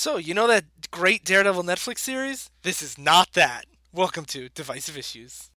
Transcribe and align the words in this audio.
So, 0.00 0.16
you 0.16 0.32
know 0.32 0.46
that 0.46 0.64
great 0.92 1.24
Daredevil 1.24 1.64
Netflix 1.64 1.98
series? 1.98 2.50
This 2.62 2.82
is 2.82 2.98
not 2.98 3.32
that. 3.32 3.64
Welcome 3.92 4.26
to 4.26 4.48
Divisive 4.48 4.96
Issues. 4.96 5.50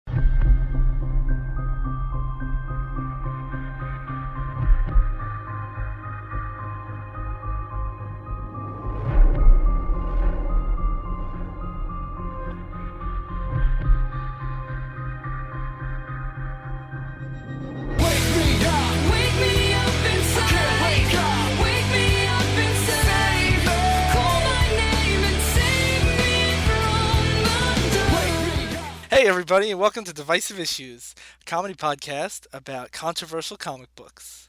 Hey, 29.18 29.26
everybody, 29.26 29.72
and 29.72 29.80
welcome 29.80 30.04
to 30.04 30.12
Divisive 30.12 30.60
Issues, 30.60 31.12
a 31.42 31.44
comedy 31.44 31.74
podcast 31.74 32.46
about 32.52 32.92
controversial 32.92 33.56
comic 33.56 33.92
books. 33.96 34.48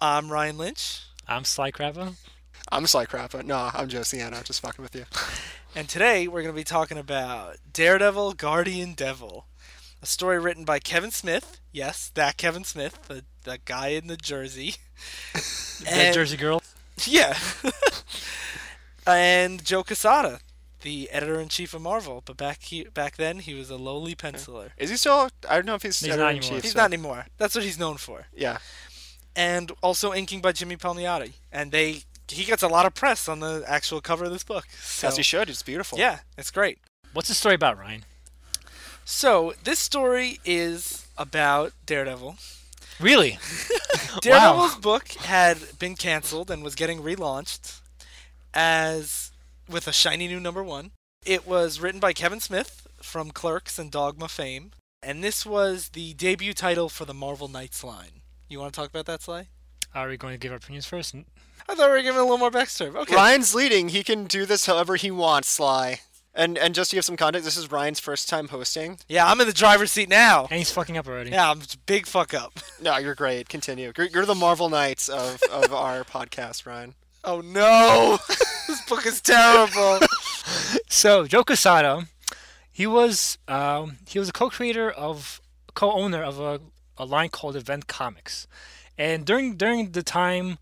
I'm 0.00 0.32
Ryan 0.32 0.58
Lynch, 0.58 1.02
I'm 1.28 1.44
Sly 1.44 1.70
Crapper. 1.70 2.16
I'm 2.72 2.88
Sly 2.88 3.06
Crappa. 3.06 3.44
No, 3.44 3.70
I'm 3.72 3.86
Josiana. 3.88 4.42
Just 4.42 4.62
fucking 4.62 4.82
with 4.82 4.96
you. 4.96 5.04
and 5.76 5.88
today 5.88 6.26
we're 6.26 6.42
going 6.42 6.52
to 6.52 6.58
be 6.60 6.64
talking 6.64 6.98
about 6.98 7.58
Daredevil 7.72 8.32
Guardian 8.32 8.94
Devil, 8.94 9.46
a 10.02 10.06
story 10.06 10.40
written 10.40 10.64
by 10.64 10.80
Kevin 10.80 11.12
Smith. 11.12 11.60
Yes, 11.70 12.10
that 12.16 12.36
Kevin 12.36 12.64
Smith, 12.64 12.98
the, 13.06 13.24
the 13.44 13.60
guy 13.64 13.90
in 13.90 14.08
the 14.08 14.16
jersey. 14.16 14.74
The 15.84 15.88
And- 15.92 16.14
Jersey 16.14 16.36
Girl. 16.36 16.62
Yeah. 17.06 17.38
and 19.06 19.64
Joe 19.64 19.84
Quesada, 19.84 20.40
the 20.82 21.10
editor 21.10 21.40
in 21.40 21.48
chief 21.48 21.74
of 21.74 21.82
Marvel, 21.82 22.22
but 22.24 22.36
back 22.36 22.62
he, 22.62 22.84
back 22.84 23.16
then 23.16 23.40
he 23.40 23.54
was 23.54 23.70
a 23.70 23.76
lowly 23.76 24.14
penciler. 24.14 24.70
Is 24.76 24.90
he 24.90 24.96
still? 24.96 25.28
I 25.48 25.56
don't 25.56 25.66
know 25.66 25.74
if 25.74 25.82
he's. 25.82 25.98
He's 26.00 26.08
editor 26.10 26.22
not 26.22 26.30
in 26.30 26.36
anymore. 26.38 26.56
chief, 26.56 26.62
He's 26.62 26.72
so- 26.72 26.78
not 26.78 26.92
anymore. 26.92 27.26
That's 27.36 27.54
what 27.54 27.64
he's 27.64 27.78
known 27.78 27.96
for. 27.96 28.26
Yeah. 28.34 28.58
And 29.36 29.70
also 29.82 30.12
inking 30.12 30.40
by 30.40 30.52
Jimmy 30.52 30.76
Palmiotti. 30.76 31.32
And 31.52 31.70
they 31.72 32.02
he 32.28 32.44
gets 32.44 32.62
a 32.62 32.68
lot 32.68 32.84
of 32.86 32.94
press 32.94 33.28
on 33.28 33.40
the 33.40 33.64
actual 33.66 34.00
cover 34.00 34.24
of 34.26 34.32
this 34.32 34.44
book. 34.44 34.66
So, 34.80 35.08
As 35.08 35.16
he 35.16 35.22
should. 35.22 35.48
It's 35.48 35.62
beautiful. 35.62 35.98
yeah, 35.98 36.18
it's 36.36 36.50
great. 36.50 36.78
What's 37.12 37.28
the 37.28 37.34
story 37.34 37.54
about, 37.54 37.78
Ryan? 37.78 38.04
So 39.04 39.54
this 39.64 39.78
story 39.78 40.38
is 40.44 41.06
about 41.16 41.72
Daredevil. 41.86 42.36
Really? 43.00 43.38
Daredevil's 44.20 44.74
book 44.76 45.08
had 45.12 45.56
been 45.78 45.94
canceled 45.94 46.50
and 46.50 46.62
was 46.62 46.74
getting 46.74 47.00
relaunched 47.00 47.80
as 48.52 49.27
with 49.68 49.86
a 49.86 49.92
shiny 49.92 50.28
new 50.28 50.40
number 50.40 50.62
one. 50.62 50.92
It 51.24 51.46
was 51.46 51.80
written 51.80 52.00
by 52.00 52.12
Kevin 52.12 52.40
Smith 52.40 52.86
from 53.02 53.30
Clerks 53.30 53.78
and 53.78 53.90
Dogma 53.90 54.28
fame, 54.28 54.70
and 55.02 55.22
this 55.22 55.44
was 55.44 55.90
the 55.90 56.14
debut 56.14 56.54
title 56.54 56.88
for 56.88 57.04
the 57.04 57.14
Marvel 57.14 57.48
Knights 57.48 57.84
line. 57.84 58.22
You 58.48 58.60
want 58.60 58.72
to 58.72 58.80
talk 58.80 58.90
about 58.90 59.06
that, 59.06 59.22
Sly? 59.22 59.48
Are 59.94 60.08
we 60.08 60.16
going 60.16 60.34
to 60.34 60.38
give 60.38 60.52
our 60.52 60.58
opinions 60.58 60.86
first? 60.86 61.14
I 61.68 61.74
thought 61.74 61.90
we 61.90 61.96
were 61.96 62.02
giving 62.02 62.20
a 62.20 62.22
little 62.22 62.38
more 62.38 62.50
backstory. 62.50 62.94
Okay. 62.94 63.14
Ryan's 63.14 63.54
leading. 63.54 63.90
He 63.90 64.02
can 64.02 64.24
do 64.24 64.46
this 64.46 64.66
however 64.66 64.96
he 64.96 65.10
wants. 65.10 65.48
Sly. 65.48 66.00
And 66.34 66.56
and 66.56 66.74
just 66.74 66.90
to 66.90 66.96
give 66.96 67.04
some 67.04 67.16
context, 67.16 67.44
this 67.44 67.56
is 67.56 67.70
Ryan's 67.72 67.98
first 67.98 68.28
time 68.28 68.48
hosting. 68.48 68.98
Yeah, 69.08 69.26
I'm 69.28 69.40
in 69.40 69.46
the 69.46 69.52
driver's 69.52 69.90
seat 69.90 70.08
now. 70.08 70.46
And 70.50 70.58
he's 70.58 70.70
fucking 70.70 70.96
up 70.96 71.08
already. 71.08 71.30
Yeah, 71.30 71.50
I'm 71.50 71.60
a 71.60 71.64
big 71.86 72.06
fuck 72.06 72.32
up. 72.32 72.60
No, 72.80 72.96
you're 72.98 73.16
great. 73.16 73.48
Continue. 73.48 73.92
You're, 73.96 74.06
you're 74.06 74.26
the 74.26 74.36
Marvel 74.36 74.68
Knights 74.68 75.08
of, 75.08 75.40
of 75.50 75.72
our 75.72 76.04
podcast, 76.04 76.64
Ryan. 76.64 76.94
Oh 77.24 77.40
no, 77.40 78.18
this 78.68 78.80
book 78.88 79.04
is 79.06 79.20
terrible. 79.20 79.98
So 80.88 81.26
Joe 81.26 81.44
Quesada, 81.44 82.06
he 82.72 82.86
was 82.86 83.38
um, 83.48 83.98
he 84.06 84.18
was 84.18 84.28
a 84.28 84.32
co-creator 84.32 84.90
of 84.90 85.40
co-owner 85.74 86.22
of 86.22 86.40
a, 86.40 86.60
a 86.96 87.04
line 87.04 87.28
called 87.28 87.56
Event 87.56 87.86
Comics, 87.86 88.46
and 88.96 89.24
during 89.24 89.56
during 89.56 89.92
the 89.92 90.02
time 90.02 90.58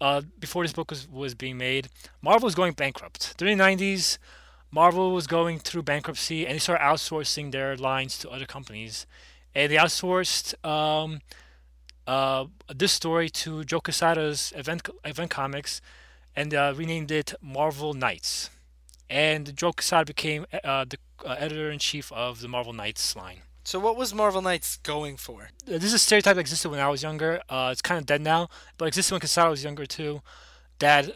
uh, 0.00 0.22
before 0.38 0.64
this 0.64 0.72
book 0.72 0.90
was, 0.90 1.08
was 1.08 1.34
being 1.34 1.56
made, 1.56 1.88
Marvel 2.20 2.46
was 2.46 2.54
going 2.54 2.74
bankrupt. 2.74 3.36
During 3.38 3.56
the 3.56 3.64
'90s, 3.64 4.18
Marvel 4.70 5.12
was 5.12 5.26
going 5.26 5.58
through 5.58 5.82
bankruptcy, 5.82 6.44
and 6.46 6.54
they 6.54 6.58
started 6.58 6.84
outsourcing 6.84 7.52
their 7.52 7.76
lines 7.76 8.18
to 8.18 8.30
other 8.30 8.46
companies, 8.46 9.06
and 9.54 9.72
they 9.72 9.76
outsourced. 9.76 10.54
Um, 10.64 11.20
uh, 12.06 12.46
this 12.74 12.92
story 12.92 13.28
to 13.30 13.64
Joe 13.64 13.80
Quesada's 13.80 14.52
Event 14.56 14.88
Event 15.04 15.30
Comics, 15.30 15.80
and 16.34 16.54
uh, 16.54 16.72
renamed 16.76 17.10
it 17.10 17.34
Marvel 17.40 17.94
Knights 17.94 18.50
and 19.08 19.56
Joe 19.56 19.72
Quesada 19.72 20.04
became 20.04 20.46
uh, 20.64 20.84
the 20.84 20.98
uh, 21.24 21.36
editor 21.38 21.70
in 21.70 21.78
chief 21.78 22.12
of 22.12 22.40
the 22.40 22.48
Marvel 22.48 22.72
Knights 22.72 23.14
line. 23.16 23.42
so 23.64 23.78
what 23.78 23.96
was 23.96 24.12
Marvel 24.14 24.42
Knights 24.42 24.78
going 24.78 25.16
for? 25.16 25.50
Uh, 25.66 25.72
This 25.78 25.84
is 25.84 25.94
a 25.94 25.98
stereotype 25.98 26.34
that 26.36 26.40
existed 26.40 26.70
when 26.70 26.80
I 26.80 26.88
was 26.88 27.02
younger. 27.02 27.40
Uh, 27.48 27.68
it's 27.72 27.82
kind 27.82 27.98
of 27.98 28.06
dead 28.06 28.20
now, 28.20 28.48
but 28.78 28.86
existed 28.86 29.12
when 29.14 29.20
Quesada 29.20 29.50
was 29.50 29.64
younger 29.64 29.86
too. 29.86 30.22
That 30.78 31.10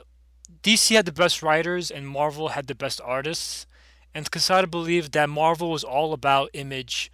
DC 0.63 0.95
had 0.95 1.05
the 1.07 1.13
best 1.13 1.43
writers 1.43 1.91
and 1.91 2.09
Marvel 2.09 2.49
had 2.51 2.67
the 2.67 2.75
best 2.75 3.01
artists, 3.05 3.67
and 4.15 4.31
Quesada 4.31 4.67
believed 4.67 5.13
that 5.13 5.29
Marvel 5.29 5.71
was 5.71 5.85
all 5.85 6.13
about 6.13 6.51
image, 6.53 7.11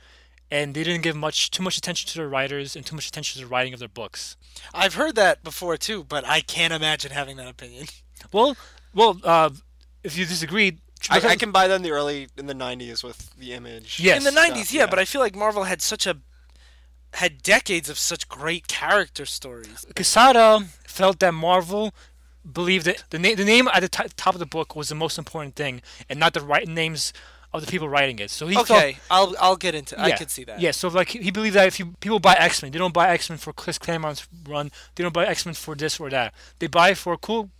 and 0.50 0.74
they 0.74 0.84
didn't 0.84 1.02
give 1.02 1.16
much 1.16 1.50
too 1.50 1.62
much 1.62 1.76
attention 1.76 2.08
to 2.08 2.18
their 2.18 2.28
writers 2.28 2.76
and 2.76 2.84
too 2.84 2.94
much 2.94 3.08
attention 3.08 3.40
to 3.40 3.46
the 3.46 3.52
writing 3.52 3.72
of 3.72 3.80
their 3.80 3.88
books. 3.88 4.36
I've 4.72 4.94
heard 4.94 5.14
that 5.16 5.42
before 5.42 5.76
too, 5.76 6.04
but 6.04 6.24
I 6.26 6.40
can't 6.40 6.72
imagine 6.72 7.12
having 7.12 7.36
that 7.36 7.48
opinion. 7.48 7.86
Well, 8.32 8.56
well, 8.94 9.20
uh, 9.22 9.50
if 10.02 10.16
you 10.16 10.24
disagree, 10.24 10.78
I, 11.10 11.20
I 11.20 11.36
can 11.36 11.52
buy 11.52 11.68
that 11.68 11.74
in 11.76 11.82
the 11.82 11.90
early 11.90 12.28
in 12.36 12.46
the 12.46 12.54
'90s 12.54 13.04
with 13.04 13.34
the 13.36 13.52
image. 13.52 14.00
Yes. 14.00 14.18
in 14.18 14.24
the 14.24 14.40
90s 14.40 14.46
stuff, 14.46 14.72
yeah, 14.72 14.80
yeah. 14.80 14.86
but 14.86 14.98
i 14.98 15.04
feel 15.04 15.20
like 15.20 15.36
marvel 15.36 15.64
had 15.64 15.82
such 15.82 16.06
a 16.06 16.16
had 17.12 17.42
decades 17.42 17.88
of 17.88 17.98
such 17.98 18.28
great 18.28 18.66
character 18.68 19.26
stories 19.26 19.86
Quesada 19.94 20.64
felt 20.86 21.18
that 21.20 21.34
Marvel 21.34 21.94
believed 22.50 22.86
that 22.86 23.04
the, 23.10 23.18
na- 23.18 23.34
the 23.34 23.44
name 23.44 23.68
at 23.68 23.80
the 23.80 23.88
t- 23.88 24.08
top 24.16 24.34
of 24.34 24.38
the 24.38 24.46
book 24.46 24.74
was 24.74 24.88
the 24.88 24.94
most 24.94 25.18
important 25.18 25.56
thing, 25.56 25.82
and 26.08 26.18
not 26.18 26.32
the 26.32 26.40
right 26.40 26.66
names 26.66 27.12
of 27.52 27.64
the 27.64 27.70
people 27.70 27.88
writing 27.88 28.18
it. 28.18 28.30
So 28.30 28.46
he 28.46 28.56
okay 28.58 28.98
i'll 29.10 29.34
i'll 29.40 29.56
get 29.56 29.74
into 29.74 29.94
felt, 29.94 30.06
i 30.06 30.08
yeah, 30.08 30.16
could 30.16 30.30
see 30.30 30.44
that 30.44 30.60
Yeah, 30.60 30.72
so 30.72 30.88
like 30.88 31.08
he 31.08 31.30
believed 31.30 31.56
that 31.56 31.66
if 31.66 31.78
you, 31.78 31.94
people 32.00 32.18
buy 32.18 32.34
X 32.34 32.62
Men, 32.62 32.72
they 32.72 32.78
don't 32.78 32.94
buy 32.94 33.08
X 33.10 33.30
Men 33.30 33.38
for 33.38 33.52
Chris 33.52 33.78
Claremont's 33.78 34.26
run. 34.48 34.70
They 34.94 35.02
don't 35.02 35.14
buy 35.14 35.26
X 35.26 35.46
Men 35.46 35.54
for 35.54 35.74
this 35.74 35.98
or 36.00 36.10
that. 36.10 36.34
They 36.58 36.66
buy 36.66 36.94
for 36.94 37.16
cool 37.16 37.50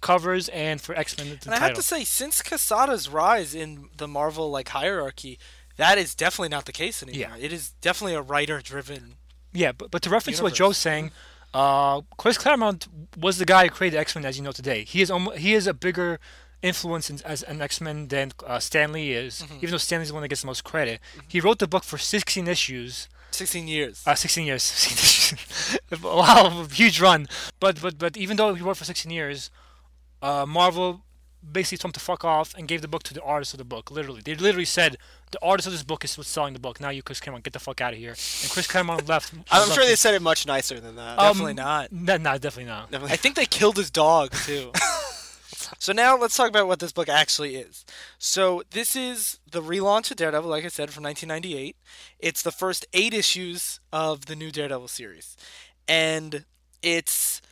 covers 0.00 0.48
and 0.50 0.80
for 0.80 0.94
X 0.94 1.16
Men. 1.16 1.38
And 1.44 1.54
i 1.54 1.58
have 1.58 1.74
to 1.74 1.82
say 1.82 2.04
since 2.04 2.42
quesada's 2.42 3.08
rise 3.08 3.54
in 3.54 3.88
the 3.96 4.06
marvel 4.08 4.50
like 4.50 4.68
hierarchy 4.68 5.38
that 5.76 5.96
is 5.98 6.14
definitely 6.14 6.48
not 6.50 6.64
the 6.66 6.72
case 6.72 7.02
anymore 7.02 7.36
Yeah. 7.38 7.44
it 7.44 7.52
is 7.52 7.70
definitely 7.80 8.14
a 8.14 8.22
writer 8.22 8.60
driven 8.60 9.14
Yeah, 9.52 9.72
but, 9.72 9.90
but 9.90 10.02
to 10.02 10.10
reference 10.10 10.42
what 10.42 10.54
Joe's 10.54 10.76
saying, 10.76 11.10
uh, 11.54 12.02
Chris 12.18 12.36
Claremont 12.36 12.86
was 13.18 13.38
the 13.38 13.46
guy 13.46 13.64
who 13.64 13.70
created 13.70 13.96
X 13.98 14.14
Men 14.14 14.24
as 14.26 14.36
you 14.36 14.44
know 14.44 14.52
today. 14.52 14.84
He 14.84 15.00
is 15.00 15.10
almo- 15.10 15.30
he 15.32 15.54
is 15.54 15.66
a 15.66 15.72
bigger 15.72 16.20
influence 16.62 17.08
in, 17.10 17.20
as 17.24 17.42
an 17.44 17.60
X 17.62 17.80
Men 17.80 18.08
than 18.08 18.32
uh, 18.46 18.58
Stan 18.58 18.92
Lee 18.92 19.12
is, 19.12 19.42
Mm-hmm. 19.42 19.56
even 19.58 19.70
though 19.70 19.76
Stan 19.78 20.00
Lee's 20.00 20.08
the 20.08 20.14
one 20.14 20.22
that 20.22 20.28
gets 20.28 20.40
the 20.42 20.46
most 20.46 20.64
credit. 20.64 21.00
He 21.26 21.40
wrote 21.40 21.58
the 21.58 21.68
book 21.68 21.84
for 21.84 21.98
16 21.98 22.48
issues, 22.48 23.08
16 23.30 23.68
years 23.68 24.02
uh, 24.06 24.14
16 24.14 24.46
years. 24.46 24.62
16 24.64 24.96
issues. 24.98 26.02
wow, 26.02 26.66
huge 26.72 27.00
run. 27.00 27.26
But 27.60 27.80
but 27.80 27.98
but 27.98 28.16
even 28.16 28.36
though 28.36 28.54
he 28.54 28.62
wrote 28.62 28.76
for 28.76 28.84
16 28.84 29.10
years, 29.12 29.50
uh, 30.22 30.44
Marvel 30.46 31.02
basically 31.52 31.78
told 31.78 31.90
him 31.90 31.92
to 31.92 32.00
fuck 32.00 32.24
off 32.24 32.52
and 32.58 32.66
gave 32.66 32.82
the 32.82 32.88
book 32.88 33.04
to 33.04 33.14
the 33.14 33.22
artist 33.22 33.54
of 33.54 33.58
the 33.58 33.64
book. 33.64 33.90
Literally, 33.92 34.20
they 34.22 34.34
literally 34.34 34.64
said 34.64 34.96
the 35.30 35.38
artist 35.40 35.66
of 35.68 35.72
this 35.72 35.84
book 35.84 36.04
is 36.04 36.18
what's 36.18 36.28
selling 36.28 36.52
the 36.52 36.58
book. 36.58 36.80
Now 36.80 36.90
you, 36.90 37.02
Chris 37.02 37.20
Claremont, 37.20 37.44
get 37.44 37.52
the 37.52 37.60
fuck 37.60 37.80
out 37.80 37.92
of 37.92 37.98
here. 37.98 38.10
And 38.10 38.50
Chris 38.50 38.66
Claremont 38.66 39.08
left. 39.12 39.32
I'm 39.50 39.70
sure 39.70 39.84
they 39.84 39.94
said 39.94 40.14
it 40.14 40.22
much 40.22 40.46
nicer 40.46 40.80
than 40.80 40.96
that. 40.96 41.18
definitely 41.18 41.52
um, 41.52 41.56
not 41.56 41.92
No, 41.92 42.16
no, 42.16 42.32
definitely 42.38 42.64
not. 42.64 42.90
Definitely. 42.90 43.12
i 43.12 43.16
think 43.16 43.36
they 43.36 43.46
killed 43.46 43.76
his 43.76 43.90
dog 43.90 44.32
too 44.32 44.72
So 45.78 45.92
now 45.92 46.16
let's 46.16 46.36
talk 46.36 46.48
about 46.48 46.66
what 46.66 46.78
this 46.78 46.92
book 46.92 47.08
actually 47.08 47.56
is. 47.56 47.84
So 48.18 48.62
this 48.70 48.96
is 48.96 49.38
the 49.50 49.62
relaunch 49.62 50.10
of 50.10 50.16
Daredevil, 50.16 50.50
like 50.50 50.64
I 50.64 50.68
said, 50.68 50.90
from 50.90 51.04
1998. 51.04 51.76
It's 52.18 52.42
the 52.42 52.52
first 52.52 52.86
eight 52.92 53.14
issues 53.14 53.80
of 53.92 54.26
the 54.26 54.36
new 54.36 54.50
Daredevil 54.50 54.88
series, 54.88 55.36
and 55.86 56.44
it's 56.82 57.42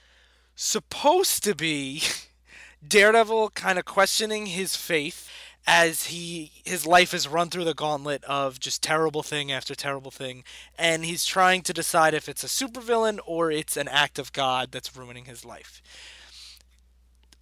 supposed 0.54 1.44
to 1.44 1.54
be 1.54 2.02
Daredevil 2.86 3.50
kind 3.50 3.78
of 3.78 3.84
questioning 3.84 4.46
his 4.46 4.76
faith 4.76 5.28
as 5.66 6.04
he 6.06 6.52
his 6.64 6.86
life 6.86 7.12
is 7.12 7.26
run 7.26 7.50
through 7.50 7.64
the 7.64 7.74
gauntlet 7.74 8.22
of 8.24 8.60
just 8.60 8.82
terrible 8.82 9.22
thing 9.22 9.50
after 9.50 9.74
terrible 9.74 10.12
thing 10.12 10.44
and 10.78 11.04
he's 11.04 11.24
trying 11.24 11.60
to 11.60 11.72
decide 11.72 12.14
if 12.14 12.28
it's 12.28 12.44
a 12.44 12.46
supervillain 12.46 13.18
or 13.26 13.50
it's 13.50 13.76
an 13.76 13.88
act 13.88 14.18
of 14.18 14.32
god 14.32 14.70
that's 14.70 14.96
ruining 14.96 15.24
his 15.24 15.44
life 15.44 15.82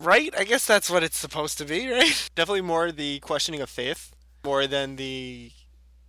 right 0.00 0.34
i 0.38 0.44
guess 0.44 0.66
that's 0.66 0.90
what 0.90 1.02
it's 1.02 1.18
supposed 1.18 1.58
to 1.58 1.64
be 1.64 1.90
right 1.90 2.30
Definitely 2.34 2.62
more 2.62 2.90
the 2.92 3.20
questioning 3.20 3.60
of 3.60 3.70
faith, 3.70 4.14
more 4.44 4.66
than 4.66 4.96
the 4.96 5.52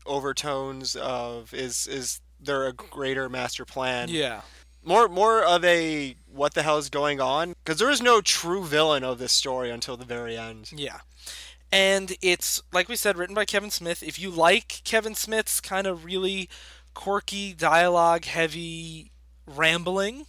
overtones 0.05 0.95
of 0.95 1.53
is 1.53 1.87
is 1.87 2.21
there 2.39 2.67
a 2.67 2.73
greater 2.73 3.29
master 3.29 3.65
plan? 3.65 4.09
yeah 4.09 4.41
more 4.85 5.07
more 5.07 5.43
of 5.43 5.65
a 5.65 6.15
what 6.31 6.53
the 6.53 6.63
hell 6.63 6.77
is 6.77 6.89
going 6.89 7.19
on 7.19 7.55
because 7.63 7.79
there 7.79 7.89
is 7.89 8.01
no 8.01 8.21
true 8.21 8.63
villain 8.63 9.03
of 9.03 9.17
this 9.17 9.33
story 9.33 9.71
until 9.71 9.97
the 9.97 10.05
very 10.05 10.37
end. 10.37 10.71
Yeah. 10.73 10.99
And 11.71 12.15
it's, 12.21 12.61
like 12.71 12.87
we 12.87 12.95
said, 12.95 13.17
written 13.17 13.35
by 13.35 13.43
Kevin 13.43 13.71
Smith. 13.71 14.01
If 14.03 14.17
you 14.17 14.29
like 14.29 14.81
Kevin 14.85 15.15
Smith's 15.15 15.59
kind 15.59 15.87
of 15.87 16.05
really 16.05 16.47
quirky, 16.93 17.53
dialogue 17.53 18.25
heavy 18.25 19.11
rambling, 19.45 20.25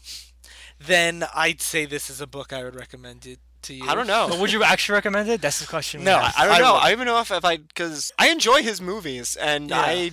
then 0.84 1.24
I'd 1.34 1.60
say 1.60 1.84
this 1.84 2.10
is 2.10 2.20
a 2.20 2.26
book 2.26 2.52
I 2.52 2.64
would 2.64 2.74
recommend 2.74 3.26
it 3.26 3.38
to 3.66 3.74
you. 3.74 3.86
I 3.88 3.94
don't 3.94 4.06
know. 4.06 4.26
But 4.28 4.38
would 4.40 4.52
you 4.52 4.62
actually 4.64 4.94
recommend 4.94 5.28
it? 5.28 5.40
That's 5.40 5.60
the 5.60 5.66
question. 5.66 6.02
No. 6.04 6.16
I, 6.16 6.32
I 6.36 6.44
don't 6.46 6.54
I 6.54 6.58
know. 6.58 6.72
would. 6.74 6.78
I 6.78 6.82
don't 6.84 6.92
even 6.92 7.06
know 7.06 7.20
if, 7.20 7.30
if 7.30 7.44
I 7.44 7.56
because 7.58 8.12
I 8.18 8.30
enjoy 8.30 8.62
his 8.62 8.80
movies 8.80 9.36
and 9.36 9.70
Yeah. 9.70 9.80
I 9.80 10.10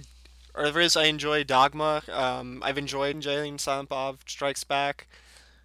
or 0.55 0.69
there 0.69 0.81
is 0.81 0.95
I 0.95 1.05
enjoy 1.05 1.43
Dogma. 1.43 2.03
Um, 2.11 2.61
I've 2.63 2.77
enjoyed 2.77 3.19
Jay 3.21 3.47
and 3.47 3.59
Silent 3.59 3.89
Bob 3.89 4.19
Strikes 4.27 4.63
Back. 4.63 5.07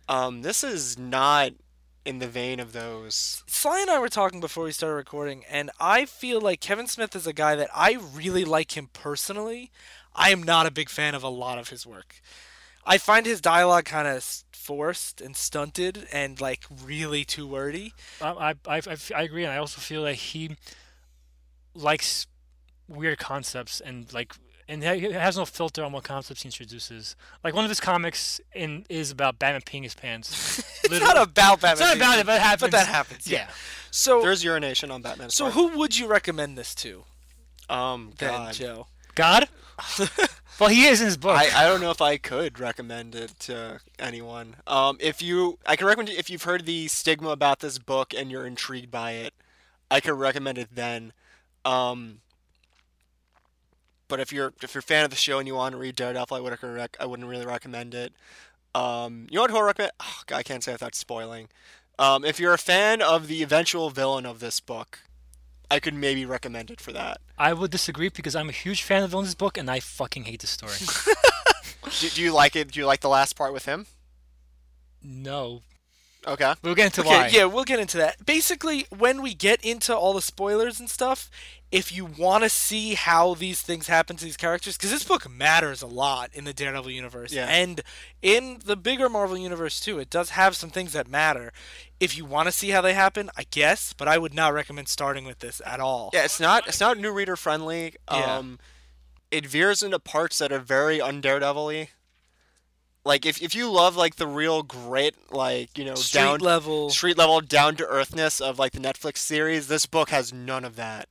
Um, 0.09 0.41
this 0.43 0.65
is 0.65 0.99
not 0.99 1.53
in 2.07 2.21
the 2.21 2.27
vein 2.27 2.59
of 2.59 2.73
those. 2.73 3.43
Sly 3.47 3.81
and 3.83 3.91
I 3.91 3.99
were 3.99 4.09
talking 4.09 4.41
before 4.41 4.65
we 4.65 4.73
started 4.73 4.95
recording, 4.95 5.45
and 5.51 5.71
I 5.79 6.07
feel 6.07 6.41
like 6.41 6.61
Kevin 6.61 6.87
Smith 6.87 7.15
is 7.15 7.27
a 7.27 7.35
guy 7.35 7.55
that 7.57 7.69
I 7.75 7.99
really 8.15 8.47
like 8.47 8.77
him 8.79 8.89
personally. 8.95 9.71
I 10.15 10.31
am 10.31 10.43
not 10.43 10.65
a 10.65 10.71
big 10.71 10.89
fan 10.89 11.15
of 11.15 11.23
a 11.23 11.29
lot 11.29 11.59
of 11.59 11.69
his 11.69 11.87
work. 11.87 12.23
I 12.87 12.97
find 12.97 13.27
his 13.27 13.43
dialogue 13.43 13.85
kind 13.85 14.09
of 14.09 14.25
forced 14.69 15.23
and 15.23 15.35
stunted 15.35 16.07
and 16.13 16.39
like 16.43 16.65
really 16.85 17.25
too 17.25 17.47
wordy. 17.47 17.95
I, 18.21 18.55
I, 18.67 18.77
I, 18.77 18.97
I 19.17 19.23
agree, 19.23 19.45
and 19.45 19.53
I 19.53 19.57
also 19.57 19.81
feel 19.81 20.03
like 20.03 20.17
he 20.17 20.57
likes 21.75 22.27
weird 22.87 23.19
concepts 23.19 23.81
and 23.81 24.13
like, 24.13 24.35
and 24.69 24.83
he 24.83 25.13
has 25.13 25.39
no 25.39 25.47
filter 25.47 25.83
on 25.83 25.93
what 25.93 26.05
concepts 26.05 26.43
he 26.43 26.49
introduces. 26.49 27.17
Like 27.43 27.55
one 27.55 27.65
of 27.65 27.71
his 27.71 27.81
comics 27.81 28.41
in 28.55 28.85
is 28.91 29.11
about 29.11 29.39
Batman 29.39 29.63
peeing 29.63 29.85
his 29.85 29.95
pants. 29.95 30.63
It's 30.91 31.01
not 31.01 31.17
about 31.21 31.61
Batman. 31.61 31.73
It's 31.73 31.81
not 31.81 31.97
about 31.97 32.19
it, 32.19 32.27
but 32.27 32.37
it 32.37 32.43
happens. 32.43 32.61
But 32.63 32.71
that 32.73 32.87
happens. 32.87 33.27
Yeah. 33.27 33.39
Yeah. 33.39 33.51
So, 33.91 34.21
There's 34.23 34.43
urination 34.45 34.91
on 34.91 35.03
Batman. 35.03 35.29
so 35.31 35.51
who 35.51 35.77
would 35.79 35.99
you 35.99 36.07
recommend 36.07 36.57
this 36.57 36.75
to, 36.77 37.05
Um, 37.69 38.13
then, 38.19 38.31
God. 38.33 38.55
Joe? 38.55 38.87
God. 39.15 39.49
well, 40.59 40.71
he 40.71 40.87
is 40.87 41.01
in 41.01 41.07
his 41.07 41.17
book. 41.17 41.37
I, 41.37 41.65
I 41.65 41.69
don't 41.69 41.81
know 41.81 41.91
if 41.91 42.01
I 42.01 42.17
could 42.17 42.59
recommend 42.59 43.15
it 43.15 43.39
to 43.41 43.81
anyone. 43.99 44.57
Um, 44.67 44.97
if 45.01 45.23
you, 45.23 45.59
I 45.67 45.77
can 45.77 45.87
recommend 45.87 46.11
it 46.11 46.19
if 46.19 46.31
you've 46.31 46.43
heard 46.43 46.67
the 46.67 46.89
stigma 46.89 47.31
about 47.31 47.61
this 47.61 47.79
book 47.79 48.13
and 48.15 48.31
you're 48.31 48.47
intrigued 48.47 48.91
by 48.91 49.13
it. 49.13 49.35
I 49.91 50.01
could 50.01 50.15
recommend 50.15 50.59
it 50.59 50.69
then. 50.75 51.13
Um, 51.65 52.21
but 54.09 54.21
if 54.21 54.33
you're 54.33 54.55
if 54.63 54.75
you're 54.75 54.81
a 54.81 54.83
fan 54.83 55.05
of 55.05 55.11
the 55.11 55.17
show 55.17 55.39
and 55.39 55.47
you 55.47 55.55
want 55.55 55.73
to 55.73 55.79
read 55.79 55.95
Daredevil, 55.95 56.37
I 56.37 56.41
would 56.41 56.63
rec- 56.63 56.97
I 56.99 57.07
wouldn't 57.07 57.29
really 57.29 57.47
recommend 57.47 57.95
it. 57.95 58.13
Um, 58.75 59.27
you 59.31 59.37
know 59.37 59.43
what? 59.43 59.51
I 59.51 59.61
recommend? 59.61 59.93
Oh, 60.01 60.23
God, 60.27 60.37
I 60.37 60.43
can't 60.43 60.65
say 60.65 60.73
without 60.73 60.95
spoiling. 60.95 61.49
Um, 61.99 62.25
if 62.25 62.39
you're 62.41 62.55
a 62.55 62.59
fan 62.59 63.03
of 63.03 63.27
the 63.27 63.43
eventual 63.43 63.91
villain 63.91 64.25
of 64.25 64.41
this 64.41 64.61
book, 64.61 65.01
I 65.71 65.81
could 65.81 65.95
maybe 65.95 66.25
recommend 66.25 66.71
it 66.71 66.81
for 66.81 66.93
that. 66.93 67.21
I 67.37 67.53
would 67.53 67.71
disagree 67.71 68.09
because 68.09 68.35
I'm 68.35 68.49
a 68.49 68.53
huge 68.53 68.83
fan 68.83 69.03
of 69.03 69.11
Villain's 69.11 69.35
book, 69.35 69.59
and 69.59 69.71
I 69.71 69.81
fucking 69.81 70.25
hate 70.25 70.41
the 70.41 70.47
story. 70.47 70.73
Do, 72.01 72.09
do 72.11 72.23
you 72.23 72.33
like 72.33 72.55
it? 72.57 72.73
Do 72.73 72.81
you 72.81 72.87
like 72.87 73.01
the 73.01 73.09
last 73.09 73.35
part 73.37 73.53
with 73.53 73.65
him? 73.67 73.87
no, 75.03 75.63
Okay. 76.27 76.53
we'll 76.63 76.75
get 76.75 76.87
into 76.87 77.01
Okay, 77.03 77.11
why. 77.11 77.29
yeah, 77.29 77.45
we'll 77.45 77.65
get 77.65 77.79
into 77.79 77.97
that. 77.99 78.27
Basically, 78.27 78.87
when 78.91 79.23
we 79.23 79.33
get 79.35 79.65
into 79.65 79.97
all 79.97 80.13
the 80.13 80.21
spoilers 80.21 80.79
and 80.81 80.91
stuff, 80.91 81.31
if 81.71 81.93
you 81.93 82.05
want 82.07 82.45
to 82.45 82.49
see 82.49 82.95
how 82.95 83.35
these 83.35 83.61
things 83.61 83.89
happen 83.89 84.17
to 84.17 84.25
these 84.25 84.39
characters, 84.39 84.77
because 84.77 84.91
this 84.91 85.05
book 85.05 85.29
matters 85.31 85.83
a 85.83 85.87
lot 85.87 86.31
in 86.33 86.45
the 86.45 86.55
Daredevil 86.55 86.91
universe 86.91 87.33
Yeah. 87.33 87.47
and 87.47 87.83
in 88.23 88.61
the 88.65 88.77
bigger 88.77 89.09
Marvel 89.11 89.37
universe 89.37 89.79
too, 89.79 89.99
it 89.99 90.09
does 90.09 90.31
have 90.31 90.57
some 90.57 90.71
things 90.71 90.93
that 90.95 91.09
matter. 91.09 91.53
If 92.01 92.17
you 92.17 92.25
want 92.25 92.47
to 92.47 92.53
see 92.53 92.71
how 92.71 92.81
they 92.81 92.95
happen, 92.95 93.29
I 93.37 93.45
guess, 93.51 93.93
but 93.93 94.09
I 94.09 94.17
would 94.17 94.33
not 94.33 94.55
recommend 94.55 94.89
starting 94.89 95.27
with 95.27 95.41
this 95.41 95.61
at 95.67 95.79
all. 95.81 96.11
Yeah, 96.15 96.25
it's 96.25 96.41
not 96.41 96.67
it's 96.67 96.81
not 96.81 96.97
new 96.97 97.13
reader 97.13 97.37
friendly. 97.37 97.95
Yeah. 98.11 98.37
Um, 98.39 98.59
it 99.31 99.45
veers 99.47 99.83
into 99.83 99.99
parts 99.99 100.39
that 100.39 100.51
are 100.53 100.59
very 100.61 100.99
undaredevil-y. 101.01 101.91
Like 103.05 103.27
if 103.27 103.43
if 103.43 103.55
you 103.55 103.71
love 103.71 103.95
like 103.97 104.17
the 104.17 104.27
real 104.27 104.63
grit, 104.63 105.15
like 105.31 105.77
you 105.77 105.85
know 105.85 105.95
Street 105.97 106.19
down 106.21 106.39
level. 106.41 106.89
street 106.91 107.19
level 107.19 107.41
down 107.41 107.77
to 107.77 107.87
earthness 107.87 108.41
of 108.41 108.59
like 108.59 108.73
the 108.73 108.81
Netflix 108.81 109.19
series, 109.19 109.69
this 109.69 109.87
book 109.87 110.11
has 110.11 110.33
none 110.33 110.65
of 110.65 110.77
that. 110.77 111.09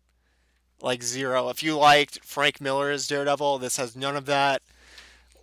Like 0.82 1.02
zero. 1.04 1.50
If 1.50 1.64
you 1.64 1.76
liked 1.78 2.20
Frank 2.24 2.62
Miller's 2.62 3.08
Daredevil, 3.08 3.60
this 3.60 3.78
has 3.78 3.96
none 3.96 4.16
of 4.16 4.26
that. 4.28 4.62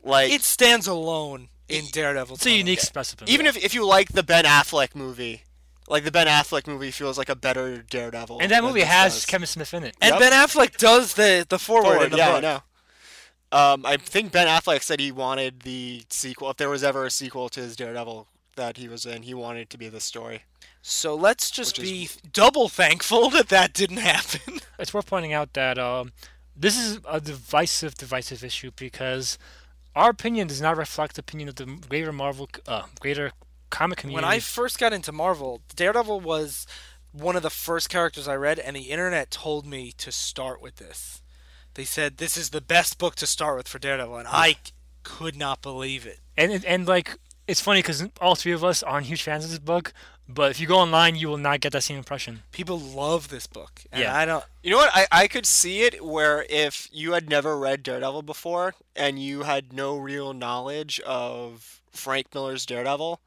Like 0.02 0.30
It 0.30 0.42
stands 0.42 0.86
alone 0.86 1.48
in 1.68 1.86
Daredevil. 1.92 2.36
It's 2.36 2.46
a 2.46 2.50
tone. 2.50 2.58
unique 2.58 2.80
specimen. 2.80 3.28
even 3.28 3.46
if 3.46 3.56
if 3.56 3.74
you 3.74 3.86
like 3.86 4.10
the 4.12 4.22
Ben 4.22 4.44
Affleck 4.44 4.94
movie, 4.94 5.42
like 5.88 6.04
the 6.04 6.12
Ben 6.12 6.26
Affleck 6.26 6.66
movie 6.66 6.90
feels 6.90 7.18
like 7.18 7.28
a 7.28 7.34
better 7.34 7.78
Daredevil. 7.82 8.38
and 8.40 8.50
that 8.52 8.62
movie 8.62 8.82
has 8.82 9.14
does. 9.14 9.26
Kevin 9.26 9.46
Smith 9.46 9.74
in 9.74 9.82
it. 9.84 9.96
And 10.00 10.12
Yep. 10.12 10.20
Ben 10.20 10.32
Affleck 10.32 10.76
does 10.76 11.14
the 11.14 11.44
the 11.48 11.58
forward, 11.58 11.84
forward. 11.84 12.04
in 12.06 12.10
the 12.12 12.16
yeah, 12.18 12.28
book. 12.32 12.36
I 12.38 12.40
know. 12.40 12.62
Um, 13.52 13.86
I 13.86 13.96
think 13.96 14.32
Ben 14.32 14.46
Affleck 14.48 14.82
said 14.82 14.98
he 15.00 15.12
wanted 15.12 15.60
the 15.60 16.04
sequel. 16.10 16.50
If 16.50 16.56
there 16.58 16.68
was 16.70 16.82
ever 16.84 17.06
a 17.06 17.10
sequel 17.10 17.48
to 17.50 17.60
his 17.60 17.76
Daredevil 17.76 18.26
that 18.56 18.76
he 18.76 18.88
was 18.88 19.06
in, 19.06 19.22
he 19.22 19.32
wanted 19.34 19.60
it 19.62 19.70
to 19.70 19.78
be 19.78 19.88
this 19.88 20.04
story. 20.04 20.42
So 20.82 21.14
let's 21.14 21.50
just 21.50 21.78
Which 21.78 21.86
be 21.88 22.02
is- 22.04 22.16
double 22.32 22.68
thankful 22.68 23.30
that 23.30 23.48
that 23.48 23.72
didn't 23.72 23.96
happen. 24.12 24.60
It's 24.78 24.92
worth 24.92 25.06
pointing 25.06 25.32
out 25.32 25.52
that 25.54 25.78
um, 25.78 26.12
this 26.56 26.78
is 26.78 27.00
a 27.08 27.20
divisive, 27.20 27.94
divisive 27.94 28.44
issue 28.44 28.70
because 28.76 29.38
our 29.94 30.10
opinion 30.10 30.48
does 30.48 30.60
not 30.60 30.76
reflect 30.76 31.16
the 31.16 31.20
opinion 31.20 31.48
of 31.48 31.56
the 31.56 31.66
greater 31.66 32.12
Marvel, 32.12 32.48
uh, 32.66 32.82
greater 33.00 33.32
comic 33.70 33.98
community. 33.98 34.24
when 34.24 34.32
I 34.32 34.40
first 34.40 34.78
got 34.78 34.92
into 34.92 35.12
Marvel, 35.12 35.60
Daredevil 35.74 36.20
was 36.20 36.66
one 37.12 37.36
of 37.36 37.42
the 37.42 37.50
first 37.50 37.88
characters 37.88 38.26
I 38.26 38.34
read, 38.34 38.58
and 38.58 38.74
the 38.74 38.90
internet 38.90 39.30
told 39.30 39.66
me 39.66 39.92
to 39.98 40.10
start 40.10 40.60
with 40.60 40.76
this. 40.76 41.22
They 41.74 41.84
said 41.84 42.18
this 42.18 42.36
is 42.36 42.50
the 42.50 42.60
best 42.60 42.98
book 42.98 43.16
to 43.16 43.26
start 43.26 43.56
with 43.56 43.68
for 43.68 43.78
Daredevil, 43.78 44.16
and 44.16 44.28
I 44.30 44.56
could 45.02 45.36
not 45.36 45.62
believe 45.62 46.06
it. 46.06 46.20
and 46.36 46.52
and, 46.52 46.64
and 46.64 46.88
like 46.88 47.18
it's 47.46 47.60
funny 47.60 47.80
because 47.80 48.04
all 48.20 48.34
three 48.34 48.52
of 48.52 48.64
us 48.64 48.82
aren't 48.82 49.06
huge 49.06 49.22
fans 49.22 49.44
of 49.44 49.50
this 49.50 49.58
book, 49.58 49.92
but 50.28 50.50
if 50.50 50.58
you 50.60 50.66
go 50.66 50.78
online, 50.78 51.16
you 51.16 51.28
will 51.28 51.36
not 51.38 51.60
get 51.60 51.72
that 51.72 51.82
same 51.82 51.96
impression. 51.98 52.42
People 52.52 52.78
love 52.78 53.28
this 53.28 53.46
book, 53.46 53.82
and 53.92 54.02
Yeah. 54.02 54.16
I 54.16 54.24
don't. 54.24 54.44
You 54.62 54.70
know 54.70 54.78
what? 54.78 54.90
I, 54.94 55.06
I 55.12 55.28
could 55.28 55.46
see 55.46 55.82
it 55.82 56.04
where 56.04 56.46
if 56.48 56.88
you 56.92 57.12
had 57.12 57.28
never 57.28 57.58
read 57.58 57.82
Daredevil 57.82 58.22
before 58.22 58.74
and 58.96 59.18
you 59.18 59.42
had 59.42 59.72
no 59.72 59.96
real 59.96 60.32
knowledge 60.32 61.00
of 61.00 61.82
Frank 61.92 62.34
Miller's 62.34 62.64
Daredevil, 62.66 63.20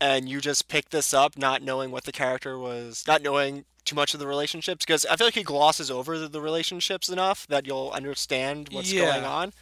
and 0.00 0.28
you 0.28 0.40
just 0.40 0.68
picked 0.68 0.90
this 0.90 1.14
up 1.14 1.38
not 1.38 1.62
knowing 1.62 1.90
what 1.90 2.04
the 2.04 2.12
character 2.12 2.58
was, 2.58 3.04
not 3.06 3.22
knowing 3.22 3.64
too 3.84 3.94
much 3.96 4.14
of 4.14 4.20
the 4.20 4.26
relationships, 4.26 4.84
because 4.84 5.06
I 5.06 5.16
feel 5.16 5.26
like 5.28 5.34
he 5.34 5.42
glosses 5.42 5.90
over 5.90 6.18
the, 6.18 6.28
the 6.28 6.40
relationships 6.40 7.08
enough 7.08 7.46
that 7.48 7.66
you'll 7.66 7.90
understand 7.94 8.68
what's 8.72 8.92
Yeah. 8.92 9.06
going 9.12 9.24
on. 9.24 9.52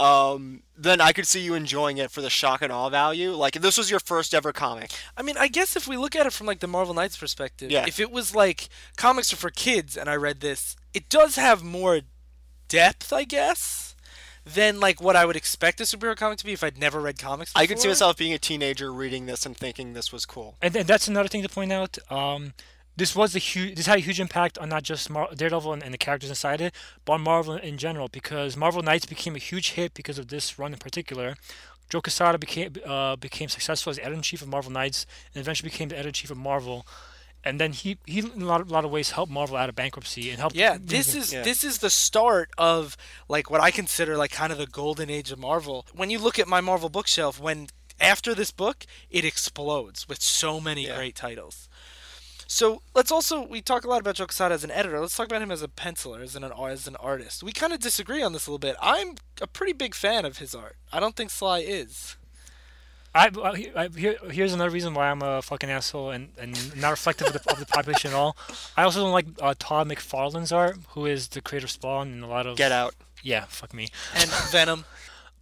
Um, 0.00 0.62
then 0.76 1.00
I 1.00 1.12
could 1.12 1.26
see 1.26 1.40
you 1.40 1.54
enjoying 1.54 1.98
it 1.98 2.10
for 2.10 2.22
the 2.22 2.30
shock 2.30 2.62
and 2.62 2.72
awe 2.72 2.88
value. 2.88 3.32
Like 3.32 3.54
if 3.56 3.62
this 3.62 3.76
was 3.76 3.90
your 3.90 4.00
first 4.00 4.32
ever 4.34 4.52
comic. 4.52 4.90
I 5.16 5.22
mean, 5.22 5.36
I 5.36 5.48
guess 5.48 5.76
if 5.76 5.86
we 5.86 5.96
look 5.96 6.16
at 6.16 6.26
it 6.26 6.32
from 6.32 6.46
like 6.46 6.60
the 6.60 6.66
Marvel 6.66 6.94
Knights 6.94 7.16
perspective, 7.18 7.70
Yeah. 7.70 7.84
if 7.86 8.00
it 8.00 8.10
was 8.10 8.34
like 8.34 8.68
comics 8.96 9.32
are 9.32 9.36
for 9.36 9.50
kids, 9.50 9.96
and 9.96 10.08
I 10.08 10.16
read 10.16 10.40
this, 10.40 10.76
it 10.94 11.08
does 11.08 11.36
have 11.36 11.62
more 11.62 12.00
depth, 12.68 13.12
I 13.12 13.24
guess, 13.24 13.94
than 14.44 14.80
like 14.80 15.02
what 15.02 15.16
I 15.16 15.26
would 15.26 15.36
expect 15.36 15.80
a 15.80 15.84
superhero 15.84 16.16
comic 16.16 16.38
to 16.38 16.44
be 16.46 16.52
if 16.52 16.64
I'd 16.64 16.78
never 16.78 17.00
read 17.00 17.18
comics. 17.18 17.52
Before. 17.52 17.62
I 17.62 17.66
could 17.66 17.78
see 17.78 17.88
myself 17.88 18.16
being 18.16 18.32
a 18.32 18.38
teenager 18.38 18.92
reading 18.92 19.26
this 19.26 19.44
and 19.44 19.56
thinking 19.56 19.92
this 19.92 20.12
was 20.12 20.24
cool. 20.24 20.56
And, 20.62 20.74
and 20.74 20.86
that's 20.86 21.08
another 21.08 21.28
thing 21.28 21.42
to 21.42 21.48
point 21.48 21.72
out. 21.72 21.98
Um, 22.10 22.54
this 23.00 23.12
was 23.20 23.30
a 23.40 23.42
huge. 23.50 23.70
This 23.76 23.86
had 23.90 23.98
a 24.02 24.06
huge 24.08 24.20
impact 24.26 24.54
on 24.62 24.68
not 24.74 24.82
just 24.90 25.02
Mar- 25.14 25.32
Daredevil 25.40 25.72
and, 25.74 25.82
and 25.84 25.92
the 25.96 25.98
characters 26.06 26.30
inside 26.34 26.60
it, 26.66 26.72
but 27.04 27.12
on 27.16 27.22
Marvel 27.32 27.54
in 27.70 27.76
general. 27.86 28.08
Because 28.20 28.56
Marvel 28.64 28.82
Knights 28.82 29.06
became 29.14 29.34
a 29.40 29.44
huge 29.50 29.68
hit 29.76 29.90
because 30.00 30.18
of 30.22 30.26
this 30.28 30.46
run 30.60 30.72
in 30.76 30.78
particular. 30.78 31.28
Joe 31.90 32.00
Quesada 32.06 32.38
became 32.46 32.70
uh, 32.94 33.16
became 33.16 33.48
successful 33.48 33.90
as 33.90 33.98
editor 33.98 34.14
in 34.14 34.22
chief 34.22 34.42
of 34.42 34.48
Marvel 34.48 34.70
Knights, 34.78 35.00
and 35.34 35.40
eventually 35.40 35.70
became 35.72 35.88
the 35.88 35.96
editor 35.96 36.08
in 36.14 36.18
chief 36.20 36.30
of 36.30 36.36
Marvel. 36.50 36.78
And 37.42 37.58
then 37.58 37.72
he 37.72 37.96
he 38.06 38.18
in 38.20 38.42
a 38.42 38.48
lot, 38.52 38.60
a 38.60 38.64
lot 38.78 38.84
of 38.84 38.90
ways 38.96 39.08
helped 39.12 39.32
Marvel 39.32 39.56
out 39.56 39.68
of 39.70 39.74
bankruptcy 39.74 40.24
and 40.30 40.38
helped. 40.38 40.54
Yeah, 40.54 40.76
this 40.94 41.14
is 41.14 41.32
Yeah. 41.32 41.42
this 41.50 41.64
is 41.64 41.78
the 41.78 41.90
start 41.90 42.50
of 42.58 42.96
like 43.34 43.50
what 43.50 43.60
I 43.68 43.70
consider 43.70 44.12
like 44.22 44.30
kind 44.42 44.52
of 44.52 44.58
the 44.58 44.66
golden 44.82 45.08
age 45.18 45.32
of 45.34 45.38
Marvel. 45.38 45.78
When 46.00 46.10
you 46.10 46.18
look 46.26 46.38
at 46.38 46.46
my 46.46 46.60
Marvel 46.60 46.90
bookshelf, 46.90 47.40
when 47.40 47.68
after 47.98 48.34
this 48.34 48.50
book, 48.50 48.78
it 49.10 49.24
explodes 49.24 50.06
with 50.08 50.20
so 50.22 50.60
many 50.60 50.82
Yeah. 50.86 50.96
great 50.96 51.16
titles. 51.16 51.68
So 52.50 52.82
let's 52.96 53.12
also 53.12 53.46
we 53.46 53.62
talk 53.62 53.84
a 53.84 53.88
lot 53.88 54.00
about 54.00 54.16
Joe 54.16 54.26
Quesada 54.26 54.52
as 54.52 54.64
an 54.64 54.72
editor. 54.72 54.98
Let's 54.98 55.16
talk 55.16 55.26
about 55.26 55.40
him 55.40 55.52
as 55.52 55.62
a 55.62 55.68
penciler, 55.68 56.20
as 56.20 56.34
an 56.34 56.42
as 56.42 56.88
an 56.88 56.96
artist. 56.96 57.44
We 57.44 57.52
kind 57.52 57.72
of 57.72 57.78
disagree 57.78 58.24
on 58.24 58.32
this 58.32 58.48
a 58.48 58.50
little 58.50 58.58
bit. 58.58 58.74
I'm 58.82 59.14
a 59.40 59.46
pretty 59.46 59.72
big 59.72 59.94
fan 59.94 60.24
of 60.24 60.38
his 60.38 60.52
art. 60.52 60.74
I 60.92 60.98
don't 60.98 61.14
think 61.14 61.30
Sly 61.30 61.60
is. 61.60 62.16
I, 63.14 63.30
I, 63.40 63.84
I 63.84 63.88
here, 63.96 64.16
here's 64.32 64.52
another 64.52 64.70
reason 64.70 64.94
why 64.94 65.10
I'm 65.10 65.22
a 65.22 65.42
fucking 65.42 65.70
asshole 65.70 66.10
and, 66.10 66.30
and 66.38 66.76
not 66.76 66.90
reflective 66.90 67.28
of 67.28 67.34
the, 67.34 67.52
of 67.52 67.60
the 67.60 67.66
population 67.66 68.10
at 68.10 68.16
all. 68.16 68.36
I 68.76 68.82
also 68.82 69.00
don't 69.00 69.12
like 69.12 69.26
uh, 69.40 69.54
Todd 69.56 69.88
McFarlane's 69.88 70.50
art, 70.50 70.76
who 70.90 71.06
is 71.06 71.28
the 71.28 71.40
creator 71.40 71.66
of 71.66 71.70
Spawn 71.70 72.08
and 72.08 72.24
a 72.24 72.26
lot 72.26 72.48
of 72.48 72.56
Get 72.56 72.72
out. 72.72 72.96
Yeah, 73.22 73.44
fuck 73.44 73.72
me. 73.72 73.90
And 74.16 74.28
Venom. 74.50 74.86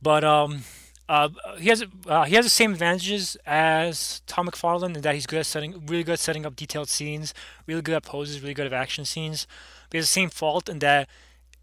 But 0.03 0.25
um, 0.25 0.65
Uh, 1.09 1.31
he 1.59 1.71
has 1.71 1.85
uh, 2.07 2.25
he 2.25 2.35
has 2.35 2.45
the 2.45 2.50
same 2.50 2.73
advantages 2.73 3.37
as 3.47 4.21
Tom 4.27 4.47
McFarlane 4.47 4.95
in 4.95 5.00
that 5.00 5.15
he's 5.15 5.27
good 5.27 5.38
at 5.38 5.47
setting, 5.47 5.87
really 5.87 6.05
good 6.05 6.12
at 6.12 6.19
setting 6.19 6.45
up 6.45 6.55
detailed 6.55 6.88
scenes, 6.88 7.33
really 7.67 7.81
good 7.81 7.95
at 7.95 8.03
poses, 8.03 8.43
really 8.43 8.55
good 8.55 8.67
at 8.67 8.75
action 8.75 9.05
scenes. 9.07 9.47
But 9.88 9.95
he 9.95 9.99
has 9.99 10.07
the 10.07 10.12
same 10.12 10.29
fault 10.29 10.69
in 10.69 10.81
that 10.81 11.09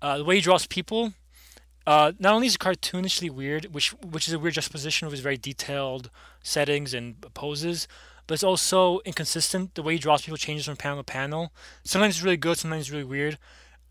uh, 0.01 0.17
the 0.17 0.23
way 0.23 0.35
he 0.35 0.41
draws 0.41 0.65
people, 0.65 1.13
uh, 1.85 2.13
not 2.17 2.33
only 2.33 2.47
is 2.47 2.55
it 2.55 2.59
cartoonishly 2.59 3.29
weird, 3.29 3.73
which 3.73 3.91
which 4.01 4.27
is 4.27 4.33
a 4.33 4.39
weird 4.39 4.55
juxtaposition 4.55 5.05
of 5.05 5.11
his 5.11 5.21
very 5.21 5.37
detailed 5.37 6.09
settings 6.41 6.95
and 6.95 7.21
poses, 7.35 7.87
but 8.25 8.33
it's 8.33 8.43
also 8.43 8.99
inconsistent. 9.05 9.75
The 9.75 9.83
way 9.83 9.93
he 9.93 9.99
draws 9.99 10.23
people 10.23 10.37
changes 10.37 10.65
from 10.65 10.75
panel 10.75 10.97
to 10.97 11.03
panel. 11.03 11.53
Sometimes 11.83 12.15
it's 12.15 12.23
really 12.23 12.37
good, 12.37 12.57
sometimes 12.57 12.85
it's 12.85 12.91
really 12.91 13.03
weird. 13.03 13.37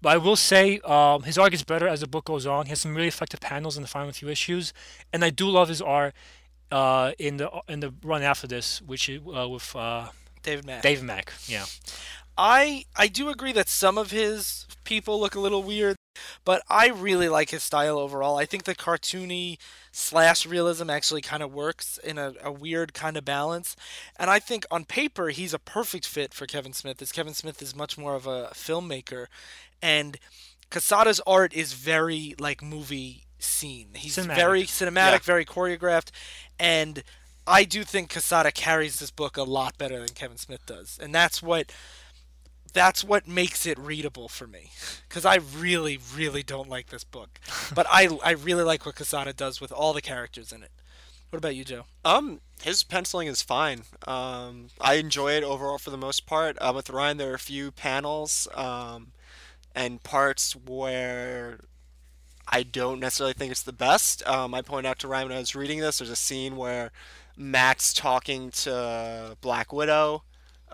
But 0.04 0.10
I 0.10 0.18
will 0.18 0.36
say 0.36 0.80
um, 0.80 1.22
his 1.22 1.38
art 1.38 1.52
gets 1.52 1.64
better 1.64 1.88
as 1.88 2.00
the 2.02 2.06
book 2.06 2.26
goes 2.26 2.44
on. 2.44 2.66
He 2.66 2.68
has 2.68 2.80
some 2.82 2.94
really 2.94 3.08
effective 3.08 3.40
panels 3.40 3.78
in 3.78 3.82
the 3.82 3.88
final 3.88 4.12
few 4.12 4.28
issues, 4.28 4.74
and 5.14 5.24
I 5.24 5.30
do 5.30 5.48
love 5.48 5.70
his 5.70 5.80
art 5.80 6.12
uh, 6.70 7.12
in 7.18 7.38
the 7.38 7.48
in 7.70 7.80
the 7.80 7.94
run 8.02 8.22
after 8.22 8.46
this, 8.46 8.82
which 8.82 9.08
is 9.08 9.22
uh, 9.34 9.48
with 9.48 9.74
uh, 9.74 10.08
David 10.42 10.66
Mack. 10.66 10.82
David 10.82 11.04
Mack. 11.04 11.32
Yeah, 11.46 11.64
I 12.36 12.84
I 12.94 13.06
do 13.06 13.30
agree 13.30 13.52
that 13.52 13.70
some 13.70 13.96
of 13.96 14.10
his 14.10 14.66
people 14.84 15.18
look 15.18 15.36
a 15.36 15.40
little 15.40 15.62
weird, 15.62 15.96
but 16.44 16.62
I 16.68 16.88
really 16.88 17.28
like 17.28 17.50
his 17.50 17.62
style 17.62 17.98
overall. 17.98 18.36
I 18.36 18.46
think 18.46 18.64
the 18.64 18.74
cartoony 18.74 19.58
slash 19.92 20.46
realism 20.46 20.90
actually 20.90 21.20
kind 21.22 21.42
of 21.42 21.52
works 21.52 21.98
in 22.02 22.18
a, 22.18 22.34
a 22.42 22.52
weird 22.52 22.94
kind 22.94 23.16
of 23.16 23.24
balance. 23.24 23.76
And 24.18 24.30
I 24.30 24.38
think 24.38 24.66
on 24.70 24.84
paper 24.84 25.28
he's 25.28 25.54
a 25.54 25.58
perfect 25.58 26.06
fit 26.06 26.34
for 26.34 26.46
Kevin 26.46 26.72
Smith, 26.72 27.00
as 27.02 27.12
Kevin 27.12 27.34
Smith 27.34 27.60
is 27.62 27.74
much 27.76 27.96
more 27.98 28.14
of 28.14 28.26
a 28.26 28.48
filmmaker. 28.54 29.26
And 29.82 30.18
Quesada's 30.70 31.20
art 31.26 31.52
is 31.54 31.72
very 31.74 32.34
like 32.38 32.62
movie 32.62 33.24
scene. 33.38 33.88
He's 33.94 34.16
Cinematic. 34.16 34.34
very 34.36 34.62
cinematic, 34.64 35.12
Yeah. 35.12 35.18
very 35.24 35.44
choreographed, 35.44 36.10
and 36.58 37.02
I 37.46 37.64
do 37.64 37.84
think 37.84 38.10
Casada 38.10 38.54
carries 38.54 38.98
this 38.98 39.10
book 39.10 39.36
a 39.36 39.42
lot 39.42 39.76
better 39.76 39.98
than 39.98 40.08
Kevin 40.14 40.38
Smith 40.38 40.64
does. 40.64 40.98
And 41.00 41.14
that's 41.14 41.42
what 41.42 41.70
that's 42.74 43.02
what 43.02 43.26
makes 43.26 43.64
it 43.66 43.78
readable 43.78 44.28
for 44.28 44.46
me 44.46 44.70
because 45.08 45.24
i 45.24 45.36
really 45.56 45.98
really 46.14 46.42
don't 46.42 46.68
like 46.68 46.88
this 46.88 47.04
book 47.04 47.40
but 47.74 47.86
i 47.88 48.08
i 48.24 48.32
really 48.32 48.64
like 48.64 48.84
what 48.84 48.96
quesada 48.96 49.32
does 49.32 49.60
with 49.60 49.72
all 49.72 49.94
the 49.94 50.02
characters 50.02 50.52
in 50.52 50.62
it 50.62 50.70
what 51.30 51.38
about 51.38 51.56
you 51.56 51.64
joe 51.64 51.84
Um, 52.04 52.40
his 52.62 52.84
penciling 52.84 53.28
is 53.28 53.42
fine. 53.42 53.82
Um, 54.06 54.68
I 54.80 54.94
enjoy 54.94 55.32
it 55.32 55.42
overall 55.44 55.78
for 55.78 55.90
the 55.90 55.96
most 55.98 56.26
part. 56.26 56.56
Uh, 56.60 56.72
with 56.74 56.88
Ryan, 56.90 57.16
there 57.18 57.32
are 57.32 57.34
a 57.34 57.38
few 57.38 57.72
panels 57.72 58.46
um, 58.54 59.08
and 59.74 60.02
parts 60.02 60.54
where 60.54 61.58
I 62.46 62.62
don't 62.62 63.00
necessarily 63.00 63.34
think 63.34 63.50
it's 63.50 63.62
the 63.62 63.72
best. 63.72 64.26
Um, 64.28 64.54
I 64.54 64.62
point 64.62 64.86
out 64.86 64.98
to 65.00 65.08
Ryan 65.08 65.28
when 65.28 65.36
I 65.36 65.40
was 65.40 65.54
reading 65.56 65.80
this. 65.80 65.98
There's 65.98 66.10
a 66.10 66.16
scene 66.16 66.56
where 66.56 66.92
Matt's 67.36 67.92
talking 67.92 68.50
to 68.52 69.36
Black 69.40 69.72
Widow, 69.72 70.22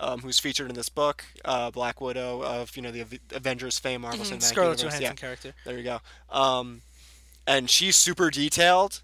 um, 0.01 0.19
who's 0.19 0.37
featured 0.39 0.67
in 0.69 0.75
this 0.75 0.89
book. 0.89 1.23
Uh, 1.45 1.71
Black 1.71 2.01
Widow 2.01 2.41
of 2.43 2.75
you 2.75 2.81
know 2.81 2.91
the 2.91 3.05
Avengers 3.33 3.79
fame, 3.79 4.01
Marvel 4.01 4.25
Cinematic 4.25 4.29
Mm-hmm. 4.31 4.39
scarlett 4.41 4.79
Universe. 4.79 4.99
johansson 4.99 5.01
Yeah. 5.03 5.13
character 5.13 5.53
There 5.65 5.77
you 5.77 5.83
go. 5.83 5.99
Um, 6.29 6.81
and 7.47 7.69
she's 7.69 7.95
super 7.95 8.29
detailed, 8.29 9.01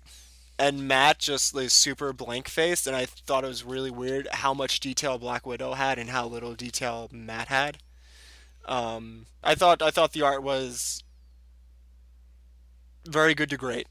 and 0.59 0.87
Matt 0.87 1.19
just 1.19 1.55
is 1.55 1.71
super 1.73 2.11
blank 2.13 2.47
faced. 2.49 2.85
And 2.87 2.95
I 2.95 3.05
thought 3.05 3.43
it 3.43 3.47
was 3.47 3.63
really 3.63 3.91
weird 3.91 4.27
how 4.31 4.53
much 4.53 4.79
detail 4.79 5.17
Black 5.17 5.45
Widow 5.45 5.73
had 5.73 5.97
and 5.99 6.09
how 6.09 6.27
little 6.27 6.53
detail 6.55 7.09
Matt 7.11 7.47
had. 7.47 7.77
Um, 8.65 9.27
I 9.43 9.55
thought 9.55 9.81
I 9.81 9.91
thought 9.91 10.11
the 10.11 10.23
art 10.23 10.43
was 10.43 11.03
very 13.05 13.33
good 13.33 13.49
to 13.49 13.57
great. 13.57 13.87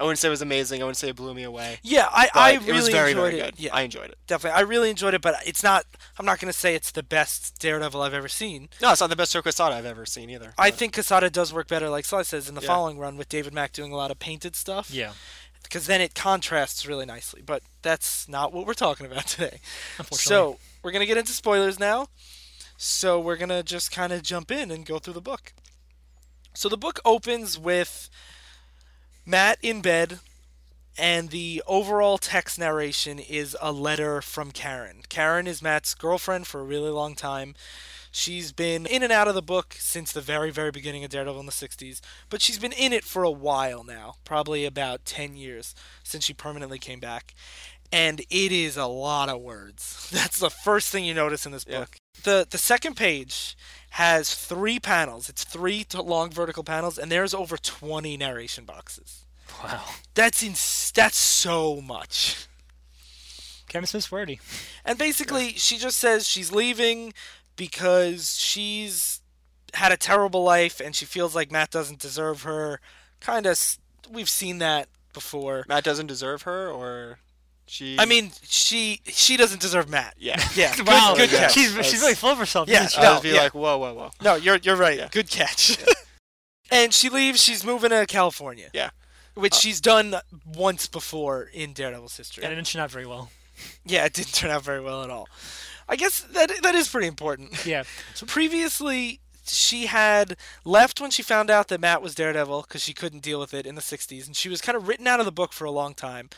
I 0.00 0.04
wouldn't 0.04 0.18
say 0.18 0.28
it 0.28 0.30
was 0.30 0.42
amazing. 0.42 0.80
I 0.80 0.84
wouldn't 0.84 0.96
say 0.96 1.10
it 1.10 1.16
blew 1.16 1.34
me 1.34 1.42
away. 1.42 1.78
yeah 1.82 2.08
i 2.10 2.28
i 2.34 2.50
it 2.52 2.60
really 2.62 2.72
was 2.72 2.88
very 2.88 3.10
enjoyed 3.10 3.32
very 3.32 3.40
it 3.48 3.56
good. 3.56 3.60
yeah 3.64 3.74
I 3.74 3.82
enjoyed 3.82 4.08
it. 4.10 4.18
definitely 4.26 4.56
i 4.58 4.62
really 4.62 4.88
enjoyed 4.90 5.14
it 5.14 5.20
but 5.20 5.34
it's 5.46 5.62
not 5.62 5.84
i'm 6.18 6.24
not 6.26 6.40
going 6.40 6.50
to 6.52 6.58
say 6.58 6.74
it's 6.74 6.90
the 6.90 7.02
best 7.02 7.58
daredevil 7.58 8.00
i've 8.00 8.14
ever 8.14 8.28
seen 8.28 8.68
No, 8.80 8.90
it's 8.92 9.00
not 9.00 9.10
the 9.10 9.16
best 9.16 9.32
Joe 9.32 9.42
Quesada 9.42 9.74
I've 9.76 9.84
ever 9.86 10.06
seen 10.06 10.30
either. 10.30 10.54
i 10.58 10.70
but- 10.70 10.78
think 10.78 10.94
quesada 10.94 11.28
does 11.30 11.52
work 11.52 11.68
better 11.68 11.88
like 11.90 12.04
sly 12.06 12.22
says 12.22 12.48
in 12.48 12.54
the 12.54 12.60
Yeah. 12.62 12.66
following 12.68 12.98
run 12.98 13.16
with 13.16 13.28
david 13.28 13.52
mack 13.52 13.72
doing 13.72 13.92
a 13.92 13.96
lot 13.96 14.10
of 14.10 14.18
painted 14.18 14.56
stuff 14.56 14.90
yeah. 14.90 15.12
because 15.62 15.86
then 15.86 16.00
it 16.00 16.14
contrasts 16.14 16.86
really 16.86 17.04
nicely 17.06 17.42
but 17.44 17.62
that's 17.82 18.28
not 18.28 18.52
what 18.52 18.66
we're 18.66 18.74
talking 18.74 19.06
about 19.06 19.26
today 19.34 19.60
Unfortunately. 19.98 20.18
So 20.18 20.58
we're 20.82 20.92
gonna 20.92 21.06
get 21.06 21.18
into 21.18 21.32
spoilers 21.32 21.78
now. 21.78 22.08
So 22.78 23.20
we're 23.20 23.36
gonna 23.36 23.62
just 23.62 23.90
kind 23.92 24.12
of 24.12 24.22
jump 24.22 24.50
in 24.50 24.70
and 24.70 24.86
go 24.86 24.98
through 24.98 25.12
the 25.14 25.20
book. 25.20 25.52
So 26.54 26.68
the 26.70 26.78
book 26.78 26.98
opens 27.04 27.58
with 27.58 28.08
Matt 29.26 29.58
in 29.62 29.80
bed, 29.82 30.18
and 30.98 31.30
the 31.30 31.62
overall 31.66 32.18
text 32.18 32.58
narration 32.58 33.18
is 33.18 33.56
a 33.60 33.72
letter 33.72 34.20
from 34.20 34.50
Karen. 34.50 35.02
Karen 35.08 35.46
is 35.46 35.62
Matt's 35.62 35.94
girlfriend 35.94 36.46
for 36.46 36.60
a 36.60 36.64
really 36.64 36.90
long 36.90 37.14
time. 37.14 37.54
She's 38.10 38.50
been 38.50 38.86
in 38.86 39.02
and 39.04 39.12
out 39.12 39.28
of 39.28 39.34
the 39.34 39.42
book 39.42 39.76
since 39.78 40.10
the 40.10 40.20
very, 40.20 40.50
very 40.50 40.72
beginning 40.72 41.04
of 41.04 41.10
Daredevil 41.10 41.38
in 41.38 41.46
the 41.46 41.52
60s, 41.52 42.00
but 42.28 42.42
she's 42.42 42.58
been 42.58 42.72
in 42.72 42.92
it 42.92 43.04
for 43.04 43.22
a 43.22 43.30
while 43.30 43.84
now, 43.84 44.14
probably 44.24 44.64
about 44.64 45.04
10 45.04 45.36
years 45.36 45.74
since 46.02 46.24
she 46.24 46.34
permanently 46.34 46.78
came 46.78 46.98
back. 46.98 47.34
And 47.92 48.20
it 48.20 48.52
is 48.52 48.76
a 48.76 48.86
lot 48.86 49.28
of 49.28 49.40
words. 49.40 50.08
That's 50.12 50.40
the 50.40 50.50
first 50.50 50.90
thing 50.90 51.04
you 51.04 51.14
notice 51.14 51.46
in 51.46 51.52
this 51.52 51.64
book. 51.64 51.99
The 52.22 52.46
the 52.48 52.58
second 52.58 52.96
page 52.96 53.56
has 53.90 54.34
three 54.34 54.78
panels. 54.78 55.28
It's 55.28 55.44
three 55.44 55.84
long 55.94 56.30
vertical 56.30 56.64
panels, 56.64 56.98
and 56.98 57.10
there's 57.10 57.34
over 57.34 57.56
20 57.56 58.16
narration 58.16 58.64
boxes. 58.64 59.24
wow. 59.62 59.84
That's 60.14 60.42
in, 60.42 60.52
that's 60.94 61.16
so 61.16 61.80
much. 61.80 62.46
Kevin 63.68 63.86
Smith's 63.86 64.10
wordy. 64.10 64.40
And 64.84 64.98
basically, 64.98 65.50
she 65.50 65.78
just 65.78 65.98
says 65.98 66.26
she's 66.26 66.52
leaving 66.52 67.12
because 67.56 68.38
she's 68.38 69.20
had 69.74 69.92
a 69.92 69.96
terrible 69.96 70.42
life 70.42 70.80
and 70.80 70.94
she 70.96 71.04
feels 71.04 71.34
like 71.34 71.52
Matt 71.52 71.70
doesn't 71.70 72.00
deserve 72.00 72.42
her. 72.42 72.80
Kind 73.20 73.46
of, 73.46 73.78
we've 74.10 74.28
seen 74.28 74.58
that 74.58 74.88
before. 75.12 75.64
Matt 75.68 75.84
doesn't 75.84 76.06
deserve 76.06 76.42
her, 76.42 76.68
or 76.68 77.18
she. 77.70 77.96
I 77.98 78.04
mean, 78.04 78.32
she 78.42 79.00
she 79.06 79.36
doesn't 79.36 79.60
deserve 79.60 79.88
Matt. 79.88 80.14
yeah. 80.18 80.42
Yeah, 80.54 80.74
good, 80.76 80.86
Wow, 80.86 81.14
good 81.16 81.30
yeah. 81.32 81.40
catch. 81.40 81.52
she's 81.52 81.70
That's- 81.72 81.90
she's 81.90 82.00
really 82.00 82.14
full 82.14 82.30
of 82.30 82.38
herself. 82.38 82.68
Yeah, 82.68 82.78
isn't 82.84 82.90
she? 82.92 82.98
I 82.98 83.02
No, 83.04 83.14
would 83.14 83.22
be 83.22 83.28
yeah. 83.30 83.42
like, 83.42 83.54
whoa, 83.54 83.78
whoa, 83.78 83.94
whoa. 83.94 84.10
No, 84.22 84.34
you're 84.34 84.56
you're 84.56 84.76
right. 84.76 84.98
Yeah. 84.98 85.08
Good 85.10 85.30
catch. 85.30 85.78
and 86.70 86.92
she 86.92 87.08
leaves. 87.08 87.42
She's 87.42 87.64
moving 87.64 87.90
to 87.90 88.06
California. 88.06 88.70
Yeah. 88.72 88.90
Which 89.34 89.54
uh, 89.54 89.58
she's 89.58 89.80
done 89.80 90.16
once 90.44 90.86
before 90.88 91.44
in 91.44 91.72
Daredevil's 91.72 92.16
history. 92.16 92.42
and 92.44 92.52
it 92.52 92.56
didn't 92.56 92.68
turn 92.68 92.82
out 92.82 92.90
very 92.90 93.06
well. 93.06 93.30
Yeah, 93.84 94.04
it 94.04 94.12
didn't 94.12 94.32
turn 94.34 94.50
out 94.50 94.62
very 94.64 94.80
well 94.80 95.02
at 95.04 95.10
all. 95.10 95.28
I 95.88 95.96
guess 95.96 96.20
that 96.20 96.50
that 96.62 96.74
is 96.74 96.88
pretty 96.88 97.06
important. 97.06 97.64
Yeah. 97.66 97.84
So 98.14 98.26
previously, 98.38 99.20
she 99.46 99.86
had 99.86 100.36
left 100.64 101.00
when 101.00 101.10
she 101.10 101.22
found 101.22 101.50
out 101.50 101.68
that 101.68 101.80
Matt 101.80 102.02
was 102.02 102.14
Daredevil 102.14 102.62
because 102.62 102.82
she 102.82 102.92
couldn't 102.94 103.22
deal 103.22 103.40
with 103.40 103.52
it 103.54 103.66
in 103.66 103.74
the 103.74 103.80
60s, 103.80 104.26
and 104.26 104.36
she 104.36 104.48
was 104.48 104.60
kind 104.60 104.76
of 104.76 104.86
written 104.88 105.06
out 105.06 105.20
of 105.20 105.26
the 105.26 105.32
book 105.32 105.52
for 105.52 105.64
a 105.64 105.70
long 105.70 105.94
time. 105.94 106.28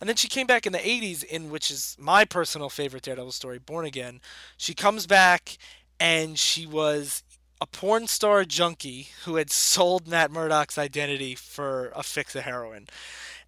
And 0.00 0.08
then 0.08 0.16
she 0.16 0.28
came 0.28 0.46
back 0.46 0.66
in 0.66 0.72
the 0.72 0.78
80s, 0.78 1.24
in 1.24 1.50
which 1.50 1.70
is 1.70 1.96
my 1.98 2.24
personal 2.24 2.68
favorite 2.68 3.02
Daredevil 3.02 3.32
story, 3.32 3.58
Born 3.58 3.84
Again. 3.84 4.20
She 4.56 4.74
comes 4.74 5.06
back, 5.06 5.58
and 5.98 6.38
she 6.38 6.66
was 6.66 7.22
a 7.60 7.66
porn 7.66 8.06
star 8.06 8.44
junkie 8.44 9.08
who 9.24 9.36
had 9.36 9.50
sold 9.50 10.06
Matt 10.06 10.30
Murdock's 10.30 10.78
identity 10.78 11.34
for 11.34 11.92
a 11.94 12.02
fix 12.02 12.36
of 12.36 12.44
heroin. 12.44 12.86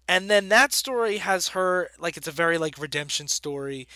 And 0.07 0.29
then 0.29 0.49
that 0.49 0.73
story 0.73 1.17
has 1.17 1.49
her 1.49 1.89
like 1.97 2.17
it's 2.17 2.27
a 2.27 2.31
very 2.31 2.57
like 2.57 2.77
redemption 2.77 3.29
story 3.29 3.87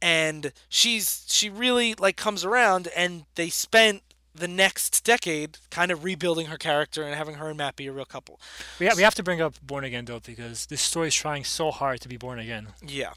and 0.00 0.52
she's 0.68 1.24
she 1.26 1.48
really 1.50 1.94
like 1.94 2.16
comes 2.16 2.44
around 2.44 2.88
and 2.94 3.24
they 3.34 3.48
spent 3.48 4.02
the 4.34 4.48
next 4.48 5.04
decade 5.04 5.58
kind 5.70 5.90
of 5.90 6.02
rebuilding 6.02 6.46
her 6.46 6.56
character 6.56 7.02
and 7.02 7.14
having 7.14 7.36
her 7.36 7.48
and 7.48 7.58
Matt 7.58 7.76
be 7.76 7.86
a 7.86 7.92
real 7.92 8.04
couple. 8.04 8.40
We, 8.78 8.86
ha- 8.86 8.94
we 8.96 9.02
have 9.02 9.14
to 9.14 9.22
bring 9.22 9.40
up 9.40 9.54
Born 9.62 9.84
Again 9.84 10.04
though 10.06 10.20
because 10.20 10.66
this 10.66 10.82
story 10.82 11.08
is 11.08 11.14
trying 11.14 11.44
so 11.44 11.70
hard 11.70 12.00
to 12.00 12.08
be 12.08 12.16
born 12.16 12.38
again. 12.38 12.68
Yeah. 12.84 13.12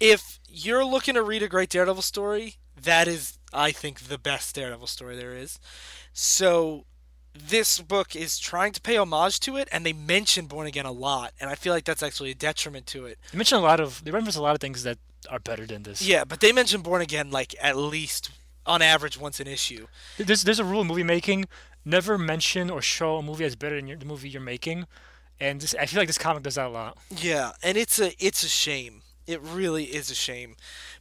If 0.00 0.38
you're 0.48 0.84
looking 0.84 1.14
to 1.14 1.22
read 1.22 1.42
a 1.42 1.48
great 1.48 1.68
Daredevil 1.68 2.02
story, 2.02 2.56
that 2.80 3.06
is 3.08 3.38
I 3.52 3.70
think 3.72 4.00
the 4.00 4.18
best 4.18 4.54
Daredevil 4.54 4.86
story 4.86 5.16
there 5.16 5.34
is. 5.34 5.58
So 6.12 6.84
this 7.34 7.80
book 7.80 8.16
is 8.16 8.38
trying 8.38 8.72
to 8.72 8.80
pay 8.80 8.96
homage 8.96 9.40
to 9.40 9.56
it 9.58 9.68
and 9.70 9.84
they 9.84 9.92
mention 9.92 10.46
Born 10.46 10.66
Again 10.66 10.86
a 10.86 10.92
lot 10.92 11.32
and 11.38 11.50
I 11.50 11.54
feel 11.54 11.74
like 11.74 11.84
that's 11.84 12.02
actually 12.02 12.30
a 12.30 12.34
detriment 12.34 12.86
to 12.88 13.04
it. 13.04 13.18
They 13.30 13.36
mention 13.36 13.58
a 13.58 13.62
lot 13.62 13.80
of 13.80 14.02
they 14.04 14.10
reference 14.10 14.36
a 14.36 14.42
lot 14.42 14.54
of 14.54 14.60
things 14.60 14.84
that 14.84 14.98
are 15.28 15.38
better 15.38 15.66
than 15.66 15.82
this. 15.82 16.00
Yeah, 16.00 16.24
but 16.24 16.40
they 16.40 16.52
mention 16.52 16.80
Born 16.80 17.02
Again 17.02 17.30
like 17.30 17.54
at 17.60 17.76
least 17.76 18.30
on 18.66 18.82
average 18.82 19.18
once 19.18 19.40
an 19.40 19.46
issue. 19.46 19.86
There's 20.18 20.42
there's 20.42 20.58
a 20.58 20.64
rule 20.64 20.80
in 20.80 20.86
movie 20.86 21.02
making: 21.02 21.46
never 21.84 22.18
mention 22.18 22.70
or 22.70 22.82
show 22.82 23.16
a 23.16 23.22
movie 23.22 23.44
as 23.44 23.56
better 23.56 23.76
than 23.76 23.86
your, 23.86 23.96
the 23.96 24.06
movie 24.06 24.28
you're 24.28 24.42
making. 24.42 24.86
And 25.38 25.60
this, 25.60 25.74
I 25.74 25.86
feel 25.86 26.00
like 26.00 26.08
this 26.08 26.18
comic 26.18 26.42
does 26.42 26.54
that 26.54 26.66
a 26.66 26.70
lot. 26.70 26.98
Yeah, 27.10 27.52
and 27.62 27.76
it's 27.76 27.98
a 27.98 28.12
it's 28.24 28.42
a 28.42 28.48
shame. 28.48 29.02
It 29.26 29.40
really 29.42 29.84
is 29.84 30.10
a 30.10 30.14
shame 30.14 30.56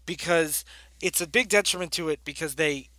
because 0.06 0.66
it's 1.02 1.22
a 1.22 1.28
big 1.28 1.50
detriment 1.50 1.92
to 1.94 2.10
it 2.10 2.20
because 2.26 2.56
they 2.56 2.90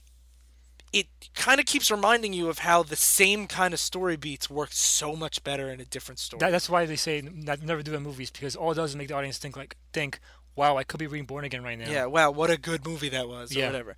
it 0.92 1.06
kind 1.34 1.60
of 1.60 1.66
keeps 1.66 1.90
reminding 1.90 2.32
you 2.32 2.48
of 2.48 2.60
how 2.60 2.82
the 2.82 2.96
same 2.96 3.46
kind 3.46 3.74
of 3.74 3.80
story 3.80 4.16
beats 4.16 4.48
work 4.48 4.70
so 4.72 5.14
much 5.14 5.42
better 5.44 5.70
in 5.70 5.80
a 5.80 5.84
different 5.84 6.18
story. 6.18 6.38
That, 6.38 6.50
that's 6.50 6.70
why 6.70 6.86
they 6.86 6.96
say 6.96 7.20
never 7.20 7.82
do 7.82 7.90
that 7.90 7.98
in 7.98 8.02
movies 8.02 8.30
because 8.30 8.56
all 8.56 8.72
it 8.72 8.76
does 8.76 8.90
is 8.90 8.96
make 8.96 9.08
the 9.08 9.14
audience 9.14 9.38
think 9.38 9.56
like 9.56 9.76
think, 9.92 10.20
wow, 10.56 10.76
I 10.76 10.82
could 10.84 10.98
be 10.98 11.06
reborn 11.06 11.44
again 11.44 11.62
right 11.62 11.78
now. 11.78 11.88
Yeah, 11.90 12.06
wow, 12.06 12.30
what 12.30 12.50
a 12.50 12.56
good 12.56 12.84
movie 12.84 13.08
that 13.10 13.28
was, 13.28 13.54
or 13.54 13.58
Yeah. 13.60 13.66
whatever. 13.66 13.96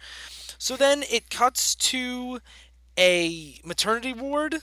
So 0.58 0.76
then 0.76 1.04
it 1.10 1.30
cuts 1.30 1.74
to 1.76 2.40
a 2.98 3.60
maternity 3.64 4.12
ward, 4.12 4.56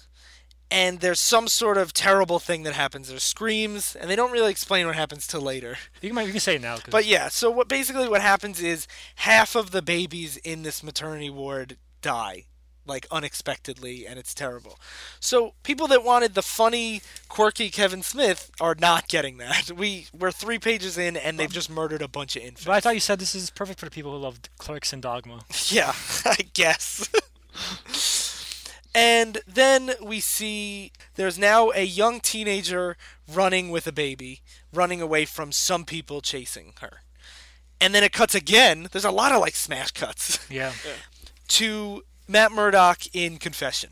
and 0.70 1.00
there's 1.00 1.22
some 1.22 1.48
sort 1.48 1.78
of 1.78 1.94
terrible 1.94 2.40
thing 2.40 2.64
that 2.64 2.74
happens. 2.74 3.08
There's 3.08 3.24
screams, 3.24 3.96
and 3.96 4.10
they 4.10 4.16
don't 4.16 4.32
really 4.32 4.52
explain 4.52 4.86
what 4.88 4.96
happens 4.96 5.26
till 5.26 5.42
later. 5.42 5.78
You 6.02 6.12
can, 6.14 6.26
you 6.26 6.32
can 6.32 6.40
say 6.42 6.56
it 6.56 6.62
now. 6.62 6.76
'cause- 6.76 6.92
But 6.92 7.06
yeah, 7.06 7.30
so 7.30 7.50
what 7.50 7.68
basically 7.70 8.10
what 8.10 8.22
happens 8.22 8.60
is 8.62 8.88
half 9.16 9.56
of 9.56 9.72
the 9.72 9.82
babies 9.82 10.38
in 10.38 10.64
this 10.64 10.84
maternity 10.84 11.30
ward 11.30 11.78
die 12.02 12.46
like 12.86 13.08
unexpectedly 13.12 14.06
and 14.08 14.18
it's 14.20 14.34
terrible. 14.34 14.80
So 15.20 15.54
people 15.64 15.88
that 15.88 16.04
wanted 16.04 16.34
the 16.36 16.42
funny, 16.42 17.02
quirky 17.30 17.70
Kevin 17.70 18.04
Smith 18.04 18.52
are 18.62 18.76
not 18.80 19.08
getting 19.08 19.38
that. 19.38 19.72
We 19.76 20.08
we're 20.18 20.32
3 20.32 20.60
pages 20.60 20.98
in 20.98 21.18
and 21.18 21.38
they've 21.40 21.52
just 21.52 21.70
murdered 21.70 22.02
a 22.02 22.08
bunch 22.08 22.36
of 22.36 22.42
infants. 22.44 22.66
But 22.66 22.74
I 22.74 22.80
thought 22.80 22.94
you 22.96 23.00
said 23.00 23.20
this 23.20 23.36
is 23.36 23.50
perfect 23.50 23.80
for 23.80 23.86
the 23.86 23.92
people 23.92 24.12
who 24.12 24.18
love 24.18 24.40
Clerks 24.58 24.94
and 24.94 25.02
Dogma. 25.02 25.42
Yeah, 25.68 25.94
I 26.26 26.38
guess. 26.54 27.10
and 28.94 29.40
then 29.48 29.92
we 30.02 30.20
see 30.20 30.92
there's 31.16 31.38
now 31.38 31.72
a 31.76 31.84
young 31.84 32.20
teenager 32.20 32.96
running 33.32 33.70
with 33.70 33.88
a 33.88 33.92
baby, 33.92 34.42
running 34.74 35.02
away 35.02 35.26
from 35.26 35.52
some 35.52 35.84
people 35.86 36.22
chasing 36.22 36.74
her. 36.82 37.02
And 37.82 37.94
then 37.94 38.04
it 38.04 38.14
cuts 38.14 38.34
again. 38.36 38.88
There's 38.92 39.04
a 39.06 39.12
lot 39.12 39.34
of 39.34 39.42
like 39.42 39.56
smash 39.56 39.92
cuts 39.92 40.40
Yeah. 40.50 40.72
to 41.50 42.04
Matt 42.28 42.52
Murdock 42.52 43.02
in 43.14 43.38
Confession. 43.38 43.92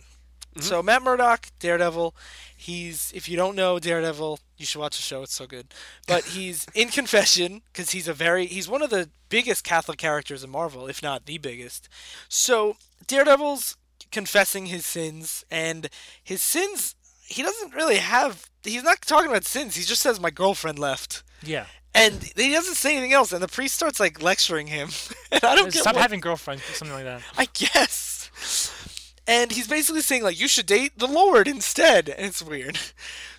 Mm-hmm. 0.56 0.62
So 0.62 0.84
Matt 0.84 1.02
Murdock, 1.02 1.48
Daredevil, 1.60 2.16
he's 2.56 3.12
if 3.16 3.28
you 3.28 3.36
don't 3.36 3.56
know 3.56 3.80
Daredevil, 3.80 4.40
you 4.58 4.66
should 4.66 4.80
watch 4.80 4.98
the 4.98 5.02
show. 5.04 5.24
It's 5.24 5.34
so 5.34 5.48
good. 5.48 5.74
But 6.08 6.24
he's 6.36 6.66
in 6.75 6.90
Confession 6.90 7.62
because 7.72 7.92
he's 7.92 8.08
a 8.08 8.13
very 8.13 8.46
he's 8.46 8.70
one 8.70 8.82
of 8.82 8.90
the 8.90 9.10
biggest 9.30 9.63
Catholic 9.63 9.98
characters 9.98 10.44
in 10.44 10.50
Marvel, 10.50 10.88
if 10.88 11.02
not 11.02 11.25
the 11.25 11.38
biggest. 11.40 11.90
So 12.30 12.78
Daredevil's 13.08 13.78
confessing 14.12 14.68
his 14.68 14.86
sins, 14.86 15.44
and 15.50 15.90
his 16.24 16.44
sins 16.44 16.96
he 17.25 17.42
doesn't 17.42 17.74
really 17.74 17.98
have. 17.98 18.50
He's 18.63 18.84
not 18.84 19.02
talking 19.02 19.30
about 19.32 19.46
sins. 19.46 19.75
He 19.75 19.84
just 19.84 20.02
says 20.02 20.20
my 20.20 20.30
girlfriend 20.30 20.78
left. 20.78 21.24
Yeah. 21.42 21.66
And 21.96 22.24
he 22.36 22.52
doesn't 22.52 22.75
say 22.75 22.94
anything 22.96 23.13
else, 23.13 23.32
and 23.32 23.42
the 23.42 23.48
priest 23.48 23.75
starts 23.75 24.00
like 24.00 24.22
lecturing 24.22 24.68
him. 24.68 24.90
and 25.32 25.44
I 25.44 25.56
don't 25.56 25.66
get 25.74 25.82
Stop 25.82 25.96
what- 25.96 26.02
having 26.02 26.20
girlfriends, 26.20 26.63
or 26.70 26.74
something 26.74 26.96
like 26.96 27.06
that. 27.06 27.22
I 27.38 27.48
guess. 27.54 28.23
And 29.25 29.52
he's 29.52 29.68
basically 29.68 30.02
saying 30.02 30.24
like 30.24 30.40
you 30.40 30.48
should 30.48 30.66
date 30.66 31.00
the 31.00 31.08
Lord 31.08 31.48
instead, 31.48 32.10
and 32.10 32.25
it's 32.28 32.42
weird. 32.42 32.78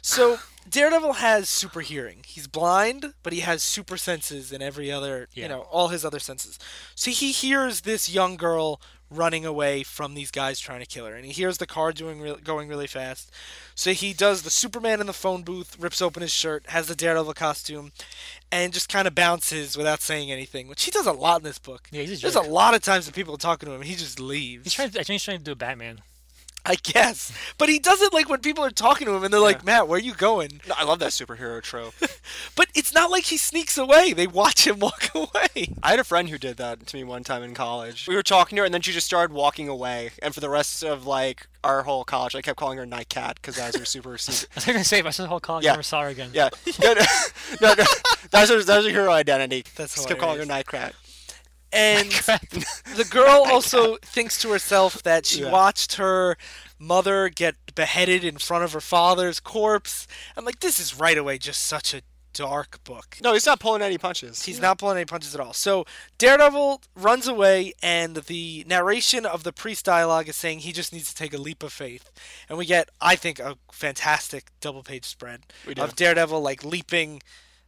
So 0.01 0.39
Daredevil 0.69 1.15
has 1.15 1.49
super 1.49 1.81
hearing. 1.81 2.25
He's 2.27 2.47
blind, 2.47 3.13
but 3.23 3.35
he 3.35 3.41
has 3.41 3.63
super 3.63 3.99
senses 3.99 4.51
and 4.51 4.63
every 4.63 4.91
other, 4.91 5.29
you 5.35 5.47
know, 5.47 5.61
all 5.71 5.89
his 5.89 6.05
other 6.05 6.19
senses. 6.19 6.59
So 6.95 7.11
he 7.11 7.33
hears 7.33 7.83
this 7.83 8.09
young 8.09 8.37
girl 8.37 8.81
running 9.14 9.47
away 9.47 9.83
from 9.83 10.14
these 10.14 10.30
guys 10.30 10.61
trying 10.61 10.80
to 10.80 10.87
kill 10.87 11.06
her, 11.06 11.14
and 11.14 11.25
he 11.25 11.33
hears 11.33 11.59
the 11.59 11.66
car 11.66 11.92
doing 11.92 12.21
re- 12.21 12.37
going 12.42 12.68
really 12.68 12.87
fast. 12.87 13.30
So 13.75 13.92
he 13.92 14.12
does 14.12 14.42
the 14.42 14.50
Superman 14.50 15.00
in 15.00 15.06
the 15.06 15.12
phone 15.12 15.42
booth, 15.42 15.76
rips 15.78 16.02
open 16.02 16.23
his 16.23 16.33
shirt, 16.33 16.66
has 16.68 16.87
the 16.87 16.94
Daredevil 16.94 17.35
costume, 17.35 17.92
and 18.52 18.73
just 18.73 18.88
kind 18.88 19.09
of 19.09 19.14
bounces 19.14 19.76
without 19.76 20.00
saying 20.00 20.30
anything, 20.30 20.68
which 20.68 20.85
he 20.85 20.90
does 20.90 21.06
a 21.06 21.12
lot 21.12 21.40
in 21.40 21.44
this 21.44 21.59
book. 21.59 21.88
Yeah, 21.90 22.02
he's 22.02 22.18
a 22.18 22.23
There's 22.23 22.35
a 22.35 22.42
lot 22.42 22.75
of 22.75 22.83
times 22.83 23.06
that 23.06 23.14
people 23.14 23.35
are 23.35 23.38
talking 23.38 23.66
to 23.66 23.75
him, 23.75 23.80
and 23.80 23.88
he 23.88 23.97
just 23.97 24.21
leaves. 24.21 24.64
He's 24.64 24.75
trying. 24.75 24.90
To, 24.90 25.00
I 25.00 25.02
think 25.02 25.14
he's 25.14 25.25
trying 25.25 25.38
to 25.38 25.44
do 25.44 25.52
a 25.52 25.56
Batman. 25.56 26.00
I 26.66 26.76
guess. 26.76 27.30
But 27.59 27.68
he 27.68 27.78
does 27.78 28.00
it 28.00 28.12
like 28.12 28.28
when 28.28 28.40
people 28.40 28.64
are 28.64 28.71
talking 28.71 29.06
to 29.06 29.14
him 29.14 29.23
and 29.25 29.33
they're 29.33 29.40
like, 29.40 29.64
Matt, 29.64 29.87
where 29.87 29.99
are 29.99 30.02
you 30.02 30.14
going? 30.14 30.61
No, 30.66 30.75
I 30.78 30.85
love 30.85 30.99
that 31.00 31.11
superhero 31.11 31.62
trope. 31.62 31.94
But 32.56 32.68
it's 32.75 32.94
not 32.94 33.11
like 33.11 33.25
he 33.25 33.37
sneaks 33.37 33.76
away. 33.76 34.12
They 34.14 34.26
watch 34.26 34.66
him 34.66 34.78
walk 34.78 35.11
away. 35.14 35.75
I 35.83 35.90
had 35.90 35.99
a 35.99 36.04
friend 36.04 36.28
who 36.30 36.38
did 36.38 36.56
that 36.56 36.87
to 36.87 36.97
me 36.97 37.04
one 37.04 37.23
time 37.23 37.42
in 37.42 37.52
college. 37.52 38.06
We 38.09 38.14
were 38.14 38.23
talking 38.23 38.56
to 38.56 38.62
her, 38.62 38.64
and 38.64 38.73
then 38.73 38.80
she 38.80 38.92
just 38.92 39.06
started 39.06 39.35
walking 39.35 39.68
away. 39.68 40.11
And 40.23 40.33
for 40.35 40.40
the 40.40 40.49
rest 40.49 40.83
of 40.83 41.04
like 41.06 41.47
our 41.62 41.83
whole 41.83 42.04
college, 42.04 42.35
I 42.35 42.40
kept 42.40 42.59
calling 42.59 42.78
her 42.78 42.87
Night 42.87 43.09
Cat 43.11 43.37
because 43.37 43.57
that 43.57 43.66
was 43.66 43.77
her 43.77 43.85
super 43.85 44.16
secret. 44.16 44.48
I 44.53 44.55
was 44.57 44.64
gonna 44.64 44.85
say, 44.85 45.00
if 45.00 45.07
I 45.07 45.11
saw 45.11 45.24
the 45.24 45.29
whole 45.29 45.40
college, 45.40 45.64
Yeah. 45.64 45.72
never 45.72 45.83
saw 45.83 46.03
her 46.03 46.09
again. 46.09 46.31
Yeah, 46.33 46.48
no, 46.83 46.94
no, 46.94 47.03
no, 47.61 47.74
no. 47.74 47.85
That's 48.31 48.50
her, 48.50 48.62
that's 48.62 48.85
her 48.87 48.90
hero 48.90 49.12
identity. 49.12 49.64
That's 49.77 49.94
just 49.94 50.09
kept 50.09 50.20
calling 50.20 50.38
her 50.38 50.44
hilarious. 50.44 50.72
Night 50.72 50.81
Cat. 50.81 50.94
And 51.75 52.11
the 52.97 53.07
girl 53.11 53.45
also 53.51 53.97
thinks 54.03 54.39
to 54.43 54.51
herself 54.51 55.03
that 55.03 55.27
she 55.27 55.41
Yeah. 55.43 55.51
watched 55.51 55.95
her 55.97 56.37
mother 56.79 57.29
get 57.29 57.57
beheaded 57.75 58.25
in 58.25 58.39
front 58.39 58.65
of 58.65 58.73
her 58.73 58.81
father's 58.81 59.41
corpse. 59.41 60.07
I'm 60.37 60.45
like, 60.45 60.61
this 60.61 60.79
is 60.79 60.99
right 60.99 61.19
away 61.19 61.39
just 61.39 61.63
such 61.63 61.93
a 61.95 62.03
dark 62.33 62.83
book. 62.85 63.17
No, 63.23 63.33
he's 63.33 63.47
not 63.47 63.61
pulling 63.61 63.81
any 63.81 63.97
punches. 63.97 64.43
He's 64.45 64.61
not 64.61 64.79
pulling 64.79 64.97
any 64.97 65.05
punches 65.05 65.35
at 65.35 65.41
all. 65.41 65.53
So 65.53 65.85
Daredevil 66.19 66.83
runs 66.97 67.29
away, 67.29 67.75
and 67.81 68.17
the 68.17 68.65
narration 68.67 69.25
of 69.25 69.45
the 69.45 69.53
priest 69.53 69.85
dialogue 69.85 70.29
is 70.29 70.35
saying 70.35 70.59
he 70.61 70.73
just 70.73 70.93
needs 70.93 71.09
to 71.09 71.15
take 71.15 71.33
a 71.33 71.39
leap 71.39 71.63
of 71.63 71.73
faith. 71.73 72.11
And 72.49 72.59
we 72.59 72.67
get, 72.67 72.89
I 73.01 73.15
think, 73.15 73.39
a 73.39 73.57
fantastic 73.71 74.47
double 74.61 74.83
page 74.83 75.05
spread 75.05 75.43
of 75.77 75.95
Daredevil 75.95 76.41
like 76.41 76.65
leaping 76.65 77.23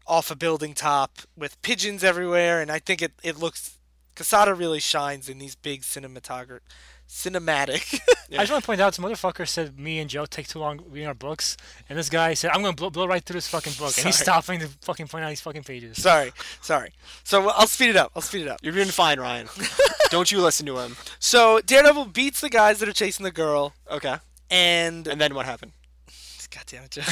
off 0.04 0.30
a 0.32 0.36
building 0.36 0.74
top 0.74 1.18
with 1.36 1.60
pigeons 1.62 2.02
everywhere. 2.04 2.60
And 2.60 2.70
I 2.70 2.80
think 2.80 3.00
it, 3.02 3.12
it 3.22 3.38
looks. 3.38 3.75
Quesada 4.16 4.54
really 4.54 4.80
shines 4.80 5.28
in 5.28 5.38
these 5.38 5.54
big 5.54 5.82
cinematograph 5.82 6.60
cinematic. 7.08 8.00
I 8.32 8.38
just 8.38 8.50
want 8.50 8.64
to 8.64 8.66
point 8.66 8.80
out, 8.80 8.94
some 8.94 9.04
motherfucker 9.04 9.46
said 9.46 9.78
me 9.78 10.00
and 10.00 10.10
Joe 10.10 10.26
take 10.26 10.48
too 10.48 10.58
long 10.58 10.80
reading 10.90 11.06
our 11.06 11.14
books, 11.14 11.56
and 11.88 11.96
this 11.96 12.08
guy 12.10 12.34
said 12.34 12.50
I'm 12.50 12.62
gonna 12.62 12.74
blow, 12.74 12.90
blow 12.90 13.06
right 13.06 13.22
through 13.24 13.34
this 13.34 13.46
fucking 13.48 13.74
book, 13.74 13.96
and 13.96 14.06
he's 14.06 14.18
stopping 14.18 14.58
to 14.60 14.68
fucking 14.82 15.06
point 15.06 15.24
out 15.24 15.28
these 15.28 15.40
fucking 15.40 15.62
pages. 15.62 16.02
sorry, 16.02 16.32
sorry. 16.60 16.92
So 17.22 17.48
I'll 17.50 17.68
speed 17.68 17.90
it 17.90 17.96
up. 17.96 18.10
I'll 18.16 18.22
speed 18.22 18.42
it 18.42 18.48
up. 18.48 18.58
You're 18.62 18.72
doing 18.72 18.88
fine, 18.88 19.20
Ryan. 19.20 19.46
Don't 20.10 20.32
you 20.32 20.40
listen 20.40 20.66
to 20.66 20.78
him. 20.78 20.96
So 21.20 21.60
Daredevil 21.64 22.06
beats 22.06 22.40
the 22.40 22.50
guys 22.50 22.80
that 22.80 22.88
are 22.88 22.92
chasing 22.92 23.22
the 23.24 23.30
girl, 23.32 23.74
Okay. 23.90 24.16
and 24.50 25.06
And 25.06 25.20
then 25.20 25.34
what 25.34 25.46
happened? 25.46 25.72
God 26.50 26.64
damn 26.66 26.84
it, 26.84 26.90
Joe. 26.90 27.02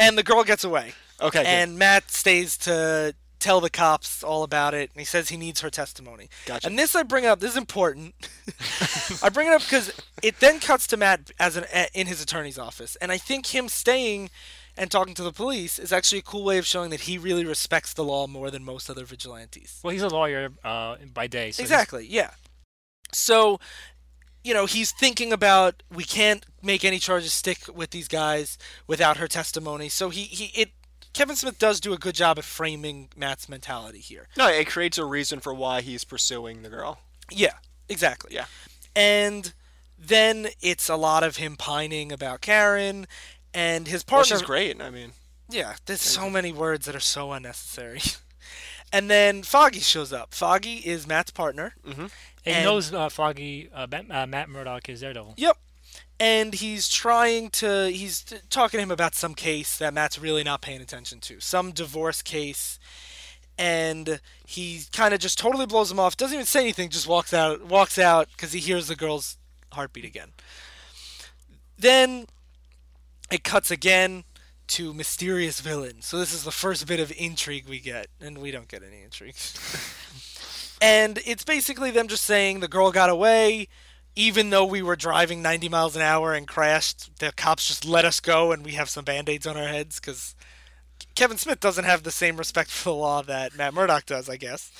and 0.00 0.18
the 0.18 0.22
girl 0.24 0.42
gets 0.42 0.64
away. 0.64 0.94
Okay. 1.20 1.38
good. 1.40 1.46
And 1.46 1.78
Matt 1.78 2.10
stays 2.10 2.56
to 2.58 3.14
tell 3.38 3.60
the 3.60 3.70
cops 3.70 4.22
all 4.22 4.42
about 4.42 4.74
it, 4.74 4.90
and 4.92 4.98
he 5.00 5.04
says 5.04 5.28
he 5.28 5.36
needs 5.36 5.60
her 5.60 5.70
testimony. 5.70 6.28
Gotcha. 6.46 6.66
And 6.66 6.78
this 6.78 6.94
I 6.94 7.02
bring 7.02 7.26
up. 7.26 7.40
This 7.40 7.52
is 7.52 7.56
important. 7.56 8.14
I 9.22 9.28
bring 9.28 9.48
it 9.48 9.52
up 9.54 9.62
because 9.62 9.92
it 10.22 10.40
then 10.40 10.60
cuts 10.60 10.86
to 10.88 10.96
Matt 10.96 11.30
as 11.38 11.56
an 11.56 11.64
in 11.94 12.06
his 12.06 12.22
attorney's 12.22 12.58
office, 12.58 12.96
and 12.96 13.10
I 13.12 13.18
think 13.18 13.46
him 13.54 13.68
staying 13.68 14.30
and 14.76 14.90
talking 14.90 15.14
to 15.14 15.24
the 15.24 15.32
police 15.32 15.78
is 15.78 15.92
actually 15.92 16.20
a 16.20 16.22
cool 16.22 16.44
way 16.44 16.56
of 16.58 16.64
showing 16.66 16.90
that 16.90 17.00
he 17.00 17.18
really 17.18 17.44
respects 17.44 17.92
the 17.92 18.04
law 18.04 18.26
more 18.28 18.48
than 18.50 18.62
most 18.64 18.88
other 18.88 19.04
vigilantes. 19.04 19.80
Well, 19.82 19.92
he's 19.92 20.02
a 20.02 20.08
lawyer 20.08 20.50
uh, 20.62 20.96
by 21.12 21.26
day. 21.26 21.50
So 21.50 21.62
he's- 21.62 21.70
Exactly. 21.70 22.06
Yeah. 22.08 22.30
So, 23.12 23.58
you 24.44 24.54
know, 24.54 24.66
he's 24.66 24.92
thinking 24.92 25.32
about 25.32 25.82
we 25.92 26.04
can't 26.04 26.46
make 26.62 26.84
any 26.84 26.98
charges 26.98 27.32
stick 27.32 27.64
with 27.74 27.90
these 27.90 28.06
guys 28.06 28.56
without 28.86 29.16
her 29.16 29.26
testimony. 29.26 29.88
So 29.88 30.10
he 30.10 30.22
he 30.24 30.46
it 30.60 30.70
Kevin 31.18 31.34
Smith 31.34 31.58
does 31.58 31.80
do 31.80 31.92
a 31.92 31.98
good 31.98 32.14
job 32.14 32.38
at 32.38 32.44
framing 32.44 33.08
Matt's 33.16 33.48
mentality 33.48 33.98
here. 33.98 34.28
no, 34.36 34.46
it 34.48 34.68
creates 34.68 34.98
a 34.98 35.04
reason 35.04 35.40
for 35.40 35.52
why 35.52 35.80
he's 35.80 36.04
pursuing 36.04 36.62
the 36.62 36.68
girl. 36.68 37.00
Yeah, 37.28 37.54
exactly. 37.88 38.32
Yeah. 38.34 38.44
And 38.94 39.52
then 39.98 40.46
it's 40.60 40.88
a 40.88 40.94
lot 40.94 41.24
of 41.24 41.36
him 41.38 41.56
pining 41.56 42.12
about 42.12 42.40
Karen 42.40 43.08
and 43.52 43.88
his 43.88 44.04
Well, 44.08 44.18
partner. 44.20 44.36
she's 44.36 44.46
great. 44.46 44.80
I 44.80 44.90
mean, 44.90 45.10
Yeah, 45.50 45.74
there's 45.86 46.02
so 46.02 46.30
many 46.30 46.52
words 46.52 46.86
that 46.86 46.94
are 46.94 47.00
so 47.00 47.32
unnecessary. 47.32 48.00
and 48.92 49.10
then 49.10 49.42
Foggy 49.42 49.80
shows 49.80 50.12
up. 50.12 50.32
Foggy 50.32 50.76
is 50.76 51.04
Matt's 51.08 51.32
partner. 51.32 51.74
And 51.84 52.10
he 52.44 52.52
and- 52.52 52.64
knows 52.64 52.94
uh, 52.94 53.08
Foggy, 53.08 53.68
uh, 53.74 53.88
Matt, 53.90 54.06
uh, 54.08 54.24
Matt 54.28 54.48
Murdock 54.48 54.88
is 54.88 55.00
Daredevil. 55.00 55.34
Yep. 55.36 55.56
And 56.20 56.54
he's 56.54 56.88
trying 56.88 57.50
to 57.50 57.90
he's 57.90 58.24
talking 58.50 58.78
to 58.78 58.82
him 58.82 58.90
about 58.90 59.14
some 59.14 59.34
case 59.34 59.78
that 59.78 59.94
Matt's 59.94 60.18
really 60.18 60.42
not 60.42 60.62
paying 60.62 60.80
attention 60.80 61.20
to. 61.20 61.40
Some 61.40 61.70
divorce 61.70 62.22
case. 62.22 62.78
And 63.56 64.20
he 64.46 64.82
kind 64.92 65.12
of 65.14 65.20
just 65.20 65.38
totally 65.38 65.66
blows 65.66 65.90
him 65.90 65.98
off. 65.98 66.16
Doesn't 66.16 66.34
even 66.34 66.46
say 66.46 66.60
anything, 66.60 66.90
just 66.90 67.08
walks 67.08 67.32
out 67.32 67.64
walks 67.64 67.98
out 67.98 68.28
cuz 68.36 68.52
he 68.52 68.60
hears 68.60 68.88
the 68.88 68.96
girl's 68.96 69.36
heartbeat 69.72 70.04
again. 70.04 70.32
Then 71.78 72.26
it 73.30 73.44
cuts 73.44 73.70
again 73.70 74.24
to 74.68 74.92
mysterious 74.92 75.60
villain. 75.60 76.02
So 76.02 76.18
this 76.18 76.32
is 76.32 76.44
the 76.44 76.50
first 76.50 76.86
bit 76.86 77.00
of 77.00 77.12
intrigue 77.16 77.68
we 77.68 77.80
get, 77.80 78.08
and 78.20 78.38
we 78.38 78.50
don't 78.50 78.68
get 78.68 78.82
any 78.82 79.02
intrigue. 79.02 79.34
and 80.82 81.18
it's 81.26 81.44
basically 81.44 81.90
them 81.90 82.08
just 82.08 82.24
saying 82.24 82.60
the 82.60 82.68
girl 82.68 82.92
got 82.92 83.10
away, 83.10 83.68
even 84.18 84.50
though 84.50 84.64
we 84.64 84.82
were 84.82 84.96
driving 84.96 85.40
90 85.42 85.68
miles 85.68 85.94
an 85.94 86.02
hour 86.02 86.34
and 86.34 86.48
crashed. 86.48 87.20
The 87.20 87.30
cops 87.30 87.68
just 87.68 87.84
let 87.84 88.04
us 88.04 88.18
go, 88.18 88.50
and 88.50 88.64
we 88.64 88.72
have 88.72 88.90
some 88.90 89.04
band-aids 89.04 89.46
on 89.46 89.56
our 89.56 89.68
heads 89.68 90.00
because 90.00 90.34
Kevin 91.14 91.38
Smith 91.38 91.60
doesn't 91.60 91.84
have 91.84 92.02
the 92.02 92.10
same 92.10 92.36
respect 92.36 92.68
for 92.68 92.90
the 92.90 92.96
law 92.96 93.22
that 93.22 93.56
Matt 93.56 93.74
Murdock 93.74 94.06
does, 94.06 94.28
I 94.28 94.36
guess. 94.36 94.72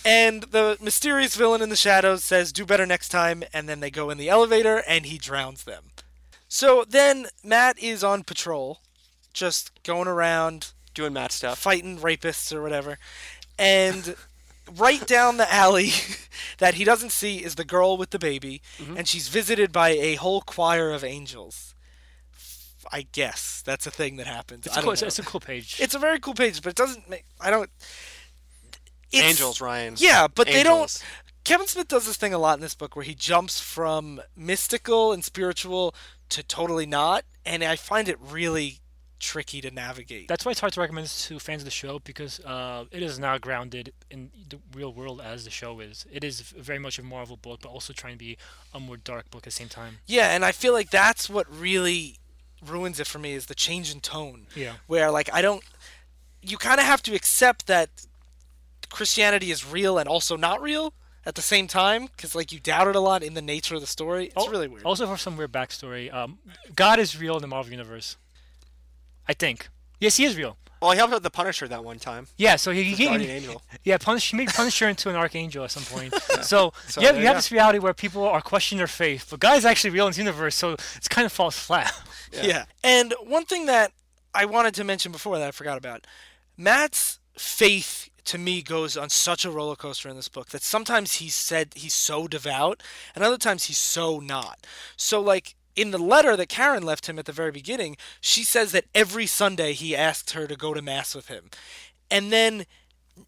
and 0.06 0.44
the 0.44 0.78
mysterious 0.80 1.36
villain 1.36 1.60
in 1.60 1.68
the 1.68 1.76
shadows 1.76 2.24
says, 2.24 2.50
"Do 2.50 2.64
better 2.64 2.86
next 2.86 3.10
time," 3.10 3.44
and 3.52 3.68
then 3.68 3.80
they 3.80 3.90
go 3.90 4.08
in 4.08 4.16
the 4.16 4.30
elevator 4.30 4.82
and 4.88 5.04
he 5.04 5.18
drowns 5.18 5.64
them. 5.64 5.90
So 6.48 6.86
then 6.88 7.26
Matt 7.44 7.78
is 7.78 8.02
on 8.02 8.24
patrol, 8.24 8.80
just 9.34 9.82
going 9.82 10.08
around 10.08 10.72
Doing 10.94 11.12
Matt 11.12 11.32
stuff. 11.32 11.58
fighting 11.58 11.98
rapists 11.98 12.54
or 12.54 12.62
whatever. 12.62 12.98
And 13.58 14.16
right 14.76 15.06
down 15.06 15.36
the 15.36 15.52
alley 15.52 15.90
that 16.58 16.74
he 16.74 16.84
doesn't 16.84 17.12
see 17.12 17.38
is 17.38 17.54
the 17.54 17.64
girl 17.64 17.96
with 17.96 18.10
the 18.10 18.18
baby, 18.18 18.62
mm-hmm. 18.78 18.96
and 18.96 19.08
she's 19.08 19.28
visited 19.28 19.72
by 19.72 19.90
a 19.90 20.14
whole 20.14 20.40
choir 20.40 20.90
of 20.90 21.04
angels. 21.04 21.74
I 22.90 23.06
guess 23.12 23.62
that's 23.64 23.86
a 23.86 23.90
thing 23.90 24.16
that 24.16 24.26
happens. 24.26 24.66
It's 24.66 24.76
I 24.76 24.80
a, 24.80 24.82
don't 24.82 24.94
cool, 24.94 25.00
know. 25.00 25.06
it's 25.06 25.18
a 25.18 25.22
cool 25.22 25.40
page. 25.40 25.76
It's 25.80 25.94
a 25.94 25.98
very 25.98 26.18
cool 26.18 26.34
page, 26.34 26.60
but 26.62 26.70
it 26.70 26.76
doesn't 26.76 27.08
make. 27.08 27.24
I 27.40 27.50
don't. 27.50 27.70
It's, 29.10 29.22
Angels, 29.22 29.60
Ryan. 29.60 29.94
Yeah, 29.98 30.26
but 30.28 30.46
they 30.46 30.62
don't. 30.62 31.02
Kevin 31.44 31.66
Smith 31.66 31.88
does 31.88 32.06
this 32.06 32.16
thing 32.16 32.32
a 32.32 32.38
lot 32.38 32.56
in 32.56 32.60
this 32.60 32.74
book 32.74 32.94
where 32.94 33.04
he 33.04 33.14
jumps 33.14 33.60
from 33.60 34.20
mystical 34.36 35.12
and 35.12 35.24
spiritual 35.24 35.94
to 36.28 36.42
totally 36.42 36.86
not, 36.86 37.24
and 37.44 37.64
I 37.64 37.76
find 37.76 38.08
it 38.08 38.18
really 38.20 38.81
tricky 39.22 39.60
to 39.60 39.70
navigate. 39.70 40.26
That's 40.28 40.44
why 40.44 40.50
it's 40.50 40.60
hard 40.60 40.72
to 40.74 40.80
recommend 40.80 41.04
this 41.04 41.26
to 41.28 41.38
fans 41.38 41.62
of 41.62 41.64
the 41.64 41.70
show 41.70 42.00
because 42.00 42.40
uh, 42.40 42.84
it 42.90 43.02
is 43.02 43.18
not 43.18 43.40
grounded 43.40 43.92
in 44.10 44.30
the 44.50 44.58
real 44.74 44.92
world 44.92 45.22
as 45.24 45.44
the 45.44 45.50
show 45.50 45.80
is. 45.80 46.04
It 46.12 46.24
is 46.24 46.40
very 46.40 46.80
much 46.80 46.98
a 46.98 47.02
Marvel 47.02 47.36
book, 47.36 47.60
but 47.62 47.68
also 47.68 47.92
trying 47.92 48.14
to 48.14 48.18
be 48.18 48.36
a 48.74 48.80
more 48.80 48.96
dark 48.96 49.30
book 49.30 49.42
at 49.42 49.44
the 49.44 49.50
same 49.52 49.68
time. 49.68 49.98
Yeah, 50.06 50.34
and 50.34 50.44
I 50.44 50.50
feel 50.52 50.72
like 50.72 50.90
that's 50.90 51.30
what 51.30 51.46
really 51.48 52.16
ruins 52.66 52.98
it 53.00 53.06
for 53.06 53.18
me 53.18 53.32
is 53.32 53.46
the 53.46 53.54
change 53.54 53.92
in 53.94 54.00
tone. 54.00 54.48
Yeah. 54.56 54.74
Where 54.88 55.10
like 55.10 55.30
I 55.32 55.40
don't 55.40 55.62
you 56.42 56.58
kind 56.58 56.80
of 56.80 56.86
have 56.86 57.02
to 57.04 57.14
accept 57.14 57.68
that 57.68 57.88
Christianity 58.90 59.50
is 59.52 59.64
real 59.64 59.98
and 59.98 60.08
also 60.08 60.36
not 60.36 60.60
real 60.60 60.94
at 61.24 61.36
the 61.36 61.42
same 61.42 61.68
time 61.68 62.08
cuz 62.16 62.34
like 62.34 62.50
you 62.50 62.58
doubt 62.58 62.88
it 62.88 62.96
a 62.96 63.00
lot 63.00 63.22
in 63.22 63.34
the 63.34 63.42
nature 63.42 63.76
of 63.76 63.80
the 63.80 63.86
story. 63.86 64.26
It's 64.26 64.36
Al- 64.36 64.48
really 64.48 64.66
weird. 64.66 64.84
Also, 64.84 65.06
for 65.06 65.16
some 65.16 65.36
weird 65.36 65.52
backstory, 65.52 66.12
um, 66.12 66.38
God 66.74 66.98
is 66.98 67.16
real 67.16 67.36
in 67.36 67.42
the 67.42 67.48
Marvel 67.48 67.70
universe. 67.70 68.16
I 69.32 69.34
think. 69.34 69.70
Yes, 69.98 70.18
he 70.18 70.24
is 70.26 70.36
real. 70.36 70.58
Well, 70.82 70.90
he 70.90 70.98
helped 70.98 71.14
out 71.14 71.22
the 71.22 71.30
Punisher 71.30 71.66
that 71.68 71.82
one 71.82 71.98
time. 71.98 72.26
Yeah, 72.36 72.56
so 72.56 72.70
he, 72.70 72.82
he 72.82 73.06
Guardian 73.06 73.30
Angel. 73.30 73.62
Yeah, 73.82 73.96
Punish, 73.96 74.30
he 74.30 74.36
made 74.36 74.48
Punisher 74.48 74.86
into 74.88 75.08
an 75.08 75.16
archangel 75.16 75.64
at 75.64 75.70
some 75.70 75.84
point. 75.84 76.12
So, 76.42 76.74
So 76.86 77.00
you 77.00 77.06
have, 77.06 77.16
you 77.16 77.22
you 77.22 77.28
have 77.28 77.36
this 77.36 77.50
reality 77.50 77.78
where 77.78 77.94
people 77.94 78.24
are 78.26 78.42
questioning 78.42 78.78
their 78.78 78.86
faith, 78.88 79.28
but 79.30 79.40
God 79.40 79.56
is 79.56 79.64
actually 79.64 79.90
real 79.90 80.06
in 80.06 80.10
this 80.10 80.18
universe, 80.18 80.54
so 80.54 80.72
it's 80.72 81.08
kind 81.08 81.24
of 81.24 81.32
falls 81.32 81.56
flat. 81.58 81.92
Yeah. 82.42 82.64
And 82.82 83.14
one 83.26 83.44
thing 83.44 83.66
that 83.66 83.92
I 84.34 84.46
wanted 84.46 84.74
to 84.76 84.84
mention 84.84 85.12
before 85.12 85.38
that 85.38 85.48
I 85.48 85.50
forgot 85.50 85.76
about 85.78 86.06
Matt's 86.56 87.18
faith 87.36 88.08
to 88.24 88.38
me 88.38 88.62
goes 88.62 88.96
on 88.96 89.10
such 89.10 89.44
a 89.44 89.50
roller 89.50 89.76
coaster 89.76 90.08
in 90.08 90.16
this 90.16 90.28
book 90.28 90.48
that 90.48 90.62
sometimes 90.62 91.14
he 91.14 91.28
said 91.28 91.72
he's 91.74 91.92
so 91.94 92.26
devout 92.26 92.82
and 93.14 93.22
other 93.22 93.36
times 93.36 93.64
he's 93.64 93.76
so 93.78 94.18
not. 94.18 94.66
So, 94.96 95.20
like, 95.20 95.54
in 95.76 95.90
the 95.90 95.98
letter 95.98 96.36
that 96.36 96.48
Karen 96.48 96.82
left 96.82 97.06
him 97.08 97.18
at 97.18 97.24
the 97.24 97.32
very 97.32 97.50
beginning, 97.50 97.96
she 98.20 98.44
says 98.44 98.72
that 98.72 98.86
every 98.94 99.26
Sunday 99.26 99.72
he 99.72 99.96
asked 99.96 100.32
her 100.32 100.46
to 100.46 100.56
go 100.56 100.74
to 100.74 100.82
Mass 100.82 101.14
with 101.14 101.28
him. 101.28 101.50
And 102.10 102.32
then 102.32 102.66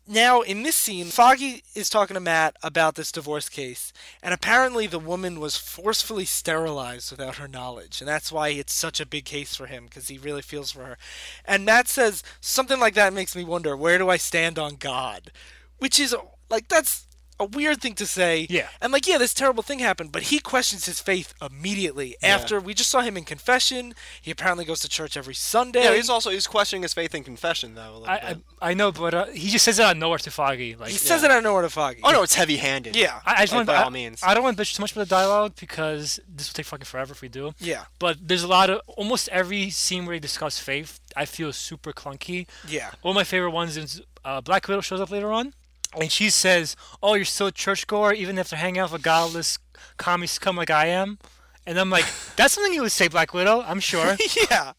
now 0.06 0.40
in 0.40 0.62
this 0.62 0.76
scene, 0.76 1.06
Foggy 1.06 1.62
is 1.74 1.90
talking 1.90 2.14
to 2.14 2.20
Matt 2.20 2.56
about 2.62 2.94
this 2.94 3.12
divorce 3.12 3.48
case, 3.48 3.92
and 4.22 4.32
apparently 4.32 4.86
the 4.86 4.98
woman 4.98 5.40
was 5.40 5.56
forcefully 5.56 6.24
sterilized 6.24 7.10
without 7.10 7.36
her 7.36 7.48
knowledge, 7.48 8.00
and 8.00 8.08
that's 8.08 8.32
why 8.32 8.48
it's 8.48 8.72
such 8.72 9.00
a 9.00 9.06
big 9.06 9.24
case 9.24 9.54
for 9.54 9.66
him 9.66 9.84
because 9.84 10.08
he 10.08 10.18
really 10.18 10.42
feels 10.42 10.72
for 10.72 10.84
her. 10.84 10.98
And 11.44 11.64
Matt 11.64 11.88
says 11.88 12.22
something 12.40 12.80
like 12.80 12.94
that 12.94 13.12
makes 13.12 13.36
me 13.36 13.44
wonder 13.44 13.76
where 13.76 13.98
do 13.98 14.08
I 14.08 14.16
stand 14.16 14.58
on 14.58 14.76
God, 14.76 15.30
which 15.78 16.00
is 16.00 16.14
like 16.50 16.68
that's 16.68 17.06
a 17.40 17.44
weird 17.44 17.80
thing 17.80 17.94
to 17.94 18.06
say. 18.06 18.46
Yeah. 18.48 18.68
And 18.80 18.92
like, 18.92 19.06
yeah, 19.06 19.18
this 19.18 19.34
terrible 19.34 19.62
thing 19.62 19.80
happened, 19.80 20.12
but 20.12 20.24
he 20.24 20.38
questions 20.38 20.86
his 20.86 21.00
faith 21.00 21.34
immediately 21.42 22.16
after 22.22 22.60
we 22.60 22.74
just 22.74 22.90
saw 22.90 23.00
him 23.00 23.16
in 23.16 23.24
confession. 23.24 23.94
He 24.20 24.30
apparently 24.30 24.64
goes 24.64 24.80
to 24.80 24.88
church 24.88 25.16
every 25.16 25.34
Sunday. 25.34 25.82
Yeah, 25.84 25.94
he's 25.94 26.08
also 26.10 26.30
he's 26.30 26.46
questioning 26.46 26.82
his 26.82 26.94
faith 26.94 27.14
in 27.14 27.24
confession 27.24 27.74
though. 27.74 27.90
A 27.90 27.98
little 27.98 28.06
I, 28.06 28.16
I 28.18 28.34
bit. 28.34 28.42
I 28.62 28.74
know, 28.74 28.92
but 28.92 29.14
uh, 29.14 29.26
he 29.26 29.48
just 29.50 29.64
says 29.64 29.78
it 29.78 29.84
out 29.84 29.92
of 29.92 29.98
nowhere 29.98 30.18
to 30.18 30.30
Foggy. 30.30 30.74
Like, 30.76 30.90
he 30.90 30.96
says 30.98 31.22
it 31.24 31.30
out 31.30 31.38
of 31.38 31.44
nowhere 31.44 31.62
to 31.62 31.70
Foggy. 31.70 32.00
oh 32.04 32.10
no, 32.12 32.22
it's 32.22 32.34
heavy-handed. 32.34 32.96
Yeah. 32.96 33.20
I, 33.26 33.32
I 33.34 33.40
just 33.42 33.52
Like, 33.52 33.58
want 33.58 33.66
by 33.68 33.74
I, 33.74 33.82
all 33.82 33.90
means. 33.90 34.22
I 34.22 34.34
don't 34.34 34.42
want 34.42 34.56
to 34.56 34.62
bitch 34.62 34.76
too 34.76 34.82
much 34.82 34.92
about 34.92 35.08
the 35.08 35.14
dialogue 35.14 35.54
because 35.58 36.20
this 36.28 36.48
will 36.48 36.54
take 36.54 36.66
fucking 36.66 36.84
forever 36.84 37.12
if 37.12 37.20
we 37.22 37.28
do. 37.28 37.52
Yeah. 37.58 37.84
But 37.98 38.18
there's 38.28 38.42
a 38.42 38.48
lot 38.48 38.70
of 38.70 38.80
almost 38.86 39.28
every 39.30 39.70
scene 39.70 40.06
where 40.06 40.14
they 40.16 40.20
discuss 40.20 40.58
faith, 40.58 41.00
I 41.16 41.24
feel 41.24 41.52
super 41.52 41.92
clunky. 41.92 42.46
Yeah. 42.68 42.90
One 43.02 43.12
of 43.12 43.16
my 43.16 43.24
favorite 43.24 43.50
ones 43.50 43.76
is 43.76 44.00
uh, 44.24 44.40
Black 44.40 44.66
Widow 44.68 44.80
shows 44.80 45.00
up 45.00 45.10
later 45.10 45.30
on, 45.32 45.52
and 46.00 46.10
she 46.10 46.30
says, 46.30 46.76
"Oh, 47.02 47.14
you're 47.14 47.24
still 47.24 47.48
a 47.48 47.52
churchgoer, 47.52 48.12
even 48.12 48.38
if 48.38 48.50
they're 48.50 48.58
hanging 48.58 48.80
out 48.80 48.92
with 48.92 49.00
a 49.00 49.04
godless 49.04 49.58
commie 49.96 50.26
scum 50.26 50.56
like 50.56 50.70
I 50.70 50.86
am." 50.86 51.18
And 51.66 51.78
I'm 51.78 51.90
like, 51.90 52.04
"That's 52.36 52.54
something 52.54 52.72
you 52.72 52.82
would 52.82 52.92
say, 52.92 53.08
Black 53.08 53.34
Widow. 53.34 53.62
I'm 53.66 53.80
sure." 53.80 54.16
yeah, 54.50 54.72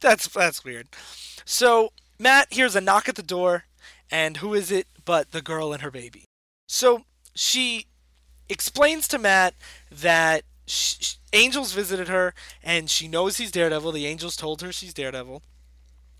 that's 0.00 0.28
that's 0.28 0.64
weird. 0.64 0.88
So 1.44 1.92
Matt 2.18 2.52
hears 2.52 2.76
a 2.76 2.80
knock 2.80 3.08
at 3.08 3.16
the 3.16 3.22
door, 3.22 3.64
and 4.10 4.38
who 4.38 4.54
is 4.54 4.70
it 4.70 4.86
but 5.04 5.32
the 5.32 5.42
girl 5.42 5.72
and 5.72 5.82
her 5.82 5.90
baby? 5.90 6.24
So 6.66 7.04
she 7.34 7.86
explains 8.48 9.08
to 9.08 9.18
Matt 9.18 9.54
that 9.90 10.44
sh- 10.66 10.96
sh- 11.00 11.14
angels 11.32 11.72
visited 11.72 12.08
her, 12.08 12.34
and 12.62 12.88
she 12.88 13.08
knows 13.08 13.36
he's 13.36 13.50
Daredevil. 13.50 13.92
The 13.92 14.06
angels 14.06 14.36
told 14.36 14.62
her 14.62 14.72
she's 14.72 14.94
Daredevil. 14.94 15.42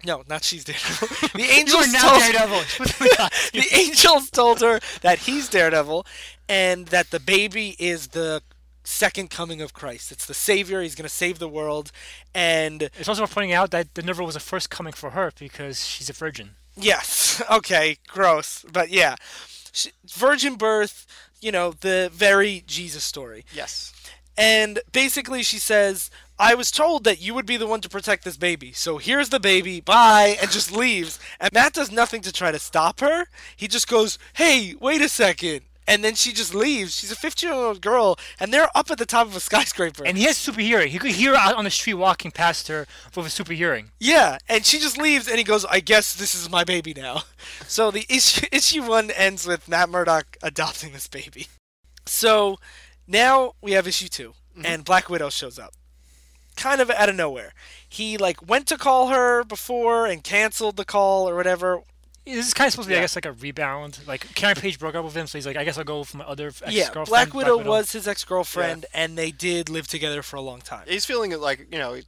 No, 0.05 0.23
not 0.29 0.45
she's 0.45 0.65
Daredevil. 0.65 1.09
The 1.35 1.51
angels 1.51 1.87
you 1.87 1.99
are 1.99 2.03
now 2.03 2.09
told 2.09 2.21
Daredevil. 2.21 2.59
the 3.53 3.69
angels 3.77 4.31
told 4.31 4.61
her 4.61 4.81
that 5.03 5.21
he's 5.21 5.49
Daredevil 5.49 6.07
and 6.49 6.87
that 6.89 7.11
the 7.11 7.21
baby 7.21 7.77
is 7.79 8.09
the 8.09 8.43
second 8.85 9.31
coming 9.31 9.61
of 9.61 9.73
Christ. 9.73 10.11
It's 10.11 10.27
the 10.27 10.35
savior. 10.35 10.83
He's 10.83 10.95
going 10.97 11.09
to 11.09 11.15
save 11.15 11.39
the 11.39 11.49
world. 11.49 11.93
And 12.35 12.83
it's 12.99 13.09
also 13.09 13.23
worth 13.23 13.35
pointing 13.35 13.53
out 13.53 13.71
that 13.71 13.95
the 13.95 14.03
never 14.03 14.23
was 14.25 14.37
a 14.37 14.41
first 14.41 14.71
coming 14.71 14.93
for 14.93 15.11
her 15.11 15.33
because 15.39 15.87
she's 15.87 16.11
a 16.11 16.13
virgin. 16.13 16.51
yes, 16.77 17.43
okay, 17.51 17.99
gross. 18.09 18.65
But 18.73 18.91
yeah, 18.91 19.17
Sh 19.73 19.89
virgin 20.07 20.57
birth, 20.57 21.07
you 21.41 21.53
know, 21.53 21.73
the 21.73 22.11
very 22.13 22.65
Jesus 22.67 23.05
story. 23.05 23.45
Yes. 23.53 23.93
And 24.37 24.81
basically, 24.93 25.43
she 25.43 25.59
says, 25.59 26.11
I 26.39 26.55
was 26.55 26.71
told 26.71 27.05
that 27.05 27.21
you 27.21 27.35
would 27.35 27.47
be 27.47 27.57
the 27.57 27.67
one 27.67 27.81
to 27.83 27.89
protect 27.89 28.25
this 28.25 28.37
baby. 28.37 28.73
So 28.73 28.99
here's 28.99 29.29
the 29.29 29.39
baby. 29.41 29.81
Bye. 29.81 30.37
And 30.41 30.51
just 30.51 30.73
leaves. 30.73 31.21
And 31.39 31.53
Matt 31.53 31.75
does 31.75 31.93
nothing 31.93 32.23
to 32.23 32.33
try 32.33 32.51
to 32.51 32.59
stop 32.59 33.01
her. 33.01 33.27
He 33.57 33.69
just 33.69 33.89
goes, 33.89 34.19
Hey, 34.35 34.75
wait 34.81 35.01
a 35.03 35.09
second. 35.09 35.63
And 35.87 36.03
then 36.05 36.15
she 36.15 36.33
just 36.33 36.55
leaves. 36.55 36.97
She's 36.97 37.11
a 37.13 37.17
15 37.17 37.49
year 37.51 37.59
old 37.59 37.81
girl. 37.81 38.17
And 38.41 38.53
they're 38.53 38.71
up 38.75 38.91
at 38.91 38.99
the 38.99 39.07
top 39.07 39.27
of 39.27 39.37
a 39.37 39.41
skyscraper. 39.51 40.05
And 40.05 40.17
he 40.17 40.25
has 40.25 40.37
super 40.37 40.61
hearing. 40.61 40.91
He 40.91 40.99
could 40.99 41.11
hear 41.13 41.33
her 41.33 41.37
out 41.37 41.57
on 41.57 41.65
the 41.65 41.71
street 41.71 41.95
walking 41.95 42.31
past 42.31 42.69
her 42.69 42.87
with 43.15 43.27
a 43.27 43.31
super 43.31 43.53
hearing. 43.53 43.91
yeah. 44.01 44.39
And 44.49 44.65
she 44.65 44.79
just 44.79 44.97
leaves. 44.97 45.29
And 45.29 45.39
he 45.39 45.45
goes, 45.45 45.65
I 45.67 45.81
guess 45.81 46.15
this 46.15 46.35
is 46.35 46.49
my 46.49 46.65
baby 46.65 46.95
now. 46.95 47.23
So 47.67 47.91
the 47.91 48.07
issue, 48.09 48.47
issue 48.53 48.83
one 48.83 49.11
ends 49.11 49.47
with 49.47 49.69
Matt 49.69 49.91
Murdock 49.91 50.37
adopting 50.43 50.93
this 50.93 51.09
baby. 51.09 51.49
So 52.07 52.59
now 53.07 53.53
we 53.61 53.73
have 53.73 53.87
issue 53.87 54.09
2 54.09 54.29
mm-hmm. 54.29 54.67
and 54.67 54.85
Black 54.85 55.09
Widow 55.09 55.31
shows 55.31 55.59
up. 55.59 55.75
Kind 56.57 56.81
of 56.81 56.91
out 56.91 57.09
of 57.09 57.17
nowhere. 57.17 57.55
He 57.89 58.19
like 58.19 58.47
went 58.47 58.67
to 58.69 58.77
call 58.77 59.09
her 59.09 59.43
before 59.45 60.07
and 60.07 60.23
canceled 60.23 60.77
the 60.77 60.85
call 60.85 61.29
or 61.29 61.35
whatever. 61.35 61.83
This 62.27 62.47
is 62.47 62.55
kind 62.55 62.69
of 62.69 62.73
supposed 62.73 62.89
to 62.89 62.95
be, 62.95 62.99
I 62.99 63.01
guess, 63.01 63.17
like 63.17 63.27
a 63.27 63.33
rebound. 63.33 63.99
Like 64.07 64.35
Karen 64.35 64.55
Page 64.55 64.79
broke 64.79 64.95
up 64.95 65.05
with 65.05 65.17
him, 65.17 65.27
so 65.27 65.39
he's 65.39 65.47
like, 65.47 65.57
I 65.57 65.65
guess 65.65 65.77
I'll 65.77 65.85
go 65.85 66.01
with 66.01 66.15
my 66.15 66.25
other 66.25 66.49
ex-girlfriend. 66.49 66.75
yeah, 66.77 67.05
Black 67.05 67.35
Widow 67.35 67.59
was 67.59 67.93
his 67.93 68.07
ex-girlfriend 68.07 68.87
and 68.95 69.19
they 69.19 69.33
did 69.33 69.69
live 69.69 69.89
together 69.89 70.23
for 70.23 70.37
a 70.37 70.41
long 70.41 70.61
time. 70.61 70.85
He's 70.87 71.05
feeling 71.05 71.33
it 71.33 71.41
like 71.41 71.67
you 71.73 71.79
know, 71.79 71.99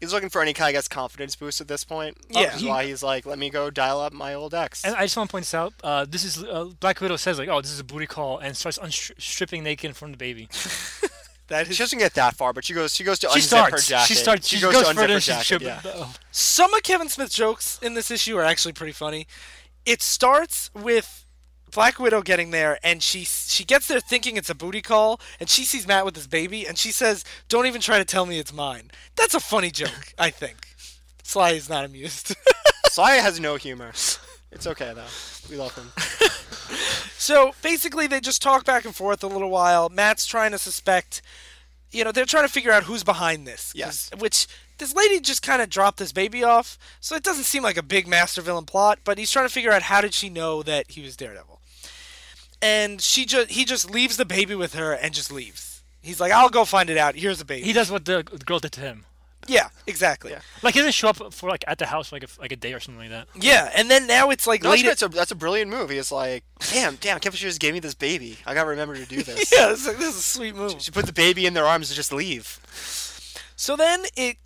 he's 0.00 0.12
looking 0.12 0.28
for 0.28 0.42
any 0.42 0.52
kind 0.52 0.76
of 0.76 0.88
confidence 0.88 1.36
boost 1.36 1.60
at 1.60 1.68
this 1.68 1.84
point. 1.84 2.16
Yeah. 2.28 2.42
Which 2.42 2.54
is 2.56 2.64
why 2.64 2.84
he's 2.86 3.02
like, 3.02 3.26
let 3.26 3.38
me 3.38 3.50
go 3.50 3.70
dial 3.70 4.00
up 4.00 4.12
my 4.12 4.34
old 4.34 4.54
ex. 4.54 4.84
And 4.84 4.94
I 4.94 5.02
just 5.02 5.16
want 5.16 5.30
to 5.30 5.32
point 5.32 5.42
this 5.44 5.54
out. 5.54 5.74
Uh, 5.82 6.04
this 6.08 6.24
is 6.24 6.42
uh, 6.42 6.70
Black 6.80 7.00
Widow 7.00 7.16
says 7.16 7.38
like, 7.38 7.48
"Oh, 7.48 7.60
this 7.60 7.70
is 7.70 7.80
a 7.80 7.84
booty 7.84 8.06
call," 8.06 8.38
and 8.38 8.56
starts 8.56 8.78
unstripping 8.78 9.62
naked 9.62 9.96
from 9.96 10.12
the 10.12 10.18
baby. 10.18 10.48
That 11.48 11.66
She 11.66 11.76
doesn't 11.76 11.98
get 11.98 12.14
that 12.14 12.36
far, 12.36 12.54
but 12.54 12.64
she 12.64 12.72
goes. 12.72 12.94
She 12.94 13.04
goes 13.04 13.18
to 13.18 13.28
She 13.28 13.40
unzip 13.40 13.70
her 13.70 13.76
jacket. 13.76 14.06
She 14.06 14.14
starts. 14.14 14.48
She, 14.48 14.60
goes, 14.60 14.72
goes, 14.72 14.88
to 14.88 14.94
unzip 14.94 15.08
her 15.10 15.20
jacket. 15.20 15.44
should, 15.44 15.62
yeah. 15.62 15.80
oh. 15.84 16.14
some 16.30 16.72
of 16.72 16.82
Kevin 16.82 17.10
Smith's 17.10 17.34
jokes 17.34 17.78
in 17.82 17.92
this 17.92 18.10
issue 18.10 18.36
are 18.38 18.44
actually 18.44 18.72
pretty 18.72 18.94
funny. 18.94 19.26
It 19.84 20.00
starts 20.00 20.70
with 20.72 21.23
Black 21.74 21.98
Widow 21.98 22.22
getting 22.22 22.52
there, 22.52 22.78
and 22.82 23.02
she 23.02 23.24
she 23.24 23.64
gets 23.64 23.88
there 23.88 24.00
thinking 24.00 24.36
it's 24.36 24.48
a 24.48 24.54
booty 24.54 24.80
call, 24.80 25.20
and 25.40 25.50
she 25.50 25.64
sees 25.64 25.86
Matt 25.86 26.04
with 26.04 26.14
his 26.14 26.28
baby, 26.28 26.66
and 26.66 26.78
she 26.78 26.92
says, 26.92 27.24
"Don't 27.48 27.66
even 27.66 27.80
try 27.80 27.98
to 27.98 28.04
tell 28.04 28.26
me 28.26 28.38
it's 28.38 28.52
mine." 28.52 28.90
That's 29.16 29.34
a 29.34 29.40
funny 29.40 29.70
joke, 29.70 30.14
I 30.18 30.30
think. 30.30 30.68
Sly 31.24 31.50
is 31.50 31.68
not 31.68 31.84
amused. 31.84 32.36
Sly 32.90 33.12
has 33.16 33.40
no 33.40 33.56
humor. 33.56 33.92
It's 34.52 34.68
okay 34.68 34.92
though. 34.94 35.50
We 35.50 35.56
love 35.56 35.74
him. 35.74 35.90
so 37.18 37.54
basically, 37.60 38.06
they 38.06 38.20
just 38.20 38.40
talk 38.40 38.64
back 38.64 38.84
and 38.84 38.94
forth 38.94 39.24
a 39.24 39.26
little 39.26 39.50
while. 39.50 39.88
Matt's 39.88 40.26
trying 40.26 40.52
to 40.52 40.58
suspect. 40.58 41.22
You 41.90 42.04
know, 42.04 42.12
they're 42.12 42.24
trying 42.24 42.46
to 42.46 42.52
figure 42.52 42.72
out 42.72 42.84
who's 42.84 43.04
behind 43.04 43.46
this. 43.46 43.72
Yes. 43.74 44.10
Which 44.18 44.46
this 44.78 44.94
lady 44.94 45.20
just 45.20 45.42
kind 45.42 45.60
of 45.62 45.70
dropped 45.70 45.98
this 45.98 46.12
baby 46.12 46.42
off, 46.44 46.78
so 47.00 47.14
it 47.16 47.22
doesn't 47.22 47.44
seem 47.44 47.62
like 47.62 47.76
a 47.76 47.82
big 47.82 48.06
master 48.06 48.42
villain 48.42 48.64
plot. 48.64 49.00
But 49.04 49.18
he's 49.18 49.30
trying 49.30 49.46
to 49.46 49.52
figure 49.52 49.72
out 49.72 49.82
how 49.82 50.00
did 50.00 50.14
she 50.14 50.28
know 50.28 50.62
that 50.62 50.92
he 50.92 51.02
was 51.02 51.16
Daredevil, 51.16 51.53
and 52.62 53.00
she 53.00 53.24
just 53.26 53.50
he 53.50 53.64
just 53.64 53.90
leaves 53.90 54.16
the 54.16 54.24
baby 54.24 54.54
with 54.54 54.74
her 54.74 54.92
and 54.92 55.14
just 55.14 55.32
leaves. 55.32 55.82
He's 56.02 56.20
like, 56.20 56.32
I'll 56.32 56.50
go 56.50 56.64
find 56.64 56.90
it 56.90 56.98
out. 56.98 57.14
Here's 57.14 57.38
the 57.38 57.44
baby. 57.44 57.62
He 57.66 57.72
does 57.72 57.90
what 57.90 58.04
the, 58.04 58.24
the 58.30 58.44
girl 58.44 58.58
did 58.58 58.72
to 58.72 58.80
him. 58.80 59.06
Yeah, 59.46 59.68
exactly. 59.86 60.30
Yeah. 60.30 60.36
Yeah, 60.38 60.42
Like 60.62 60.72
he 60.74 60.80
doesn't 60.80 60.92
show 60.94 61.08
up 61.08 61.32
for 61.34 61.50
like 61.50 61.64
at 61.68 61.78
the 61.78 61.84
house 61.86 62.08
for 62.08 62.16
like 62.16 62.24
a, 62.24 62.28
like 62.40 62.52
a 62.52 62.56
day 62.56 62.72
or 62.72 62.80
something 62.80 63.00
like 63.00 63.10
that. 63.10 63.28
Yeah, 63.38 63.70
and 63.74 63.90
then 63.90 64.06
now 64.06 64.30
it's 64.30 64.46
like 64.46 64.62
No, 64.62 64.70
that's, 64.70 64.80
late. 64.80 64.84
great. 64.86 64.90
That's, 64.98 65.02
a, 65.02 65.08
that's 65.08 65.30
a 65.32 65.34
brilliant 65.34 65.70
move. 65.70 65.90
He's 65.90 66.10
like, 66.10 66.44
damn, 66.72 66.96
damn, 66.96 67.16
I 67.16 67.18
can't 67.20 67.24
believe 67.32 67.40
she 67.40 67.46
just 67.46 67.60
gave 67.60 67.74
me 67.74 67.80
this 67.80 67.94
baby. 67.94 68.38
I 68.46 68.54
gotta 68.54 68.70
remember 68.70 68.96
to 68.96 69.04
do 69.04 69.22
this. 69.22 69.52
yeah, 69.52 69.70
it's 69.70 69.86
like, 69.86 69.98
this 69.98 70.08
is 70.14 70.16
a 70.16 70.22
sweet 70.22 70.54
move. 70.56 70.76
She 70.78 70.90
put 70.90 71.04
the 71.06 71.12
baby 71.12 71.44
in 71.46 71.52
their 71.52 71.66
arms 71.66 71.90
and 71.90 71.96
just 71.96 72.12
leave. 72.12 72.58
So 73.56 73.76
then 73.76 74.04
it 74.16 74.36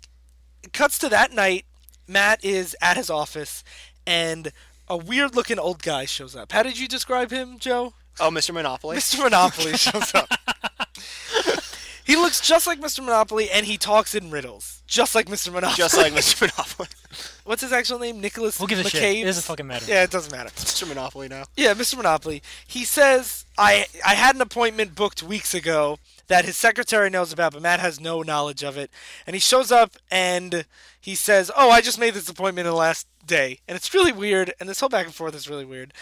cuts 0.73 0.97
to 0.99 1.09
that 1.09 1.31
night. 1.33 1.65
Matt 2.07 2.43
is 2.43 2.75
at 2.81 2.97
his 2.97 3.09
office, 3.09 3.63
and 4.05 4.51
a 4.87 4.97
weird 4.97 5.35
looking 5.35 5.59
old 5.59 5.81
guy 5.83 6.05
shows 6.05 6.35
up. 6.35 6.51
How 6.51 6.63
did 6.63 6.77
you 6.79 6.87
describe 6.87 7.31
him, 7.31 7.57
Joe? 7.59 7.93
Oh, 8.19 8.29
Mr. 8.29 8.53
Monopoly. 8.53 8.97
Mr. 8.97 9.23
Monopoly 9.23 9.73
shows 9.77 10.13
up. 10.15 10.29
he 12.05 12.15
looks 12.15 12.41
just 12.41 12.67
like 12.67 12.79
Mr. 12.79 12.99
Monopoly, 12.99 13.49
and 13.49 13.65
he 13.65 13.77
talks 13.77 14.15
in 14.15 14.31
riddles, 14.31 14.81
just 14.87 15.15
like 15.15 15.27
Mr. 15.27 15.51
Monopoly. 15.53 15.77
Just 15.77 15.97
like 15.97 16.13
Mr. 16.13 16.41
Monopoly. 16.41 16.87
What's 17.43 17.61
his 17.61 17.71
actual 17.71 17.99
name? 17.99 18.21
Nicholas 18.21 18.59
Who 18.59 18.67
gives 18.67 18.81
a 18.81 18.89
shit? 18.89 19.01
McCabe. 19.01 19.21
It 19.21 19.25
doesn't 19.25 19.43
fucking 19.43 19.67
matter. 19.67 19.85
Yeah, 19.87 20.03
it 20.03 20.11
doesn't 20.11 20.31
matter. 20.31 20.49
Mr. 20.49 20.87
Monopoly 20.87 21.27
now. 21.27 21.45
Yeah, 21.55 21.73
Mr. 21.73 21.97
Monopoly. 21.97 22.43
He 22.67 22.85
says 22.85 23.45
I 23.57 23.87
I 24.05 24.13
had 24.15 24.35
an 24.35 24.41
appointment 24.41 24.95
booked 24.95 25.23
weeks 25.23 25.53
ago 25.53 25.97
that 26.27 26.45
his 26.45 26.55
secretary 26.55 27.09
knows 27.09 27.33
about, 27.33 27.53
but 27.53 27.61
Matt 27.61 27.79
has 27.79 27.99
no 27.99 28.21
knowledge 28.21 28.63
of 28.63 28.77
it. 28.77 28.91
And 29.27 29.35
he 29.35 29.39
shows 29.39 29.71
up 29.71 29.93
and 30.09 30.65
he 30.99 31.15
says, 31.15 31.51
"Oh, 31.57 31.69
I 31.69 31.81
just 31.81 31.99
made 31.99 32.13
this 32.13 32.29
appointment 32.29 32.67
in 32.67 32.71
the 32.71 32.77
last 32.77 33.07
day." 33.25 33.59
And 33.67 33.75
it's 33.75 33.93
really 33.93 34.11
weird, 34.11 34.53
and 34.59 34.69
this 34.69 34.79
whole 34.79 34.89
back 34.89 35.05
and 35.05 35.15
forth 35.15 35.35
is 35.35 35.49
really 35.49 35.65
weird. 35.65 35.93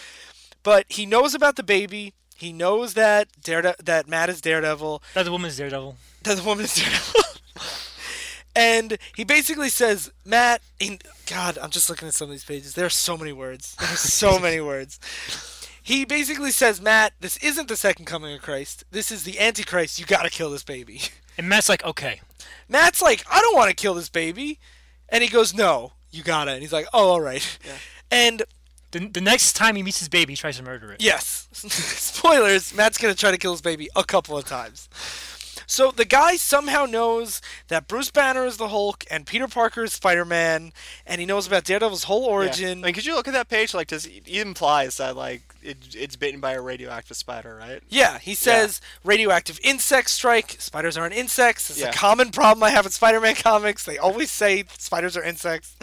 But 0.62 0.86
he 0.88 1.06
knows 1.06 1.34
about 1.34 1.56
the 1.56 1.62
baby. 1.62 2.14
He 2.36 2.52
knows 2.52 2.94
that 2.94 3.28
Darede- 3.42 3.84
that 3.84 4.08
Matt 4.08 4.28
is 4.30 4.40
Daredevil. 4.40 5.02
That 5.14 5.24
the 5.24 5.32
woman's 5.32 5.56
Daredevil. 5.56 5.96
That 6.22 6.36
the 6.36 6.42
woman 6.42 6.64
is 6.64 6.74
Daredevil. 6.74 7.22
and 8.56 8.98
he 9.16 9.24
basically 9.24 9.68
says, 9.68 10.10
Matt, 10.24 10.62
in, 10.78 10.98
God, 11.26 11.58
I'm 11.58 11.70
just 11.70 11.88
looking 11.90 12.08
at 12.08 12.14
some 12.14 12.26
of 12.26 12.32
these 12.32 12.44
pages. 12.44 12.74
There 12.74 12.86
are 12.86 12.90
so 12.90 13.16
many 13.16 13.32
words. 13.32 13.76
There's 13.80 14.00
so 14.00 14.38
many 14.40 14.60
words. 14.60 14.98
He 15.82 16.04
basically 16.04 16.50
says, 16.50 16.80
Matt, 16.82 17.14
this 17.20 17.38
isn't 17.38 17.68
the 17.68 17.76
second 17.76 18.04
coming 18.04 18.34
of 18.34 18.42
Christ. 18.42 18.84
This 18.90 19.10
is 19.10 19.24
the 19.24 19.40
Antichrist. 19.40 19.98
You 19.98 20.06
gotta 20.06 20.30
kill 20.30 20.50
this 20.50 20.64
baby. 20.64 21.00
And 21.38 21.48
Matt's 21.48 21.68
like, 21.68 21.84
okay. 21.84 22.20
Matt's 22.68 23.00
like, 23.00 23.24
I 23.30 23.40
don't 23.40 23.54
want 23.54 23.70
to 23.70 23.76
kill 23.76 23.94
this 23.94 24.08
baby. 24.08 24.58
And 25.08 25.22
he 25.22 25.30
goes, 25.30 25.54
No, 25.54 25.92
you 26.10 26.24
gotta. 26.24 26.50
And 26.50 26.62
he's 26.62 26.72
like, 26.72 26.88
Oh, 26.92 27.10
all 27.10 27.20
right. 27.20 27.58
Yeah. 27.64 27.74
And 28.10 28.42
The, 28.90 29.06
the 29.08 29.20
next 29.20 29.52
time 29.54 29.76
he 29.76 29.82
meets 29.82 29.98
his 29.98 30.08
baby, 30.08 30.32
he 30.32 30.36
tries 30.36 30.56
to 30.56 30.62
murder 30.62 30.92
it. 30.92 31.02
Yes. 31.02 31.48
Spoilers. 31.52 32.74
Matt's 32.74 32.98
gonna 32.98 33.14
try 33.14 33.30
to 33.30 33.38
kill 33.38 33.52
his 33.52 33.60
baby 33.60 33.88
a 33.94 34.04
couple 34.04 34.36
of 34.36 34.44
times. 34.46 34.88
So 35.70 35.90
the 35.90 36.06
guy 36.06 36.36
somehow 36.36 36.86
knows 36.86 37.42
that 37.66 37.88
Bruce 37.88 38.10
Banner 38.10 38.46
is 38.46 38.56
the 38.56 38.68
Hulk 38.68 39.04
and 39.10 39.26
Peter 39.26 39.46
Parker 39.46 39.84
is 39.84 39.92
Spider-Man, 39.92 40.72
and 41.06 41.20
he 41.20 41.26
knows 41.26 41.46
about 41.46 41.64
Daredevil's 41.64 42.04
whole 42.04 42.22
Yeah. 42.24 42.30
origin. 42.32 42.82
I 42.82 42.86
mean, 42.86 42.94
could 42.94 43.04
you 43.04 43.14
look 43.14 43.28
at 43.28 43.34
that 43.34 43.50
page? 43.50 43.74
Like, 43.74 43.88
does 43.88 44.06
he 44.06 44.40
implies 44.40 44.96
that 44.96 45.14
like 45.14 45.42
it, 45.62 45.76
it's 45.94 46.16
bitten 46.16 46.40
by 46.40 46.52
a 46.52 46.62
radioactive 46.62 47.18
spider, 47.18 47.54
right? 47.60 47.82
Yeah, 47.90 48.18
he 48.18 48.34
says 48.34 48.80
radioactive 49.04 49.60
insect 49.62 50.08
strike. 50.08 50.56
Spiders 50.58 50.96
aren't 50.96 51.14
insects. 51.14 51.68
It's 51.68 51.78
Yeah. 51.80 51.90
a 51.90 51.92
common 51.92 52.30
problem 52.30 52.62
I 52.62 52.70
have 52.70 52.86
in 52.86 52.92
Spider-Man 52.92 53.34
comics. 53.42 53.84
They 53.84 53.98
always 53.98 54.30
say 54.30 54.64
spiders 54.78 55.18
are 55.18 55.22
insects. 55.22 55.76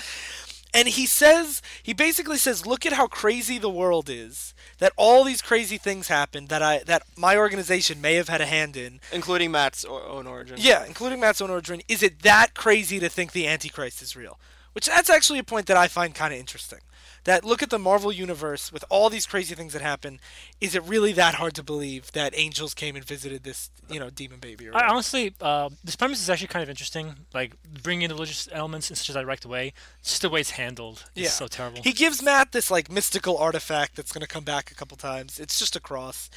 And 0.75 0.89
he 0.89 1.05
says, 1.05 1.61
he 1.81 1.93
basically 1.93 2.38
says, 2.38 2.65
look 2.65 2.85
at 2.85 2.93
how 2.93 3.07
crazy 3.07 3.57
the 3.57 3.69
world 3.69 4.09
is. 4.09 4.53
That 4.79 4.91
all 4.97 5.23
these 5.23 5.41
crazy 5.41 5.77
things 5.77 6.09
happened 6.09 6.49
that 6.49 6.61
I 6.61 6.79
that 6.85 7.03
my 7.15 7.38
organization 7.38 8.01
may 8.01 8.15
have 8.15 8.27
had 8.27 8.41
a 8.41 8.45
hand 8.45 8.75
in. 8.75 8.99
Including 9.13 9.51
Matt's 9.51 9.85
own 9.85 10.27
origin. 10.27 10.57
Yeah, 10.59 10.85
including 10.85 11.21
Matt's 11.21 11.41
own 11.41 11.49
origin. 11.49 11.81
Is 11.88 12.03
it 12.03 12.23
that 12.23 12.53
crazy 12.53 12.99
to 12.99 13.07
think 13.07 13.31
the 13.31 13.47
Antichrist 13.47 14.01
is 14.01 14.15
real? 14.15 14.38
Which 14.73 14.88
that's 14.88 15.09
actually 15.09 15.39
a 15.39 15.43
point 15.43 15.67
that 15.67 15.77
I 15.77 15.88
find 15.88 16.13
kind 16.13 16.33
of 16.33 16.39
interesting. 16.39 16.79
That 17.25 17.43
look 17.43 17.61
at 17.61 17.69
the 17.69 17.79
Marvel 17.79 18.11
universe 18.11 18.71
with 18.71 18.85
all 18.89 19.09
these 19.09 19.25
crazy 19.25 19.53
things 19.53 19.73
that 19.73 19.81
happen. 19.81 20.19
Is 20.61 20.75
it 20.75 20.83
really 20.83 21.11
that 21.13 21.35
hard 21.35 21.53
to 21.55 21.63
believe 21.63 22.11
that 22.13 22.33
angels 22.35 22.73
came 22.73 22.95
and 22.95 23.03
visited 23.03 23.43
this, 23.43 23.69
you 23.89 23.99
know, 23.99 24.09
demon 24.09 24.39
baby? 24.39 24.69
Or 24.69 24.75
I 24.75 24.88
honestly, 24.88 25.33
uh, 25.41 25.69
this 25.83 25.95
premise 25.95 26.21
is 26.21 26.29
actually 26.29 26.47
kind 26.47 26.63
of 26.63 26.69
interesting. 26.69 27.15
Like 27.33 27.55
bringing 27.83 28.03
in 28.03 28.09
the 28.09 28.15
religious 28.15 28.47
elements 28.51 28.89
in 28.89 28.95
such 28.95 29.09
a 29.09 29.13
direct 29.13 29.45
way. 29.45 29.73
Just 30.03 30.21
the 30.21 30.29
way 30.29 30.39
it's 30.39 30.51
handled 30.51 31.05
is 31.15 31.23
yeah, 31.23 31.29
so 31.29 31.47
terrible. 31.47 31.81
He 31.83 31.93
gives 31.93 32.21
Matt 32.21 32.51
this 32.51 32.71
like 32.71 32.91
mystical 32.91 33.38
artifact 33.38 33.95
that's 33.95 34.11
going 34.11 34.21
to 34.21 34.27
come 34.27 34.43
back 34.43 34.71
a 34.71 34.75
couple 34.75 34.97
times. 34.97 35.39
It's 35.39 35.59
just 35.59 35.75
a 35.75 35.79
cross, 35.79 36.29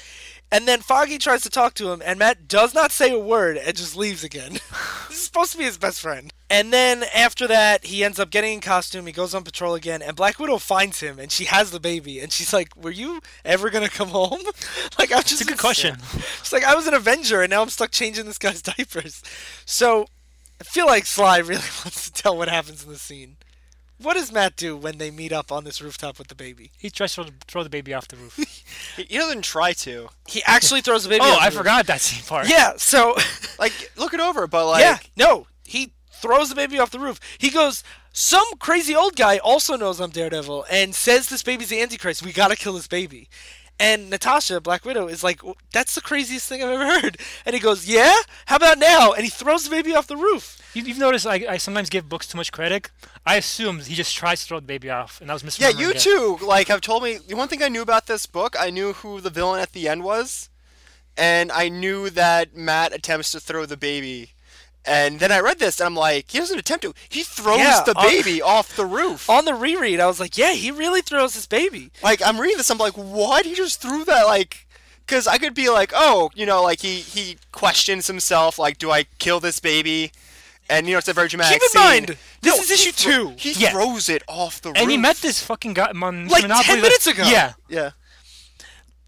and 0.51 0.67
then 0.67 0.81
Foggy 0.81 1.19
tries 1.19 1.43
to 1.43 1.51
talk 1.51 1.75
to 1.75 1.91
him, 1.91 2.03
and 2.05 2.19
Matt 2.19 2.49
does 2.49 2.75
not 2.75 2.93
say 2.93 3.13
a 3.13 3.19
word 3.19 3.57
and 3.59 3.77
just 3.77 3.97
leaves 3.97 4.25
again. 4.25 4.53
this 5.09 5.19
is 5.19 5.25
supposed 5.25 5.53
to 5.53 5.59
be 5.59 5.65
his 5.65 5.79
best 5.79 6.01
friend. 6.01 6.33
And 6.51 6.73
then 6.73 7.05
after 7.15 7.47
that, 7.47 7.85
he 7.85 8.03
ends 8.03 8.19
up 8.19 8.31
getting 8.31 8.55
in 8.55 8.61
costume. 8.61 9.07
He 9.07 9.13
goes 9.13 9.35
on 9.35 9.45
patrol 9.45 9.75
again, 9.75 10.01
and 10.01 10.17
Black 10.17 10.39
Widow 10.39 10.57
finds 10.57 10.78
him, 10.87 11.19
and 11.19 11.31
she 11.31 11.45
has 11.45 11.71
the 11.71 11.81
baby, 11.81 12.21
and 12.21 12.33
she's 12.33 12.53
like, 12.53 12.75
"Were 12.77 12.91
you 12.91 13.21
ever 13.45 13.71
gonna 13.71 13.89
come 13.89 14.09
home?" 14.09 14.41
like 14.99 15.13
I'm 15.13 15.23
just 15.23 15.33
It's 15.33 15.41
a 15.43 15.45
good 15.45 15.59
question. 15.59 15.97
She's 16.43 16.53
like, 16.53 16.65
"I 16.65 16.75
was 16.75 16.87
an 16.87 16.95
Avenger, 16.95 17.43
and 17.43 17.51
now 17.51 17.63
I'm 17.63 17.69
stuck 17.69 17.91
changing 17.91 18.27
this 18.27 18.39
guy's 18.39 18.63
diapers." 18.77 19.23
So 19.67 20.07
I 20.61 20.65
feel 20.65 20.87
like 20.87 21.07
Sly 21.07 21.39
really 21.39 21.55
wants 21.85 22.11
to 22.11 22.13
tell 22.23 22.37
what 22.37 22.49
happens 22.49 22.85
in 22.85 22.91
the 22.91 22.99
scene. 22.99 23.37
What 24.01 24.15
does 24.15 24.31
Matt 24.31 24.55
do 24.55 24.77
when 24.77 24.99
they 24.99 25.11
meet 25.11 25.33
up 25.33 25.51
on 25.51 25.65
this 25.65 25.83
rooftop 25.83 26.19
with 26.19 26.29
the 26.29 26.37
baby? 26.37 26.71
He 26.79 26.89
tries 26.89 27.17
to 27.17 27.33
throw 27.49 27.65
the, 27.65 27.69
baby 27.69 27.93
off 27.93 28.07
the 28.07 28.17
roof. 28.17 28.37
He, 28.97 29.03
he 29.03 29.17
doesn't 29.19 29.43
try 29.43 29.73
to. 29.73 30.09
He 30.29 30.41
actually 30.47 30.83
throws 30.83 31.03
the 31.03 31.09
baby. 31.09 31.25
oh, 31.25 31.31
off 31.33 31.39
the 31.39 31.43
I 31.43 31.47
roof. 31.47 31.55
forgot 31.55 31.87
that 31.89 32.01
scene 32.01 32.23
part. 32.25 32.49
Yeah. 32.49 32.75
So, 32.77 33.17
Like, 33.59 33.91
look 33.97 34.15
it 34.15 34.21
over, 34.21 34.47
but 34.47 34.67
like, 34.69 34.83
yeah, 34.83 34.99
no, 35.17 35.49
he 35.65 35.91
throws 36.13 36.49
the 36.49 36.55
baby 36.55 36.79
off 36.79 36.91
the 36.93 37.01
roof. 37.01 37.19
He 37.39 37.51
goes. 37.51 37.83
Some 38.13 38.47
crazy 38.59 38.95
old 38.95 39.17
guy 39.17 39.39
also 39.39 39.77
knows 39.77 40.01
I'm 40.01 40.11
Daredevil 40.11 40.67
and 40.71 40.95
says 40.95 41.29
this 41.29 41.43
baby's 41.43 41.69
the 41.69 41.81
Antichrist. 41.81 42.25
We 42.25 42.33
gotta 42.33 42.57
kill 42.57 42.73
this 42.73 42.89
baby. 42.89 43.29
And 43.81 44.11
Natasha, 44.11 44.61
Black 44.61 44.85
Widow, 44.85 45.07
is 45.07 45.23
like, 45.23 45.41
"That's 45.73 45.95
the 45.95 46.01
craziest 46.01 46.49
thing 46.49 46.65
I've 46.65 46.71
ever 46.71 47.01
heard." 47.01 47.17
And 47.47 47.55
he 47.55 47.61
goes, 47.61 47.87
"Yeah, 47.87 48.17
how 48.47 48.57
about 48.57 48.79
now?" 48.79 49.13
And 49.13 49.23
he 49.23 49.31
throws 49.31 49.63
the 49.63 49.71
baby 49.71 49.95
off 49.95 50.09
the 50.09 50.17
roof. 50.17 50.61
You, 50.75 50.83
you've 50.83 50.99
noticed 50.99 51.27
I, 51.29 51.45
I 51.49 51.57
sometimes 51.59 51.89
give 51.89 52.09
books 52.09 52.27
too 52.27 52.37
much 52.37 52.51
credit. 52.51 52.91
I 53.25 53.37
assumed 53.37 53.83
he 53.87 53.95
just 53.95 54.17
tries 54.17 54.41
to 54.41 54.47
throw 54.49 54.59
the 54.59 54.67
baby 54.67 54.91
off, 54.91 55.21
and 55.21 55.31
I 55.31 55.35
was 55.35 55.61
Yeah, 55.61 55.69
you 55.69 55.91
it. 55.91 56.01
too. 56.01 56.39
Like, 56.43 56.67
have 56.67 56.81
told 56.81 57.05
me 57.05 57.19
the 57.19 57.37
one 57.37 57.47
thing 57.47 57.63
I 57.63 57.69
knew 57.69 57.83
about 57.83 58.07
this 58.07 58.27
book. 58.27 58.57
I 58.59 58.71
knew 58.71 58.95
who 58.95 59.21
the 59.21 59.31
villain 59.31 59.61
at 59.61 59.73
the 59.73 59.87
end 59.89 60.03
was, 60.03 60.51
and 61.17 61.53
I 61.53 61.69
knew 61.69 62.11
that 62.11 62.57
Matt 62.57 62.93
attempts 62.93 63.31
to 63.31 63.39
throw 63.39 63.65
the 63.65 63.77
baby. 63.77 64.33
And 64.89 65.21
then 65.21 65.31
I 65.31 65.41
read 65.41 65.59
this, 65.59 65.81
and 65.81 65.87
I'm 65.87 65.95
like, 65.95 66.31
he 66.31 66.39
doesn't 66.39 66.59
attempt 66.59 66.83
to. 66.85 66.95
He 67.11 67.23
throws 67.23 67.59
Yeah, 67.59 67.83
the 67.85 67.95
baby 67.95 68.41
off 68.41 68.75
the 68.75 68.87
roof. 68.87 69.29
On 69.29 69.45
the 69.45 69.55
reread, 69.55 70.01
I 70.01 70.07
was 70.07 70.19
like, 70.19 70.39
"Yeah, 70.39 70.53
he 70.55 70.71
really 70.71 71.03
throws 71.03 71.35
this 71.35 71.47
baby." 71.47 71.91
Like, 72.03 72.23
I'm 72.25 72.41
reading 72.41 72.57
this, 72.57 72.71
I'm 72.71 72.79
like, 72.79 72.95
what? 72.95 73.45
He 73.45 73.55
just 73.55 73.83
threw 73.83 74.05
that, 74.07 74.25
like, 74.25 74.67
because 75.05 75.27
I 75.27 75.37
could 75.39 75.53
be 75.55 75.69
like, 75.69 75.93
oh, 75.95 76.31
you 76.35 76.47
know, 76.47 76.63
like 76.63 76.81
he 76.81 77.01
he 77.01 77.37
questions 77.53 78.07
himself, 78.07 78.59
like, 78.59 78.79
do 78.79 78.91
I 78.91 79.05
kill 79.19 79.41
this 79.41 79.61
baby? 79.61 80.11
And 80.71 80.87
you 80.87 80.93
know, 80.93 80.99
it's 80.99 81.09
a 81.09 81.13
very 81.15 81.29
dramatic 81.29 81.61
Keep 81.61 81.63
in 81.63 81.69
scene. 81.69 81.83
mind, 81.83 82.07
this 82.43 82.57
No, 82.57 82.63
is 82.63 82.71
issue 82.71 82.93
two. 82.93 83.35
He 83.39 83.53
Yeah. 83.53 83.71
throws 83.73 84.09
it 84.09 84.23
off 84.29 84.61
the 84.63 84.69
roof. 84.71 84.79
And 84.79 84.91
he 84.91 84.97
met 84.99 85.17
this 85.19 85.43
fucking 85.43 85.75
guy 85.75 85.91
on 85.91 86.29
Like, 86.29 86.43
Monopoly 86.43 86.65
10 86.65 86.81
minutes 86.83 87.07
ago. 87.07 87.23
Yeah. 87.27 87.55
Yeah. 87.69 87.91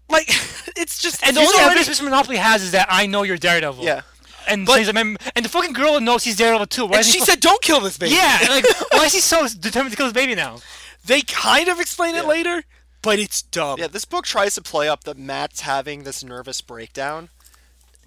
Like, 0.09 0.27
it's 0.75 0.99
just 0.99 1.23
And 1.23 1.35
the 1.35 1.41
only 1.41 1.53
already- 1.59 1.79
evidence 1.79 1.99
Mr. 1.99 2.03
Monopoly 2.03 2.37
has 2.37 2.63
is 2.63 2.71
that 2.71 2.87
I 2.89 3.05
know 3.05 3.23
you're 3.23 3.37
Daredevil. 3.37 3.83
Yeah. 3.83 4.01
And 4.47 4.65
But- 4.65 4.77
says, 4.77 4.89
I 4.89 4.91
mean, 4.91 5.17
and 5.35 5.45
the 5.45 5.49
fucking 5.49 5.73
girl 5.73 5.99
knows 5.99 6.23
he's 6.23 6.35
Daredevil 6.37 6.67
too. 6.67 6.85
Why 6.85 6.97
And 6.97 7.05
she 7.05 7.19
fu- 7.19 7.25
said, 7.25 7.39
"Don't 7.39 7.61
kill 7.61 7.79
this 7.79 7.97
baby." 7.97 8.15
Yeah, 8.15 8.39
like 8.49 8.65
why 8.91 9.05
is 9.05 9.13
he 9.13 9.19
so 9.19 9.47
determined 9.47 9.91
to 9.91 9.97
kill 9.97 10.05
his 10.07 10.13
baby 10.13 10.35
now? 10.35 10.59
They 11.05 11.21
kind 11.21 11.67
of 11.67 11.79
explain 11.79 12.15
it 12.15 12.25
later, 12.25 12.63
but 13.01 13.17
it's 13.19 13.41
dumb. 13.41 13.79
Yeah, 13.79 13.87
this 13.87 14.05
book 14.05 14.25
tries 14.25 14.55
to 14.55 14.61
play 14.61 14.87
up 14.89 15.03
that 15.05 15.17
Matt's 15.17 15.61
having 15.61 16.03
this 16.03 16.23
nervous 16.23 16.61
breakdown. 16.61 17.29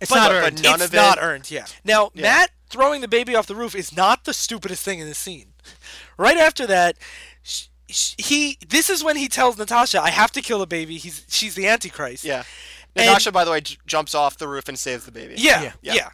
It's 0.00 0.10
But- 0.10 0.16
not 0.16 0.28
but 0.30 0.34
earned. 0.44 0.62
none 0.62 0.74
it's 0.76 0.84
of 0.84 0.94
it- 0.94 0.96
not 0.96 1.18
earned. 1.20 1.50
Yeah. 1.50 1.66
Now 1.84 2.10
Yeah. 2.14 2.22
Matt 2.22 2.50
throwing 2.68 3.00
the 3.00 3.08
baby 3.08 3.34
off 3.36 3.46
the 3.46 3.54
roof 3.54 3.74
is 3.74 3.92
not 3.96 4.24
the 4.24 4.34
stupidest 4.34 4.82
thing 4.82 4.98
in 4.98 5.08
the 5.08 5.14
scene. 5.14 5.54
Right 6.18 6.36
after 6.36 6.66
that, 6.66 6.96
sh- 7.42 7.66
sh- 7.88 8.14
he 8.18 8.58
this 8.66 8.90
is 8.90 9.02
when 9.04 9.16
he 9.16 9.28
tells 9.28 9.56
Natasha, 9.56 10.00
"I 10.02 10.10
have 10.10 10.32
to 10.32 10.42
kill 10.42 10.58
the 10.58 10.66
baby. 10.66 10.98
He's 10.98 11.22
she's 11.28 11.54
the 11.54 11.66
Antichrist." 11.68 12.24
Yeah. 12.24 12.42
And- 12.96 13.06
Natasha, 13.06 13.32
by 13.32 13.44
the 13.44 13.50
way, 13.50 13.60
j- 13.60 13.78
jumps 13.86 14.14
off 14.14 14.36
the 14.38 14.46
roof 14.46 14.68
and 14.68 14.78
saves 14.78 15.04
the 15.04 15.10
baby. 15.12 15.34
Yeah. 15.36 15.62
Yeah. 15.62 15.72
Yeah. 15.82 15.94
Yeah. 15.94 16.08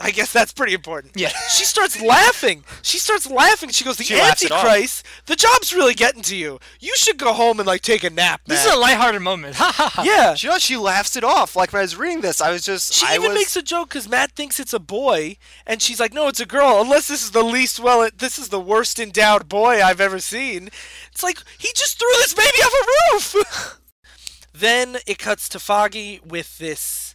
I 0.00 0.12
guess 0.12 0.32
that's 0.32 0.52
pretty 0.52 0.74
important. 0.74 1.14
Yeah. 1.16 1.32
She 1.50 1.64
starts 1.64 2.00
laughing. 2.00 2.62
She 2.82 2.98
starts 2.98 3.28
laughing. 3.28 3.70
She 3.70 3.84
goes, 3.84 3.96
"The 3.96 4.04
She 4.04 4.14
it. 4.14 4.22
Antichrist. 4.22 5.04
The 5.26 5.34
job's 5.34 5.74
really 5.74 5.94
getting 5.94 6.22
to 6.22 6.36
you. 6.36 6.60
You 6.78 6.94
should 6.96 7.18
go 7.18 7.32
home 7.32 7.58
and 7.58 7.66
like 7.66 7.82
take 7.82 8.04
a 8.04 8.10
nap." 8.10 8.42
This 8.46 8.64
Matt." 8.64 8.68
is 8.68 8.78
a 8.78 8.80
lighthearted 8.80 9.22
moment. 9.22 9.56
Ha 9.56 9.72
ha 9.74 9.88
ha. 9.88 10.02
yeah. 10.04 10.36
You 10.38 10.50
know, 10.50 10.58
she 10.58 10.76
laughs 10.76 11.16
it 11.16 11.24
off. 11.24 11.56
Like 11.56 11.72
when 11.72 11.80
I 11.80 11.82
was 11.82 11.96
reading 11.96 12.20
this, 12.20 12.40
I 12.40 12.52
was 12.52 12.64
just. 12.64 12.94
She 12.94 13.06
I 13.06 13.14
even 13.16 13.30
was, 13.30 13.34
makes 13.38 13.56
a 13.56 13.62
joke 13.62 13.88
because 13.88 14.08
Matt 14.08 14.32
thinks 14.32 14.60
it's 14.60 14.72
a 14.72 14.78
boy, 14.78 15.36
and 15.66 15.82
she's 15.82 15.98
like, 15.98 16.12
"No, 16.12 16.28
it's 16.28 16.40
a 16.40 16.46
girl." 16.46 16.80
Unless 16.80 17.08
this 17.08 17.24
is 17.24 17.32
the 17.32 17.42
least 17.42 17.80
well, 17.80 18.08
this 18.16 18.38
is 18.38 18.50
the 18.50 18.60
worst 18.60 19.00
endowed 19.00 19.48
boy 19.48 19.82
I've 19.82 20.00
ever 20.00 20.20
seen. 20.20 20.70
It's 21.10 21.22
like 21.24 21.42
he 21.58 21.70
just 21.74 21.98
threw 21.98 22.08
this 22.18 22.34
baby 22.34 22.58
off 22.58 22.72
a 22.72 23.14
roof. 23.14 23.80
then 24.54 24.98
it 25.06 25.18
cuts 25.18 25.48
to 25.50 25.58
Foggy 25.58 26.20
with 26.24 26.58
this, 26.58 27.07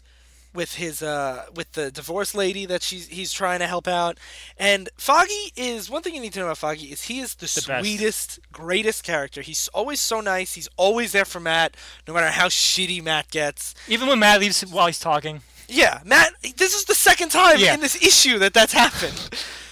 with 0.53 0.75
his, 0.75 1.01
uh, 1.01 1.45
with 1.55 1.71
the 1.73 1.91
divorce 1.91 2.35
lady 2.35 2.65
that 2.67 2.83
she's 2.83 3.07
he's 3.07 3.31
trying 3.33 3.59
to 3.59 3.67
help 3.67 3.87
out, 3.87 4.17
and 4.57 4.89
Foggy 4.97 5.51
is 5.55 5.89
one 5.89 6.01
thing 6.01 6.13
you 6.15 6.21
need 6.21 6.33
to 6.33 6.39
know 6.39 6.45
about 6.45 6.57
Foggy 6.59 6.85
is 6.87 7.03
he 7.03 7.19
is 7.19 7.35
the, 7.35 7.45
best. 7.45 7.63
sweetest, 7.65 8.39
greatest 8.51 9.03
character. 9.03 9.41
He's 9.41 9.67
always 9.69 9.99
so 9.99 10.21
nice. 10.21 10.53
He's 10.53 10.69
always 10.77 11.11
there 11.11 11.25
for 11.25 11.39
Matt, 11.39 11.75
no 12.07 12.13
matter 12.13 12.27
how 12.27 12.47
shitty 12.47 13.03
Matt 13.03 13.31
gets. 13.31 13.73
Even 13.87 14.07
when 14.07 14.19
Matt 14.19 14.39
leaves 14.39 14.61
while 14.61 14.87
he's 14.87 14.99
talking. 14.99 15.41
Yeah, 15.67 16.01
Matt, 16.05 16.33
this 16.57 16.73
is 16.75 16.85
the 16.85 16.95
second 16.95 17.29
time 17.29 17.57
Yeah. 17.59 17.73
in 17.73 17.79
this 17.79 17.95
issue 17.95 18.37
that 18.39 18.53
that's 18.53 18.73
happened. 18.73 19.29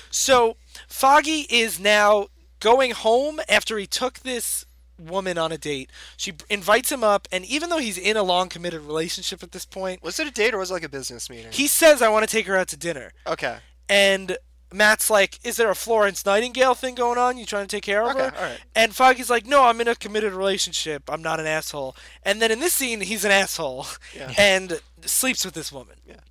so, 0.09 0.55
Foggy 0.87 1.41
is 1.49 1.79
now 1.79 2.27
going 2.59 2.91
home 2.91 3.39
after 3.49 3.77
he 3.77 3.85
took 3.87 4.19
this 4.19 4.65
woman 5.01 5.37
on 5.37 5.51
a 5.51 5.57
date. 5.57 5.89
She 6.17 6.33
invites 6.49 6.91
him 6.91 7.03
up, 7.03 7.27
and 7.31 7.43
even 7.45 7.69
though 7.69 7.79
he's 7.79 7.97
in 7.97 8.15
a 8.17 8.23
long 8.23 8.49
committed 8.49 8.81
relationship 8.81 9.43
at 9.43 9.51
this 9.51 9.65
point, 9.65 10.01
Was 10.03 10.19
it 10.19 10.27
a 10.27 10.31
date 10.31 10.53
or 10.53 10.57
was 10.59 10.69
it 10.71 10.73
like 10.75 10.83
a 10.83 10.89
business 10.89 11.29
meeting? 11.29 11.51
he 11.51 11.67
says, 11.67 12.01
I 12.01 12.09
want 12.09 12.27
to 12.27 12.31
take 12.31 12.45
her 12.47 12.55
out 12.55 12.67
to 12.69 12.77
dinner. 12.77 13.11
okay. 13.27 13.57
And 13.89 14.37
Matt's 14.73 15.09
like, 15.09 15.37
Is 15.43 15.57
there 15.57 15.69
a 15.69 15.75
Florence 15.75 16.25
Nightingale 16.25 16.75
thing 16.75 16.95
going 16.95 17.17
on? 17.17 17.37
You 17.37 17.45
trying 17.45 17.67
to 17.67 17.75
take 17.75 17.83
care 17.83 18.03
of 18.03 18.11
Okay, 18.15 18.19
her? 18.29 18.35
all 18.37 18.41
right. 18.51 18.59
And 18.73 18.95
Foggy's 18.95 19.29
like, 19.29 19.45
No, 19.45 19.65
I'm 19.65 19.81
in 19.81 19.89
a 19.89 19.95
committed 19.95 20.31
relationship. 20.31 21.09
I'm 21.09 21.21
not 21.21 21.41
an 21.41 21.45
asshole. 21.45 21.95
And 22.23 22.41
then 22.41 22.51
in 22.51 22.61
this 22.61 22.73
scene, 22.73 23.01
he's 23.01 23.25
an 23.25 23.31
asshole 23.31 23.85
Yeah. 24.15 24.31
and 24.37 24.79
sleeps 25.03 25.43
with 25.43 25.55
this 25.55 25.73
woman. 25.73 25.97
Yeah. 26.07 26.21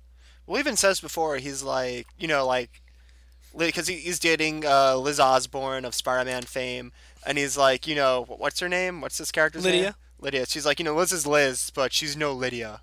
Well, 0.47 0.59
even 0.59 0.75
says 0.75 0.99
before 0.99 1.37
he's 1.37 1.61
like, 1.61 2.07
you 2.17 2.27
know, 2.27 2.47
like, 2.47 2.81
because 3.57 3.87
he, 3.87 3.95
he's 3.95 4.19
dating 4.19 4.65
uh, 4.65 4.95
Liz 4.97 5.19
Osborn 5.19 5.85
of 5.85 5.93
Spider-Man 5.95 6.43
fame, 6.43 6.91
and 7.25 7.37
he's 7.37 7.57
like, 7.57 7.87
you 7.87 7.95
know, 7.95 8.25
what's 8.27 8.59
her 8.59 8.69
name? 8.69 9.01
What's 9.01 9.17
this 9.17 9.31
character's 9.31 9.63
name? 9.63 9.73
Lydia. 9.75 9.95
Lydia. 10.19 10.45
She's 10.45 10.65
like, 10.65 10.79
you 10.79 10.85
know, 10.85 10.95
Liz 10.95 11.11
is 11.11 11.25
Liz, 11.27 11.71
but 11.73 11.91
she's 11.93 12.15
no 12.15 12.31
Lydia. 12.33 12.81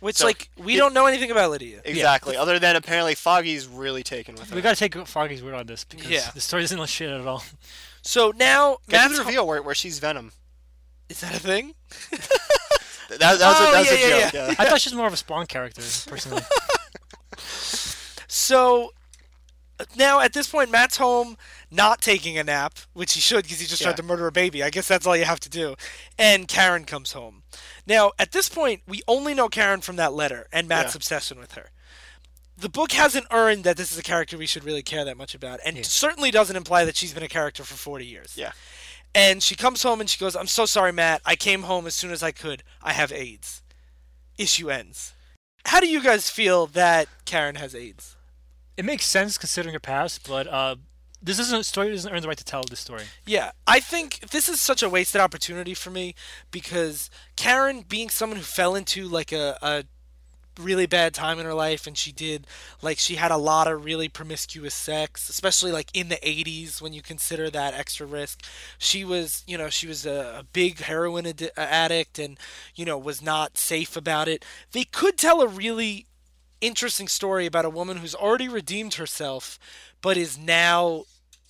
Which, 0.00 0.16
So, 0.16 0.26
like, 0.26 0.50
we 0.58 0.74
it- 0.74 0.78
don't 0.78 0.94
know 0.94 1.06
anything 1.06 1.30
about 1.30 1.50
Lydia. 1.52 1.80
Exactly. 1.84 2.36
Other 2.36 2.58
than 2.58 2.74
apparently 2.74 3.14
Foggy's 3.14 3.68
really 3.68 4.02
taken 4.02 4.34
with 4.34 4.50
her. 4.50 4.56
We 4.56 4.60
gotta 4.62 4.74
take 4.76 4.94
Foggy's 5.06 5.42
word 5.44 5.54
on 5.54 5.66
this 5.66 5.84
because 5.84 6.08
Yeah. 6.10 6.28
the 6.34 6.40
story 6.40 6.62
doesn't 6.64 6.76
know 6.76 6.86
shit 6.86 7.08
at 7.10 7.24
all. 7.26 7.44
So 8.02 8.32
now 8.36 8.78
Get 8.88 8.98
Matt's 8.98 9.18
the 9.18 9.24
reveal 9.24 9.46
where, 9.46 9.62
where 9.62 9.76
she's 9.76 10.00
Venom. 10.00 10.32
Is 11.08 11.20
that 11.20 11.34
a 11.36 11.38
thing? 11.38 11.74
That, 13.18 13.18
that 13.20 13.32
was, 13.32 13.40
a, 13.40 13.44
Oh, 13.44 13.72
that 13.72 13.78
was 13.80 13.90
yeah, 13.90 13.94
a 13.94 14.08
yeah, 14.08 14.20
joke. 14.30 14.32
Yeah. 14.32 14.54
I 14.58 14.68
thought 14.70 14.80
she's 14.80 14.94
more 14.94 15.06
of 15.06 15.12
a 15.12 15.18
Spawn 15.18 15.44
character, 15.46 15.82
personally. 16.08 16.42
So 18.28 18.92
now 19.96 20.20
at 20.20 20.32
this 20.32 20.48
point, 20.48 20.70
Matt's 20.70 20.96
home, 20.96 21.36
not 21.70 22.00
taking 22.00 22.36
a 22.38 22.44
nap, 22.44 22.74
which 22.92 23.14
he 23.14 23.20
should 23.20 23.44
because 23.44 23.60
he 23.60 23.66
just 23.66 23.80
Yeah. 23.80 23.88
tried 23.88 23.96
to 23.98 24.02
murder 24.02 24.26
a 24.26 24.32
baby. 24.32 24.62
I 24.62 24.70
guess 24.70 24.88
that's 24.88 25.06
all 25.06 25.16
you 25.16 25.24
have 25.24 25.40
to 25.40 25.48
do. 25.48 25.76
And 26.18 26.48
Karen 26.48 26.84
comes 26.84 27.12
home. 27.12 27.42
Now 27.86 28.12
at 28.18 28.32
this 28.32 28.48
point, 28.48 28.82
we 28.86 29.02
only 29.08 29.34
know 29.34 29.48
Karen 29.48 29.80
from 29.80 29.96
that 29.96 30.12
letter 30.12 30.48
and 30.52 30.68
Matt's 30.68 30.94
Yeah. 30.94 30.98
obsession 30.98 31.38
with 31.38 31.52
her. 31.52 31.70
The 32.56 32.68
book 32.68 32.92
hasn't 32.92 33.26
earned 33.30 33.64
that 33.64 33.76
this 33.76 33.90
is 33.90 33.98
a 33.98 34.02
character 34.02 34.36
we 34.36 34.46
should 34.46 34.64
really 34.64 34.82
care 34.82 35.04
that 35.04 35.16
much 35.16 35.34
about, 35.34 35.58
and 35.64 35.76
Yeah. 35.76 35.82
certainly 35.84 36.30
doesn't 36.30 36.54
imply 36.54 36.84
that 36.84 36.96
she's 36.96 37.12
been 37.12 37.22
a 37.22 37.28
character 37.28 37.64
for 37.64 37.74
40 37.74 38.06
years. 38.06 38.32
Yeah. 38.36 38.52
And 39.14 39.42
she 39.42 39.56
comes 39.56 39.82
home 39.82 40.00
and 40.00 40.08
she 40.08 40.18
goes, 40.18 40.36
I'm 40.36 40.46
so 40.46 40.64
sorry, 40.66 40.92
Matt. 40.92 41.22
I 41.24 41.36
came 41.36 41.64
home 41.64 41.86
as 41.86 41.94
soon 41.94 42.12
as 42.12 42.22
I 42.22 42.30
could. 42.30 42.62
I 42.82 42.92
have 42.92 43.10
AIDS. 43.12 43.62
Issue 44.38 44.70
ends. 44.70 45.12
How 45.66 45.80
do 45.80 45.86
you 45.88 46.02
guys 46.02 46.30
feel 46.30 46.66
that 46.68 47.08
Karen 47.24 47.56
has 47.56 47.74
AIDS? 47.74 48.16
It 48.76 48.84
makes 48.84 49.06
sense 49.06 49.38
considering 49.38 49.74
her 49.74 49.80
past, 49.80 50.26
but 50.28 50.46
uh, 50.46 50.76
this 51.22 51.38
isn't 51.38 51.60
a 51.60 51.64
story 51.64 51.90
doesn't 51.90 52.12
earn 52.12 52.22
the 52.22 52.28
right 52.28 52.38
to 52.38 52.44
tell 52.44 52.62
this 52.64 52.80
story. 52.80 53.04
Yeah, 53.26 53.52
I 53.66 53.80
think 53.80 54.30
this 54.30 54.48
is 54.48 54.60
such 54.60 54.82
a 54.82 54.88
wasted 54.88 55.20
opportunity 55.20 55.74
for 55.74 55.90
me 55.90 56.14
because 56.50 57.10
Karen, 57.36 57.84
being 57.88 58.10
someone 58.10 58.38
who 58.38 58.44
fell 58.44 58.74
into 58.74 59.06
like 59.06 59.30
a, 59.30 59.56
a 59.62 59.84
really 60.60 60.86
bad 60.86 61.14
time 61.14 61.38
in 61.38 61.46
her 61.46 61.54
life, 61.54 61.86
and 61.86 61.96
she 61.96 62.12
did 62.12 62.46
like 62.82 62.98
she 62.98 63.14
had 63.14 63.30
a 63.30 63.36
lot 63.36 63.68
of 63.68 63.84
really 63.84 64.08
promiscuous 64.08 64.74
sex, 64.74 65.28
especially 65.28 65.70
like 65.70 65.90
in 65.94 66.08
the 66.08 66.16
80s 66.16 66.82
when 66.82 66.92
you 66.92 67.02
consider 67.02 67.50
that 67.50 67.74
extra 67.74 68.06
risk. 68.06 68.44
She 68.78 69.04
was, 69.04 69.44
you 69.46 69.56
know, 69.56 69.68
she 69.68 69.86
was 69.86 70.04
a, 70.04 70.40
a 70.40 70.44
big 70.52 70.80
heroin 70.80 71.26
ad- 71.26 71.52
addict 71.56 72.18
and, 72.18 72.38
you 72.74 72.84
know, 72.84 72.98
was 72.98 73.22
not 73.22 73.58
safe 73.58 73.96
about 73.96 74.28
it. 74.28 74.44
They 74.72 74.84
could 74.84 75.16
tell 75.16 75.40
a 75.40 75.48
really 75.48 76.06
interesting 76.62 77.08
story 77.08 77.44
about 77.44 77.66
a 77.66 77.70
woman 77.70 77.98
who's 77.98 78.14
already 78.14 78.48
redeemed 78.48 78.94
herself 78.94 79.58
but 80.00 80.16
is 80.16 80.38
now 80.38 81.04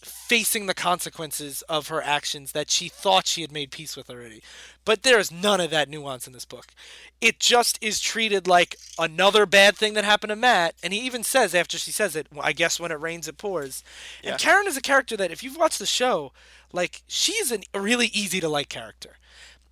facing 0.04 0.66
the 0.66 0.74
consequences 0.74 1.62
of 1.68 1.88
her 1.88 2.02
actions 2.02 2.52
that 2.52 2.70
she 2.70 2.88
thought 2.88 3.26
she 3.26 3.42
had 3.42 3.52
made 3.52 3.70
peace 3.70 3.96
with 3.96 4.10
already. 4.10 4.42
But 4.84 5.02
there 5.02 5.18
is 5.18 5.30
none 5.30 5.60
of 5.60 5.70
that 5.70 5.88
nuance 5.88 6.26
in 6.26 6.32
this 6.32 6.44
book. 6.44 6.72
It 7.20 7.38
just 7.38 7.78
is 7.80 8.00
treated 8.00 8.48
like 8.48 8.76
another 8.98 9.46
bad 9.46 9.76
thing 9.76 9.94
that 9.94 10.04
happened 10.04 10.30
to 10.30 10.36
Matt, 10.36 10.74
and 10.82 10.92
he 10.92 11.00
even 11.00 11.22
says 11.22 11.54
after 11.54 11.78
she 11.78 11.92
says 11.92 12.16
it, 12.16 12.26
"Well, 12.32 12.44
I 12.44 12.52
guess 12.52 12.80
when 12.80 12.90
it 12.90 13.00
rains 13.00 13.28
it 13.28 13.38
pours. 13.38 13.84
Yeah. 14.22 14.30
And 14.30 14.40
Karen 14.40 14.66
is 14.66 14.76
a 14.76 14.80
character 14.80 15.16
that 15.16 15.30
if 15.30 15.42
you've 15.42 15.56
watched 15.56 15.78
the 15.78 15.86
show, 15.86 16.32
like 16.72 17.02
she 17.06 17.32
is 17.32 17.52
a 17.52 17.80
really 17.80 18.06
easy 18.06 18.40
to 18.40 18.48
like 18.48 18.68
character. 18.68 19.18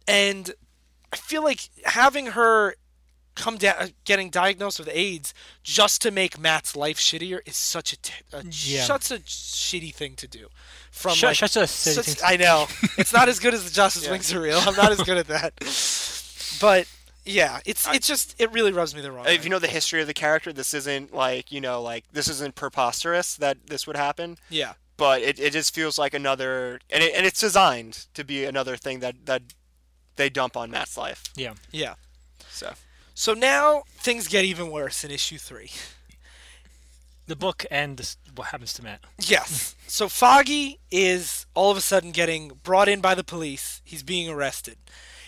And 0.06 0.54
I 1.12 1.16
feel 1.16 1.42
like 1.42 1.70
having 1.84 2.26
her 2.26 2.76
come 3.34 3.56
down 3.56 3.74
uh, 3.78 3.86
getting 4.04 4.28
diagnosed 4.30 4.78
with 4.78 4.88
AIDS 4.92 5.32
just 5.62 6.02
to 6.02 6.10
make 6.10 6.38
Matt's 6.38 6.74
life 6.76 6.98
shittier 6.98 7.40
is 7.46 7.56
such 7.56 7.92
a, 7.92 7.96
t- 8.00 8.12
a 8.32 8.42
Yeah. 8.50 8.82
such 8.84 9.10
a 9.10 9.18
shitty 9.20 9.94
thing 9.94 10.14
to 10.16 10.28
do. 10.28 10.48
From 10.90 11.14
Sh- 11.14 11.22
like, 11.22 11.36
such 11.36 11.56
a 11.56 11.66
silly 11.66 11.94
such- 12.02 12.06
thing 12.06 12.16
I 12.26 12.36
know 12.36 12.66
it's 12.98 13.12
not 13.12 13.28
as 13.28 13.38
good 13.38 13.54
as 13.54 13.64
the 13.64 13.70
Justice 13.70 14.04
Yeah. 14.04 14.10
Wings 14.12 14.32
are 14.32 14.40
real. 14.40 14.58
I'm 14.58 14.74
not 14.76 14.92
as 14.92 15.02
good 15.02 15.16
at 15.18 15.28
that. 15.28 15.54
But 16.60 16.86
yeah, 17.24 17.60
it's 17.64 17.86
it's 17.88 18.06
just 18.06 18.34
it 18.40 18.50
really 18.52 18.72
rubs 18.72 18.94
me 18.94 19.00
the 19.00 19.12
wrong 19.12 19.24
way. 19.24 19.34
If 19.34 19.44
you 19.44 19.50
know 19.50 19.58
the 19.58 19.68
history 19.68 20.00
of 20.00 20.06
the 20.06 20.14
character, 20.14 20.52
this 20.52 20.74
isn't 20.74 21.14
like 21.14 21.52
you 21.52 21.60
know 21.60 21.80
like 21.82 22.04
this 22.12 22.28
isn't 22.28 22.54
preposterous 22.54 23.36
that 23.36 23.66
this 23.66 23.86
would 23.86 23.96
happen. 23.96 24.36
yeah. 24.48 24.74
But 24.96 25.22
it, 25.22 25.40
it 25.40 25.54
just 25.54 25.74
feels 25.74 25.98
like 25.98 26.12
another, 26.12 26.78
and 26.90 27.02
it, 27.02 27.14
and 27.14 27.24
it's 27.24 27.40
designed 27.40 28.04
to 28.12 28.22
be 28.22 28.44
another 28.44 28.76
thing 28.76 29.00
that 29.00 29.24
that 29.24 29.42
they 30.16 30.28
dump 30.28 30.58
on 30.58 30.70
Matt's 30.70 30.98
life. 30.98 31.24
Yeah. 31.34 31.54
Yeah. 31.72 31.94
So 32.50 32.74
So 33.20 33.34
now 33.34 33.82
things 33.98 34.28
get 34.28 34.46
even 34.46 34.70
worse 34.70 35.04
in 35.04 35.10
issue 35.10 35.36
three. 35.36 35.70
The 37.26 37.36
book 37.36 37.66
and 37.70 38.16
what 38.34 38.46
happens 38.46 38.72
to 38.72 38.82
Matt. 38.82 39.04
Yes. 39.18 39.76
So 39.90 40.08
Foggy 40.08 40.78
is 40.90 41.46
all 41.52 41.70
of 41.72 41.76
a 41.76 41.82
sudden 41.82 42.12
getting 42.12 42.52
brought 42.62 42.88
in 42.88 43.00
by 43.02 43.14
the 43.14 43.24
police. 43.24 43.82
He's 43.84 44.04
being 44.04 44.30
arrested. 44.30 44.78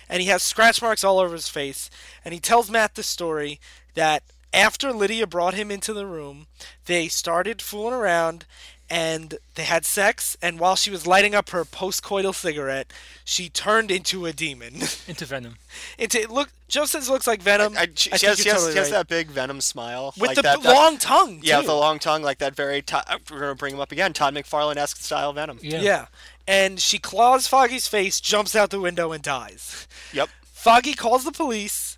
And 0.08 0.22
he 0.22 0.28
has 0.28 0.42
scratch 0.42 0.80
marks 0.80 1.04
all 1.04 1.18
over 1.18 1.34
his 1.34 1.48
face. 1.48 1.90
And 2.24 2.32
he 2.32 2.40
tells 2.40 2.70
Matt 2.70 2.94
the 2.94 3.02
story 3.02 3.60
that 3.94 4.22
after 4.54 4.92
Lydia 4.92 5.26
brought 5.26 5.54
him 5.54 5.70
into 5.70 5.92
the 5.92 6.06
room, 6.06 6.46
they 6.86 7.08
started 7.08 7.60
fooling 7.60 7.92
around 7.92 8.46
and 8.92 9.38
they 9.54 9.62
had 9.62 9.86
sex. 9.86 10.36
And 10.42 10.60
while 10.60 10.76
she 10.76 10.90
was 10.90 11.06
lighting 11.06 11.34
up 11.34 11.48
her 11.48 11.64
postcoital 11.64 12.34
cigarette, 12.34 12.92
she 13.24 13.48
turned 13.48 13.90
into 13.90 14.26
a 14.26 14.34
demon. 14.34 14.74
Into 15.08 15.24
Venom. 15.24 15.56
into 15.98 16.20
it 16.20 16.30
look 16.30 16.50
Joe 16.68 16.84
says 16.84 17.08
it 17.08 17.10
looks 17.10 17.26
like 17.26 17.40
Venom. 17.40 17.74
I, 17.76 17.88
she, 17.94 18.12
I 18.12 18.16
she 18.16 18.26
has, 18.26 18.38
she, 18.38 18.48
has, 18.50 18.58
totally 18.58 18.72
she 18.72 18.78
has 18.78 18.90
that 18.90 19.08
big 19.08 19.28
Venom 19.28 19.60
smile 19.62 20.12
with 20.18 20.28
like 20.28 20.36
the 20.36 20.42
that, 20.42 20.58
b- 20.58 20.62
that- 20.64 20.74
long 20.74 20.98
tongue. 20.98 21.40
yeah, 21.42 21.54
too. 21.54 21.58
with 21.60 21.66
the 21.68 21.74
long 21.74 21.98
tongue, 21.98 22.22
like 22.22 22.38
that 22.38 22.54
very. 22.54 22.82
To- 22.82 23.12
uh, 23.12 23.18
we're 23.30 23.40
gonna 23.40 23.54
bring 23.54 23.74
him 23.74 23.80
up 23.80 23.92
again. 23.92 24.12
Todd 24.12 24.34
McFarlane 24.34 24.76
esque 24.76 24.98
style 24.98 25.32
Venom. 25.32 25.58
Yeah. 25.62 25.80
Yeah. 25.80 26.06
And 26.46 26.78
she 26.78 26.98
claws 26.98 27.46
Foggy's 27.46 27.88
face, 27.88 28.20
jumps 28.20 28.54
out 28.54 28.68
the 28.70 28.80
window, 28.80 29.12
and 29.12 29.22
dies. 29.22 29.88
Yep. 30.12 30.28
Foggy 30.42 30.92
calls 30.92 31.24
the 31.24 31.32
police 31.32 31.96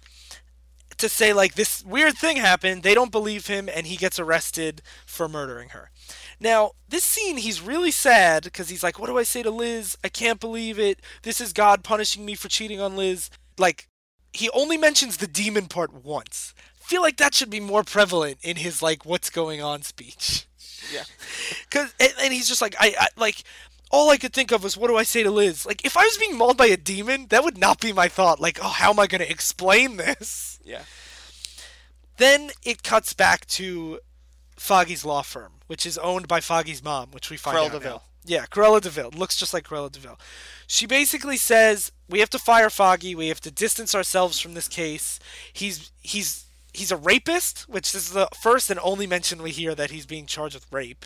to 0.99 1.09
say, 1.09 1.33
like, 1.33 1.55
this 1.55 1.85
weird 1.85 2.17
thing 2.17 2.37
happened. 2.37 2.83
They 2.85 2.95
don't 2.95 3.11
believe 3.11 3.49
him, 3.49 3.69
and 3.73 3.87
he 3.87 3.97
gets 3.97 4.19
arrested 4.19 4.81
for 5.07 5.29
murdering 5.29 5.71
her. 5.71 5.91
Now, 6.45 6.73
this 6.87 7.05
scene, 7.05 7.39
he's 7.39 7.63
really 7.63 7.91
sad 7.91 8.45
because 8.45 8.69
he's 8.69 8.83
like, 8.83 8.99
What 8.99 9.07
do 9.07 9.17
I 9.19 9.23
say 9.23 9.43
to 9.43 9.51
Liz? 9.51 9.97
I 10.05 10.09
can't 10.11 10.39
believe 10.39 10.79
it. 10.79 11.01
This 11.23 11.41
is 11.41 11.55
God 11.55 11.83
punishing 11.83 12.25
me 12.27 12.35
for 12.35 12.49
cheating 12.49 12.81
on 12.81 12.97
Liz. 12.97 13.31
Like, 13.59 13.89
he 14.33 14.51
only 14.51 14.77
mentions 14.77 15.17
the 15.17 15.27
demon 15.27 15.69
part 15.69 15.93
once. 16.05 16.53
I 16.59 16.85
feel 16.85 17.01
like 17.01 17.17
that 17.17 17.35
should 17.35 17.49
be 17.49 17.61
more 17.61 17.83
prevalent 17.83 18.39
in 18.43 18.57
his, 18.57 18.83
like, 18.83 19.07
what's 19.07 19.31
going 19.31 19.63
on 19.63 19.81
speech. 19.83 20.47
Yeah. 20.93 21.05
Cause 21.71 21.95
and, 21.99 22.13
and 22.21 22.33
he's 22.33 22.47
just 22.47 22.61
like 22.61 22.75
I, 22.79 22.95
I 22.99 23.09
like 23.17 23.43
all 23.91 24.11
I 24.11 24.19
could 24.19 24.35
think 24.35 24.53
of 24.53 24.63
was 24.63 24.77
what 24.77 24.89
do 24.89 24.97
I 24.97 25.03
say 25.03 25.23
to 25.23 25.31
Liz? 25.31 25.65
Like 25.65 25.83
if 25.83 25.97
I 25.97 26.03
was 26.03 26.19
being 26.19 26.37
mauled 26.37 26.59
by 26.59 26.67
a 26.67 26.77
demon, 26.77 27.27
that 27.31 27.43
would 27.43 27.57
not 27.57 27.81
be 27.81 27.95
my 27.95 28.09
thought. 28.09 28.39
Like 28.39 28.59
oh 28.63 28.69
how 28.69 28.91
am 28.91 28.99
I 28.99 29.07
gonna 29.07 29.25
explain 29.25 29.97
this? 29.97 30.61
Yeah. 30.63 30.83
Then 32.17 32.51
it 32.65 32.83
cuts 32.83 33.15
back 33.15 33.47
to 33.47 34.01
Foggy's 34.57 35.05
law 35.05 35.23
firm, 35.23 35.54
which 35.67 35.87
is 35.87 35.99
owned 35.99 36.29
by 36.29 36.41
Foggy's 36.41 36.83
mom, 36.83 37.11
which 37.13 37.31
we 37.31 37.37
find 37.37 37.57
Cruella 37.57 37.67
out 37.67 37.73
de 37.73 37.79
Vil. 37.81 37.91
now. 37.91 38.03
Yeah, 38.27 38.47
Cruella 38.47 38.81
de 38.81 38.91
Vil 38.91 39.11
looks 39.11 39.37
just 39.37 39.53
like 39.53 39.65
Cruella 39.65 39.93
de 39.93 39.99
Vil. 39.99 40.19
She 40.67 40.87
basically 40.87 41.37
says 41.37 41.93
we 42.09 42.21
have 42.21 42.31
to 42.31 42.39
fire 42.39 42.71
Foggy. 42.71 43.15
We 43.15 43.29
have 43.29 43.41
to 43.43 43.51
distance 43.51 43.95
ourselves 43.95 44.41
from 44.41 44.55
this 44.55 44.69
case. 44.69 45.19
He's 45.53 45.91
he's 46.01 46.45
he's 46.73 46.91
a 46.91 46.97
rapist, 46.97 47.69
which 47.69 47.95
is 47.95 48.11
the 48.11 48.29
first 48.41 48.71
and 48.71 48.81
only 48.83 49.07
mention 49.07 49.43
we 49.43 49.51
hear 49.51 49.75
that 49.75 49.91
he's 49.91 50.07
being 50.07 50.27
charged 50.27 50.55
with 50.55 50.67
rape. 50.73 51.05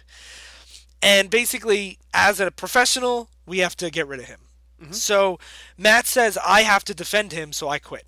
And 1.02 1.30
basically, 1.30 1.98
as 2.12 2.40
a 2.40 2.50
professional, 2.50 3.28
we 3.46 3.58
have 3.58 3.76
to 3.76 3.90
get 3.90 4.06
rid 4.06 4.20
of 4.20 4.26
him. 4.26 4.40
Mm-hmm. 4.82 4.92
So 4.92 5.38
Matt 5.76 6.06
says 6.06 6.38
I 6.44 6.62
have 6.62 6.84
to 6.84 6.94
defend 6.94 7.32
him, 7.32 7.52
so 7.52 7.68
I 7.68 7.78
quit. 7.78 8.06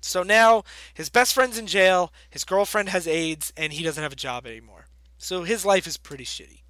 So 0.00 0.22
now 0.22 0.62
his 0.94 1.08
best 1.08 1.34
friend's 1.34 1.58
in 1.58 1.66
jail, 1.66 2.12
his 2.30 2.44
girlfriend 2.44 2.90
has 2.90 3.08
AIDS, 3.08 3.52
and 3.56 3.72
he 3.72 3.82
doesn't 3.82 4.02
have 4.02 4.12
a 4.12 4.16
job 4.16 4.46
anymore. 4.46 4.85
So 5.18 5.42
his 5.44 5.64
life 5.64 5.86
is 5.86 5.96
pretty 5.96 6.24
shitty. 6.24 6.60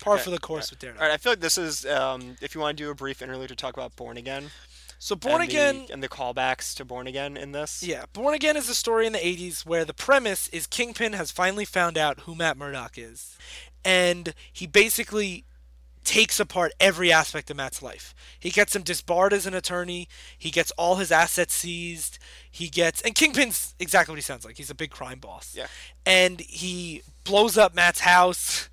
Par 0.00 0.14
Okay, 0.14 0.24
for 0.24 0.30
the 0.30 0.38
course 0.38 0.70
with 0.70 0.78
Daredevil. 0.78 1.02
All 1.02 1.08
right, 1.08 1.14
I 1.14 1.18
feel 1.18 1.32
like 1.32 1.40
this 1.40 1.58
is 1.58 1.84
um, 1.86 2.36
if 2.40 2.54
you 2.54 2.60
want 2.60 2.78
to 2.78 2.84
do 2.84 2.90
a 2.90 2.94
brief 2.94 3.20
interlude 3.20 3.48
to 3.48 3.56
talk 3.56 3.76
about 3.76 3.96
Born 3.96 4.16
Again. 4.16 4.50
So 5.00 5.14
Born 5.14 5.40
and 5.42 5.50
Again, 5.50 5.84
the, 5.86 5.92
and 5.92 6.02
the 6.02 6.08
callbacks 6.08 6.74
to 6.76 6.84
Born 6.84 7.06
Again 7.06 7.36
in 7.36 7.52
this. 7.52 7.82
yeah, 7.82 8.04
Born 8.12 8.34
Again 8.34 8.56
is 8.56 8.68
a 8.68 8.74
story 8.74 9.06
in 9.06 9.12
the 9.12 9.18
80s 9.18 9.64
where 9.64 9.84
the 9.84 9.94
premise 9.94 10.48
is 10.48 10.66
Kingpin 10.66 11.12
has 11.12 11.30
finally 11.30 11.64
found 11.64 11.96
out 11.96 12.20
who 12.20 12.34
Matt 12.34 12.56
Murdock 12.56 12.96
is. 12.96 13.36
And 13.84 14.34
he 14.52 14.66
basically 14.66 15.44
takes 16.08 16.40
apart 16.40 16.72
every 16.80 17.12
aspect 17.12 17.50
of 17.50 17.56
Matt's 17.58 17.82
life. 17.82 18.14
He 18.40 18.48
gets 18.50 18.74
him 18.74 18.82
disbarred 18.82 19.34
as 19.34 19.44
an 19.46 19.52
attorney. 19.52 20.08
He 20.36 20.50
gets 20.50 20.70
all 20.72 20.96
his 20.96 21.12
assets 21.12 21.54
seized. 21.54 22.18
He 22.50 22.68
gets 22.68 23.02
and 23.02 23.14
Kingpin's 23.14 23.74
exactly 23.78 24.12
what 24.12 24.16
he 24.16 24.22
sounds 24.22 24.44
like. 24.44 24.56
He's 24.56 24.70
a 24.70 24.74
big 24.74 24.90
crime 24.90 25.18
boss. 25.18 25.54
Yeah. 25.54 25.66
And 26.06 26.40
he 26.40 27.02
blows 27.24 27.58
up 27.58 27.74
Matt's 27.74 28.00
house, 28.00 28.70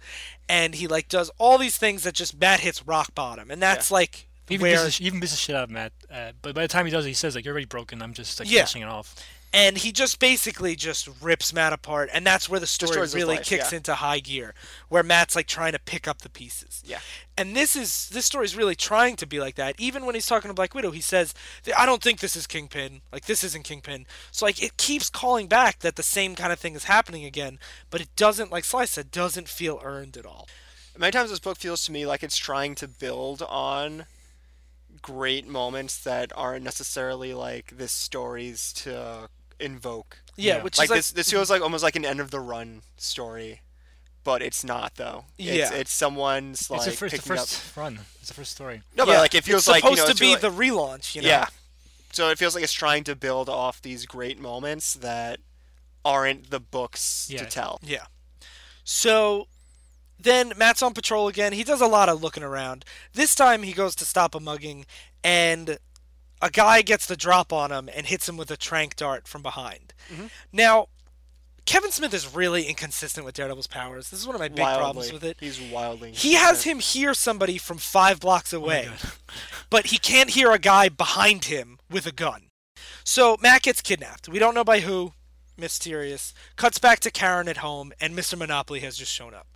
and 0.47 0.75
he 0.75 0.87
like 0.87 1.09
does 1.09 1.29
all 1.37 1.57
these 1.57 1.75
things 1.77 2.03
that 2.03 2.13
just 2.13 2.39
Matt 2.39 2.61
hits 2.61 2.87
rock 2.87 3.13
bottom, 3.13 3.51
and 3.51 3.61
that's 3.61 3.91
like 3.91 4.27
Even 4.49 4.63
where 4.67 4.85
beats, 4.85 5.01
even 5.01 5.19
beats 5.19 5.33
the 5.33 5.37
shit 5.37 5.55
out 5.57 5.65
of 5.65 5.69
Matt. 5.69 5.91
Uh, 6.09 6.31
but 6.41 6.55
by 6.55 6.61
the 6.61 6.67
time 6.69 6.85
he 6.85 6.91
does 6.91 7.05
it, 7.05 7.09
he 7.09 7.13
says 7.13 7.35
like, 7.35 7.43
"You're 7.43 7.51
already 7.53 7.65
broken. 7.65 8.01
I'm 8.01 8.13
just 8.13 8.39
like 8.39 8.49
Yeah. 8.49 8.59
finishing 8.61 8.81
it 8.83 8.87
off." 8.87 9.13
And 9.55 9.77
he 9.77 9.93
just 9.93 10.19
basically 10.19 10.75
just 10.75 11.09
rips 11.21 11.53
Matt 11.53 11.71
apart, 11.71 12.09
and 12.13 12.27
that's 12.27 12.49
where 12.49 12.59
the 12.59 12.67
story 12.67 12.99
really 13.13 13.37
life, 13.37 13.45
kicks 13.45 13.71
yeah. 13.71 13.77
into 13.77 13.95
high 13.95 14.19
gear, 14.19 14.53
where 14.89 15.01
Matt's 15.01 15.33
like 15.33 15.47
trying 15.47 15.71
to 15.71 15.79
pick 15.79 16.09
up 16.09 16.23
the 16.23 16.29
pieces. 16.29 16.83
Yeah. 16.85 16.99
And 17.37 17.55
this 17.55 17.73
is 17.73 18.09
this 18.09 18.25
story 18.25 18.43
is 18.43 18.55
really 18.55 18.75
trying 18.75 19.15
to 19.15 19.25
be 19.25 19.39
like 19.39 19.55
that. 19.55 19.75
Even 19.79 20.05
when 20.05 20.13
he's 20.13 20.27
talking 20.27 20.49
to 20.49 20.53
Black 20.53 20.75
Widow, 20.75 20.91
he 20.91 20.99
says, 20.99 21.33
"I 21.77 21.85
don't 21.85 22.03
think 22.03 22.19
this 22.19 22.35
is 22.35 22.47
Kingpin. 22.47 23.01
Like 23.13 23.25
this 23.25 23.45
isn't 23.45 23.63
Kingpin." 23.63 24.05
So 24.29 24.45
like 24.45 24.61
it 24.61 24.75
keeps 24.75 25.09
calling 25.09 25.47
back 25.47 25.79
that 25.79 25.95
the 25.95 26.03
same 26.03 26.35
kind 26.35 26.51
of 26.51 26.59
thing 26.59 26.75
is 26.75 26.83
happening 26.83 27.23
again, 27.23 27.57
but 27.89 28.01
it 28.01 28.09
doesn't, 28.17 28.51
like 28.51 28.65
Slice 28.65 28.91
said, 28.91 29.09
doesn't 29.09 29.47
feel 29.47 29.79
earned 29.83 30.17
at 30.17 30.25
all. 30.25 30.49
Many 30.97 31.11
times 31.11 31.29
this 31.29 31.39
book 31.39 31.57
feels 31.57 31.85
to 31.85 31.93
me 31.93 32.05
like 32.05 32.23
it's 32.23 32.37
trying 32.37 32.75
to 32.75 32.89
build 32.89 33.41
on 33.41 34.05
great 35.01 35.47
moments 35.47 35.97
that 36.03 36.31
aren't 36.35 36.63
necessarily 36.63 37.33
like 37.33 37.77
this 37.77 37.91
story's 37.91 38.73
to 38.73 39.29
invoke. 39.59 40.19
Yeah, 40.35 40.57
Yeah. 40.57 40.63
which 40.63 40.77
Like 40.77 40.85
is 40.85 40.89
like 40.91 40.97
this 40.97 41.11
this 41.11 41.29
feels 41.31 41.49
like 41.49 41.61
almost 41.61 41.83
like 41.83 41.95
an 41.95 42.05
end 42.05 42.19
of 42.19 42.31
the 42.31 42.39
run 42.39 42.81
story. 42.97 43.61
But 44.23 44.41
it's 44.41 44.63
not 44.63 44.95
though. 44.95 45.25
It's, 45.37 45.47
Yeah. 45.47 45.73
it's 45.73 45.93
someone's 45.93 46.69
like 46.71 46.79
it's 46.79 46.85
the 46.87 46.91
first, 46.97 47.15
the 47.15 47.21
first 47.21 47.69
up. 47.71 47.77
run. 47.77 47.99
It's 48.19 48.29
the 48.29 48.33
first 48.33 48.51
story. 48.53 48.81
No, 48.97 49.05
but 49.05 49.17
like 49.19 49.35
it 49.35 49.43
feels 49.43 49.61
it's 49.61 49.67
like 49.67 49.83
you 49.83 49.91
supposed 49.95 50.07
know, 50.07 50.13
to 50.13 50.19
be 50.19 50.25
really- 50.35 50.41
the 50.41 50.49
relaunch. 50.51 51.13
You 51.15 51.21
know? 51.21 51.27
Yeah. 51.27 51.47
So 52.11 52.29
it 52.29 52.39
feels 52.39 52.55
like 52.55 52.63
it's 52.63 52.73
trying 52.73 53.03
to 53.05 53.15
build 53.15 53.49
off 53.49 53.81
these 53.81 54.05
great 54.05 54.39
moments 54.39 54.93
that 54.95 55.39
aren't 56.03 56.49
the 56.49 56.59
books 56.59 57.27
Yeah. 57.29 57.39
to 57.43 57.45
tell. 57.45 57.79
Yeah. 57.83 58.05
So 58.83 59.47
then 60.19 60.53
Matt's 60.57 60.81
on 60.81 60.93
patrol 60.93 61.27
again. 61.27 61.53
He 61.53 61.63
does 61.63 61.81
a 61.81 61.87
lot 61.87 62.09
of 62.09 62.21
looking 62.23 62.43
around. 62.43 62.85
This 63.13 63.35
time 63.35 63.63
he 63.63 63.73
goes 63.73 63.95
to 63.95 64.05
stop 64.05 64.33
a 64.33 64.39
mugging, 64.39 64.85
and 65.23 65.77
a 66.45 66.49
guy 66.51 66.83
gets 66.83 67.07
the 67.07 67.17
drop 67.17 67.51
on 67.51 67.71
him 67.71 67.89
and 67.93 68.05
hits 68.05 68.29
him 68.29 68.37
with 68.37 68.51
a 68.51 68.57
trank 68.57 68.95
dart 68.95 69.27
from 69.27 69.41
behind. 69.41 69.93
Mm-hmm. 70.13 70.27
Now, 70.53 70.89
Kevin 71.65 71.89
Smith 71.89 72.13
is 72.13 72.35
really 72.35 72.65
inconsistent 72.65 73.25
with 73.25 73.33
Daredevil's 73.33 73.65
powers. 73.65 74.11
This 74.11 74.19
is 74.19 74.27
one 74.27 74.35
of 74.35 74.39
my 74.39 74.49
big 74.49 74.59
wildly. 74.59 74.79
problems 74.79 75.11
with 75.11 75.23
it. 75.23 75.37
He's 75.39 75.59
wildly. 75.59 76.11
He 76.11 76.33
has 76.33 76.63
him 76.63 76.79
hear 76.79 77.15
somebody 77.15 77.57
from 77.57 77.77
five 77.79 78.19
blocks 78.19 78.53
oh 78.53 78.57
away, 78.57 78.89
but 79.71 79.87
he 79.87 79.97
can't 79.97 80.29
hear 80.29 80.51
a 80.51 80.59
guy 80.59 80.87
behind 80.87 81.45
him 81.45 81.79
with 81.89 82.05
a 82.05 82.11
gun. 82.11 82.49
So 83.03 83.37
Matt 83.41 83.63
gets 83.63 83.81
kidnapped. 83.81 84.29
We 84.29 84.37
don't 84.37 84.53
know 84.53 84.63
by 84.63 84.81
who. 84.81 85.13
Mysterious. 85.57 86.33
Cuts 86.57 86.77
back 86.77 86.99
to 86.99 87.09
Karen 87.09 87.47
at 87.47 87.57
home, 87.57 87.93
and 87.99 88.15
Mr. 88.15 88.37
Monopoly 88.37 88.81
has 88.81 88.97
just 88.97 89.11
shown 89.11 89.33
up, 89.33 89.47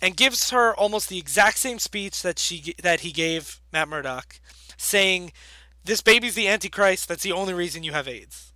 and 0.00 0.16
gives 0.16 0.50
her 0.50 0.74
almost 0.76 1.08
the 1.08 1.18
exact 1.18 1.58
same 1.58 1.80
speech 1.80 2.22
that 2.22 2.38
she 2.38 2.74
that 2.82 3.00
he 3.00 3.10
gave 3.10 3.60
Matt 3.72 3.88
Murdock, 3.88 4.38
saying, 4.76 5.32
"This 5.84 6.02
baby's 6.02 6.34
the 6.34 6.48
Antichrist. 6.48 7.08
That's 7.08 7.22
the 7.22 7.32
only 7.32 7.54
reason 7.54 7.82
you 7.82 7.92
have 7.92 8.08
AIDS." 8.08 8.52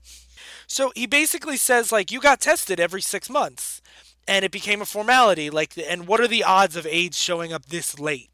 So 0.67 0.93
he 0.95 1.07
basically 1.07 1.57
says 1.57 1.93
like 1.93 2.11
you 2.11 2.21
got 2.21 2.41
tested 2.41 2.81
every 2.81 3.03
six 3.03 3.29
months, 3.29 3.83
and 4.27 4.45
it 4.45 4.51
became 4.51 4.81
a 4.81 4.87
formality. 4.87 5.51
Like, 5.51 5.75
and 5.77 6.07
what 6.07 6.21
are 6.21 6.29
the 6.29 6.45
odds 6.45 6.77
of 6.77 6.87
AIDS 6.87 7.19
showing 7.19 7.53
up 7.53 7.67
this 7.67 7.99
late? 7.99 8.31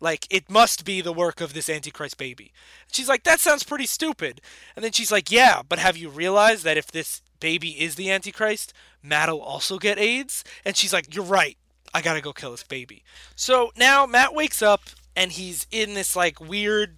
Like, 0.00 0.26
it 0.30 0.50
must 0.50 0.86
be 0.86 1.02
the 1.02 1.12
work 1.12 1.42
of 1.42 1.52
this 1.52 1.68
Antichrist 1.68 2.16
baby. 2.16 2.52
She's 2.90 3.08
like, 3.08 3.24
that 3.24 3.38
sounds 3.38 3.64
pretty 3.64 3.84
stupid. 3.84 4.40
And 4.74 4.82
then 4.82 4.92
she's 4.92 5.12
like, 5.12 5.30
yeah, 5.30 5.60
but 5.68 5.78
have 5.78 5.98
you 5.98 6.08
realized 6.08 6.64
that 6.64 6.78
if 6.78 6.86
this 6.86 7.20
baby 7.38 7.80
is 7.80 7.96
the 7.96 8.10
Antichrist, 8.10 8.72
Matt'll 9.02 9.42
also 9.42 9.78
get 9.78 9.98
AIDS? 9.98 10.42
And 10.64 10.74
she's 10.74 10.94
like, 10.94 11.14
you're 11.14 11.22
right. 11.22 11.58
I 11.92 12.00
gotta 12.00 12.22
go 12.22 12.32
kill 12.32 12.52
this 12.52 12.64
baby. 12.64 13.02
So 13.36 13.72
now 13.76 14.06
Matt 14.06 14.32
wakes 14.32 14.62
up 14.62 14.82
and 15.14 15.32
he's 15.32 15.66
in 15.70 15.94
this 15.94 16.16
like 16.16 16.40
weird 16.40 16.96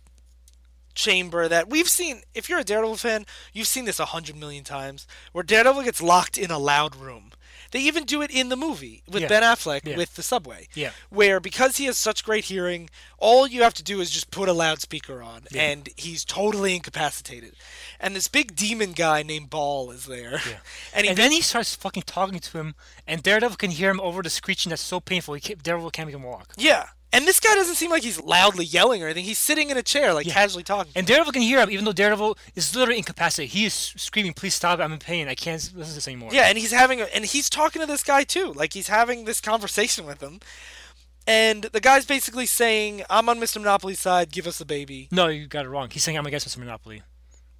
chamber 0.94 1.48
that 1.48 1.68
we've 1.70 1.88
seen. 1.88 2.22
If 2.34 2.48
you're 2.48 2.58
a 2.60 2.64
Daredevil 2.64 2.96
fan, 2.96 3.26
you've 3.52 3.66
seen 3.68 3.84
this 3.84 4.00
a 4.00 4.06
hundred 4.06 4.36
million 4.36 4.64
times, 4.64 5.06
where 5.32 5.44
Daredevil 5.44 5.82
gets 5.82 6.02
locked 6.02 6.38
in 6.38 6.50
a 6.50 6.58
loud 6.58 6.96
room. 6.96 7.30
They 7.70 7.80
even 7.80 8.04
do 8.04 8.20
it 8.20 8.30
in 8.30 8.50
the 8.50 8.56
movie 8.56 9.02
with 9.08 9.22
Yeah. 9.22 9.28
Ben 9.28 9.42
Affleck 9.42 9.80
Yeah. 9.86 9.96
with 9.96 10.14
the 10.14 10.22
subway. 10.22 10.68
Yeah. 10.74 10.90
Where 11.08 11.40
because 11.40 11.78
he 11.78 11.86
has 11.86 11.96
such 11.96 12.22
great 12.22 12.44
hearing, 12.44 12.90
all 13.16 13.46
you 13.46 13.62
have 13.62 13.72
to 13.74 13.82
do 13.82 14.02
is 14.02 14.10
just 14.10 14.30
put 14.30 14.46
a 14.46 14.52
loudspeaker 14.52 15.22
on, 15.22 15.46
Yeah. 15.50 15.62
and 15.62 15.88
he's 15.96 16.22
totally 16.22 16.74
incapacitated. 16.76 17.56
And 17.98 18.14
this 18.14 18.28
big 18.28 18.54
demon 18.54 18.92
guy 18.92 19.22
named 19.22 19.48
Ball 19.48 19.90
is 19.90 20.04
there, 20.04 20.42
Yeah. 20.46 20.58
and 20.94 21.04
he 21.04 21.08
And 21.10 21.16
then 21.18 21.32
he 21.32 21.40
starts 21.40 21.74
fucking 21.74 22.02
talking 22.02 22.40
to 22.40 22.58
him, 22.58 22.74
and 23.06 23.22
Daredevil 23.22 23.56
can 23.56 23.70
hear 23.70 23.88
him 23.88 24.00
over 24.00 24.22
the 24.22 24.28
screeching 24.30 24.68
that's 24.68 24.82
so 24.82 25.00
painful. 25.00 25.32
He 25.32 25.40
can't, 25.40 25.62
Daredevil 25.62 25.92
can't 25.92 26.10
even 26.10 26.22
walk. 26.22 26.52
yeah. 26.58 26.88
And 27.14 27.26
this 27.26 27.40
guy 27.40 27.54
doesn't 27.54 27.74
seem 27.74 27.90
like 27.90 28.02
he's 28.02 28.20
loudly 28.20 28.64
yelling 28.64 29.02
or 29.02 29.06
anything. 29.06 29.24
He's 29.24 29.38
sitting 29.38 29.68
in 29.70 29.76
a 29.76 29.82
chair, 29.82 30.14
like 30.14 30.26
Yeah. 30.26 30.32
casually 30.32 30.62
talking. 30.64 30.92
And 30.96 31.06
Daredevil 31.06 31.32
can 31.32 31.42
hear 31.42 31.60
him, 31.60 31.70
even 31.70 31.84
though 31.84 31.92
Daredevil 31.92 32.38
is 32.54 32.74
literally 32.74 32.96
incapacitated. 32.98 33.52
He 33.52 33.66
is 33.66 33.74
screaming, 33.96 34.32
"Please 34.32 34.54
stop! 34.54 34.80
I'm 34.80 34.92
in 34.92 34.98
pain. 34.98 35.28
I 35.28 35.34
can't 35.34 35.60
listen 35.62 35.74
to 35.90 35.94
this 35.94 36.08
anymore." 36.08 36.30
Yeah, 36.32 36.44
and 36.48 36.56
he's 36.56 36.70
having 36.72 37.00
a, 37.02 37.04
and 37.14 37.24
he's 37.26 37.50
talking 37.50 37.80
to 37.80 37.86
this 37.86 38.02
guy 38.02 38.24
too. 38.24 38.52
Like 38.54 38.72
he's 38.72 38.88
having 38.88 39.24
this 39.26 39.40
conversation 39.40 40.06
with 40.06 40.20
him. 40.22 40.40
And 41.26 41.64
the 41.64 41.80
guy's 41.80 42.04
basically 42.04 42.46
saying, 42.46 43.04
"I'm 43.08 43.28
on 43.28 43.38
Mr. 43.38 43.58
Monopoly's 43.58 44.00
side. 44.00 44.30
Give 44.32 44.46
us 44.46 44.58
the 44.58 44.64
baby." 44.64 45.08
No, 45.12 45.28
you 45.28 45.46
got 45.46 45.66
it 45.66 45.68
wrong. 45.68 45.90
He's 45.90 46.02
saying 46.02 46.16
I'm 46.18 46.26
against 46.26 46.48
Mr. 46.48 46.56
Monopoly. 46.58 47.02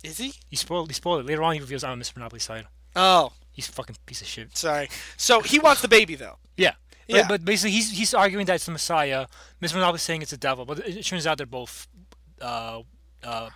Is 0.03 0.19
he? 0.19 0.35
He 0.49 0.57
spoiled. 0.57 0.89
He 0.91 0.95
spoiled 0.95 1.21
it. 1.21 1.27
Later 1.27 1.43
on, 1.45 1.55
he 1.55 1.61
reveals 1.61 1.85
I'm 1.85 1.93
on 1.93 2.01
Mr. 2.01 2.17
Monopoly's 2.17 2.43
side. 2.45 2.67
Oh, 2.97 3.33
He's 3.55 3.69
a 3.69 3.73
fucking 3.73 3.97
piece 4.07 4.23
of 4.23 4.27
shit. 4.27 4.57
sorry. 4.57 4.89
So 5.19 5.43
he 5.43 5.59
wants 5.59 5.83
the 5.83 5.89
baby 5.89 6.15
though. 6.15 6.39
Yeah. 6.57 6.73
But, 7.13 7.17
Yeah. 7.19 7.29
but 7.29 7.45
basically, 7.45 7.71
he's 7.73 7.91
he's 7.91 8.15
arguing 8.15 8.47
that 8.47 8.55
it's 8.57 8.67
the 8.67 8.73
Messiah. 8.73 9.27
Mr. 9.61 9.75
Monopoly's 9.75 10.03
saying 10.03 10.23
it's 10.23 10.31
the 10.33 10.37
devil, 10.37 10.65
but 10.65 10.79
it, 10.81 10.97
it 10.99 11.03
turns 11.05 11.27
out 11.27 11.37
they're 11.39 11.47
both 11.47 11.87
uh, 12.41 12.81
uh, 13.23 13.51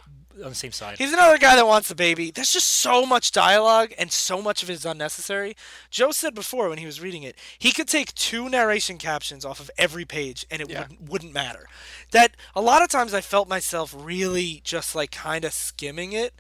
on 0.45 0.51
the 0.51 0.55
same 0.55 0.71
side. 0.73 0.99
He's 0.99 1.13
another 1.13 1.39
guy 1.39 1.57
that 1.57 1.67
wants 1.67 1.89
the 1.89 1.95
baby. 1.95 2.31
There's 2.31 2.53
just 2.53 2.67
so 2.69 3.05
much 3.07 3.33
dialogue 3.33 3.93
and 3.99 4.13
so 4.13 4.41
much 4.43 4.63
of 4.63 4.71
it 4.71 4.75
is 4.75 4.85
unnecessary. 4.87 5.57
Joe 5.91 6.11
said 6.13 6.35
before 6.35 6.69
when 6.69 6.79
he 6.79 6.87
was 6.87 7.01
reading 7.01 7.23
it, 7.25 7.37
he 7.59 7.73
could 7.73 7.89
take 7.89 8.15
two 8.15 8.49
narration 8.49 8.99
captions 8.99 9.45
off 9.45 9.59
of 9.61 9.71
every 9.79 10.05
page 10.05 10.45
and 10.51 10.61
it 10.63 10.71
Yeah. 10.71 10.83
wouldn't, 10.83 11.09
wouldn't 11.11 11.33
matter. 11.33 11.67
That 12.13 12.37
a 12.55 12.61
lot 12.61 12.83
of 12.83 12.89
times 12.89 13.15
I 13.15 13.21
felt 13.23 13.49
myself 13.49 13.95
really 13.97 14.61
just 14.63 14.95
like 14.95 15.11
kind 15.11 15.45
of 15.45 15.53
skimming 15.53 16.13
it 16.13 16.35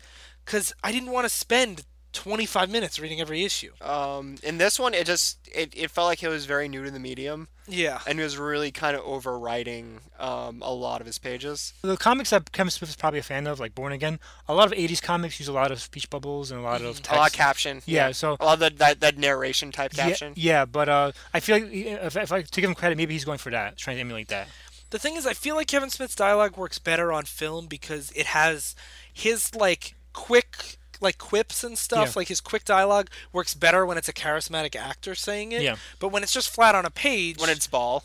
because 0.45 0.73
I 0.85 0.93
didn't 0.93 1.11
want 1.11 1.25
to 1.25 1.31
spend 1.31 1.85
25 2.17 2.71
minutes 2.71 2.99
reading 2.99 3.21
every 3.21 3.45
issue. 3.45 3.71
Um, 3.81 4.37
in 4.43 4.59
this 4.59 4.79
one, 4.79 4.95
it 4.95 5.07
just 5.07 5.39
it, 5.55 5.73
it 5.77 5.91
felt 5.91 6.07
like 6.07 6.19
he 6.21 6.27
was 6.27 6.47
very 6.47 6.67
new 6.69 6.83
to 6.85 6.91
the 6.91 6.99
medium, 6.99 7.49
Yeah. 7.69 8.01
and 8.07 8.19
he 8.19 8.25
was 8.25 8.37
really 8.39 8.71
kind 8.73 8.97
of 8.97 9.03
overwriting 9.05 9.99
um, 10.19 10.63
a 10.63 10.73
lot 10.73 11.01
of 11.01 11.07
his 11.07 11.19
pages. 11.19 11.75
The 11.83 11.97
comics 11.97 12.31
that 12.31 12.53
Kevin 12.53 12.71
Smith 12.71 12.91
is 12.91 12.97
probably 12.97 13.19
a 13.21 13.23
fan 13.23 13.47
of, 13.47 13.61
like 13.61 13.75
Born 13.75 13.93
Again, 13.93 14.19
a 14.49 14.55
lot 14.55 14.71
of 14.71 14.77
'80s 14.79 15.03
comics 15.03 15.39
use 15.39 15.49
a 15.49 15.53
lot 15.53 15.71
of 15.71 15.81
speech 15.81 16.09
bubbles 16.11 16.51
and 16.51 16.61
a 16.61 16.63
lot 16.63 16.81
of 16.81 16.97
text. 16.97 17.13
A 17.13 17.17
lot 17.17 17.31
of 17.31 17.35
caption. 17.37 17.83
Yeah, 17.87 18.13
so- 18.13 18.37
a 18.41 18.45
lot 18.45 18.55
of 18.55 18.61
that, 18.61 18.79
that, 18.79 19.01
that 19.01 19.19
narration 19.19 19.71
type 19.73 19.93
caption. 19.93 20.33
Yeah, 20.37 20.53
yeah, 20.61 20.65
but 20.65 20.89
uh, 20.89 21.13
I 21.35 21.41
feel 21.41 21.57
like 21.61 21.73
if, 21.73 22.17
if 22.17 22.33
I 22.33 22.43
to 22.43 22.61
give 22.61 22.69
him 22.71 22.75
credit, 22.75 22.97
maybe 22.97 23.13
he's 23.15 23.25
going 23.25 23.39
for 23.39 23.51
that, 23.51 23.77
trying 23.77 23.97
to 23.97 24.01
emulate 24.01 24.29
that. 24.29 24.49
The 24.91 24.99
thing 24.99 25.17
is, 25.17 25.27
I 25.27 25.35
feel 25.35 25.57
like 25.57 25.67
Kevin 25.67 25.91
Smith's 25.91 26.15
dialogue 26.15 26.57
works 26.57 26.79
better 26.79 27.13
on 27.13 27.25
film 27.25 27.67
because 27.67 28.13
it 28.13 28.27
has 28.27 28.75
his 29.13 29.55
like 29.55 29.95
quick 30.13 30.79
like 31.01 31.19
quips 31.19 31.63
and 31.65 31.77
stuff, 31.79 32.09
Yeah. 32.09 32.13
like 32.17 32.29
his 32.29 32.41
quick 32.41 32.65
dialogue 32.65 33.09
works 33.33 33.55
better 33.55 33.85
when 33.87 33.99
it's 33.99 34.09
a 34.09 34.13
charismatic 34.13 34.75
actor 34.77 35.15
saying 35.15 35.53
it. 35.53 35.63
Yeah. 35.63 35.77
But 35.99 36.09
when 36.09 36.23
it's 36.23 36.33
just 36.33 36.49
flat 36.51 36.75
on 36.75 36.85
a 36.87 36.91
page, 36.91 37.39
when 37.39 37.51
it's 37.51 37.67
ball. 37.67 38.05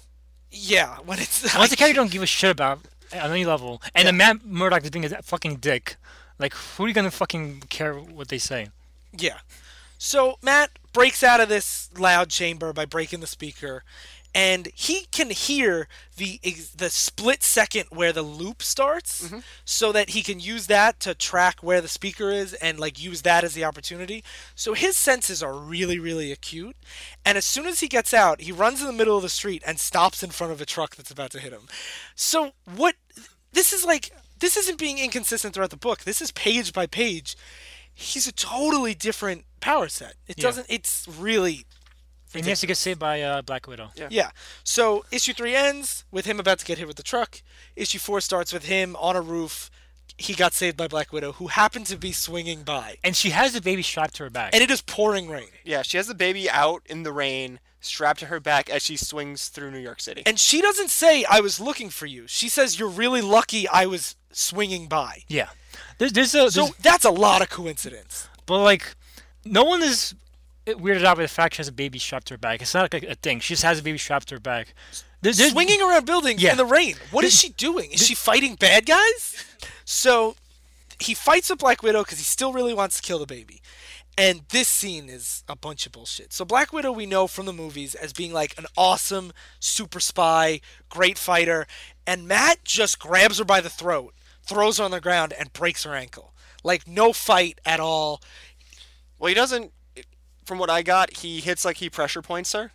yeah, 0.51 0.97
when 1.05 1.19
it's 1.19 1.55
Once 1.55 1.69
the 1.69 1.75
character 1.75 1.87
you 1.87 1.93
don't 1.93 2.11
give 2.11 2.23
a 2.23 2.25
shit 2.27 2.51
about 2.51 2.79
on 3.13 3.31
any 3.31 3.45
level, 3.45 3.81
and 3.95 4.07
the 4.07 4.13
Matt 4.13 4.45
Murdock 4.45 4.83
is 4.83 4.89
being 4.89 5.05
a 5.05 5.21
fucking 5.21 5.57
dick, 5.57 5.95
like 6.39 6.53
who 6.53 6.85
are 6.85 6.87
you 6.87 6.93
gonna 6.93 7.11
fucking 7.11 7.61
care 7.69 7.93
what 7.95 8.27
they 8.29 8.37
say? 8.37 8.69
Yeah. 9.17 9.39
So 9.97 10.37
Matt 10.41 10.71
breaks 10.93 11.23
out 11.23 11.39
of 11.39 11.47
this 11.49 11.89
loud 11.97 12.29
chamber 12.29 12.73
by 12.73 12.85
breaking 12.85 13.19
the 13.19 13.27
speaker, 13.27 13.83
and 14.33 14.69
he 14.73 15.05
can 15.11 15.29
hear 15.29 15.87
the 16.17 16.39
the 16.75 16.89
split 16.89 17.43
second 17.43 17.85
where 17.89 18.13
the 18.13 18.21
loop 18.21 18.61
starts, 18.61 19.27
mm-hmm. 19.27 19.39
so 19.65 19.91
that 19.91 20.11
he 20.11 20.23
can 20.23 20.39
use 20.39 20.67
that 20.67 20.99
to 21.01 21.13
track 21.13 21.61
where 21.61 21.81
the 21.81 21.87
speaker 21.87 22.31
is 22.31 22.53
and 22.55 22.79
like 22.79 23.01
use 23.01 23.21
that 23.23 23.43
as 23.43 23.53
the 23.53 23.63
opportunity. 23.65 24.23
So 24.55 24.73
his 24.73 24.97
senses 24.97 25.41
are 25.43 25.53
really 25.53 25.99
really 25.99 26.31
acute, 26.31 26.75
and 27.25 27.37
as 27.37 27.45
soon 27.45 27.65
as 27.67 27.79
he 27.79 27.87
gets 27.87 28.13
out, 28.13 28.41
he 28.41 28.51
runs 28.51 28.81
in 28.81 28.87
the 28.87 28.93
middle 28.93 29.17
of 29.17 29.23
the 29.23 29.29
street 29.29 29.63
and 29.65 29.79
stops 29.79 30.23
in 30.23 30.29
front 30.31 30.53
of 30.53 30.61
a 30.61 30.65
truck 30.65 30.95
that's 30.95 31.11
about 31.11 31.31
to 31.31 31.39
hit 31.39 31.53
him. 31.53 31.67
So 32.15 32.51
what? 32.65 32.95
This 33.53 33.73
is 33.73 33.83
like 33.85 34.11
this 34.39 34.57
isn't 34.57 34.79
being 34.79 34.97
inconsistent 34.97 35.53
throughout 35.53 35.69
the 35.69 35.77
book. 35.77 36.03
This 36.03 36.21
is 36.21 36.31
page 36.31 36.73
by 36.73 36.87
page 36.87 37.35
he's 37.93 38.27
a 38.27 38.31
totally 38.31 38.93
different 38.93 39.45
power 39.59 39.87
set. 39.87 40.15
It 40.27 40.37
Yeah. 40.37 40.43
doesn't. 40.43 40.67
It's 40.69 41.07
really 41.07 41.65
And 42.33 42.43
he 42.45 42.49
has 42.49 42.59
to 42.61 42.67
get 42.67 42.77
saved 42.77 42.99
by 42.99 43.21
uh, 43.21 43.41
Black 43.41 43.67
Widow. 43.67 43.91
Yeah. 43.95 44.07
yeah. 44.09 44.29
So 44.63 45.03
issue 45.11 45.33
three 45.33 45.55
ends 45.55 46.05
with 46.11 46.25
him 46.25 46.39
about 46.39 46.59
to 46.59 46.65
get 46.65 46.77
hit 46.77 46.87
with 46.87 46.97
the 46.97 47.03
truck. 47.03 47.41
Issue 47.75 47.99
four 47.99 48.21
starts 48.21 48.53
with 48.53 48.65
him 48.65 48.95
on 48.97 49.15
a 49.15 49.21
roof. 49.21 49.69
He 50.17 50.33
got 50.33 50.53
saved 50.53 50.77
by 50.77 50.87
Black 50.87 51.11
Widow, 51.11 51.33
who 51.33 51.47
happened 51.47 51.87
to 51.87 51.97
be 51.97 52.11
swinging 52.11 52.63
by, 52.63 52.97
And 53.03 53.15
she 53.15 53.31
has 53.31 53.53
the 53.53 53.61
baby 53.61 53.81
strapped 53.81 54.15
to 54.15 54.23
her 54.23 54.29
back. 54.29 54.53
and 54.53 54.61
it 54.63 54.69
is 54.69 54.81
pouring 54.81 55.29
rain. 55.29 55.47
Yeah, 55.63 55.81
she 55.81 55.97
has 55.97 56.07
the 56.07 56.13
baby 56.13 56.49
out 56.49 56.83
in 56.85 57.03
the 57.03 57.11
rain, 57.11 57.59
strapped 57.79 58.19
to 58.19 58.25
her 58.27 58.39
back 58.39 58.69
as 58.69 58.83
she 58.83 58.97
swings 58.97 59.47
through 59.47 59.71
New 59.71 59.79
York 59.79 59.99
City. 59.99 60.21
And 60.25 60.37
she 60.39 60.61
doesn't 60.61 60.89
say, 60.89 61.25
"I 61.29 61.39
was 61.39 61.59
looking 61.59 61.89
for 61.89 62.05
you." 62.05 62.25
She 62.27 62.49
says, 62.49 62.77
"You're 62.77 62.89
really 62.89 63.21
lucky 63.21 63.67
I 63.67 63.85
was 63.87 64.15
swinging 64.31 64.87
by." 64.87 65.23
yeah. 65.27 65.49
There's, 65.97 66.11
there's 66.11 66.35
a 66.35 66.51
So 66.51 66.69
that's 66.81 67.05
a 67.05 67.09
lot 67.11 67.41
of 67.41 67.49
coincidence. 67.49 68.27
but 68.45 68.59
like, 68.63 68.95
no 69.45 69.63
one 69.63 69.81
is 69.81 70.13
weirded 70.65 71.03
out 71.03 71.17
by 71.17 71.23
the 71.23 71.27
fact 71.27 71.55
she 71.55 71.59
has 71.59 71.67
a 71.67 71.71
baby 71.71 71.99
strapped 71.99 72.27
to 72.27 72.35
her 72.35 72.37
back. 72.37 72.61
It's 72.61 72.73
not 72.73 72.91
like 72.93 73.03
a, 73.03 73.11
a 73.11 73.15
thing. 73.15 73.39
She 73.39 73.53
just 73.53 73.63
has 73.63 73.79
a 73.79 73.83
baby 73.83 73.97
strapped 73.97 74.27
to 74.29 74.35
her 74.35 74.39
back. 74.39 74.73
There- 75.21 75.33
there's- 75.33 75.51
swinging 75.51 75.81
around 75.81 76.05
buildings 76.05 76.41
Yeah. 76.41 76.51
in 76.51 76.57
the 76.57 76.65
rain. 76.65 76.95
What 77.11 77.23
is 77.25 77.37
she 77.39 77.49
doing? 77.49 77.91
Is 77.91 78.05
she 78.05 78.15
fighting 78.15 78.55
bad 78.55 78.85
guys? 78.85 79.43
So 79.85 80.35
he 80.99 81.13
fights 81.13 81.49
with 81.49 81.59
Black 81.59 81.81
Widow 81.83 82.03
because 82.03 82.17
he 82.19 82.23
still 82.23 82.53
really 82.53 82.73
wants 82.73 82.97
to 82.97 83.01
kill 83.01 83.19
the 83.19 83.25
baby. 83.25 83.61
And 84.17 84.41
this 84.49 84.67
scene 84.67 85.09
is 85.09 85.43
a 85.47 85.55
bunch 85.55 85.85
of 85.85 85.93
bullshit. 85.93 86.33
So 86.33 86.43
Black 86.45 86.73
Widow 86.73 86.91
we 86.91 87.05
know 87.05 87.27
from 87.27 87.45
the 87.45 87.53
movies 87.53 87.95
as 87.95 88.13
being 88.13 88.33
like 88.33 88.57
an 88.57 88.65
awesome 88.77 89.31
super 89.59 89.99
spy, 89.99 90.59
great 90.89 91.17
fighter, 91.17 91.65
and 92.05 92.27
Matt 92.27 92.63
just 92.65 92.99
grabs 92.99 93.37
her 93.39 93.45
by 93.45 93.61
the 93.61 93.69
throat, 93.69 94.13
throws 94.43 94.77
her 94.79 94.83
on 94.83 94.91
the 94.91 94.99
ground, 95.01 95.33
and 95.39 95.53
breaks 95.53 95.85
her 95.85 95.95
ankle. 95.95 96.33
Like 96.63 96.87
no 96.87 97.13
fight 97.13 97.59
at 97.65 97.79
all. 97.79 98.21
Well, 99.17 99.29
he 99.29 99.33
doesn't. 99.33 99.71
From 100.51 100.59
what 100.59 100.69
I 100.69 100.81
got, 100.81 101.15
he 101.19 101.39
hits 101.39 101.63
like 101.63 101.77
he 101.77 101.89
pressure 101.89 102.21
points 102.21 102.51
her. 102.51 102.71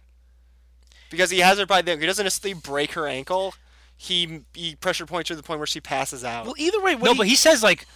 Because 1.10 1.28
he 1.28 1.40
has 1.40 1.58
her 1.58 1.66
by 1.66 1.82
the. 1.82 1.94
He 1.98 2.06
doesn't 2.06 2.24
necessarily 2.24 2.58
break 2.58 2.92
her 2.92 3.06
ankle. 3.06 3.52
He 3.98 4.40
he 4.54 4.76
pressure 4.76 5.04
points 5.04 5.28
her 5.28 5.34
to 5.34 5.36
the 5.36 5.42
point 5.46 5.60
where 5.60 5.66
she 5.66 5.78
passes 5.78 6.24
out. 6.24 6.46
Well, 6.46 6.54
either 6.56 6.80
way, 6.80 6.94
no, 6.94 7.12
he- 7.12 7.18
but 7.18 7.26
he 7.26 7.36
says 7.36 7.62
like, 7.62 7.86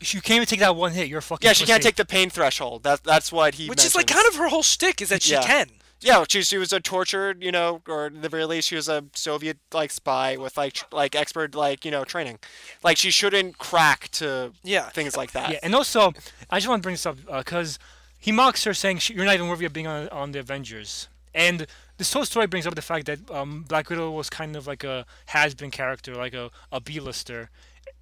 you 0.00 0.22
can't 0.22 0.36
even 0.36 0.46
take 0.46 0.60
that 0.60 0.76
one 0.76 0.92
hit. 0.92 1.08
You're 1.08 1.18
a 1.18 1.22
fucking. 1.22 1.46
yeah, 1.46 1.52
she 1.52 1.66
can't 1.66 1.82
take 1.82 1.96
the 1.96 2.06
pain 2.06 2.30
threshold. 2.30 2.84
That 2.84 3.04
that's 3.04 3.30
what 3.30 3.56
he. 3.56 3.68
which 3.68 3.84
is 3.84 3.94
like 3.94 4.06
kind 4.06 4.26
of 4.28 4.36
her 4.36 4.48
whole 4.48 4.62
shtick 4.62 5.02
is 5.02 5.10
that 5.10 5.20
she 5.22 5.32
Yeah. 5.34 5.42
can. 5.42 5.68
Yeah, 6.00 6.24
she 6.26 6.40
she 6.40 6.56
was 6.56 6.72
a 6.72 6.80
tortured, 6.80 7.42
you 7.42 7.52
know, 7.52 7.82
or 7.86 8.06
at 8.06 8.22
the 8.22 8.30
very 8.30 8.46
least, 8.46 8.68
she 8.68 8.76
was 8.76 8.88
a 8.88 9.04
Soviet 9.12 9.58
like 9.74 9.90
spy 9.90 10.38
with 10.38 10.56
like 10.56 10.72
tr- 10.72 10.86
like 10.90 11.14
expert 11.14 11.54
like 11.54 11.84
you 11.84 11.90
know 11.90 12.02
training. 12.04 12.38
Like 12.82 12.96
she 12.96 13.10
shouldn't 13.10 13.58
crack 13.58 14.08
to 14.12 14.52
Yeah. 14.64 14.88
things 14.88 15.18
like 15.18 15.32
that. 15.32 15.50
Yeah, 15.50 15.58
and 15.62 15.74
also, 15.74 16.14
I 16.48 16.56
just 16.60 16.66
want 16.68 16.82
to 16.82 16.86
bring 16.86 16.94
this 16.94 17.04
up 17.04 17.18
uh, 17.30 17.38
because 17.40 17.78
he 18.18 18.32
mocks 18.32 18.64
her, 18.64 18.74
saying 18.74 19.00
you're 19.08 19.24
not 19.24 19.34
even 19.34 19.48
worthy 19.48 19.64
of 19.64 19.72
being 19.72 19.86
on, 19.86 20.08
on 20.08 20.32
the 20.32 20.38
Avengers. 20.38 21.08
And 21.34 21.66
this 21.98 22.12
whole 22.12 22.24
story 22.24 22.46
brings 22.46 22.66
up 22.66 22.74
the 22.74 22.82
fact 22.82 23.06
that 23.06 23.30
um, 23.30 23.64
Black 23.68 23.90
Widow 23.90 24.10
was 24.10 24.30
kind 24.30 24.56
of 24.56 24.66
like 24.66 24.84
a 24.84 25.04
has-been 25.26 25.70
character, 25.70 26.14
like 26.14 26.34
a, 26.34 26.50
a 26.72 26.80
B-lister, 26.80 27.50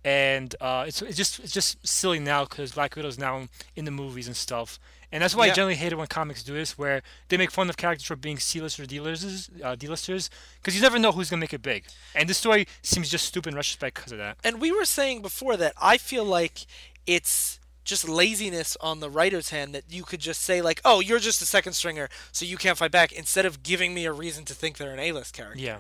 and 0.04 0.54
uh, 0.60 0.84
it's, 0.86 1.00
it's 1.02 1.16
just 1.16 1.40
it's 1.40 1.52
just 1.52 1.84
silly 1.86 2.18
now 2.18 2.44
because 2.44 2.72
Black 2.72 2.94
Widow's 2.94 3.18
now 3.18 3.48
in 3.74 3.84
the 3.84 3.90
movies 3.90 4.26
and 4.26 4.36
stuff. 4.36 4.78
And 5.10 5.22
that's 5.22 5.34
why 5.36 5.44
I 5.44 5.50
generally 5.50 5.76
hate 5.76 5.92
it 5.92 5.96
when 5.96 6.08
comics 6.08 6.42
do 6.42 6.54
this, 6.54 6.76
where 6.76 7.00
they 7.28 7.36
make 7.36 7.52
fun 7.52 7.70
of 7.70 7.76
characters 7.76 8.04
for 8.04 8.16
being 8.16 8.36
C-listers, 8.38 8.88
D-listers, 8.88 9.48
uh, 9.62 9.76
D-listers, 9.76 10.28
because 10.60 10.74
you 10.74 10.82
never 10.82 10.98
know 10.98 11.12
who's 11.12 11.30
gonna 11.30 11.40
make 11.40 11.54
it 11.54 11.62
big. 11.62 11.84
And 12.16 12.28
this 12.28 12.38
story 12.38 12.66
seems 12.82 13.08
just 13.08 13.24
stupid 13.26 13.50
in 13.50 13.54
retrospect 13.54 13.96
because 13.96 14.12
of 14.12 14.18
that. 14.18 14.38
And 14.42 14.60
we 14.60 14.72
were 14.72 14.84
saying 14.84 15.22
before 15.22 15.56
that 15.56 15.72
I 15.80 15.98
feel 15.98 16.24
like 16.24 16.66
it's 17.06 17.60
just 17.84 18.08
laziness 18.08 18.76
on 18.80 19.00
the 19.00 19.10
writer's 19.10 19.50
hand 19.50 19.74
that 19.74 19.84
you 19.88 20.02
could 20.02 20.20
just 20.20 20.42
say 20.42 20.60
like, 20.62 20.80
"Oh, 20.84 21.00
you're 21.00 21.18
just 21.18 21.42
a 21.42 21.46
second 21.46 21.74
stringer, 21.74 22.08
so 22.32 22.44
you 22.44 22.56
can't 22.56 22.78
fight 22.78 22.90
back," 22.90 23.12
instead 23.12 23.46
of 23.46 23.62
giving 23.62 23.94
me 23.94 24.06
a 24.06 24.12
reason 24.12 24.44
to 24.46 24.54
think 24.54 24.76
they're 24.78 24.92
an 24.92 25.00
A-list 25.00 25.34
character. 25.34 25.60
Yeah. 25.60 25.78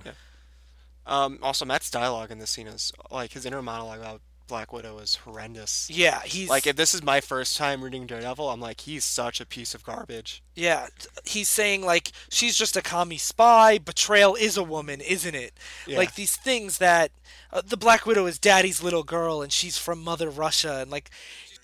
Um. 1.06 1.38
Also, 1.42 1.64
Matt's 1.64 1.90
dialogue 1.90 2.30
in 2.30 2.38
this 2.38 2.50
scene 2.50 2.66
is 2.66 2.92
like 3.10 3.32
his 3.32 3.44
inner 3.44 3.60
monologue 3.62 3.98
about 3.98 4.20
Black 4.46 4.72
Widow 4.72 4.98
is 4.98 5.16
horrendous. 5.16 5.88
Yeah, 5.90 6.20
he's 6.22 6.48
Like 6.48 6.66
if 6.66 6.76
this 6.76 6.94
is 6.94 7.02
my 7.02 7.20
first 7.20 7.56
time 7.56 7.82
reading 7.82 8.06
Daredevil, 8.06 8.48
I'm 8.50 8.60
like 8.60 8.82
he's 8.82 9.04
such 9.04 9.40
a 9.40 9.46
piece 9.46 9.74
of 9.74 9.84
garbage. 9.84 10.42
yeah, 10.54 10.88
he's 11.24 11.48
saying 11.48 11.84
like 11.84 12.12
she's 12.30 12.56
just 12.56 12.76
a 12.76 12.82
commie 12.82 13.18
spy. 13.18 13.78
Betrayal 13.78 14.34
is 14.34 14.56
a 14.56 14.62
woman, 14.62 15.00
isn't 15.00 15.34
it? 15.34 15.54
Yeah. 15.86 15.98
Like 15.98 16.14
these 16.14 16.36
things 16.36 16.78
that 16.78 17.10
uh, 17.52 17.62
the 17.66 17.76
Black 17.76 18.04
Widow 18.06 18.26
is 18.26 18.38
daddy's 18.38 18.82
little 18.82 19.02
girl 19.02 19.40
and 19.40 19.52
she's 19.52 19.78
from 19.78 20.02
Mother 20.02 20.28
Russia 20.28 20.78
and 20.80 20.90
like 20.90 21.10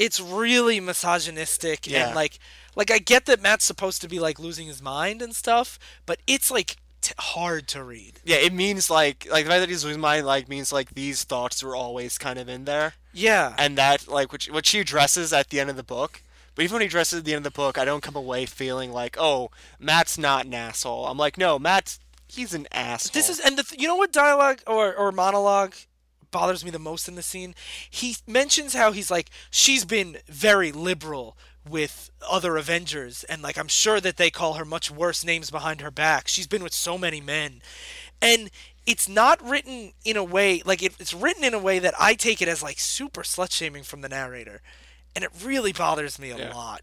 it's 0.01 0.19
really 0.21 0.81
misogynistic 0.81 1.87
Yeah. 1.87 2.07
and 2.07 2.15
like 2.17 2.39
like 2.77 2.91
I 2.91 2.99
get 2.99 3.27
that 3.27 3.43
Matt's 3.43 3.65
supposed 3.65 4.01
to 4.03 4.09
be 4.09 4.19
like 4.21 4.39
losing 4.39 4.67
his 4.69 4.81
mind 4.83 5.21
and 5.23 5.35
stuff, 5.35 5.79
but 6.07 6.19
it's 6.27 6.51
like 6.51 6.77
t- 7.01 7.15
hard 7.19 7.67
to 7.69 7.83
read. 7.85 8.21
Yeah, 8.25 8.37
it 8.37 8.53
means 8.53 8.89
like 8.91 9.27
like 9.31 9.45
the 9.45 9.51
fact 9.51 9.61
that 9.61 9.69
he's 9.69 9.85
losing 9.85 10.01
mind 10.01 10.27
like 10.27 10.49
means 10.49 10.73
like 10.73 10.95
these 10.95 11.25
thoughts 11.25 11.63
were 11.63 11.77
always 11.77 12.17
kind 12.19 12.39
of 12.39 12.49
in 12.49 12.65
there, 12.65 12.95
Yeah. 13.13 13.55
and 13.59 13.77
that 13.79 14.09
like 14.09 14.33
which 14.33 14.51
what 14.51 14.67
she 14.67 14.81
addresses 14.81 15.33
at 15.33 15.51
the 15.51 15.61
end 15.61 15.71
of 15.71 15.77
the 15.77 15.83
book. 15.83 16.23
But 16.55 16.63
even 16.65 16.75
when 16.75 16.81
he 16.83 16.87
addresses 16.89 17.21
at 17.21 17.25
the 17.25 17.33
end 17.35 17.47
of 17.47 17.53
the 17.53 17.57
book, 17.57 17.79
I 17.79 17.85
don't 17.85 18.03
come 18.03 18.17
away 18.17 18.45
feeling 18.47 18.93
like, 18.93 19.17
oh, 19.19 19.51
Matt's 19.79 20.19
not 20.19 20.47
an 20.47 20.53
asshole. 20.55 21.07
I'm 21.07 21.17
like, 21.19 21.39
no, 21.39 21.59
Matt's 21.59 21.99
he's 22.29 22.55
an 22.55 22.67
asshole. 22.73 23.13
This 23.13 23.29
is 23.29 23.41
and 23.41 23.59
the 23.59 23.63
th- 23.65 23.81
you 23.81 23.89
know 23.89 23.97
what 23.97 24.13
dialogue 24.13 24.61
or 24.67 24.95
or 24.95 25.11
monologue 25.13 25.75
bothers 26.31 26.64
me 26.64 26.70
the 26.70 26.78
most 26.78 27.09
in 27.09 27.14
the 27.14 27.22
scene. 27.22 27.55
He 27.89 28.16
mentions 28.26 28.74
how 28.74 28.93
he's 28.93 29.11
like 29.11 29.31
she's 29.51 29.85
been 29.85 30.18
very 30.26 30.72
liberal 30.72 31.37
with 31.68 32.11
other 32.28 32.57
Avengers 32.57 33.24
and 33.24 33.43
like 33.43 33.59
I'm 33.59 33.68
sure 33.68 34.01
that 34.01 34.16
they 34.16 34.31
call 34.31 34.55
her 34.55 34.64
much 34.64 34.91
worse 34.91 35.24
names 35.24 35.51
behind 35.51 35.81
her 35.81 35.91
back. 35.91 36.28
She's 36.28 36.47
been 36.47 36.62
with 36.62 36.72
so 36.72 36.97
many 36.97 37.20
men. 37.20 37.61
And 38.22 38.51
it's 38.87 39.09
not 39.09 39.47
written 39.47 39.93
in 40.05 40.16
a 40.16 40.24
way 40.24 40.62
like 40.64 40.83
it, 40.83 40.95
it's 40.99 41.14
written 41.14 41.45
in 41.45 41.55
a 41.55 41.59
way 41.59 41.78
that 41.78 41.95
I 41.99 42.14
take 42.14 42.41
it 42.41 42.49
as 42.49 42.62
like 42.62 42.78
super 42.78 43.22
slut 43.22 43.53
shaming 43.53 43.83
from 43.83 44.01
the 44.01 44.09
narrator. 44.09 44.62
And 45.14 45.24
it 45.24 45.31
really 45.45 45.72
bothers 45.72 46.18
me 46.18 46.31
a 46.31 46.39
Yeah. 46.39 46.55
lot. 46.55 46.83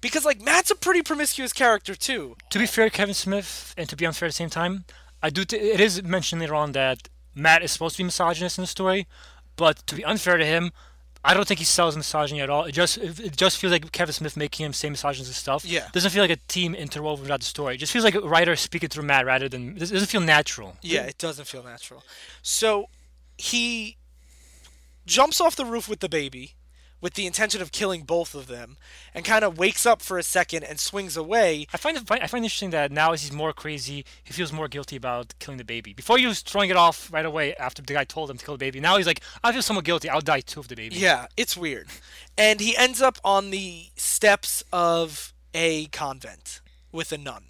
Because 0.00 0.24
like 0.24 0.40
Matt's 0.40 0.70
a 0.70 0.76
pretty 0.76 1.02
promiscuous 1.02 1.52
character 1.52 1.94
too. 1.94 2.36
to 2.50 2.58
be 2.58 2.66
fair 2.66 2.84
to 2.84 2.90
Kevin 2.90 3.14
Smith 3.14 3.74
and 3.76 3.88
to 3.88 3.96
be 3.96 4.06
unfair 4.06 4.26
at 4.26 4.30
the 4.30 4.34
same 4.34 4.50
time, 4.50 4.84
I 5.22 5.30
do. 5.30 5.44
T- 5.44 5.56
it 5.56 5.80
is 5.80 6.02
mentioned 6.02 6.40
later 6.42 6.54
on 6.54 6.72
that 6.72 7.08
Matt 7.36 7.62
is 7.62 7.70
supposed 7.70 7.96
to 7.96 8.00
be 8.00 8.04
misogynist 8.06 8.58
in 8.58 8.62
the 8.62 8.66
story, 8.66 9.06
but 9.56 9.86
to 9.86 9.94
be 9.94 10.04
unfair 10.04 10.38
to 10.38 10.44
him, 10.44 10.72
I 11.22 11.34
don't 11.34 11.46
think 11.46 11.58
he 11.58 11.64
sells 11.64 11.96
misogyny 11.96 12.40
at 12.40 12.48
all. 12.48 12.64
It 12.64 12.72
just 12.72 12.98
it 12.98 13.36
just 13.36 13.58
feels 13.58 13.72
like 13.72 13.92
Kevin 13.92 14.12
Smith 14.12 14.36
making 14.36 14.64
him 14.64 14.72
say 14.72 14.88
misogynistic 14.88 15.36
stuff. 15.36 15.64
Yeah. 15.64 15.88
doesn't 15.92 16.10
feel 16.12 16.22
like 16.22 16.30
a 16.30 16.36
team 16.48 16.74
interwoven 16.74 17.26
throughout 17.26 17.40
the 17.40 17.46
story. 17.46 17.74
It 17.74 17.78
just 17.78 17.92
feels 17.92 18.04
like 18.04 18.14
a 18.14 18.20
writer 18.20 18.56
speaking 18.56 18.88
through 18.88 19.04
Matt 19.04 19.26
rather 19.26 19.48
than 19.48 19.76
it 19.76 19.80
doesn't 19.80 20.06
feel 20.06 20.20
natural. 20.20 20.76
Yeah, 20.82 21.02
it 21.02 21.18
doesn't 21.18 21.46
feel 21.46 21.62
natural. 21.62 22.04
So 22.42 22.88
he 23.36 23.96
jumps 25.04 25.40
off 25.40 25.56
the 25.56 25.64
roof 25.64 25.88
with 25.88 26.00
the 26.00 26.08
baby 26.08 26.54
with 27.00 27.14
the 27.14 27.26
intention 27.26 27.60
of 27.60 27.72
killing 27.72 28.02
both 28.02 28.34
of 28.34 28.46
them 28.46 28.76
and 29.14 29.24
kind 29.24 29.44
of 29.44 29.58
wakes 29.58 29.84
up 29.84 30.00
for 30.00 30.18
a 30.18 30.22
second 30.22 30.64
and 30.64 30.80
swings 30.80 31.16
away. 31.16 31.66
I 31.72 31.76
find 31.76 31.96
it 31.96 32.10
I 32.10 32.26
find 32.26 32.44
it 32.44 32.46
interesting 32.46 32.70
that 32.70 32.90
now 32.90 33.12
as 33.12 33.22
he's 33.22 33.32
more 33.32 33.52
crazy, 33.52 34.04
he 34.24 34.32
feels 34.32 34.52
more 34.52 34.68
guilty 34.68 34.96
about 34.96 35.34
killing 35.38 35.58
the 35.58 35.64
baby. 35.64 35.92
Before 35.92 36.18
he 36.18 36.26
was 36.26 36.40
throwing 36.40 36.70
it 36.70 36.76
off 36.76 37.12
right 37.12 37.26
away 37.26 37.54
after 37.56 37.82
the 37.82 37.92
guy 37.92 38.04
told 38.04 38.30
him 38.30 38.38
to 38.38 38.44
kill 38.44 38.54
the 38.54 38.58
baby. 38.58 38.80
Now 38.80 38.96
he's 38.96 39.06
like, 39.06 39.20
I 39.44 39.52
feel 39.52 39.62
somewhat 39.62 39.84
guilty. 39.84 40.08
I'll 40.08 40.20
die 40.20 40.40
too 40.40 40.60
of 40.60 40.68
the 40.68 40.76
baby. 40.76 40.96
Yeah, 40.96 41.26
it's 41.36 41.56
weird. 41.56 41.88
And 42.38 42.60
he 42.60 42.76
ends 42.76 43.02
up 43.02 43.18
on 43.24 43.50
the 43.50 43.86
steps 43.96 44.64
of 44.72 45.32
a 45.54 45.86
convent 45.86 46.60
with 46.92 47.12
a 47.12 47.18
nun. 47.18 47.44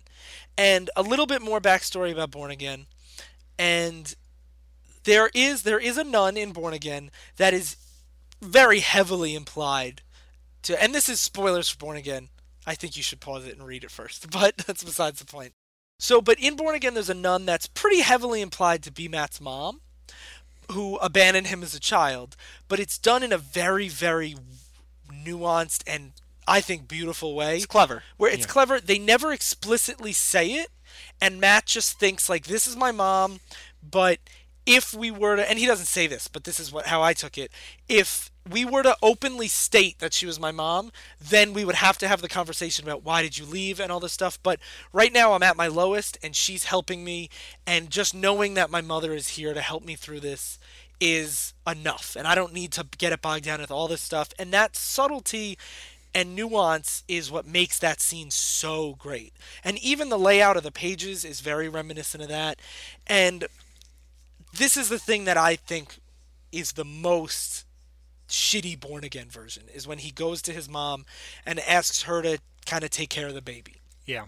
And 0.59 0.91
a 0.97 1.03
little 1.03 1.27
bit 1.27 1.43
more 1.43 1.61
backstory 1.61 2.13
about 2.13 2.31
Born 2.31 2.51
Again. 2.51 2.87
And 3.59 4.15
there 5.05 5.31
is 5.35 5.63
there 5.63 5.79
is 5.79 5.97
a 5.97 6.05
nun 6.05 6.37
in 6.37 6.53
Born 6.53 6.75
Again 6.75 7.11
that 7.37 7.55
is 7.55 7.77
very 8.43 8.81
heavily 8.81 9.35
implied 9.35 10.03
to 10.63 10.83
and 10.83 10.95
this 10.95 11.09
is 11.09 11.21
spoilers 11.21 11.69
for 11.69 11.79
Born 11.79 11.97
Again. 11.97 12.29
I 12.67 12.75
think 12.75 12.97
you 12.97 13.03
should 13.03 13.21
pause 13.21 13.47
it 13.47 13.57
and 13.57 13.67
read 13.67 13.85
it 13.85 13.91
first, 13.91 14.31
but 14.31 14.59
that's 14.59 14.85
besides 14.85 15.19
the 15.19 15.27
point. 15.27 15.53
So, 15.99 16.21
but 16.21 16.39
in 16.39 16.57
Born 16.57 16.75
Again, 16.75 16.95
there's 16.95 17.11
a 17.11 17.15
nun 17.15 17.47
that's 17.47 17.67
pretty 17.67 18.01
heavily 18.01 18.43
implied 18.43 18.83
to 18.83 18.93
be 18.93 19.09
Matt's 19.09 19.41
mom, 19.41 19.81
who 20.73 20.97
abandoned 20.97 21.47
him 21.47 21.63
as 21.63 21.75
a 21.75 21.81
child, 21.81 22.37
but 22.69 22.81
it's 22.81 22.99
done 22.99 23.23
in 23.23 23.33
a 23.33 23.39
very, 23.39 23.89
very 23.89 24.37
nuanced 25.11 25.83
and 25.87 26.13
I 26.49 26.61
think 26.61 26.87
beautiful 26.87 27.35
way. 27.35 27.57
It's 27.57 27.67
clever. 27.67 28.03
Where 28.17 28.33
it's 28.33 28.47
clever. 28.47 28.79
They 28.79 28.99
never 28.99 29.33
explicitly 29.33 30.13
say 30.13 30.53
it, 30.53 30.69
and 31.21 31.41
Matt 31.41 31.67
just 31.67 31.99
thinks 31.99 32.29
like, 32.29 32.47
"This 32.47 32.69
is 32.69 32.77
my 32.77 32.93
mom," 32.93 33.41
but 33.83 34.21
if 34.67 34.93
we 34.93 35.11
were 35.11 35.37
to, 35.37 35.49
and 35.49 35.59
he 35.59 35.67
doesn't 35.67 35.87
say 35.87 36.07
this, 36.07 36.29
but 36.29 36.45
this 36.45 36.61
is 36.61 36.73
what 36.73 36.87
how 36.87 37.01
I 37.03 37.13
took 37.13 37.39
it. 37.39 37.53
If 37.89 38.31
we 38.49 38.65
were 38.65 38.83
to 38.83 38.97
openly 39.03 39.49
state 39.49 39.99
that 40.01 40.13
she 40.13 40.27
was 40.27 40.39
my 40.39 40.51
mom, 40.53 40.93
then 41.21 41.53
we 41.53 41.65
would 41.65 41.77
have 41.77 41.99
to 41.99 42.09
have 42.09 42.21
the 42.21 42.29
conversation 42.29 42.85
about 42.85 43.05
why 43.05 43.23
did 43.23 43.39
you 43.39 43.45
leave 43.45 43.81
and 43.81 43.91
all 43.91 44.01
this 44.01 44.13
stuff. 44.13 44.39
But 44.43 44.61
right 44.93 45.13
now 45.13 45.33
I'm 45.33 45.43
at 45.43 45.57
my 45.57 45.69
lowest, 45.69 46.19
and 46.23 46.35
she's 46.35 46.65
helping 46.65 47.05
me, 47.05 47.31
and 47.67 47.91
just 47.91 48.15
knowing 48.15 48.55
that 48.55 48.71
my 48.71 48.81
mother 48.81 49.15
is 49.15 49.31
here 49.31 49.55
to 49.55 49.61
help 49.61 49.85
me 49.85 49.95
through 49.95 50.21
this 50.21 50.59
is 50.99 51.55
enough, 51.67 52.17
and 52.17 52.27
I 52.27 52.35
don't 52.35 52.55
need 52.55 52.73
to 52.73 52.87
get 52.97 53.13
it 53.13 53.21
bogged 53.21 53.45
down 53.45 53.61
with 53.61 53.71
all 53.71 53.87
this 53.87 54.01
stuff. 54.01 54.31
And 54.39 54.53
that 54.53 54.77
subtlety 54.77 55.59
and 56.15 56.35
nuance 56.35 57.05
is 57.07 57.31
what 57.31 57.47
makes 57.47 57.79
that 57.79 58.01
scene 58.01 58.31
so 58.31 58.95
great. 58.95 59.35
And 59.63 59.79
even 59.79 60.09
the 60.09 60.19
layout 60.19 60.57
of 60.57 60.63
the 60.63 60.73
pages 60.73 61.25
is 61.25 61.41
very 61.41 61.69
reminiscent 61.69 62.23
of 62.23 62.31
that. 62.31 62.59
And 63.07 63.45
this 64.57 64.77
is 64.77 64.89
the 64.89 64.99
thing 64.99 65.25
that 65.25 65.37
I 65.37 65.57
think 65.57 65.99
is 66.53 66.73
the 66.73 66.85
most 66.85 67.65
shitty 68.29 68.79
born 68.79 69.05
again 69.05 69.29
version 69.29 69.65
is 69.73 69.87
when 69.87 69.99
he 69.99 70.11
goes 70.11 70.43
to 70.43 70.53
his 70.53 70.69
mom 70.69 71.05
and 71.45 71.61
asks 71.61 72.03
her 72.03 72.23
to 72.23 72.39
kind 72.65 72.83
of 72.83 72.91
take 72.91 73.11
care 73.11 73.29
of 73.29 73.35
the 73.35 73.43
baby. 73.43 73.77
Yeah. 74.05 74.27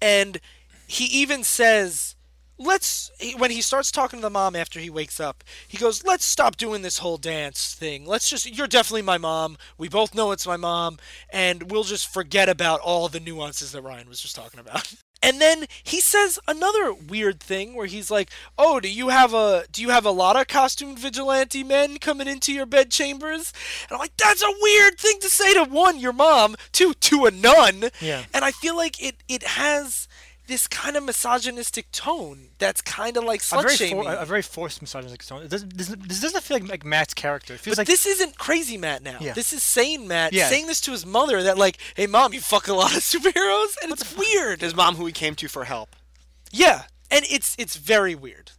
And 0.00 0.40
he 0.86 1.04
even 1.06 1.44
says, 1.44 2.16
let's, 2.58 3.10
when 3.38 3.50
he 3.50 3.62
starts 3.62 3.90
talking 3.90 4.20
to 4.20 4.22
the 4.22 4.30
mom 4.30 4.54
after 4.54 4.78
he 4.78 4.90
wakes 4.90 5.18
up, 5.18 5.42
he 5.66 5.78
goes, 5.78 6.04
let's 6.04 6.24
stop 6.24 6.56
doing 6.56 6.82
this 6.82 6.98
whole 6.98 7.16
dance 7.16 7.74
thing. 7.74 8.06
Let's 8.06 8.28
just, 8.28 8.46
you're 8.46 8.66
definitely 8.66 9.02
my 9.02 9.18
mom. 9.18 9.56
We 9.78 9.88
both 9.88 10.14
know 10.14 10.32
it's 10.32 10.46
my 10.46 10.56
mom. 10.56 10.98
And 11.32 11.70
we'll 11.70 11.84
just 11.84 12.12
forget 12.12 12.48
about 12.48 12.80
all 12.80 13.08
the 13.08 13.20
nuances 13.20 13.72
that 13.72 13.82
Ryan 13.82 14.08
was 14.08 14.20
just 14.20 14.36
talking 14.36 14.60
about. 14.60 14.92
And 15.22 15.40
then 15.40 15.66
he 15.82 16.00
says 16.00 16.38
another 16.48 16.94
weird 16.94 17.40
thing 17.40 17.74
where 17.74 17.86
he's 17.86 18.10
like, 18.10 18.30
"Oh, 18.58 18.80
do 18.80 18.88
you 18.88 19.08
have 19.08 19.34
a 19.34 19.64
do 19.70 19.82
you 19.82 19.90
have 19.90 20.06
a 20.06 20.10
lot 20.10 20.36
of 20.36 20.48
costumed 20.48 20.98
vigilante 20.98 21.62
men 21.62 21.98
coming 21.98 22.26
into 22.26 22.52
your 22.52 22.66
bed 22.66 22.90
chambers?" 22.90 23.52
And 23.88 23.96
I'm 23.96 23.98
like, 23.98 24.16
"That's 24.16 24.42
a 24.42 24.54
weird 24.62 24.98
thing 24.98 25.20
to 25.20 25.28
say 25.28 25.52
to 25.54 25.64
one 25.64 25.98
your 25.98 26.14
mom, 26.14 26.56
two 26.72 26.94
to 26.94 27.26
a 27.26 27.30
nun." 27.30 27.90
Yeah. 28.00 28.24
And 28.32 28.44
I 28.44 28.50
feel 28.50 28.76
like 28.76 29.02
it 29.02 29.16
it 29.28 29.42
has 29.42 30.08
this 30.50 30.66
kind 30.66 30.96
of 30.96 31.04
misogynistic 31.04 31.90
tone 31.92 32.48
that's 32.58 32.82
kind 32.82 33.16
of 33.16 33.22
like 33.24 33.40
A 33.40 33.44
slut 33.44 33.62
very, 33.62 33.76
shaming. 33.76 34.02
for, 34.04 34.12
a 34.12 34.26
very 34.26 34.42
forced 34.42 34.82
misogynistic 34.82 35.24
tone. 35.24 35.42
It 35.42 35.48
doesn't, 35.48 35.76
this, 35.76 35.88
this 35.88 36.20
doesn't 36.20 36.42
feel 36.42 36.58
like, 36.58 36.68
like 36.68 36.84
Matt's 36.84 37.14
character. 37.14 37.54
It 37.54 37.60
feels 37.60 37.76
but 37.76 37.82
like 37.82 37.86
this 37.86 38.04
isn't 38.04 38.36
crazy 38.36 38.76
Matt 38.76 39.02
now. 39.02 39.18
Yeah. 39.20 39.32
This 39.32 39.52
is 39.52 39.62
sane 39.62 40.08
Matt 40.08 40.32
Yeah. 40.32 40.48
saying 40.48 40.66
this 40.66 40.80
to 40.82 40.90
his 40.90 41.06
mother 41.06 41.42
that 41.44 41.56
like, 41.56 41.78
"Hey 41.94 42.06
mom, 42.08 42.34
you 42.34 42.40
fuck 42.40 42.66
a 42.68 42.74
lot 42.74 42.94
of 42.96 43.02
superheroes," 43.14 43.76
and 43.82 43.92
it's 43.92 44.16
weird. 44.16 44.60
His 44.60 44.74
mom, 44.74 44.96
who 44.96 45.06
he 45.06 45.12
came 45.12 45.34
to 45.36 45.48
for 45.48 45.64
help. 45.64 45.94
Yeah, 46.50 46.82
and 47.10 47.24
it's 47.30 47.54
it's 47.56 47.76
very 47.76 48.14
weird. 48.16 48.50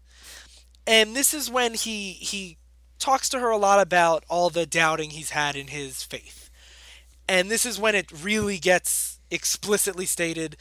And 0.87 1.13
this 1.15 1.33
is 1.33 1.51
when 1.51 1.73
he 1.73 2.13
he 2.13 2.57
talks 2.99 3.27
to 3.29 3.39
her 3.39 3.49
a 3.49 3.57
lot 3.57 3.81
about 3.81 4.23
all 4.29 4.49
the 4.49 4.65
doubting 4.65 5.09
he's 5.09 5.31
had 5.31 5.55
in 5.57 5.67
his 5.67 6.03
faith. 6.03 6.49
And 7.27 7.51
this 7.51 7.65
is 7.65 7.77
when 7.77 7.95
it 7.95 8.11
really 8.11 8.59
gets 8.59 9.19
explicitly 9.29 10.05
stated, 10.05 10.57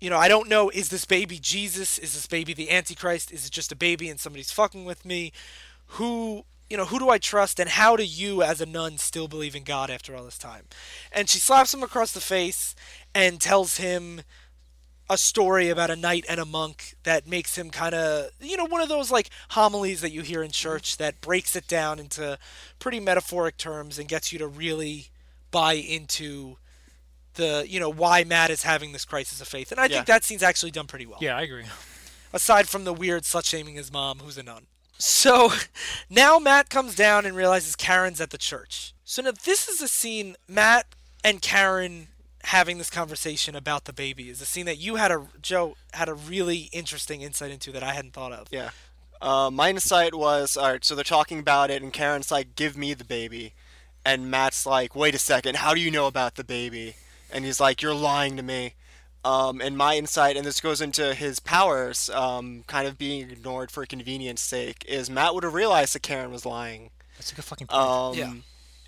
you 0.00 0.10
know, 0.10 0.18
I 0.18 0.28
don't 0.28 0.48
know 0.48 0.70
is 0.70 0.88
this 0.88 1.04
baby 1.04 1.38
Jesus? 1.38 1.98
Is 1.98 2.14
this 2.14 2.26
baby 2.26 2.54
the 2.54 2.70
antichrist? 2.70 3.32
Is 3.32 3.46
it 3.46 3.52
just 3.52 3.72
a 3.72 3.76
baby 3.76 4.08
and 4.08 4.20
somebody's 4.20 4.50
fucking 4.50 4.84
with 4.84 5.04
me? 5.04 5.32
Who 5.92 6.44
you 6.70 6.76
know, 6.76 6.84
who 6.84 6.98
do 6.98 7.08
I 7.08 7.18
trust 7.18 7.58
and 7.58 7.70
how 7.70 7.96
do 7.96 8.04
you 8.04 8.42
as 8.42 8.60
a 8.60 8.66
nun 8.66 8.98
still 8.98 9.26
believe 9.26 9.56
in 9.56 9.64
God 9.64 9.90
after 9.90 10.14
all 10.14 10.24
this 10.24 10.38
time? 10.38 10.64
And 11.10 11.28
she 11.28 11.38
slaps 11.38 11.72
him 11.72 11.82
across 11.82 12.12
the 12.12 12.20
face 12.20 12.74
and 13.14 13.40
tells 13.40 13.78
him 13.78 14.20
a 15.10 15.16
story 15.16 15.70
about 15.70 15.90
a 15.90 15.96
knight 15.96 16.26
and 16.28 16.38
a 16.38 16.44
monk 16.44 16.94
that 17.04 17.26
makes 17.26 17.56
him 17.56 17.70
kind 17.70 17.94
of, 17.94 18.30
you 18.40 18.58
know, 18.58 18.66
one 18.66 18.82
of 18.82 18.90
those 18.90 19.10
like 19.10 19.30
homilies 19.50 20.02
that 20.02 20.12
you 20.12 20.20
hear 20.20 20.42
in 20.42 20.48
mm-hmm. 20.48 20.68
church 20.68 20.98
that 20.98 21.20
breaks 21.20 21.56
it 21.56 21.66
down 21.66 21.98
into 21.98 22.38
pretty 22.78 23.00
metaphoric 23.00 23.56
terms 23.56 23.98
and 23.98 24.08
gets 24.08 24.32
you 24.32 24.38
to 24.38 24.46
really 24.46 25.08
buy 25.50 25.72
into 25.72 26.58
the, 27.38 27.64
you 27.66 27.80
know, 27.80 27.88
why 27.90 28.22
Matt 28.24 28.50
is 28.50 28.62
having 28.62 28.92
this 28.92 29.06
crisis 29.06 29.40
of 29.40 29.48
faith. 29.48 29.72
And 29.72 29.80
I 29.80 29.86
Yeah. 29.86 29.96
think 29.96 30.06
that 30.08 30.24
scene's 30.24 30.42
actually 30.42 30.70
done 30.72 30.86
pretty 30.86 31.06
well 31.06 31.18
yeah, 31.22 31.36
I 31.36 31.42
agree. 31.42 31.64
aside 32.32 32.68
from 32.68 32.84
the 32.84 32.92
weird 32.92 33.22
slut 33.22 33.46
shaming 33.46 33.76
his 33.76 33.90
mom, 33.90 34.18
who's 34.18 34.36
a 34.36 34.42
nun. 34.42 34.66
So 34.98 35.52
now 36.10 36.38
Matt 36.38 36.68
comes 36.68 36.94
down 36.94 37.24
and 37.24 37.34
realizes 37.34 37.74
Karen's 37.76 38.20
at 38.20 38.28
the 38.30 38.38
church. 38.38 38.92
So 39.04 39.22
now 39.22 39.32
this 39.44 39.66
is 39.68 39.80
a 39.80 39.88
scene 39.88 40.36
Matt 40.46 40.86
and 41.24 41.40
Karen 41.40 42.08
having 42.44 42.78
this 42.78 42.88
conversation 42.90 43.54
about 43.56 43.84
the 43.84 43.92
baby 43.92 44.30
is 44.30 44.40
a 44.40 44.46
scene 44.46 44.64
that 44.66 44.78
you 44.78 44.96
had 44.96 45.10
a 45.10 45.26
Joe 45.42 45.76
had 45.92 46.08
a 46.08 46.14
really 46.14 46.68
interesting 46.72 47.20
insight 47.22 47.50
into 47.50 47.72
that 47.72 47.82
I 47.82 47.92
hadn't 47.94 48.12
thought 48.12 48.32
of. 48.32 48.48
Yeah. 48.50 48.70
Uh, 49.20 49.50
my 49.50 49.70
insight 49.70 50.14
was 50.14 50.56
all 50.56 50.70
right. 50.72 50.84
So 50.84 50.94
they're 50.94 51.02
talking 51.04 51.40
about 51.40 51.70
it, 51.70 51.82
and 51.82 51.92
Karen's 51.92 52.30
like, 52.30 52.54
"Give 52.54 52.76
me 52.76 52.94
the 52.94 53.04
baby," 53.04 53.52
and 54.04 54.30
Matt's 54.30 54.64
like, 54.64 54.94
"Wait 54.94 55.12
a 55.14 55.18
second. 55.18 55.56
How 55.56 55.74
do 55.74 55.80
you 55.80 55.90
know 55.90 56.06
about 56.06 56.36
the 56.36 56.44
baby?" 56.44 56.94
And 57.30 57.44
he's 57.44 57.60
like, 57.60 57.82
"You're 57.82 57.94
lying 57.94 58.36
to 58.36 58.42
me." 58.42 58.74
Um, 59.24 59.60
and 59.60 59.76
my 59.76 59.96
insight, 59.96 60.36
and 60.36 60.46
this 60.46 60.60
goes 60.60 60.80
into 60.80 61.12
his 61.12 61.40
powers, 61.40 62.08
um, 62.10 62.64
kind 62.66 62.86
of 62.86 62.96
being 62.96 63.28
ignored 63.30 63.70
for 63.70 63.84
convenience 63.84 64.40
sake, 64.40 64.84
is 64.88 65.10
Matt 65.10 65.34
would 65.34 65.42
have 65.44 65.54
realized 65.54 65.94
that 65.94 66.02
Karen 66.02 66.30
was 66.30 66.46
lying. 66.46 66.90
That's 67.16 67.32
a 67.32 67.34
good 67.34 67.44
fucking 67.44 67.66
point. 67.66 67.80
Um, 67.80 68.14
Yeah. 68.16 68.32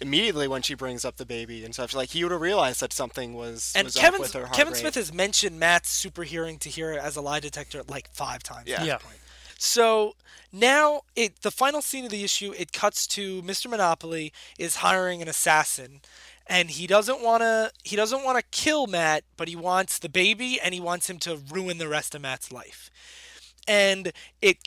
Immediately 0.02 0.48
when 0.48 0.62
she 0.62 0.72
brings 0.74 1.04
up 1.04 1.16
the 1.18 1.26
baby 1.26 1.62
and 1.62 1.74
stuff, 1.74 1.92
like 1.92 2.08
he 2.10 2.22
would 2.22 2.32
have 2.32 2.40
realized 2.40 2.80
that 2.80 2.90
something 2.92 3.34
was, 3.34 3.72
And 3.76 3.84
was 3.84 3.96
up 3.96 4.02
Kevin 4.02 4.20
with 4.20 4.32
her 4.32 4.46
heart 4.46 4.56
Kevin 4.56 4.72
rate. 4.72 4.80
Smith 4.80 4.94
has 4.94 5.12
mentioned 5.12 5.58
Matt's 5.60 5.90
super 5.90 6.22
hearing 6.22 6.58
to 6.60 6.70
hear 6.70 6.92
as 6.92 7.16
a 7.16 7.20
lie 7.20 7.40
detector 7.40 7.82
like 7.86 8.08
five 8.14 8.42
times. 8.42 8.66
Yeah. 8.68 8.80
at 8.80 8.86
Yeah. 8.86 8.96
point. 8.98 9.18
So 9.58 10.14
now 10.52 11.02
it 11.16 11.42
the 11.42 11.50
final 11.50 11.82
scene 11.82 12.06
of 12.06 12.10
the 12.10 12.24
issue 12.24 12.54
it 12.56 12.72
cuts 12.72 13.06
to 13.08 13.42
Mr. 13.42 13.68
Monopoly 13.68 14.32
is 14.58 14.76
hiring 14.76 15.20
an 15.20 15.28
assassin 15.28 16.00
and 16.50 16.68
he 16.68 16.86
doesn't 16.86 17.22
want 17.22 17.42
to 17.42 17.70
he 17.84 17.96
doesn't 17.96 18.24
want 18.24 18.36
to 18.36 18.44
kill 18.50 18.88
Matt 18.88 19.22
but 19.36 19.48
he 19.48 19.56
wants 19.56 19.98
the 19.98 20.08
baby 20.08 20.60
and 20.60 20.74
he 20.74 20.80
wants 20.80 21.08
him 21.08 21.18
to 21.20 21.36
ruin 21.36 21.78
the 21.78 21.88
rest 21.88 22.14
of 22.14 22.20
Matt's 22.20 22.52
life. 22.52 22.90
And 23.66 24.12
it 24.42 24.58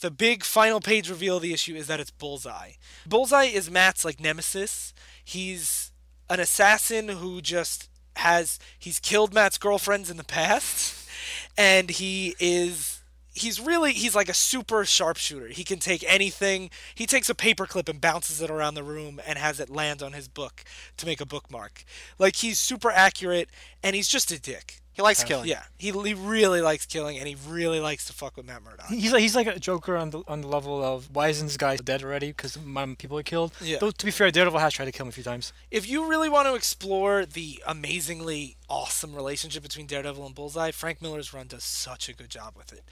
the 0.00 0.10
big 0.10 0.44
final 0.44 0.80
page 0.80 1.08
reveal 1.08 1.36
of 1.36 1.42
the 1.42 1.54
issue 1.54 1.74
is 1.74 1.86
that 1.86 1.98
it's 1.98 2.10
Bullseye. 2.10 2.72
Bullseye 3.06 3.44
is 3.44 3.70
Matt's 3.70 4.04
like 4.04 4.20
nemesis. 4.20 4.92
He's 5.24 5.92
an 6.28 6.40
assassin 6.40 7.08
who 7.08 7.40
just 7.40 7.88
has 8.16 8.58
he's 8.78 9.00
killed 9.00 9.32
Matt's 9.32 9.58
girlfriends 9.58 10.10
in 10.10 10.18
the 10.18 10.24
past 10.24 11.08
and 11.58 11.90
he 11.90 12.36
is 12.38 12.93
he's 13.34 13.60
really 13.60 13.92
he's 13.92 14.14
like 14.14 14.28
a 14.28 14.34
super 14.34 14.84
sharpshooter. 14.84 15.48
He 15.48 15.64
can 15.64 15.78
take 15.78 16.04
anything. 16.06 16.70
He 16.94 17.06
takes 17.06 17.28
a 17.28 17.34
paperclip 17.34 17.88
and 17.88 18.00
bounces 18.00 18.40
it 18.40 18.50
around 18.50 18.74
the 18.74 18.82
room 18.82 19.20
and 19.26 19.38
has 19.38 19.60
it 19.60 19.68
land 19.68 20.02
on 20.02 20.12
his 20.12 20.28
book 20.28 20.64
to 20.96 21.06
make 21.06 21.20
a 21.20 21.26
bookmark. 21.26 21.84
Like 22.18 22.36
he's 22.36 22.58
super 22.58 22.90
accurate 22.90 23.50
and 23.82 23.94
he's 23.96 24.08
just 24.08 24.30
a 24.30 24.40
dick. 24.40 24.80
He 24.94 25.02
likes 25.02 25.24
killing. 25.24 25.48
Yeah, 25.48 25.62
he, 25.76 25.90
he 25.90 26.14
really 26.14 26.60
likes 26.60 26.86
killing 26.86 27.18
and 27.18 27.26
he 27.26 27.36
really 27.48 27.80
likes 27.80 28.06
to 28.06 28.12
fuck 28.12 28.36
with 28.36 28.46
Matt 28.46 28.62
Murdock. 28.62 28.86
He's 28.86 29.12
like 29.12 29.22
he's 29.22 29.34
like 29.34 29.48
a 29.48 29.58
Joker 29.58 29.96
on 29.96 30.10
the 30.10 30.22
on 30.28 30.40
the 30.40 30.48
level 30.48 30.82
of 30.82 31.10
why 31.14 31.28
isn't 31.28 31.46
this 31.46 31.56
guy 31.56 31.76
dead 31.76 32.02
already? 32.04 32.28
Because 32.28 32.56
my 32.64 32.94
people 32.96 33.18
are 33.18 33.22
killed. 33.24 33.52
Yeah. 33.60 33.78
Though 33.80 33.90
to 33.90 34.04
be 34.04 34.12
fair, 34.12 34.30
Daredevil 34.30 34.60
has 34.60 34.72
tried 34.72 34.86
to 34.86 34.92
kill 34.92 35.04
him 35.04 35.08
a 35.08 35.12
few 35.12 35.24
times. 35.24 35.52
If 35.70 35.88
you 35.88 36.08
really 36.08 36.28
want 36.28 36.46
to 36.48 36.54
explore 36.54 37.26
the 37.26 37.62
amazingly 37.66 38.56
awesome 38.68 39.14
relationship 39.14 39.62
between 39.62 39.86
Daredevil 39.86 40.24
and 40.24 40.34
Bullseye, 40.34 40.70
Frank 40.70 41.02
Miller's 41.02 41.34
run 41.34 41.48
does 41.48 41.64
such 41.64 42.08
a 42.08 42.14
good 42.14 42.30
job 42.30 42.54
with 42.56 42.72
it. 42.72 42.84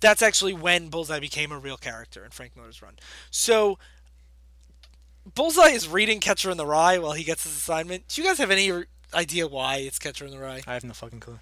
That's 0.00 0.22
actually 0.22 0.54
when 0.54 0.88
Bullseye 0.88 1.20
became 1.20 1.52
a 1.52 1.58
real 1.58 1.76
character 1.76 2.24
in 2.24 2.30
Frank 2.30 2.56
Miller's 2.56 2.80
run. 2.80 2.94
So, 3.30 3.78
Bullseye 5.34 5.68
is 5.68 5.86
reading 5.88 6.20
Catcher 6.20 6.50
in 6.50 6.56
the 6.56 6.66
Rye 6.66 6.98
while 6.98 7.12
he 7.12 7.22
gets 7.24 7.44
his 7.44 7.54
assignment. 7.54 8.08
Do 8.08 8.22
you 8.22 8.26
guys 8.26 8.38
have 8.38 8.50
any 8.50 8.70
r- 8.70 8.86
idea 9.14 9.46
why 9.46 9.76
it's 9.76 9.98
Catcher 9.98 10.24
in 10.24 10.30
the 10.30 10.38
Rye? 10.38 10.62
I 10.66 10.74
have 10.74 10.84
no 10.84 10.92
fucking 10.92 11.20
clue. 11.20 11.38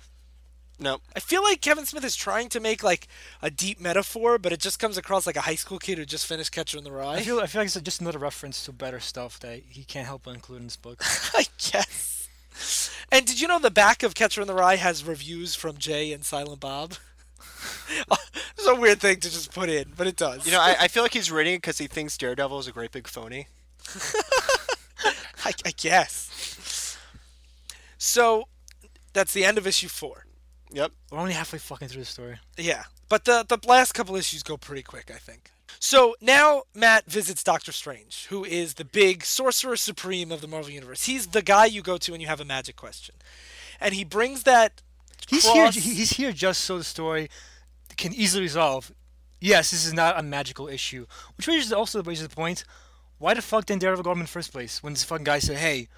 No. 0.81 1.01
I 1.17 1.21
feel 1.21 1.43
like 1.43 1.61
Kevin 1.61 1.87
Smith 1.87 2.05
is 2.05 2.15
trying 2.15 2.49
to 2.51 2.61
make 2.61 2.83
like 2.83 3.09
a 3.43 3.51
deep 3.51 3.81
metaphor, 3.81 4.39
but 4.39 4.53
it 4.53 4.61
just 4.61 4.79
comes 4.79 4.97
across 4.97 5.27
like 5.27 5.37
a 5.37 5.43
high 5.43 5.57
school 5.57 5.79
kid 5.79 5.99
who 5.99 6.05
just 6.05 6.27
finished 6.27 6.53
Catcher 6.53 6.79
in 6.79 6.85
the 6.85 6.93
Rye. 6.93 7.17
I 7.17 7.23
feel 7.23 7.41
I 7.41 7.47
feel 7.47 7.61
like 7.61 7.67
it's 7.67 7.81
just 7.81 8.01
another 8.01 8.19
reference 8.19 8.65
to 8.65 8.73
better 8.73 9.01
stuff 9.01 9.41
that 9.41 9.63
he 9.69 9.85
can't 9.85 10.07
help 10.07 10.23
but 10.25 10.35
include 10.35 10.61
in 10.61 10.67
this 10.67 10.77
book. 10.77 11.03
I 11.35 11.47
guess. 11.59 12.29
And 13.11 13.27
did 13.27 13.41
you 13.41 13.49
know 13.49 13.59
the 13.59 13.71
back 13.71 14.03
of 14.03 14.15
Catcher 14.15 14.41
in 14.41 14.47
the 14.47 14.55
Rye 14.55 14.77
has 14.77 15.05
reviews 15.05 15.55
from 15.55 15.79
Jay 15.79 16.13
and 16.13 16.25
Silent 16.25 16.61
Bob? 16.61 16.95
it's 18.57 18.67
a 18.67 18.75
weird 18.75 19.01
thing 19.01 19.17
to 19.21 19.31
just 19.31 19.53
put 19.53 19.69
in, 19.69 19.93
but 19.97 20.07
it 20.07 20.17
does. 20.17 20.45
You 20.47 20.53
know, 20.53 20.61
I, 20.61 20.77
I 20.81 20.89
feel 20.89 21.03
like 21.03 21.15
he's 21.15 21.31
reading 21.31 21.55
it 21.55 21.59
because 21.59 21.79
he 21.79 21.87
thinks 21.87 22.17
Daredevil 22.17 22.59
is 22.59 22.69
a 22.69 22.73
great 22.73 22.93
big 22.93 23.09
phony. 23.09 23.49
I, 25.45 25.53
I 25.65 25.73
guess. 25.77 26.28
So 27.99 28.45
that's 29.13 29.33
the 29.33 29.45
end 29.45 29.59
of 29.59 29.67
issue 29.67 29.89
four. 29.89 30.25
Yep. 30.73 30.93
We're 31.11 31.19
only 31.19 31.33
halfway 31.33 31.59
fucking 31.59 31.89
through 31.89 32.03
the 32.03 32.07
story. 32.07 32.39
Yeah, 32.57 32.85
but 33.09 33.25
the 33.25 33.45
the 33.47 33.59
last 33.67 33.93
couple 33.93 34.17
issues 34.17 34.43
go 34.43 34.57
pretty 34.57 34.83
quick, 34.83 35.11
I 35.15 35.19
think. 35.19 35.51
So 35.81 36.17
now 36.21 36.63
Matt 36.75 37.07
visits 37.07 37.43
Doctor 37.43 37.73
Strange, 37.73 38.27
who 38.27 38.45
is 38.45 38.75
the 38.75 38.85
big 38.85 39.25
sorcerer 39.25 39.77
supreme 39.77 40.33
of 40.33 40.41
the 40.41 40.49
Marvel 40.49 40.71
universe. 40.71 41.05
He's 41.05 41.29
the 41.29 41.43
guy 41.43 41.67
you 41.67 41.83
go 41.83 41.97
to 41.99 42.13
when 42.13 42.21
you 42.21 42.27
have 42.27 42.41
a 42.41 42.45
magic 42.45 42.77
question, 42.77 43.15
and 43.81 43.95
he 43.95 44.05
brings 44.05 44.43
that. 44.45 44.83
He's 45.29 45.45
cross- 45.45 45.75
here. 45.75 45.95
He's 45.95 46.11
here 46.11 46.33
just 46.33 46.63
so 46.63 46.79
the 46.79 46.85
story 46.85 47.29
can 47.97 48.13
easily 48.15 48.43
resolve. 48.43 48.93
Yes, 49.41 49.71
this 49.71 49.87
is 49.87 49.93
not 49.93 50.19
a 50.19 50.23
magical 50.23 50.69
issue, 50.69 51.07
which 51.37 51.47
raises 51.47 51.73
also 51.73 52.03
raises 52.03 52.29
the 52.29 52.35
point: 52.35 52.65
why 53.19 53.35
the 53.35 53.43
fuck 53.43 53.67
didn't 53.67 53.83
Daredevil 53.83 54.05
go 54.05 54.13
him 54.13 54.19
in 54.19 54.25
the 54.25 54.31
first 54.31 54.53
place 54.53 54.83
when 54.83 54.93
this 54.93 55.05
fucking 55.05 55.25
guy 55.25 55.39
said, 55.39 55.59
"Hey, 55.59 55.89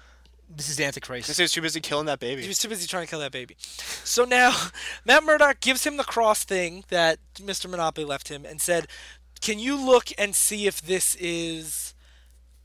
this 0.55 0.69
is 0.69 0.77
the 0.77 0.85
Antichrist"? 0.85 1.27
This 1.27 1.39
is 1.39 1.51
too 1.51 1.61
busy 1.61 1.79
killing 1.79 2.05
that 2.05 2.19
baby. 2.19 2.41
He 2.41 2.47
was 2.47 2.57
too 2.59 2.69
busy 2.69 2.87
trying 2.87 3.05
to 3.05 3.09
kill 3.09 3.19
that 3.19 3.31
baby. 3.31 3.55
So 4.03 4.25
now 4.25 4.55
Matt 5.05 5.23
Murdock 5.23 5.59
gives 5.59 5.85
him 5.85 5.97
the 5.97 6.03
cross 6.03 6.43
thing 6.43 6.83
that 6.89 7.19
Mr. 7.35 7.69
Monopoly 7.69 8.05
left 8.05 8.27
him 8.29 8.45
and 8.45 8.61
said, 8.61 8.87
"Can 9.41 9.59
you 9.59 9.75
look 9.75 10.09
and 10.17 10.35
see 10.35 10.67
if 10.67 10.81
this 10.81 11.15
is 11.15 11.93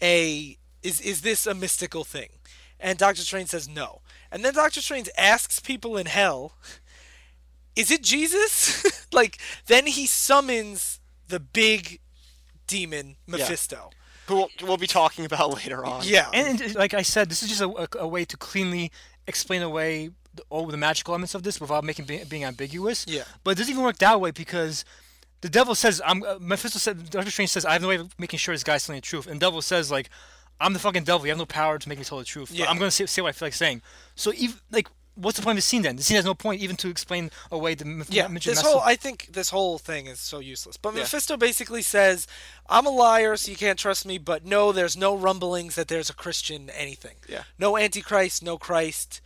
a 0.03 0.59
is 0.83 1.01
is 1.01 1.23
this 1.23 1.47
a 1.47 1.55
mystical 1.55 2.05
thing?" 2.05 2.31
And 2.79 2.99
Doctor 2.99 3.23
Strange 3.23 3.49
says 3.51 3.69
no. 3.69 4.03
And 4.31 4.45
then 4.45 4.55
Doctor 4.55 4.81
Strange 4.83 5.09
asks 5.17 5.61
people 5.61 5.97
in 5.97 6.07
hell, 6.07 6.53
"Is 7.75 7.91
it 7.91 8.03
Jesus?" 8.03 9.07
like 9.13 9.39
then 9.67 9.87
he 9.87 10.07
summons 10.07 11.01
the 11.29 11.41
big 11.41 12.01
demon 12.67 13.17
Mephisto. 13.27 13.91
Who 14.27 14.37
we'll, 14.37 14.49
we'll 14.63 14.77
be 14.77 14.87
talking 14.87 15.25
about 15.25 15.51
later 15.55 15.85
on. 15.85 16.03
Yeah. 16.05 16.29
And, 16.33 16.61
and 16.61 16.75
like 16.75 16.95
I 16.95 17.03
said, 17.03 17.29
this 17.31 17.43
is 17.43 17.49
just 17.49 17.61
a, 17.61 17.69
a, 17.69 18.05
a 18.05 18.09
way 18.09 18.25
to 18.25 18.37
cleanly 18.37 18.91
explain 19.27 19.63
away 19.63 20.11
the, 20.35 20.43
all 20.51 20.67
the 20.67 20.77
magical 20.77 21.13
elements 21.13 21.35
of 21.35 21.43
this 21.43 21.61
without 21.61 21.85
making 21.85 22.05
be, 22.07 22.23
being 22.25 22.45
ambiguous. 22.45 23.07
Yeah. 23.09 23.23
But 23.45 23.53
it 23.53 23.59
doesn't 23.59 23.73
even 23.73 23.85
work 23.85 23.99
that 23.99 24.21
way 24.21 24.31
because 24.31 24.85
the 25.43 25.49
devil 25.49 25.75
says, 25.75 26.01
"I'm." 26.05 26.23
Uh, 26.23 26.39
Mephisto 26.41 26.79
said, 26.79 27.11
Doctor 27.11 27.31
Strange 27.31 27.51
says, 27.51 27.65
"I 27.65 27.73
have 27.75 27.83
no 27.83 27.89
way 27.89 27.97
of 27.97 28.19
making 28.19 28.39
sure 28.39 28.55
this 28.55 28.65
guy's 28.65 28.87
telling 28.87 29.01
the 29.01 29.07
truth." 29.07 29.27
And 29.27 29.39
devil 29.39 29.63
says, 29.63 29.91
"Like, 29.91 30.09
I'm 30.61 30.73
the 30.73 30.79
fucking 30.79 31.05
devil. 31.05 31.27
You 31.27 31.31
have 31.31 31.39
no 31.39 31.47
power 31.47 31.79
to 31.79 31.89
make 31.89 31.99
me 31.99 32.05
tell 32.05 32.19
the 32.19 32.25
truth. 32.25 32.49
But 32.49 32.59
Yeah. 32.59 32.71
I'm 32.71 32.79
gonna 32.79 32.91
say, 32.91 33.07
say 33.07 33.23
what 33.23 33.29
I 33.29 33.33
feel 33.33 33.47
like 33.47 33.55
saying." 33.55 33.83
So 34.15 34.33
even 34.35 34.57
like. 34.71 34.89
What's 35.17 35.39
the 35.39 35.43
point 35.43 35.55
of 35.55 35.59
the 35.59 35.63
scene 35.63 35.83
then? 35.83 35.97
The 35.97 36.03
scene 36.03 36.17
has 36.17 36.25
no 36.27 36.35
point 36.35 36.61
even 36.61 36.77
to 36.77 36.89
explain 36.89 37.31
away 37.51 37.75
the 37.75 37.85
Meph- 37.85 38.09
Yeah, 38.11 38.29
this 38.29 38.61
whole 38.61 38.81
I 38.81 38.97
think 38.97 39.29
this 39.33 39.49
whole 39.51 39.79
thing 39.79 40.07
is 40.07 40.21
so 40.21 40.39
useless. 40.39 40.77
But 40.77 40.95
Yeah. 40.95 41.01
Mephisto 41.01 41.37
basically 41.39 41.83
says, 41.83 42.27
"I'm 42.69 42.85
a 42.87 42.91
liar, 42.91 43.37
so 43.37 43.51
you 43.51 43.57
can't 43.57 43.79
trust 43.79 44.05
me." 44.05 44.19
But 44.19 44.45
no, 44.45 44.73
there's 44.73 44.97
no 44.97 45.17
rumblings 45.17 45.75
that 45.75 45.89
there's 45.89 46.11
a 46.11 46.15
Christian 46.15 46.69
anything. 46.71 47.17
Yeah. 47.29 47.45
No 47.59 47.77
Antichrist, 47.79 48.43
no 48.43 48.59
Christ. 48.59 49.21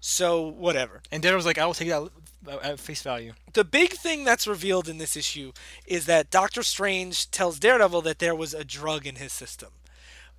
So 0.00 0.40
whatever. 0.42 1.02
and 1.10 1.22
Daredevil's 1.22 1.46
like, 1.46 1.58
"I 1.58 1.66
will 1.66 1.74
take 1.74 1.88
that 1.88 2.10
uh, 2.46 2.58
at 2.62 2.80
face 2.80 3.02
value." 3.02 3.34
The 3.52 3.64
big 3.64 3.92
thing 3.94 4.24
that's 4.24 4.46
revealed 4.46 4.88
in 4.88 4.98
this 4.98 5.16
issue 5.16 5.52
is 5.86 6.06
that 6.06 6.30
Doctor 6.30 6.62
Strange 6.62 7.30
tells 7.30 7.58
Daredevil 7.58 8.02
that 8.02 8.18
there 8.18 8.34
was 8.34 8.52
a 8.54 8.64
drug 8.64 9.06
in 9.06 9.16
his 9.16 9.32
system. 9.32 9.70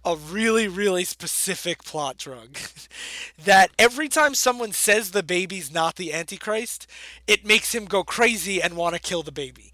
A 0.06 0.16
really, 0.16 0.68
really 0.68 1.04
specific 1.04 1.84
plot 1.84 2.18
drug. 2.18 2.58
that 3.44 3.72
every 3.80 4.08
time 4.08 4.36
someone 4.36 4.72
says 4.72 5.12
the 5.12 5.24
baby's 5.24 5.74
not 5.74 5.96
the 5.96 6.14
Antichrist, 6.14 6.88
it 7.28 7.46
makes 7.46 7.74
him 7.74 7.86
go 7.86 8.04
crazy 8.04 8.62
and 8.62 8.78
want 8.78 8.96
to 8.96 9.02
kill 9.02 9.24
the 9.24 9.32
baby. 9.32 9.72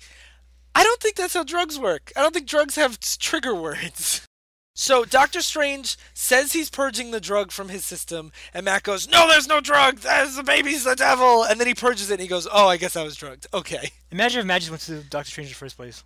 I 0.73 0.83
don't 0.83 1.01
think 1.01 1.17
that's 1.17 1.33
how 1.33 1.43
drugs 1.43 1.77
work. 1.77 2.13
I 2.15 2.21
don't 2.21 2.33
think 2.33 2.47
drugs 2.47 2.75
have 2.75 2.99
trigger 2.99 3.53
words. 3.53 4.25
So 4.73 5.03
Doctor 5.03 5.41
Strange 5.41 5.97
says 6.13 6.53
he's 6.53 6.69
purging 6.69 7.11
the 7.11 7.19
drug 7.19 7.51
from 7.51 7.69
his 7.69 7.85
system, 7.85 8.31
and 8.53 8.63
Matt 8.63 8.83
goes, 8.83 9.07
"No, 9.07 9.27
there's 9.27 9.47
no 9.47 9.59
drug. 9.59 9.97
That's 9.97 10.37
the 10.37 10.43
baby's 10.43 10.85
the 10.85 10.95
devil." 10.95 11.43
And 11.43 11.59
then 11.59 11.67
he 11.67 11.75
purges 11.75 12.09
it, 12.09 12.13
and 12.13 12.21
he 12.21 12.27
goes, 12.27 12.47
"Oh, 12.51 12.67
I 12.67 12.77
guess 12.77 12.95
I 12.95 13.03
was 13.03 13.17
drugged. 13.17 13.47
Okay." 13.53 13.91
Imagine 14.11 14.39
if 14.39 14.45
Magic 14.45 14.69
went 14.71 14.81
to 14.83 15.03
Doctor 15.03 15.29
Strange 15.29 15.49
in 15.49 15.51
the 15.51 15.57
first 15.57 15.75
place. 15.75 16.03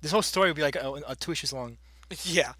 This 0.00 0.12
whole 0.12 0.22
story 0.22 0.48
would 0.48 0.56
be 0.56 0.62
like 0.62 0.76
a, 0.76 1.02
a 1.08 1.16
two 1.16 1.32
issues 1.32 1.52
long. 1.52 1.78
Yeah. 2.22 2.52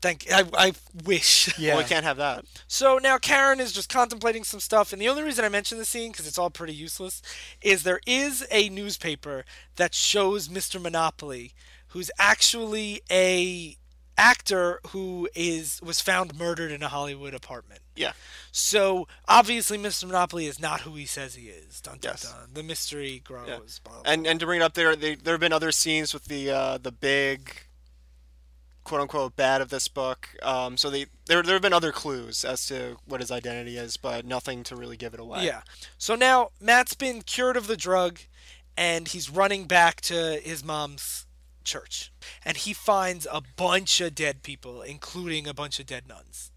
Thank. 0.00 0.26
I, 0.32 0.44
I 0.56 0.72
wish. 1.04 1.58
Yeah. 1.58 1.68
Well, 1.74 1.82
we 1.84 1.88
can't 1.88 2.04
have 2.04 2.16
that. 2.18 2.44
So 2.66 2.98
now 2.98 3.18
Karen 3.18 3.60
is 3.60 3.72
just 3.72 3.88
contemplating 3.88 4.44
some 4.44 4.60
stuff, 4.60 4.92
and 4.92 5.02
the 5.02 5.08
only 5.08 5.22
reason 5.22 5.44
I 5.44 5.48
mention 5.48 5.78
the 5.78 5.84
scene 5.84 6.12
because 6.12 6.26
it's 6.26 6.38
all 6.38 6.50
pretty 6.50 6.74
useless 6.74 7.20
is 7.62 7.82
there 7.82 8.00
is 8.06 8.46
a 8.50 8.68
newspaper 8.68 9.44
that 9.76 9.94
shows 9.94 10.48
Mr. 10.48 10.80
Monopoly, 10.80 11.52
who's 11.88 12.10
actually 12.18 13.02
a 13.10 13.76
actor 14.16 14.80
who 14.88 15.28
is 15.34 15.80
was 15.82 16.00
found 16.00 16.36
murdered 16.36 16.72
in 16.72 16.82
a 16.82 16.88
Hollywood 16.88 17.34
apartment. 17.34 17.80
Yeah. 17.94 18.12
So 18.50 19.06
obviously, 19.28 19.78
Mr. 19.78 20.04
Monopoly 20.06 20.46
is 20.46 20.58
not 20.60 20.80
who 20.80 20.94
he 20.96 21.06
says 21.06 21.34
he 21.36 21.46
is. 21.48 21.80
Dun, 21.80 21.98
dun, 22.00 22.12
Yes. 22.12 22.22
dun. 22.22 22.48
The 22.52 22.62
mystery 22.64 23.20
grows. 23.24 23.48
Yeah. 23.48 23.56
Blah, 23.84 24.02
blah, 24.02 24.12
And 24.12 24.26
and 24.26 24.40
to 24.40 24.46
bring 24.46 24.60
it 24.60 24.64
up 24.64 24.74
there, 24.74 24.96
they, 24.96 25.14
there 25.14 25.34
have 25.34 25.40
been 25.40 25.52
other 25.52 25.70
scenes 25.72 26.12
with 26.12 26.24
the 26.24 26.50
uh, 26.50 26.78
the 26.78 26.90
big 26.92 27.52
quote 28.88 29.02
unquote 29.02 29.36
bad 29.36 29.60
of 29.60 29.68
this 29.68 29.86
book. 29.86 30.30
Um, 30.42 30.76
so 30.76 30.90
they 30.90 31.06
there 31.26 31.42
there 31.42 31.54
have 31.54 31.62
been 31.62 31.72
other 31.72 31.92
clues 31.92 32.44
as 32.44 32.66
to 32.66 32.96
what 33.06 33.20
his 33.20 33.30
identity 33.30 33.76
is, 33.76 33.96
but 33.96 34.24
nothing 34.24 34.62
to 34.64 34.76
really 34.76 34.96
give 34.96 35.14
it 35.14 35.20
away. 35.20 35.44
Yeah. 35.44 35.60
So 35.98 36.14
now 36.14 36.50
Matt's 36.60 36.94
been 36.94 37.22
cured 37.22 37.56
of 37.56 37.66
the 37.66 37.76
drug 37.76 38.20
and 38.76 39.08
he's 39.08 39.28
running 39.28 39.66
back 39.66 40.00
to 40.02 40.40
his 40.42 40.64
mom's 40.64 41.26
church. 41.64 42.12
And 42.44 42.56
he 42.56 42.72
finds 42.72 43.26
a 43.30 43.42
bunch 43.56 44.00
of 44.00 44.14
dead 44.14 44.42
people, 44.42 44.82
including 44.82 45.46
a 45.46 45.54
bunch 45.54 45.78
of 45.78 45.86
dead 45.86 46.08
nuns. 46.08 46.50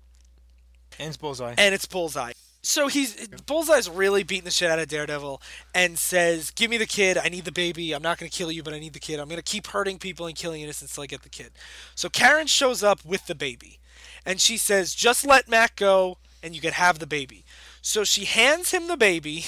And 0.97 1.09
it's 1.09 1.17
Bullseye. 1.17 1.55
And 1.57 1.75
it's 1.75 1.85
Bullseye. 1.85 2.33
So 2.63 2.87
he's 2.87 3.27
Bullseye's 3.45 3.89
really 3.89 4.23
beating 4.23 4.45
the 4.45 4.51
shit 4.51 4.69
out 4.69 4.77
of 4.77 4.87
Daredevil 4.87 5.41
and 5.73 5.97
says, 5.97 6.51
"Give 6.51 6.69
me 6.69 6.77
the 6.77 6.85
kid. 6.85 7.17
I 7.17 7.27
need 7.27 7.45
the 7.45 7.51
baby. 7.51 7.91
I'm 7.93 8.03
not 8.03 8.19
going 8.19 8.29
to 8.29 8.37
kill 8.37 8.51
you, 8.51 8.61
but 8.61 8.73
I 8.73 8.79
need 8.79 8.93
the 8.93 8.99
kid. 8.99 9.19
I'm 9.19 9.27
going 9.27 9.41
to 9.41 9.43
keep 9.43 9.67
hurting 9.67 9.97
people 9.97 10.27
and 10.27 10.35
killing 10.35 10.61
innocents 10.61 10.93
till 10.93 11.03
I 11.03 11.07
get 11.07 11.23
the 11.23 11.29
kid." 11.29 11.51
So 11.95 12.07
Karen 12.07 12.47
shows 12.47 12.83
up 12.83 13.03
with 13.03 13.25
the 13.25 13.35
baby, 13.35 13.79
and 14.25 14.39
she 14.39 14.57
says, 14.57 14.93
"Just 14.93 15.25
let 15.25 15.49
Matt 15.49 15.75
go, 15.75 16.19
and 16.43 16.53
you 16.53 16.61
can 16.61 16.73
have 16.73 16.99
the 16.99 17.07
baby." 17.07 17.45
So 17.81 18.03
she 18.03 18.25
hands 18.25 18.69
him 18.69 18.87
the 18.87 18.97
baby, 18.97 19.45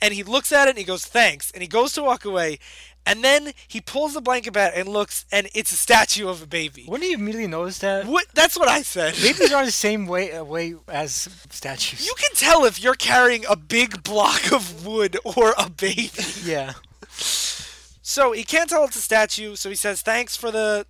and 0.00 0.14
he 0.14 0.22
looks 0.22 0.50
at 0.50 0.66
it 0.66 0.70
and 0.70 0.78
he 0.78 0.84
goes, 0.84 1.04
"Thanks," 1.04 1.50
and 1.50 1.62
he 1.62 1.68
goes 1.68 1.92
to 1.92 2.02
walk 2.02 2.24
away, 2.24 2.58
and 3.06 3.22
then 3.22 3.52
he 3.68 3.80
pulls 3.80 4.14
the 4.14 4.20
blanket 4.20 4.52
back 4.52 4.72
and 4.74 4.88
looks, 4.88 5.26
and 5.30 5.48
it's 5.54 5.72
a 5.72 5.76
statue 5.76 6.28
of 6.28 6.42
a 6.42 6.46
baby. 6.46 6.86
Wouldn't 6.88 7.08
you 7.08 7.16
immediately 7.16 7.48
notice 7.48 7.78
that? 7.80 8.06
What? 8.06 8.26
That's 8.34 8.58
what 8.58 8.68
I 8.68 8.82
said. 8.82 9.14
Babies 9.14 9.52
are 9.52 9.64
the 9.64 9.70
same 9.70 10.06
way 10.06 10.32
uh, 10.32 10.44
way 10.44 10.74
as 10.88 11.28
statues. 11.50 12.06
You 12.06 12.14
can 12.16 12.34
tell 12.34 12.64
if 12.64 12.82
you're 12.82 12.94
carrying 12.94 13.44
a 13.48 13.56
big 13.56 14.02
block 14.02 14.52
of 14.52 14.86
wood 14.86 15.18
or 15.24 15.54
a 15.58 15.68
baby. 15.68 16.10
yeah. 16.44 16.74
So 17.10 18.32
he 18.32 18.44
can't 18.44 18.68
tell 18.70 18.84
it's 18.84 18.96
a 18.96 19.02
statue, 19.02 19.56
so 19.56 19.68
he 19.68 19.76
says 19.76 20.02
thanks 20.02 20.36
for 20.36 20.50
the 20.50 20.86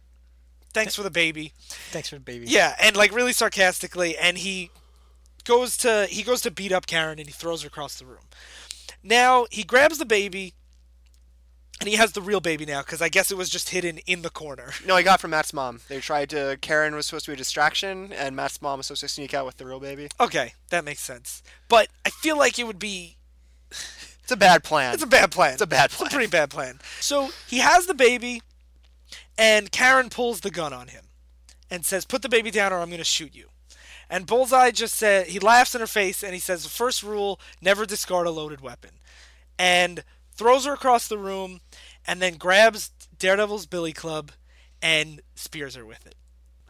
thanks 0.72 0.94
for 0.94 1.02
the 1.02 1.10
baby. 1.10 1.52
Thanks 1.90 2.08
for 2.08 2.16
the 2.16 2.20
baby. 2.20 2.46
Yeah, 2.48 2.74
and 2.80 2.96
like 2.96 3.14
really 3.14 3.32
sarcastically 3.32 4.16
and 4.16 4.38
he 4.38 4.70
goes 5.44 5.76
to 5.78 6.06
he 6.08 6.22
goes 6.22 6.40
to 6.42 6.50
beat 6.50 6.72
up 6.72 6.86
Karen 6.86 7.18
and 7.18 7.28
he 7.28 7.32
throws 7.32 7.62
her 7.62 7.68
across 7.68 7.98
the 7.98 8.06
room. 8.06 8.24
Now 9.02 9.46
he 9.50 9.62
grabs 9.62 9.98
the 9.98 10.06
baby 10.06 10.54
and 11.80 11.88
he 11.88 11.96
has 11.96 12.12
the 12.12 12.22
real 12.22 12.40
baby 12.40 12.64
now 12.64 12.82
cuz 12.82 13.02
I 13.02 13.08
guess 13.08 13.30
it 13.30 13.36
was 13.36 13.50
just 13.50 13.70
hidden 13.70 13.98
in 14.06 14.22
the 14.22 14.30
corner. 14.30 14.72
No, 14.86 14.94
I 14.94 15.02
got 15.02 15.20
from 15.20 15.30
Matt's 15.32 15.52
mom. 15.52 15.80
They 15.88 16.00
tried 16.00 16.30
to. 16.30 16.58
Karen 16.60 16.94
was 16.94 17.06
supposed 17.06 17.24
to 17.26 17.32
be 17.32 17.34
a 17.34 17.36
distraction, 17.36 18.12
and 18.12 18.36
Matt's 18.36 18.60
mom 18.62 18.78
was 18.78 18.86
supposed 18.86 19.00
to 19.00 19.08
sneak 19.08 19.34
out 19.34 19.46
with 19.46 19.56
the 19.56 19.66
real 19.66 19.80
baby. 19.80 20.08
Okay, 20.20 20.54
that 20.70 20.84
makes 20.84 21.00
sense. 21.00 21.42
But 21.68 21.88
I 22.04 22.10
feel 22.10 22.38
like 22.38 22.58
it 22.58 22.66
would 22.66 22.78
be 22.78 23.16
It's 23.70 24.32
a 24.32 24.36
bad 24.36 24.64
plan. 24.64 24.94
It's 24.94 25.02
a 25.02 25.06
bad 25.06 25.30
plan. 25.30 25.52
It's 25.52 25.62
a 25.62 25.66
bad 25.66 25.90
plan. 25.90 26.06
It's 26.06 26.14
a 26.14 26.16
pretty 26.16 26.30
bad 26.30 26.48
plan. 26.50 26.80
So 27.00 27.30
he 27.46 27.58
has 27.58 27.86
the 27.86 27.94
baby, 27.94 28.42
and 29.36 29.70
Karen 29.70 30.08
pulls 30.08 30.40
the 30.40 30.50
gun 30.50 30.72
on 30.72 30.88
him 30.88 31.04
and 31.70 31.84
says, 31.84 32.04
Put 32.04 32.22
the 32.22 32.28
baby 32.28 32.50
down 32.50 32.72
or 32.72 32.78
I'm 32.78 32.88
going 32.88 32.98
to 32.98 33.04
shoot 33.04 33.34
you. 33.34 33.48
And 34.08 34.26
Bullseye 34.26 34.70
just 34.70 34.94
said, 34.94 35.28
he 35.28 35.38
laughs 35.38 35.74
in 35.74 35.80
her 35.80 35.86
face 35.86 36.22
and 36.22 36.34
he 36.34 36.40
says, 36.40 36.62
The 36.62 36.68
first 36.68 37.02
rule 37.02 37.40
never 37.60 37.84
discard 37.84 38.26
a 38.26 38.30
loaded 38.30 38.60
weapon. 38.60 38.90
And 39.58 40.04
throws 40.34 40.66
her 40.66 40.74
across 40.74 41.08
the 41.08 41.18
room 41.18 41.60
and 42.06 42.20
then 42.20 42.34
grabs 42.34 42.90
Daredevil's 43.18 43.66
billy 43.66 43.92
club 43.92 44.32
and 44.82 45.20
spears 45.34 45.74
her 45.74 45.84
with 45.84 46.06
it. 46.06 46.14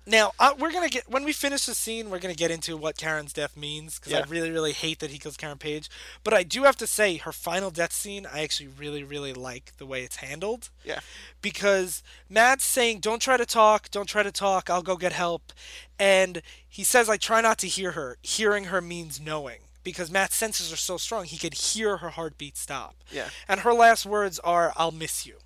Now 0.06 0.32
uh, 0.38 0.54
we're 0.58 0.72
gonna 0.72 0.90
get 0.90 1.08
when 1.08 1.24
we 1.24 1.32
finish 1.32 1.64
the 1.64 1.74
scene, 1.74 2.10
we're 2.10 2.18
gonna 2.18 2.34
get 2.34 2.50
into 2.50 2.76
what 2.76 2.98
Karen's 2.98 3.32
death 3.32 3.56
means 3.56 3.98
because 3.98 4.12
I 4.12 4.22
really, 4.28 4.50
really 4.50 4.72
hate 4.72 4.98
that 5.00 5.10
he 5.10 5.18
kills 5.18 5.38
Karen 5.38 5.56
Page. 5.56 5.88
But 6.22 6.34
I 6.34 6.42
do 6.42 6.64
have 6.64 6.76
to 6.76 6.86
say, 6.86 7.16
her 7.16 7.32
final 7.32 7.70
death 7.70 7.92
scene, 7.92 8.26
I 8.30 8.42
actually 8.42 8.68
really, 8.68 9.02
really 9.02 9.32
like 9.32 9.72
the 9.78 9.86
way 9.86 10.02
it's 10.02 10.16
handled 10.16 10.68
yeah. 10.84 11.00
because 11.40 12.02
Matt's 12.28 12.64
saying, 12.64 13.00
"Don't 13.00 13.22
try 13.22 13.38
to 13.38 13.46
talk, 13.46 13.90
don't 13.90 14.08
try 14.08 14.22
to 14.22 14.32
talk. 14.32 14.68
I'll 14.68 14.82
go 14.82 14.96
get 14.96 15.12
help," 15.12 15.54
and 15.98 16.42
he 16.68 16.84
says, 16.84 17.08
"I 17.08 17.16
try 17.16 17.40
not 17.40 17.56
to 17.58 17.66
hear 17.66 17.92
her. 17.92 18.18
Hearing 18.22 18.64
her 18.64 18.82
means 18.82 19.18
knowing." 19.18 19.60
Because 19.85 20.11
Matt's 20.11 20.35
senses 20.35 20.72
are 20.72 20.76
so 20.76 20.97
strong, 20.97 21.26
he 21.26 21.37
could 21.39 21.55
hear 21.55 21.99
her 21.99 22.11
heartbeat 22.11 22.57
stop. 22.57 22.97
Yeah. 23.12 23.28
And 23.47 23.61
her 23.61 23.72
last 23.72 24.05
words 24.07 24.39
are, 24.41 24.72
"I'll 24.76 24.91
miss 24.91 25.24
you." 25.26 25.39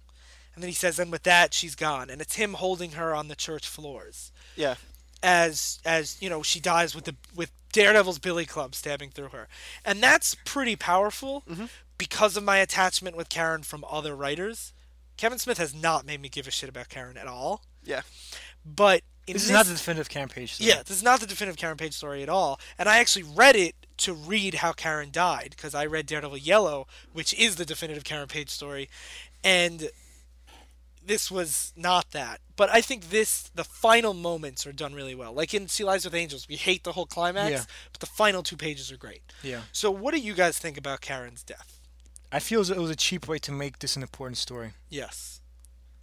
And 0.54 0.62
then 0.62 0.68
he 0.68 0.74
says, 0.74 0.98
"And 0.98 1.12
with 1.12 1.24
that, 1.24 1.52
she's 1.52 1.74
gone." 1.74 2.08
And 2.08 2.20
it's 2.20 2.36
him 2.36 2.54
holding 2.54 2.92
her 2.92 3.14
on 3.14 3.28
the 3.28 3.36
church 3.36 3.66
floors. 3.68 4.32
Yeah. 4.56 4.76
as 5.20 5.80
as 5.84 6.16
you 6.22 6.30
know 6.30 6.44
she 6.44 6.60
dies 6.60 6.94
with 6.94 7.04
the 7.04 7.16
with 7.34 7.50
Daredevil's 7.72 8.20
Billy 8.20 8.46
Club 8.46 8.74
stabbing 8.76 9.10
through 9.10 9.30
her, 9.30 9.48
and 9.84 10.00
that's 10.00 10.36
pretty 10.44 10.76
powerful 10.76 11.42
mm-hmm. 11.50 11.66
because 11.98 12.36
of 12.36 12.44
my 12.44 12.58
attachment 12.58 13.16
with 13.16 13.28
Karen 13.28 13.64
from 13.64 13.84
other 13.90 14.14
writers. 14.14 14.72
Kevin 15.16 15.38
Smith 15.40 15.58
has 15.58 15.74
not 15.74 16.06
made 16.06 16.20
me 16.20 16.28
give 16.28 16.46
a 16.46 16.52
shit 16.52 16.68
about 16.68 16.88
Karen 16.88 17.16
at 17.16 17.26
all, 17.26 17.64
Yeah. 17.82 18.02
but 18.64 19.02
in 19.26 19.32
This 19.32 19.44
is 19.46 19.50
not 19.50 19.66
the 19.66 19.72
definitive 19.74 20.08
Karen 20.08 20.28
Page 20.28 20.54
story. 20.54 20.70
yeah, 20.70 20.82
this 20.84 20.96
is 20.96 21.02
not 21.02 21.18
the 21.18 21.26
definitive 21.26 21.56
Karen 21.56 21.76
Page 21.76 21.94
story 21.94 22.22
at 22.22 22.28
all. 22.28 22.60
And 22.78 22.88
I 22.88 22.98
actually 22.98 23.24
read 23.24 23.56
it 23.56 23.74
to 23.98 24.12
read 24.14 24.54
how 24.54 24.72
Karen 24.72 25.10
died 25.12 25.50
because 25.50 25.74
I 25.74 25.86
read 25.86 26.06
Daredevil 26.06 26.38
Yellow, 26.38 26.86
which 27.12 27.34
is 27.34 27.56
the 27.56 27.64
definitive 27.64 28.04
Karen 28.04 28.28
Page 28.28 28.50
story, 28.50 28.88
and 29.44 29.90
this 31.04 31.30
was 31.30 31.72
not 31.76 32.10
that. 32.10 32.40
But 32.56 32.68
I 32.70 32.80
think 32.80 33.10
this, 33.10 33.50
the 33.54 33.64
final 33.64 34.12
moments 34.14 34.66
are 34.66 34.72
done 34.72 34.94
really 34.94 35.14
well. 35.14 35.32
Like 35.32 35.54
in 35.54 35.68
See 35.68 35.84
Lies 35.84 36.04
with 36.04 36.14
Angels, 36.14 36.46
we 36.48 36.56
hate 36.56 36.84
the 36.84 36.92
whole 36.92 37.06
climax, 37.06 37.50
Yeah. 37.50 37.62
but 37.92 38.00
the 38.00 38.06
final 38.06 38.42
two 38.42 38.56
pages 38.56 38.92
are 38.92 38.96
great. 38.96 39.22
Yeah. 39.42 39.62
So, 39.72 39.90
what 39.90 40.12
do 40.12 40.20
you 40.20 40.34
guys 40.34 40.58
think 40.58 40.76
about 40.76 41.00
Karen's 41.00 41.42
death? 41.42 41.80
I 42.30 42.40
feel 42.40 42.60
as 42.60 42.68
though 42.68 42.74
it 42.74 42.80
was 42.80 42.90
a 42.90 42.96
cheap 42.96 43.26
way 43.26 43.38
to 43.38 43.52
make 43.52 43.78
this 43.78 43.96
an 43.96 44.02
important 44.02 44.36
story. 44.36 44.72
Yes. 44.90 45.40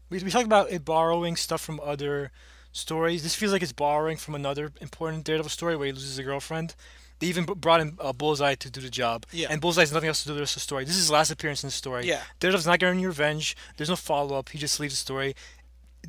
We, 0.10 0.20
we 0.24 0.32
talked 0.32 0.46
about 0.46 0.72
it 0.72 0.84
borrowing 0.84 1.36
stuff 1.36 1.62
from 1.62 1.80
other 1.84 2.32
stories. 2.72 3.22
This 3.22 3.36
feels 3.36 3.52
like 3.54 3.62
it's 3.62 3.72
borrowing 3.74 4.18
from 4.18 4.34
another 4.34 4.72
important 4.82 5.24
Daredevil 5.24 5.50
story 5.50 5.76
where 5.76 5.86
he 5.88 5.94
loses 5.94 6.18
a 6.18 6.24
girlfriend. 6.24 6.74
They 7.20 7.28
even 7.28 7.46
brought 7.46 7.80
in 7.82 7.98
uh, 8.00 8.12
Bullseye 8.14 8.56
to 8.56 8.70
do 8.70 8.82
the 8.82 8.90
job. 8.90 9.26
Yeah. 9.32 9.48
And 9.50 9.62
Bullseye 9.62 9.82
has 9.84 9.94
nothing 9.94 10.10
else 10.10 10.22
to 10.24 10.28
do 10.28 10.34
with 10.34 10.38
the 10.38 10.42
rest 10.42 10.54
of 10.54 10.62
the 10.62 10.62
story. 10.62 10.84
This 10.84 10.96
is 10.96 11.02
his 11.04 11.12
last 11.12 11.32
appearance 11.32 11.64
in 11.64 11.68
the 11.68 11.72
story. 11.72 12.06
Yeah. 12.06 12.22
Daredevil's 12.40 12.68
not 12.68 12.80
getting 12.80 12.98
any 13.00 13.08
revenge. 13.08 13.56
There's 13.78 13.90
no 13.90 13.96
follow 13.96 14.38
up. 14.38 14.50
He 14.50 14.58
just 14.58 14.80
leaves 14.80 14.94
the 14.94 14.98
story. 14.98 15.36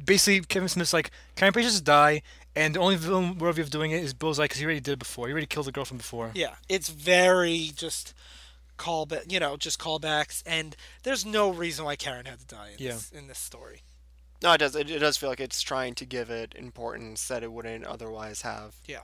Basically, 0.04 0.40
Kevin 0.44 0.68
Smith's 0.68 0.92
like, 0.92 1.10
Karen 1.36 1.52
Page 1.54 1.64
just 1.64 1.84
die, 1.84 2.22
and 2.54 2.74
the 2.74 2.80
only 2.80 2.96
villain 2.96 3.38
worthy 3.38 3.62
of 3.62 3.70
doing 3.70 3.92
it 3.92 4.02
is 4.02 4.12
Bullseye 4.14 4.44
because 4.44 4.58
he 4.58 4.64
already 4.64 4.80
did 4.80 4.92
it 4.92 4.98
before. 4.98 5.26
He 5.26 5.32
already 5.32 5.46
killed 5.46 5.66
the 5.66 5.72
girlfriend 5.72 5.98
before. 5.98 6.32
Yeah, 6.34 6.56
it's 6.68 6.88
very 6.90 7.70
just 7.74 8.12
call 8.76 9.06
back, 9.06 9.22
you 9.28 9.40
know, 9.40 9.56
just 9.56 9.78
callbacks, 9.78 10.42
and 10.44 10.76
there's 11.02 11.24
no 11.24 11.48
reason 11.50 11.84
why 11.86 11.96
Karen 11.96 12.26
had 12.26 12.40
to 12.40 12.46
die 12.46 12.70
in, 12.78 12.84
Yeah. 12.84 12.92
this, 12.92 13.10
in 13.10 13.26
this 13.26 13.38
story. 13.38 13.82
No, 14.42 14.52
it 14.52 14.58
does. 14.58 14.76
It, 14.76 14.90
it 14.90 14.98
does 14.98 15.16
feel 15.16 15.30
like 15.30 15.40
it's 15.40 15.62
trying 15.62 15.94
to 15.94 16.04
give 16.04 16.28
it 16.28 16.54
importance 16.54 17.26
that 17.28 17.42
it 17.42 17.50
wouldn't 17.50 17.86
otherwise 17.86 18.42
have. 18.42 18.74
Yeah. 18.84 19.00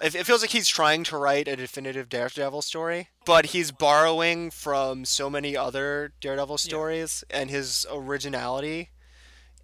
It, 0.00 0.14
it 0.14 0.26
feels 0.26 0.40
like 0.42 0.50
he's 0.50 0.68
trying 0.68 1.04
to 1.04 1.16
write 1.16 1.48
a 1.48 1.56
definitive 1.56 2.08
Daredevil 2.08 2.62
story, 2.62 3.08
but 3.24 3.46
he's 3.46 3.70
borrowing 3.70 4.50
from 4.50 5.04
so 5.04 5.30
many 5.30 5.56
other 5.56 6.12
Daredevil 6.20 6.58
stories, 6.58 7.24
and 7.30 7.50
his 7.50 7.86
originality 7.90 8.90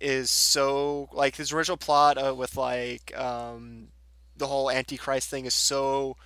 is 0.00 0.30
so 0.30 1.08
like 1.12 1.36
his 1.36 1.52
original 1.52 1.76
plot 1.76 2.16
uh, 2.16 2.34
with 2.34 2.56
like 2.56 3.16
um, 3.18 3.88
the 4.36 4.46
whole 4.46 4.70
Antichrist 4.70 5.28
thing 5.28 5.44
is 5.44 5.54
so 5.54 6.16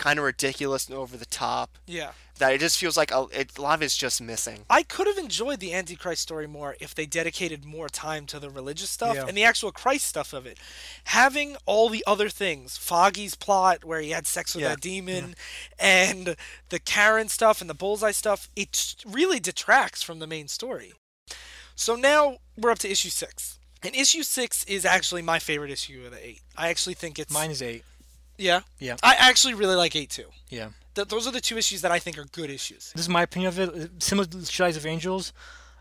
kind 0.00 0.18
of 0.18 0.24
ridiculous 0.24 0.88
and 0.88 0.96
over 0.96 1.16
the 1.18 1.26
top 1.26 1.76
Yeah. 1.86 2.12
that 2.38 2.54
it 2.54 2.58
just 2.60 2.78
feels 2.78 2.96
like 2.96 3.10
a, 3.12 3.26
it, 3.32 3.56
a 3.58 3.60
lot 3.60 3.74
of 3.74 3.82
it's 3.82 3.96
just 3.98 4.20
missing. 4.22 4.64
I 4.70 4.82
could 4.82 5.06
have 5.06 5.18
enjoyed 5.18 5.60
the 5.60 5.74
Antichrist 5.74 6.22
story 6.22 6.46
more 6.46 6.74
if 6.80 6.94
they 6.94 7.04
dedicated 7.04 7.66
more 7.66 7.90
time 7.90 8.24
to 8.28 8.40
the 8.40 8.48
religious 8.48 8.88
stuff 8.88 9.14
Yeah. 9.14 9.26
and 9.28 9.36
the 9.36 9.44
actual 9.44 9.72
Christ 9.72 10.06
stuff 10.06 10.32
of 10.32 10.46
it. 10.46 10.56
Having 11.04 11.56
all 11.66 11.90
the 11.90 12.02
other 12.06 12.30
things, 12.30 12.78
Foggy's 12.78 13.34
plot 13.34 13.84
where 13.84 14.00
he 14.00 14.10
had 14.10 14.26
sex 14.26 14.54
with 14.54 14.62
Yeah. 14.62 14.70
that 14.70 14.80
demon, 14.80 15.34
and 15.78 16.34
the 16.70 16.78
Karen 16.78 17.28
stuff 17.28 17.60
and 17.60 17.68
the 17.68 17.74
Bullseye 17.74 18.10
stuff, 18.12 18.48
it 18.56 18.94
really 19.06 19.38
detracts 19.38 20.02
from 20.02 20.18
the 20.18 20.26
main 20.26 20.48
story. 20.48 20.94
So 21.76 21.94
now 21.94 22.38
we're 22.56 22.70
up 22.70 22.78
to 22.80 22.90
issue 22.90 23.10
six. 23.10 23.58
And 23.82 23.94
issue 23.94 24.22
six 24.22 24.64
is 24.64 24.84
actually 24.86 25.22
my 25.22 25.38
favorite 25.38 25.70
issue 25.70 26.04
of 26.06 26.12
the 26.12 26.26
eight. 26.26 26.40
I 26.56 26.68
actually 26.68 26.94
think 26.94 27.18
it's 27.18 27.32
Mine 27.32 27.50
is 27.50 27.60
eight. 27.62 27.84
Yeah. 28.40 28.60
Yeah. 28.78 28.96
I 29.02 29.14
actually 29.18 29.54
really 29.54 29.76
like 29.76 29.94
eight 29.94 30.10
too. 30.10 30.26
Yeah. 30.48 30.70
Th- 30.94 31.06
those 31.06 31.26
are 31.26 31.32
the 31.32 31.40
two 31.40 31.58
issues 31.58 31.82
that 31.82 31.92
I 31.92 31.98
think 31.98 32.18
are 32.18 32.24
good 32.24 32.50
issues. 32.50 32.92
This 32.92 33.02
is 33.02 33.08
my 33.08 33.22
opinion 33.22 33.48
of 33.48 33.58
it. 33.58 34.02
Similar 34.02 34.26
to 34.28 34.44
Skies 34.44 34.76
of 34.76 34.86
Angels, 34.86 35.32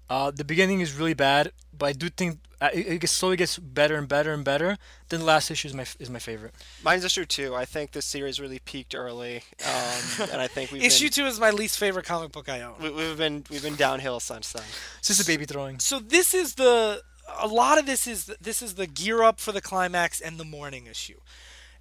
uh, 0.09 0.31
the 0.31 0.43
beginning 0.43 0.81
is 0.81 0.93
really 0.93 1.13
bad, 1.13 1.51
but 1.77 1.85
I 1.87 1.93
do 1.93 2.09
think 2.09 2.39
uh, 2.61 2.69
it, 2.73 3.03
it 3.03 3.07
slowly 3.07 3.37
gets 3.37 3.57
better 3.57 3.95
and 3.95 4.07
better 4.07 4.33
and 4.33 4.43
better. 4.43 4.77
Then 5.09 5.21
the 5.21 5.25
last 5.25 5.49
issue 5.51 5.67
is 5.67 5.73
my 5.73 5.85
is 5.99 6.09
my 6.09 6.19
favorite. 6.19 6.53
Mine's 6.83 7.05
issue 7.05 7.25
two. 7.25 7.55
I 7.55 7.65
think 7.65 7.91
this 7.91 8.05
series 8.05 8.39
really 8.39 8.59
peaked 8.59 8.95
early, 8.95 9.43
um, 9.65 10.27
and 10.31 10.41
I 10.41 10.47
think 10.47 10.71
we've 10.71 10.83
Issue 10.83 11.05
been, 11.05 11.13
two 11.13 11.25
is 11.25 11.39
my 11.39 11.51
least 11.51 11.77
favorite 11.77 12.05
comic 12.05 12.31
book 12.31 12.49
I 12.49 12.61
own. 12.61 12.73
we, 12.81 12.89
we've 12.89 13.17
been 13.17 13.45
we've 13.49 13.63
been 13.63 13.75
downhill 13.75 14.19
since 14.19 14.51
then. 14.51 14.63
It's 14.97 15.07
just 15.07 15.21
a 15.21 15.25
baby 15.25 15.45
throwing. 15.45 15.79
So 15.79 15.99
this 15.99 16.33
is 16.33 16.55
the 16.55 17.01
a 17.39 17.47
lot 17.47 17.77
of 17.77 17.85
this 17.85 18.07
is 18.07 18.25
this 18.41 18.61
is 18.61 18.75
the 18.75 18.87
gear 18.87 19.23
up 19.23 19.39
for 19.39 19.51
the 19.51 19.61
climax 19.61 20.19
and 20.19 20.37
the 20.39 20.45
mourning 20.45 20.87
issue. 20.87 21.19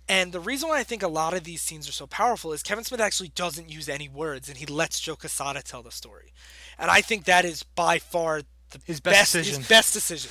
And 0.09 0.33
the 0.33 0.41
reason 0.41 0.69
why 0.69 0.79
I 0.79 0.85
think 0.85 1.03
a 1.03 1.09
lot 1.09 1.35
of 1.35 1.45
these 1.45 1.61
scenes 1.61 1.89
are 1.89 1.93
so 1.93 2.07
powerful 2.07 2.53
is 2.53 2.63
Kevin 2.63 2.85
Smith 2.85 3.01
actually 3.01 3.29
doesn't 3.29 3.69
use 3.71 3.89
any 3.89 4.09
words 4.09 4.49
and 4.49 4.57
he 4.57 4.65
lets 4.67 5.01
Joe 5.01 5.17
Quesada 5.17 5.63
tell 5.63 5.83
the 5.83 5.91
story. 5.91 6.33
And 6.79 6.91
I 6.91 7.01
think 7.03 7.25
that 7.25 7.45
is 7.45 7.63
by 7.63 7.99
far 7.99 8.43
the 8.71 8.81
His 8.85 9.01
best 9.01 9.33
decision. 9.33 9.61
his 9.61 9.69
best 9.69 9.93
decision. 9.93 10.31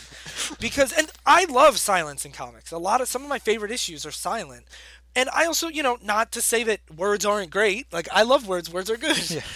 because 0.60 0.92
and 0.94 1.12
I 1.26 1.46
love 1.46 1.78
silence 1.78 2.26
in 2.26 2.32
comics. 2.32 2.72
A 2.72 2.78
lot 2.78 3.02
of 3.02 3.08
some 3.08 3.22
of 3.24 3.30
my 3.30 3.40
favorite 3.40 3.72
issues 3.72 4.06
are 4.06 4.12
silent. 4.12 4.66
And 5.16 5.30
I 5.34 5.46
also, 5.46 5.68
you 5.68 5.82
know, 5.84 5.98
not 6.04 6.32
to 6.34 6.42
say 6.42 6.64
that 6.64 6.80
words 6.96 7.26
aren't 7.26 7.52
great. 7.52 7.92
Like 7.94 8.08
I 8.12 8.24
love 8.24 8.48
words, 8.48 8.72
words 8.72 8.90
are 8.90 8.98
good. 8.98 9.30
Yeah. 9.30 9.42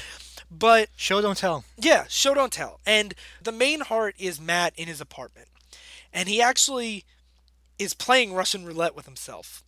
But 0.53 0.89
Show 0.97 1.21
don't 1.21 1.37
tell. 1.37 1.63
yeah, 1.77 2.03
show 2.09 2.33
don't 2.33 2.51
tell. 2.51 2.81
And 2.85 3.13
the 3.41 3.53
main 3.53 3.79
heart 3.79 4.15
is 4.19 4.37
Matt 4.41 4.73
in 4.75 4.89
his 4.89 4.99
apartment. 4.99 5.47
And 6.11 6.27
he 6.27 6.41
actually 6.41 7.05
is 7.79 7.93
playing 7.93 8.33
Russian 8.33 8.65
roulette 8.65 8.93
with 8.93 9.05
himself, 9.05 9.63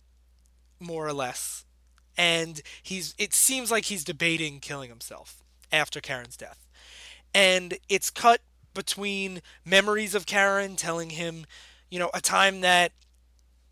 more 0.84 1.06
or 1.06 1.12
less. 1.12 1.64
And 2.16 2.62
he's 2.82 3.14
it 3.18 3.34
seems 3.34 3.70
like 3.70 3.86
he's 3.86 4.04
debating 4.04 4.60
killing 4.60 4.88
himself 4.88 5.42
after 5.72 6.00
Karen's 6.00 6.36
death. 6.36 6.68
And 7.34 7.78
it's 7.88 8.10
cut 8.10 8.40
between 8.72 9.42
memories 9.64 10.14
of 10.14 10.26
Karen 10.26 10.76
telling 10.76 11.10
him, 11.10 11.46
you 11.90 11.98
know, 11.98 12.10
a 12.14 12.20
time 12.20 12.60
that 12.60 12.92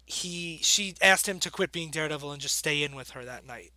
he 0.04 0.58
she 0.62 0.94
asked 1.00 1.28
him 1.28 1.38
to 1.40 1.50
quit 1.50 1.70
being 1.70 1.90
Daredevil 1.90 2.32
and 2.32 2.42
just 2.42 2.56
stay 2.56 2.82
in 2.82 2.96
with 2.96 3.10
her 3.10 3.24
that 3.24 3.46
night 3.46 3.72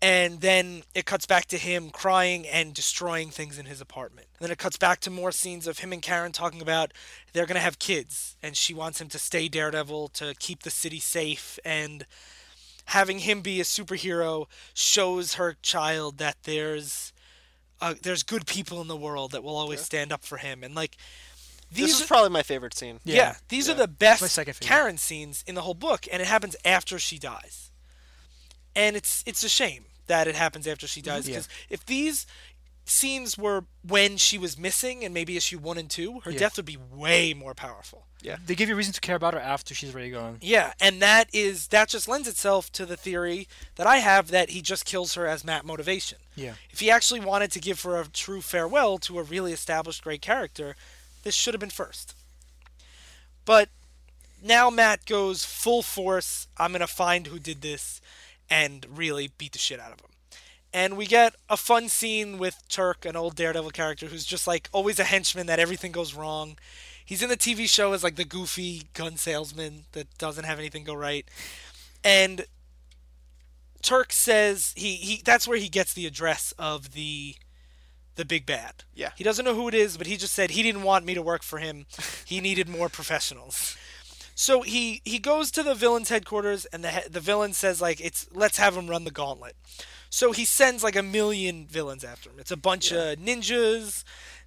and 0.00 0.40
then 0.40 0.82
it 0.94 1.06
cuts 1.06 1.26
back 1.26 1.46
to 1.46 1.58
him 1.58 1.90
crying 1.90 2.46
and 2.46 2.72
destroying 2.72 3.30
things 3.30 3.58
in 3.58 3.66
his 3.66 3.80
apartment. 3.80 4.28
And 4.38 4.46
then 4.46 4.52
it 4.52 4.58
cuts 4.58 4.76
back 4.76 5.00
to 5.00 5.10
more 5.10 5.32
scenes 5.32 5.66
of 5.66 5.80
him 5.80 5.92
and 5.92 6.00
Karen 6.00 6.32
talking 6.32 6.62
about 6.62 6.92
they're 7.32 7.46
going 7.46 7.56
to 7.56 7.60
have 7.60 7.78
kids 7.78 8.36
and 8.42 8.56
she 8.56 8.72
wants 8.72 9.00
him 9.00 9.08
to 9.08 9.18
stay 9.18 9.48
Daredevil 9.48 10.08
to 10.08 10.34
keep 10.38 10.62
the 10.62 10.70
city 10.70 11.00
safe 11.00 11.58
and 11.64 12.06
having 12.88 13.20
him 13.20 13.40
be 13.42 13.60
a 13.60 13.64
superhero 13.64 14.46
shows 14.74 15.34
her 15.34 15.56
child 15.62 16.18
that 16.18 16.36
there's 16.44 17.12
uh, 17.80 17.94
there's 18.02 18.22
good 18.22 18.46
people 18.46 18.80
in 18.80 18.88
the 18.88 18.96
world 18.96 19.30
that 19.32 19.42
will 19.44 19.56
always 19.56 19.80
stand 19.80 20.10
up 20.12 20.24
for 20.24 20.38
him 20.38 20.64
and 20.64 20.74
like 20.74 20.96
these 21.70 21.86
This 21.88 21.96
is 21.96 22.02
are- 22.04 22.06
probably 22.06 22.30
my 22.30 22.42
favorite 22.42 22.74
scene. 22.74 22.98
yeah, 23.04 23.14
Yeah. 23.16 23.34
these 23.48 23.68
are 23.68 23.74
the 23.74 23.86
best 23.86 24.22
My 24.22 24.28
second. 24.28 24.58
Karen 24.60 24.96
scenes 24.96 25.44
in 25.46 25.54
the 25.54 25.60
whole 25.60 25.74
book, 25.74 26.06
and 26.10 26.22
it 26.22 26.26
happens 26.26 26.56
after 26.64 26.98
she 26.98 27.18
dies. 27.18 27.70
And 28.74 28.96
it's 28.96 29.22
it's 29.26 29.42
a 29.44 29.48
shame 29.50 29.84
that 30.06 30.26
it 30.26 30.34
happens 30.34 30.66
after 30.66 30.86
she 30.88 31.02
dies 31.02 31.28
Yeah. 31.28 31.34
because 31.34 31.48
if 31.68 31.84
these 31.84 32.26
scenes 32.88 33.36
were 33.38 33.64
when 33.86 34.16
she 34.16 34.38
was 34.38 34.58
missing 34.58 35.04
and 35.04 35.12
maybe 35.14 35.36
issue 35.36 35.58
one 35.58 35.78
and 35.78 35.88
two, 35.90 36.20
her 36.20 36.30
Yeah. 36.30 36.38
death 36.38 36.56
would 36.56 36.66
be 36.66 36.76
way 36.76 37.34
more 37.34 37.54
powerful. 37.54 38.06
Yeah. 38.20 38.36
They 38.44 38.54
give 38.54 38.68
you 38.68 38.74
a 38.74 38.76
reason 38.78 38.92
to 38.94 39.00
care 39.00 39.14
about 39.16 39.34
her 39.34 39.40
after 39.40 39.74
she's 39.74 39.92
already 39.94 40.10
gone. 40.10 40.38
Yeah, 40.40 40.72
and 40.80 41.00
that 41.00 41.28
is 41.32 41.68
that 41.68 41.88
just 41.88 42.08
lends 42.08 42.26
itself 42.26 42.72
to 42.72 42.84
the 42.86 42.96
theory 42.96 43.46
that 43.76 43.86
I 43.86 43.98
have 43.98 44.28
that 44.28 44.50
he 44.50 44.60
just 44.60 44.84
kills 44.84 45.14
her 45.14 45.26
as 45.26 45.44
Matt 45.44 45.64
motivation. 45.64 46.18
Yeah. 46.34 46.54
If 46.70 46.80
he 46.80 46.90
actually 46.90 47.20
wanted 47.20 47.52
to 47.52 47.60
give 47.60 47.82
her 47.82 48.00
a 48.00 48.06
true 48.08 48.40
farewell 48.42 48.98
to 48.98 49.18
a 49.18 49.22
really 49.22 49.52
established 49.52 50.02
great 50.02 50.22
character, 50.22 50.74
this 51.22 51.34
should 51.34 51.54
have 51.54 51.60
been 51.60 51.70
first. 51.70 52.14
But 53.44 53.68
now 54.42 54.68
Matt 54.70 55.04
goes 55.06 55.44
full 55.44 55.82
force. 55.82 56.48
I'm 56.56 56.70
going 56.72 56.80
to 56.80 56.86
find 56.86 57.26
who 57.28 57.38
did 57.38 57.62
this 57.62 58.00
and 58.50 58.86
really 58.88 59.30
beat 59.38 59.52
the 59.52 59.58
shit 59.58 59.80
out 59.80 59.92
of 59.92 60.00
him. 60.00 60.10
And 60.72 60.96
we 60.96 61.06
get 61.06 61.34
a 61.48 61.56
fun 61.56 61.88
scene 61.88 62.38
with 62.38 62.62
Turk, 62.68 63.04
an 63.04 63.16
old 63.16 63.36
Daredevil 63.36 63.70
character 63.70 64.06
who's 64.06 64.24
just 64.26 64.46
like 64.46 64.68
always 64.72 64.98
a 64.98 65.04
henchman 65.04 65.46
that 65.46 65.58
everything 65.58 65.92
goes 65.92 66.14
wrong. 66.14 66.58
He's 67.04 67.22
in 67.22 67.30
the 67.30 67.36
TV 67.38 67.68
show 67.68 67.94
as 67.94 68.04
like 68.04 68.16
the 68.16 68.24
goofy 68.24 68.82
gun 68.92 69.16
salesman 69.16 69.84
that 69.92 70.16
doesn't 70.18 70.44
have 70.44 70.58
anything 70.58 70.84
go 70.84 70.94
right. 70.94 71.26
And 72.04 72.44
Turk 73.82 74.12
says 74.12 74.74
he, 74.76 74.96
he 74.96 75.22
that's 75.24 75.48
where 75.48 75.58
he 75.58 75.68
gets 75.68 75.94
the 75.94 76.06
address 76.06 76.52
of 76.58 76.92
the 76.92 77.36
the 78.16 78.24
big 78.24 78.44
bad. 78.44 78.84
Yeah. 78.94 79.10
He 79.16 79.24
doesn't 79.24 79.44
know 79.44 79.54
who 79.54 79.68
it 79.68 79.74
is, 79.74 79.96
but 79.96 80.06
he 80.08 80.16
just 80.16 80.34
said 80.34 80.50
he 80.50 80.62
didn't 80.62 80.82
want 80.82 81.04
me 81.06 81.14
to 81.14 81.22
work 81.22 81.42
for 81.42 81.58
him. 81.58 81.86
He 82.24 82.40
needed 82.40 82.68
more 82.68 82.88
professionals. 82.88 83.76
So 84.34 84.62
he 84.62 85.00
he 85.04 85.18
goes 85.18 85.50
to 85.52 85.62
the 85.62 85.74
villain's 85.74 86.10
headquarters, 86.10 86.64
and 86.66 86.84
the 86.84 86.90
he- 86.90 87.08
the 87.08 87.20
villain 87.20 87.52
says 87.54 87.80
like 87.80 88.00
it's 88.00 88.26
let's 88.32 88.58
have 88.58 88.76
him 88.76 88.88
run 88.88 89.04
the 89.04 89.10
gauntlet. 89.10 89.56
So 90.10 90.32
he 90.32 90.44
sends 90.44 90.82
like 90.82 90.96
a 90.96 91.02
million 91.02 91.66
villains 91.66 92.04
after 92.04 92.30
him. 92.30 92.36
It's 92.38 92.50
a 92.50 92.56
bunch 92.56 92.90
of 92.92 93.18
ninjas, 93.18 94.04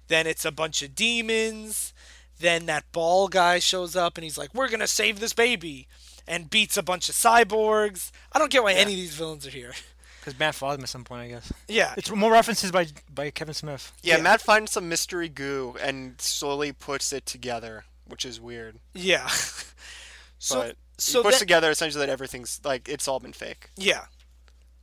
then 0.08 0.26
it's 0.26 0.44
a 0.44 0.50
bunch 0.52 0.82
of 0.82 0.94
demons, 0.94 1.92
then 2.40 2.66
that 2.66 2.90
ball 2.92 3.28
guy 3.28 3.58
shows 3.60 3.94
up 3.94 4.16
and 4.16 4.24
he's 4.24 4.36
like, 4.38 4.52
"We're 4.54 4.68
gonna 4.68 4.86
save 4.88 5.20
this 5.20 5.32
baby," 5.32 5.86
and 6.26 6.50
beats 6.50 6.76
a 6.76 6.82
bunch 6.82 7.08
of 7.08 7.14
cyborgs. 7.14 8.10
I 8.32 8.38
don't 8.38 8.50
get 8.50 8.62
why 8.64 8.72
any 8.72 8.92
of 8.92 8.98
these 8.98 9.14
villains 9.14 9.46
are 9.46 9.50
here. 9.50 9.72
Because 10.20 10.38
Matt 10.38 10.54
followed 10.54 10.74
him 10.78 10.84
at 10.84 10.88
some 10.88 11.02
point, 11.02 11.22
I 11.22 11.28
guess. 11.28 11.52
Yeah, 11.66 11.94
It's 11.96 12.08
more 12.10 12.30
references 12.32 12.70
by 12.70 12.86
by 13.12 13.30
Kevin 13.30 13.54
Smith. 13.54 13.92
Yeah, 14.02 14.16
Yeah. 14.16 14.22
Matt 14.22 14.40
finds 14.40 14.70
some 14.72 14.88
mystery 14.88 15.28
goo 15.28 15.76
and 15.80 16.20
slowly 16.20 16.72
puts 16.72 17.12
it 17.12 17.26
together, 17.26 17.84
which 18.06 18.24
is 18.24 18.40
weird. 18.40 18.78
yeah. 18.94 19.28
so 20.38 20.60
But 20.60 20.76
so 20.98 21.20
he 21.20 21.22
puts 21.24 21.36
that- 21.36 21.40
together 21.40 21.70
essentially 21.70 22.04
that 22.06 22.12
everything's 22.12 22.60
like 22.64 22.88
it's 22.88 23.06
all 23.08 23.20
been 23.20 23.32
fake. 23.32 23.70
Yeah. 23.76 24.04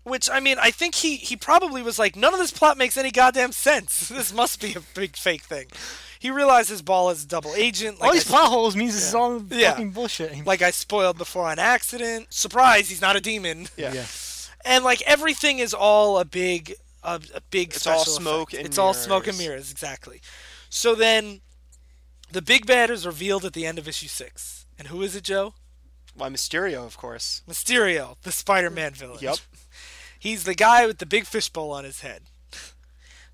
Which 0.03 0.29
I 0.29 0.39
mean, 0.39 0.57
I 0.59 0.71
think 0.71 0.95
he 0.95 1.17
he 1.17 1.35
probably 1.35 1.81
was 1.83 1.99
like, 1.99 2.15
none 2.15 2.33
of 2.33 2.39
this 2.39 2.51
plot 2.51 2.77
makes 2.77 2.97
any 2.97 3.11
goddamn 3.11 3.51
sense. 3.51 4.09
This 4.19 4.33
must 4.33 4.61
be 4.61 4.73
a 4.73 4.79
big 4.95 5.15
fake 5.15 5.43
thing. 5.43 5.67
He 6.19 6.31
realizes 6.31 6.81
Ball 6.81 7.09
is 7.11 7.23
a 7.23 7.27
double 7.27 7.53
agent. 7.55 7.99
Like 7.99 8.07
All 8.07 8.13
these 8.13 8.27
I, 8.27 8.31
plot 8.31 8.49
holes 8.49 8.75
means 8.75 8.93
this 8.93 9.07
is 9.07 9.15
all 9.15 9.41
Yeah. 9.49 9.71
fucking 9.71 9.91
bullshit. 9.91 10.45
like 10.45 10.61
I 10.61 10.71
spoiled 10.71 11.17
before 11.17 11.47
on 11.47 11.59
accident. 11.59 12.33
Surprise, 12.33 12.89
he's 12.89 13.01
not 13.01 13.15
a 13.15 13.21
demon. 13.21 13.67
Yeah. 13.77 13.93
yeah. 13.93 14.05
And 14.65 14.83
like 14.83 15.01
everything 15.03 15.59
is 15.59 15.73
all 15.73 16.17
a 16.19 16.25
big 16.25 16.73
a, 17.03 17.21
a 17.33 17.41
big 17.49 17.69
It's 17.73 17.87
all 17.87 18.03
smoke 18.03 18.49
effect. 18.49 18.59
and 18.59 18.67
It's 18.67 18.77
all 18.77 18.93
smoke 18.93 19.27
and 19.27 19.37
mirrors. 19.37 19.49
mirrors, 19.49 19.71
exactly. 19.71 20.21
So 20.69 20.95
then 20.95 21.41
the 22.31 22.41
big 22.41 22.65
bad 22.65 22.89
is 22.89 23.05
revealed 23.05 23.45
at 23.45 23.53
the 23.53 23.65
end 23.65 23.79
of 23.79 23.87
issue 23.87 24.07
6. 24.09 24.65
And 24.77 24.89
who 24.89 25.01
is 25.01 25.15
it, 25.15 25.23
Joe? 25.23 25.53
Why 26.15 26.27
Mysterio, 26.29 26.85
of 26.85 26.97
course. 26.97 27.41
Mysterio, 27.47 28.17
the 28.23 28.31
Spider-Man 28.33 28.93
villain. 28.93 29.19
Yep. 29.21 29.37
He's 30.19 30.43
the 30.43 30.53
guy 30.53 30.85
with 30.85 30.97
the 30.97 31.05
big 31.05 31.25
fishbowl 31.25 31.71
on 31.71 31.85
his 31.85 32.01
head. 32.01 32.23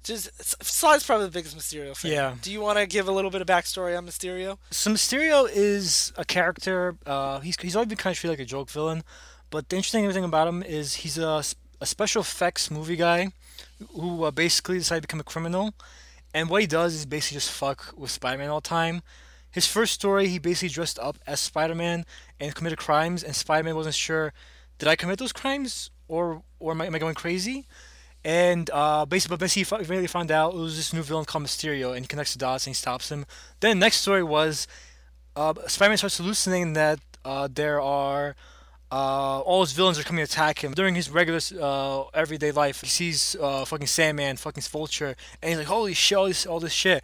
Just 0.03 0.29
Sly's 0.63 1.03
probably 1.03 1.25
the 1.25 1.31
biggest 1.31 1.57
Mysterio 1.57 1.97
fan. 1.97 2.11
Yeah. 2.11 2.36
Do 2.39 2.51
you 2.51 2.61
want 2.61 2.77
to 2.77 2.86
give 2.86 3.07
a 3.07 3.11
little 3.11 3.31
bit 3.31 3.41
of 3.41 3.47
backstory 3.47 3.97
on 3.97 4.05
Mysterio? 4.05 4.59
So 4.69 4.91
Mysterio 4.91 5.49
is 5.51 6.13
a 6.15 6.23
character. 6.23 6.95
Uh, 7.07 7.39
he's 7.39 7.59
he's 7.59 7.75
always 7.75 7.89
been 7.89 7.97
kind 7.97 8.13
of 8.13 8.19
treated 8.19 8.33
like 8.33 8.39
a 8.39 8.45
joke 8.45 8.69
villain, 8.69 9.03
but 9.49 9.69
the 9.69 9.77
interesting 9.77 10.09
thing 10.11 10.23
about 10.23 10.47
him 10.47 10.61
is 10.61 10.97
he's 10.97 11.17
a, 11.17 11.43
a 11.81 11.86
special 11.88 12.21
effects 12.21 12.69
movie 12.69 12.95
guy 12.95 13.31
who 13.93 14.25
uh, 14.25 14.31
basically 14.31 14.77
decided 14.77 15.01
to 15.01 15.07
become 15.07 15.19
a 15.19 15.23
criminal, 15.23 15.73
and 16.36 16.51
what 16.51 16.61
he 16.61 16.67
does 16.67 16.93
is 16.93 17.07
basically 17.07 17.38
just 17.38 17.49
fuck 17.49 17.91
with 17.97 18.11
Spider-Man 18.11 18.49
all 18.49 18.61
the 18.61 18.69
time. 18.69 19.01
His 19.49 19.65
first 19.65 19.93
story, 19.93 20.27
he 20.27 20.38
basically 20.38 20.69
dressed 20.69 20.99
up 20.99 21.17
as 21.25 21.39
Spider-Man 21.39 22.05
and 22.39 22.53
committed 22.53 22.77
crimes, 22.77 23.23
and 23.23 23.36
Spider-Man 23.36 23.75
wasn't 23.75 23.95
sure, 23.95 24.33
did 24.77 24.88
I 24.88 24.95
commit 24.95 25.17
those 25.17 25.33
crimes 25.33 25.89
or 26.08 26.41
or 26.60 26.72
am 26.72 26.82
I, 26.82 26.86
am 26.88 26.95
I 26.95 26.99
going 26.99 27.16
crazy? 27.16 27.66
And 28.24 28.70
uh, 28.74 29.06
basically, 29.06 29.38
but 29.38 29.51
he 29.51 29.64
fi- 29.64 29.84
found 30.08 30.32
out 30.32 30.56
it 30.56 30.58
was 30.58 30.78
this 30.78 30.93
new 30.93 31.03
villain 31.03 31.26
called 31.26 31.43
Mysterio, 31.43 31.95
and 31.95 32.03
he 32.03 32.08
connects 32.08 32.34
the 32.34 32.39
dots 32.39 32.66
and 32.66 32.72
he 32.72 32.76
stops 32.76 33.12
him. 33.12 33.26
Then 33.60 33.78
the 33.78 33.86
next 33.86 33.97
story 33.97 34.24
was 34.24 34.68
uh, 35.36 35.53
Spider-Man 35.68 35.97
starts 35.97 36.18
hallucinating 36.18 36.74
that 36.74 36.99
uh, 37.24 37.47
there 37.51 37.80
are 37.82 38.36
uh, 38.91 39.39
all 39.41 39.62
his 39.62 39.74
villains 39.74 39.99
are 39.99 40.03
coming 40.03 40.26
to 40.26 40.32
attack 40.32 40.64
him 40.64 40.74
during 40.74 40.95
his 40.95 41.10
regular 41.10 41.39
uh, 41.62 42.03
everyday 42.14 42.51
life. 42.51 42.82
He 42.82 42.88
sees 42.88 43.36
uh, 43.41 43.66
fucking 43.66 43.88
Sandman, 43.88 44.38
fucking 44.38 44.64
Vulture, 44.64 45.16
and 45.41 45.49
he's 45.49 45.58
like, 45.58 45.68
"Holy 45.68 45.93
shit, 45.93 46.18
all 46.18 46.28
this, 46.28 46.45
all 46.45 46.60
this 46.60 46.74
shit." 46.74 47.03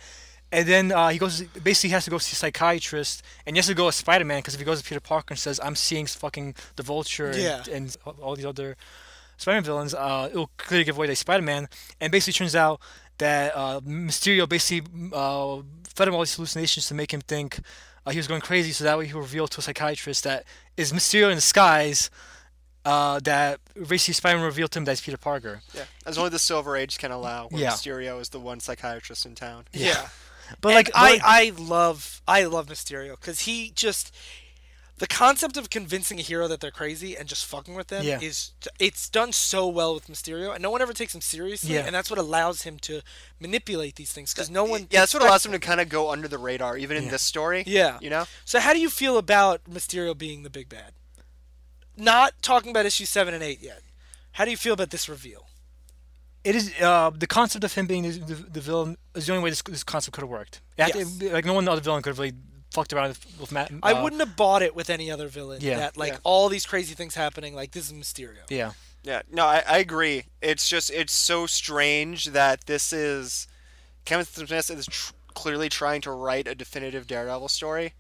And 0.52 0.68
then 0.68 0.92
uh, 0.92 1.10
he 1.10 1.18
goes, 1.18 1.42
basically, 1.64 1.90
he 1.90 1.94
has 1.94 2.04
to 2.06 2.12
go 2.12 2.18
see 2.18 2.34
a 2.34 2.36
psychiatrist, 2.36 3.24
and 3.46 3.56
he 3.56 3.60
has 3.60 3.68
to 3.68 3.74
go 3.74 3.88
as 3.88 3.96
Spider-Man 3.96 4.40
because 4.40 4.54
if 4.54 4.60
he 4.60 4.66
goes 4.66 4.82
to 4.82 4.88
Peter 4.88 5.00
Parker 5.00 5.28
and 5.34 5.40
says, 5.40 5.60
"I'm 5.64 5.76
seeing 5.78 6.06
fucking 6.08 6.56
the 6.76 6.84
Vulture 6.84 7.28
and, 7.28 7.38
Yeah. 7.38 7.64
and 7.72 7.96
all 8.22 8.36
these 8.36 8.46
other 8.46 8.76
Spider-Man 9.38 9.64
villains," 9.64 9.94
uh, 9.94 10.28
it'll 10.30 10.52
clearly 10.58 10.84
give 10.84 10.98
away 10.98 11.08
that 11.08 11.16
Spider-Man. 11.16 11.70
And 12.02 12.12
basically, 12.12 12.34
turns 12.34 12.56
out 12.56 12.82
that 13.18 13.54
uh, 13.56 13.80
Mysterio 13.82 14.50
basically 14.50 14.92
uh, 15.14 15.62
fed 15.88 16.08
him 16.10 16.16
all 16.16 16.22
these 16.22 16.36
hallucinations 16.36 16.86
to 16.88 16.94
make 16.96 17.14
him 17.14 17.22
think 17.22 17.60
uh, 18.06 18.12
he 18.12 18.18
was 18.18 18.28
going 18.28 18.42
crazy. 18.42 18.74
So 18.74 18.84
that 18.84 18.98
way, 18.98 19.06
he 19.08 19.14
revealed 19.14 19.52
to 19.52 19.60
a 19.60 19.62
psychiatrist 19.62 20.26
that 20.26 20.44
is 20.76 20.92
Mysterio 20.92 21.30
in 21.30 21.36
disguise. 21.36 22.10
Uh, 22.84 23.20
that 23.20 23.60
basically 23.88 24.16
Spider-Man 24.16 24.44
revealed 24.44 24.72
to 24.72 24.80
him 24.80 24.86
that 24.86 24.94
it's 24.94 25.02
Peter 25.02 25.16
Parker. 25.16 25.62
Yeah. 25.74 25.84
As 26.06 26.18
only 26.18 26.32
the 26.32 26.40
Silver 26.40 26.76
Age 26.76 26.98
can 26.98 27.12
allow, 27.12 27.48
where 27.50 27.62
Yeah. 27.62 27.70
Mysterio 27.74 28.20
is 28.20 28.30
the 28.30 28.40
one 28.40 28.60
psychiatrist 28.60 29.24
in 29.26 29.36
town. 29.36 29.66
Yeah. 29.72 30.10
But 30.60 30.74
like, 30.74 30.92
I, 30.94 31.12
like- 31.14 31.22
I 31.24 31.52
love 31.58 32.22
I 32.28 32.44
love 32.46 32.68
Mysterio 32.68 33.12
because 33.12 33.42
he 33.42 33.72
just 33.76 34.14
the 34.98 35.08
concept 35.08 35.58
of 35.58 35.72
convincing 35.72 36.20
a 36.20 36.22
hero 36.22 36.48
that 36.48 36.60
they're 36.60 36.70
crazy 36.70 37.18
and 37.18 37.28
just 37.28 37.44
fucking 37.48 37.74
with 37.74 37.88
them 37.88 38.04
Yeah. 38.06 38.20
is 38.22 38.52
it's 38.78 39.10
done 39.10 39.32
so 39.32 39.68
well 39.68 39.96
with 39.96 40.06
Mysterio 40.08 40.54
and 40.54 40.62
no 40.62 40.70
one 40.70 40.80
ever 40.82 40.94
takes 40.94 41.16
him 41.16 41.22
seriously 41.22 41.74
Yeah. 41.74 41.86
and 41.88 41.96
that's 41.96 42.10
what 42.12 42.20
allows 42.20 42.62
him 42.64 42.78
to 42.80 43.02
manipulate 43.40 43.96
these 43.96 44.12
things 44.14 44.32
because 44.32 44.50
no 44.52 44.64
one 44.64 44.82
Yeah, 44.92 45.00
that's 45.00 45.14
what 45.16 45.24
allows 45.24 45.44
him 45.44 45.54
to 45.54 45.60
kind 45.60 45.82
of 45.82 45.90
go 45.90 46.12
under 46.12 46.28
the 46.28 46.38
radar, 46.38 46.78
even 46.78 46.98
in 46.98 47.08
this 47.08 47.24
story. 47.24 47.64
Yeah. 47.66 47.98
You 48.00 48.12
know? 48.12 48.26
So 48.46 48.60
how 48.60 48.74
do 48.74 48.80
you 48.80 48.92
feel 48.92 49.18
about 49.18 49.64
Mysterio 49.64 50.16
being 50.16 50.44
the 50.44 50.52
big 50.52 50.70
bad? 50.70 50.92
Not 51.98 52.34
talking 52.44 52.70
about 52.72 52.86
issue 52.86 53.06
seven 53.06 53.34
and 53.34 53.44
eight 53.44 53.62
yet. 53.62 53.82
How 54.34 54.46
do 54.46 54.52
you 54.52 54.58
feel 54.58 54.74
about 54.74 54.92
this 54.92 55.10
reveal? 55.10 55.48
It 56.44 56.56
is 56.56 56.74
uh, 56.82 57.12
the 57.16 57.28
concept 57.28 57.64
of 57.64 57.74
him 57.74 57.88
being 57.88 58.04
the, 58.04 58.10
the, 58.12 58.36
the 58.36 58.62
villain 58.62 58.98
is 59.16 59.26
the 59.28 59.34
only 59.34 59.44
way 59.44 59.50
this, 59.50 59.62
this 59.62 59.84
concept 59.84 60.16
could 60.16 60.22
have 60.22 60.30
worked. 60.30 60.62
It 60.78 60.84
had 60.84 60.94
to- 60.94 61.00
Yes. 61.00 61.34
like 61.34 61.46
no 61.46 61.54
one 61.54 61.68
other 61.68 61.82
villain 61.82 62.02
could 62.02 62.10
have 62.12 62.20
really 62.20 62.34
fucked 62.72 62.94
around 62.94 63.10
with, 63.10 63.40
with 63.40 63.52
Matt. 63.52 63.72
I 63.84 63.94
uh, 63.94 64.04
wouldn't 64.04 64.22
have 64.22 64.36
bought 64.36 64.62
it 64.62 64.76
with 64.76 64.90
any 64.90 65.12
other 65.12 65.28
villain. 65.28 65.60
Yeah. 65.62 65.78
That 65.78 65.98
like 65.98 66.14
Yeah. 66.14 66.20
all 66.24 66.50
these 66.50 66.66
crazy 66.66 66.96
things 66.96 67.16
happening. 67.16 67.54
Like 67.56 67.72
this 67.72 67.92
is 67.92 67.94
Mysterio. 67.94 68.40
Yeah. 68.50 68.72
Yeah, 69.04 69.24
no, 69.32 69.46
I, 69.48 69.64
I 69.68 69.78
agree. 69.80 70.26
It's 70.44 70.70
just 70.70 70.92
it's 70.92 71.12
so 71.14 71.48
strange 71.48 72.26
that 72.28 72.68
this 72.68 72.94
is 72.94 73.48
Kevin 74.06 74.26
Smith 74.28 74.70
is 74.70 74.86
tr- 74.86 75.14
clearly 75.34 75.70
trying 75.70 76.02
to 76.02 76.12
write 76.12 76.48
a 76.48 76.54
definitive 76.54 77.08
Daredevil 77.08 77.48
story, 77.48 77.96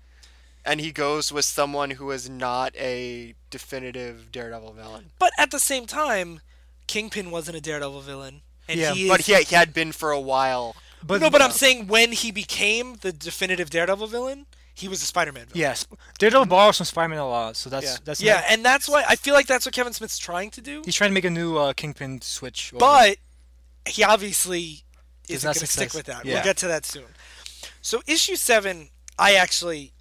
and 0.64 0.80
he 0.80 0.92
goes 0.92 1.32
with 1.32 1.46
someone 1.46 1.89
who 1.92 2.12
is 2.12 2.30
not 2.30 2.76
a 2.76 3.34
definitive 3.50 4.32
Daredevil 4.32 4.74
villain. 4.74 5.10
But 5.18 5.32
at 5.39 5.50
the 5.50 5.60
same 5.60 5.88
time, 5.88 6.42
Kingpin 6.92 7.32
wasn't 7.32 7.56
a 7.58 7.62
Daredevil 7.62 8.02
villain, 8.02 8.42
and 8.68 8.80
Yeah, 8.80 8.94
he 8.94 9.04
is. 9.06 9.10
But 9.10 9.22
he, 9.22 9.34
he 9.44 9.56
had 9.56 9.74
been 9.74 9.92
for 9.94 10.12
a 10.12 10.20
while. 10.20 10.76
But 11.04 11.22
no, 11.22 11.30
but 11.30 11.42
I'm 11.42 11.52
saying 11.52 11.88
when 11.88 12.12
he 12.12 12.32
became 12.32 12.96
the 13.02 13.12
definitive 13.14 13.70
Daredevil 13.70 14.08
villain, 14.08 14.46
he 14.74 14.88
was 14.88 15.02
a 15.02 15.06
Spider-Man 15.06 15.46
villain. 15.48 15.60
yes, 15.60 15.88
Daredevil 16.20 16.46
borrows 16.48 16.78
from 16.78 16.86
Spider-Man 16.86 17.18
a 17.20 17.28
lot, 17.28 17.56
so 17.56 17.70
that's 17.70 17.86
Yeah. 17.86 17.98
that's 18.04 18.22
Yeah, 18.22 18.34
not- 18.36 18.44
and 18.50 18.66
that's 18.66 18.88
why 18.89 19.04
I 19.08 19.16
feel 19.16 19.34
like 19.34 19.48
that's 19.48 19.66
what 19.66 19.74
Kevin 19.74 19.94
Smith's 19.94 20.18
trying 20.18 20.52
to 20.52 20.62
do. 20.62 20.82
he's 20.86 20.96
trying 20.96 21.10
to 21.12 21.14
make 21.14 21.26
a 21.26 21.30
new 21.30 21.58
uh, 21.58 21.74
Kingpin 21.74 22.22
switch. 22.22 22.72
over. 22.74 22.80
But 22.80 23.18
he 23.88 24.04
obviously 24.04 24.84
Does 25.28 25.38
isn't 25.38 25.48
going 25.48 25.60
to 25.62 25.68
stick 25.68 25.94
with 25.94 26.06
that. 26.08 26.26
Yeah. 26.26 26.36
We'll 26.36 26.44
get 26.44 26.58
to 26.58 26.68
that 26.68 26.86
soon. 26.86 27.06
So 27.82 28.02
issue 28.06 28.36
seven, 28.36 28.89
I 29.18 29.36
actually, 29.36 29.94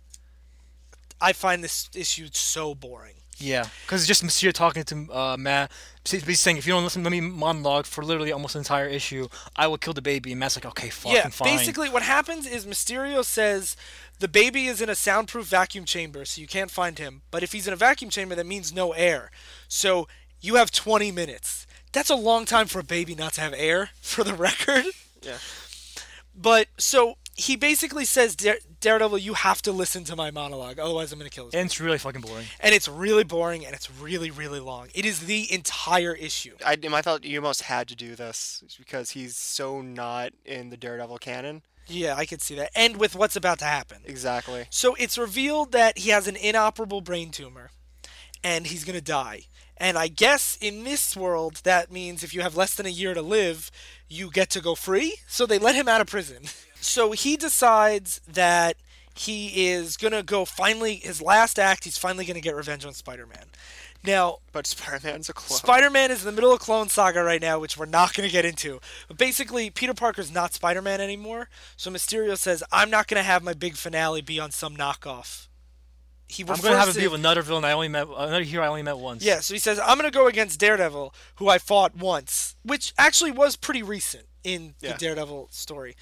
I 1.21 1.33
find 1.33 1.63
this 1.65 1.89
issue 1.95 2.29
so 2.33 2.75
boring. 2.75 3.15
Yeah, 3.41 3.67
because 3.83 4.03
it's 4.03 4.09
just 4.09 4.23
Mysterio 4.23 4.53
talking 4.53 4.85
to 4.85 5.09
uh, 5.13 5.37
Matt, 5.39 5.73
basically 6.05 6.35
saying, 6.35 6.59
"If 6.59 6.67
you 6.67 6.73
don't 6.73 6.85
listen 6.85 7.03
to 7.05 7.11
me 7.11 7.21
monologue 7.21 7.87
for 7.87 8.05
literally 8.05 8.33
almost 8.33 8.55
an 8.55 8.61
entire 8.61 8.87
issue, 8.87 9.29
I 9.57 9.67
will 9.67 9.79
kill 9.79 9.95
the 9.95 10.03
baby." 10.03 10.33
And 10.33 10.41
Matt's 10.41 10.57
like, 10.57 10.67
"Okay, 10.67 10.91
fucking 10.91 11.17
yeah, 11.17 11.29
fine." 11.29 11.57
basically 11.57 11.89
what 11.89 12.03
happens 12.03 12.47
is 12.47 12.67
Mysterio 12.67 13.25
says 13.25 13.77
the 14.21 14.29
baby 14.29 14.67
is 14.67 14.83
in 14.83 14.91
a 14.91 14.95
soundproof 14.95 15.47
vacuum 15.47 15.87
chamber, 15.87 16.25
so 16.27 16.41
you 16.41 16.47
can't 16.47 16.71
find 16.71 16.99
him. 16.99 17.23
But 17.31 17.43
if 17.43 17.53
he's 17.53 17.67
in 17.67 17.73
a 17.73 17.77
vacuum 17.77 18.11
chamber, 18.11 18.35
that 18.35 18.47
means 18.47 18.73
no 18.73 18.93
air. 18.93 19.31
So 19.67 20.07
you 20.41 20.57
have 20.57 20.71
20 20.71 21.11
minutes. 21.11 21.67
That's 21.93 22.11
a 22.11 22.15
long 22.15 22.45
time 22.45 22.67
for 22.67 22.79
a 22.81 22.85
baby 22.85 23.15
not 23.15 23.33
to 23.35 23.41
have 23.41 23.55
air, 23.57 23.91
for 24.01 24.23
the 24.23 24.35
record. 24.35 24.85
Yeah. 25.23 25.39
But 26.35 26.69
so 26.77 27.17
he 27.35 27.57
basically 27.57 28.05
says, 28.05 28.37
Dare- 28.37 28.59
Daredevil, 28.81 29.19
you 29.19 29.35
have 29.35 29.61
to 29.63 29.73
listen 29.73 30.05
to 30.05 30.17
my 30.17 30.31
monologue, 30.31 30.79
otherwise 30.79 31.13
I'm 31.13 31.19
going 31.19 31.31
to 31.31 31.35
kill 31.35 31.47
this. 31.47 31.55
and 31.55 31.67
it's 31.67 31.81
really 31.81 31.99
fucking 31.99 32.23
boring. 32.23 32.47
and 32.61 32.75
it's 32.75 32.89
really 32.89 33.25
boring 33.25 33.67
and 33.67 33.75
it's 33.75 33.91
really, 33.91 34.31
really 34.31 34.61
long. 34.61 34.89
It 34.95 35.05
is 35.05 35.21
the 35.21 35.53
entire 35.53 36.15
issue. 36.15 36.55
I, 36.65 36.79
I 36.83 37.03
thought 37.03 37.25
you 37.25 37.39
almost 37.39 37.63
had 37.63 37.89
to 37.89 37.95
do 37.95 38.15
this 38.15 38.65
because 38.79 39.11
he's 39.11 39.37
so 39.37 39.83
not 39.83 40.33
in 40.45 40.71
the 40.71 40.77
Daredevil 40.79 41.19
canon. 41.19 41.63
Yeah, 41.87 42.15
I 42.17 42.25
could 42.25 42.41
see 42.41 42.55
that. 42.55 42.71
And 42.75 42.97
with 42.97 43.15
what's 43.15 43.37
about 43.37 43.59
to 43.59 43.65
happen. 43.67 43.99
Exactly. 44.05 44.67
So 44.71 44.95
it's 44.95 45.19
revealed 45.19 45.73
that 45.73 45.99
he 45.99 46.11
has 46.11 46.27
an 46.27 46.37
inoperable 46.37 47.01
brain 47.01 47.31
tumor 47.31 47.71
and 48.43 48.67
he's 48.67 48.85
going 48.85 48.99
to 48.99 49.05
die. 49.05 49.43
And 49.77 49.97
I 49.97 50.09
guess 50.09 50.59
in 50.61 50.85
this 50.85 51.17
world, 51.17 51.63
that 51.65 51.91
means 51.91 52.23
if 52.23 52.35
you 52.35 52.43
have 52.43 52.57
less 52.57 52.75
than 52.75 52.87
a 52.87 52.91
year 52.91 53.15
to 53.15 53.23
live, 53.23 53.71
you 54.09 54.31
get 54.31 54.51
to 54.51 54.61
go 54.61 54.75
free. 54.75 55.17
So 55.27 55.47
they 55.47 55.59
let 55.59 55.75
him 55.75 55.89
out 55.89 56.01
of 56.01 56.07
prison. 56.07 56.45
So 56.81 57.13
he 57.13 57.37
decides 57.37 58.21
that 58.27 58.77
he 59.15 59.69
is 59.69 59.97
going 59.97 60.13
to 60.13 60.23
go 60.23 60.45
finally, 60.45 60.97
his 60.97 61.21
last 61.21 61.59
act, 61.59 61.85
he's 61.85 61.99
finally 61.99 62.25
going 62.25 62.37
to 62.37 62.41
get 62.41 62.55
revenge 62.57 62.85
on 62.85 62.93
Spider 62.95 63.27
Man. 63.27 63.47
Now, 64.03 64.39
But 64.53 64.67
Spider-Man's 64.67 65.29
a 65.29 65.35
clone. 65.35 65.59
Spider 65.59 65.91
Man 65.91 66.11
is 66.11 66.21
in 66.23 66.27
the 66.27 66.33
middle 66.33 66.55
of 66.55 66.61
Clone 66.61 66.89
Saga 66.89 67.23
right 67.23 67.41
now, 67.41 67.59
which 67.59 67.77
we're 67.77 67.85
not 67.85 68.15
going 68.15 68.27
to 68.27 68.33
get 68.33 68.47
into. 68.47 68.81
But 69.09 69.19
basically, 69.19 69.69
Peter 69.69 69.93
Parker's 69.93 70.33
not 70.33 70.55
Spider 70.55 70.81
Man 70.81 71.03
anymore. 71.03 71.51
So 71.77 71.91
Mysterio 71.91 72.39
says, 72.39 72.63
I'm 72.73 72.89
not 72.89 73.09
going 73.09 73.19
to 73.19 73.23
have 73.27 73.43
my 73.43 73.53
big 73.53 73.77
finale 73.77 74.23
be 74.23 74.41
on 74.41 74.53
some 74.53 74.75
knockoff. 74.75 75.49
He 76.29 76.45
I'm 76.45 76.61
gonna 76.61 76.79
have 76.79 76.89
it 76.89 76.93
to- 76.93 77.01
be 77.01 77.09
with 77.09 77.19
another 77.21 77.43
villain 77.43 77.65
I 77.65 77.73
only 77.73 77.89
met, 77.89 78.07
another 78.07 78.43
hero 78.45 78.65
I 78.65 78.69
only 78.69 78.85
met 78.85 78.97
once. 78.99 79.23
Yeah, 79.25 79.41
so 79.41 79.53
he 79.53 79.59
says, 79.61 79.79
I'm 79.81 79.99
going 79.99 80.11
to 80.11 80.17
go 80.17 80.29
against 80.29 80.61
Daredevil, 80.61 81.13
who 81.35 81.49
I 81.49 81.59
fought 81.59 81.95
once, 81.97 82.55
which 82.63 82.95
actually 82.97 83.33
was 83.33 83.57
pretty 83.57 83.83
recent 83.83 84.27
in 84.45 84.77
Yeah. 84.81 84.93
the 84.93 84.99
Daredevil 84.99 85.49
story. 85.51 85.95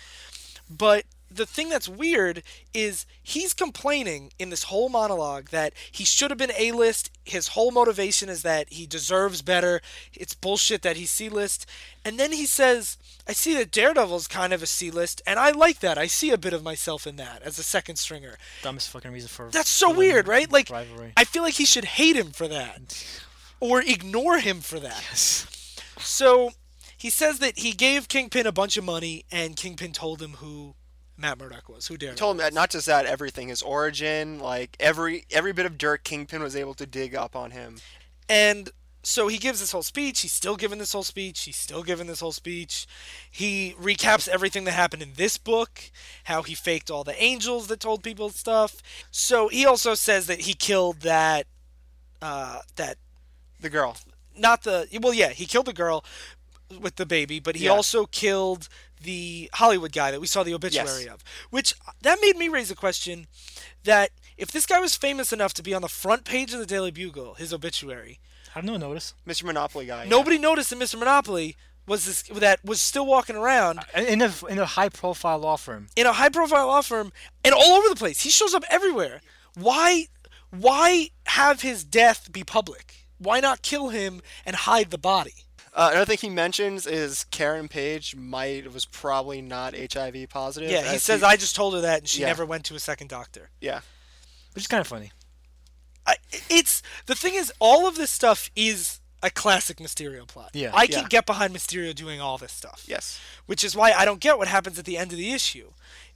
But 0.70 1.04
the 1.30 1.46
thing 1.46 1.68
that's 1.68 1.88
weird 1.88 2.42
is 2.72 3.06
he's 3.22 3.52
complaining 3.52 4.32
in 4.38 4.50
this 4.50 4.64
whole 4.64 4.88
monologue 4.88 5.50
that 5.50 5.72
he 5.90 6.04
should 6.04 6.30
have 6.30 6.38
been 6.38 6.52
A 6.56 6.72
list. 6.72 7.10
His 7.24 7.48
whole 7.48 7.70
motivation 7.70 8.28
is 8.28 8.42
that 8.42 8.70
he 8.70 8.86
deserves 8.86 9.42
better. 9.42 9.80
It's 10.14 10.34
bullshit 10.34 10.82
that 10.82 10.96
he's 10.96 11.10
C 11.10 11.28
list. 11.28 11.66
And 12.04 12.18
then 12.18 12.32
he 12.32 12.46
says, 12.46 12.96
I 13.26 13.32
see 13.32 13.54
that 13.54 13.70
Daredevil's 13.70 14.26
kind 14.26 14.52
of 14.52 14.62
a 14.62 14.66
C 14.66 14.90
list, 14.90 15.20
and 15.26 15.38
I 15.38 15.50
like 15.50 15.80
that. 15.80 15.98
I 15.98 16.06
see 16.06 16.30
a 16.30 16.38
bit 16.38 16.54
of 16.54 16.62
myself 16.62 17.06
in 17.06 17.16
that 17.16 17.42
as 17.42 17.58
a 17.58 17.62
second 17.62 17.96
stringer. 17.96 18.38
Dumbest 18.62 18.88
fucking 18.90 19.12
reason 19.12 19.28
for. 19.28 19.50
That's 19.50 19.68
so 19.68 19.92
weird, 19.92 20.26
right? 20.26 20.50
Like, 20.50 20.70
rivalry. 20.70 21.12
I 21.16 21.24
feel 21.24 21.42
like 21.42 21.54
he 21.54 21.66
should 21.66 21.84
hate 21.84 22.16
him 22.16 22.30
for 22.30 22.48
that. 22.48 23.04
Or 23.60 23.80
ignore 23.80 24.38
him 24.38 24.60
for 24.60 24.78
that. 24.78 25.02
So 25.98 26.52
he 26.98 27.08
says 27.10 27.38
that 27.38 27.58
he 27.60 27.72
gave 27.72 28.08
Kingpin 28.08 28.46
a 28.46 28.52
bunch 28.52 28.76
of 28.76 28.84
money, 28.84 29.24
and 29.32 29.56
Kingpin 29.56 29.92
told 29.92 30.20
him 30.20 30.34
who 30.34 30.74
Matt 31.16 31.38
Murdock 31.38 31.68
was, 31.68 31.86
who 31.86 31.96
Daredevil. 31.96 32.18
told 32.18 32.34
him 32.36 32.38
that 32.38 32.52
not 32.52 32.70
just 32.70 32.86
that, 32.86 33.06
everything, 33.06 33.48
his 33.48 33.62
origin, 33.62 34.38
like 34.38 34.76
every 34.78 35.24
every 35.30 35.52
bit 35.52 35.64
of 35.64 35.78
dirt 35.78 36.04
Kingpin 36.04 36.42
was 36.42 36.54
able 36.54 36.74
to 36.74 36.84
dig 36.86 37.14
up 37.14 37.34
on 37.34 37.52
him. 37.52 37.76
And 38.28 38.70
so 39.02 39.28
he 39.28 39.38
gives 39.38 39.60
this 39.60 39.72
whole 39.72 39.82
speech. 39.84 40.20
He's 40.20 40.32
still 40.32 40.56
giving 40.56 40.78
this 40.78 40.92
whole 40.92 41.04
speech. 41.04 41.42
He's 41.44 41.56
still 41.56 41.82
giving 41.82 42.08
this 42.08 42.20
whole 42.20 42.32
speech. 42.32 42.86
He 43.30 43.74
recaps 43.80 44.28
everything 44.28 44.64
that 44.64 44.72
happened 44.72 45.02
in 45.02 45.14
this 45.14 45.38
book, 45.38 45.90
how 46.24 46.42
he 46.42 46.54
faked 46.54 46.90
all 46.90 47.04
the 47.04 47.20
angels 47.22 47.68
that 47.68 47.80
told 47.80 48.02
people 48.02 48.28
stuff. 48.30 48.82
So 49.10 49.48
he 49.48 49.64
also 49.64 49.94
says 49.94 50.26
that 50.26 50.40
he 50.42 50.52
killed 50.52 51.00
that, 51.02 51.46
uh, 52.20 52.58
that 52.76 52.98
The 53.60 53.70
girl. 53.70 53.96
not 54.36 54.64
the 54.64 54.86
well, 55.00 55.14
yeah, 55.14 55.30
he 55.30 55.46
killed 55.46 55.66
the 55.66 55.72
girl 55.72 56.04
with 56.80 56.96
the 56.96 57.06
baby, 57.06 57.40
but 57.40 57.56
he 57.56 57.64
Yeah. 57.64 57.70
also 57.72 58.06
killed 58.06 58.68
the 59.00 59.48
Hollywood 59.54 59.92
guy 59.92 60.10
that 60.10 60.20
we 60.20 60.26
saw 60.26 60.42
the 60.42 60.54
obituary 60.54 61.04
Yes. 61.04 61.14
of. 61.14 61.24
Which 61.50 61.74
that 62.02 62.18
made 62.20 62.36
me 62.36 62.48
raise 62.48 62.70
a 62.70 62.74
question 62.74 63.26
that 63.84 64.10
if 64.36 64.50
this 64.50 64.66
guy 64.66 64.80
was 64.80 64.94
famous 64.96 65.32
enough 65.32 65.54
to 65.54 65.62
be 65.62 65.72
on 65.72 65.82
the 65.82 65.88
front 65.88 66.24
page 66.24 66.52
of 66.52 66.58
the 66.58 66.66
Daily 66.66 66.90
Bugle, 66.90 67.34
his 67.34 67.52
obituary, 67.52 68.20
Have 68.52 68.64
no 68.64 68.76
notice. 68.76 69.14
Mr. 69.26 69.44
Monopoly 69.44 69.86
guy. 69.86 70.04
yeah. 70.04 70.08
nobody 70.08 70.36
noticed 70.38 70.70
that 70.70 70.78
Mr. 70.78 70.98
Monopoly 70.98 71.56
was 71.86 72.04
this 72.04 72.22
that 72.24 72.62
was 72.64 72.80
still 72.82 73.06
walking 73.06 73.36
around 73.36 73.80
In 73.94 74.20
a 74.20 74.32
in 74.48 74.58
a 74.58 74.66
high 74.66 74.88
profile 74.90 75.38
law 75.38 75.56
firm. 75.56 75.88
in 75.96 76.06
a 76.06 76.12
high 76.12 76.28
profile 76.28 76.66
law 76.66 76.82
firm 76.82 77.12
and 77.44 77.54
all 77.54 77.72
over 77.78 77.88
the 77.88 77.96
place. 77.96 78.20
He 78.22 78.30
shows 78.30 78.52
up 78.52 78.64
everywhere. 78.68 79.20
Why 79.54 80.08
why 80.50 81.10
have 81.26 81.60
his 81.62 81.84
death 81.84 82.30
be 82.32 82.42
public? 82.44 83.06
Why 83.18 83.40
not 83.40 83.62
kill 83.62 83.88
him 83.90 84.22
and 84.44 84.54
hide 84.56 84.90
the 84.90 84.98
body? 84.98 85.46
Uh, 85.78 85.90
another 85.92 86.06
thing 86.16 86.18
he 86.30 86.34
mentions 86.34 86.88
is 86.88 87.22
Karen 87.30 87.68
Page 87.68 88.16
might 88.16 88.72
was 88.72 88.84
probably 88.84 89.40
not 89.40 89.74
HIV 89.76 90.28
positive. 90.28 90.70
Yeah, 90.70 90.90
he 90.92 90.98
says 90.98 91.22
I 91.22 91.36
just 91.36 91.54
told 91.54 91.74
her 91.74 91.80
that 91.82 92.00
and 92.00 92.08
she 92.08 92.22
Yeah. 92.22 92.26
never 92.26 92.44
went 92.44 92.64
to 92.64 92.74
a 92.74 92.80
second 92.80 93.06
doctor. 93.08 93.50
Yeah, 93.60 93.80
Which 94.54 94.64
is 94.64 94.66
kind 94.66 94.80
of 94.80 94.88
funny. 94.88 95.12
I, 96.04 96.16
it's 96.50 96.82
the 97.06 97.14
thing 97.14 97.34
is 97.34 97.52
all 97.60 97.86
of 97.86 97.94
this 97.96 98.10
stuff 98.10 98.50
is 98.56 98.98
a 99.22 99.30
classic 99.30 99.76
Mysterio 99.76 100.26
plot. 100.26 100.50
Yeah. 100.52 100.70
I 100.74 100.88
can 100.88 101.02
Yeah. 101.02 101.08
get 101.08 101.26
behind 101.26 101.54
Mysterio 101.54 101.94
doing 101.94 102.20
all 102.20 102.38
this 102.38 102.52
stuff. 102.52 102.82
yes. 102.86 103.20
Which 103.46 103.62
is 103.62 103.76
why 103.76 103.92
I 103.92 104.04
don't 104.04 104.20
get 104.20 104.36
what 104.36 104.48
happens 104.48 104.78
at 104.80 104.84
the 104.84 104.96
end 104.98 105.12
of 105.12 105.18
the 105.18 105.32
issue. 105.32 105.72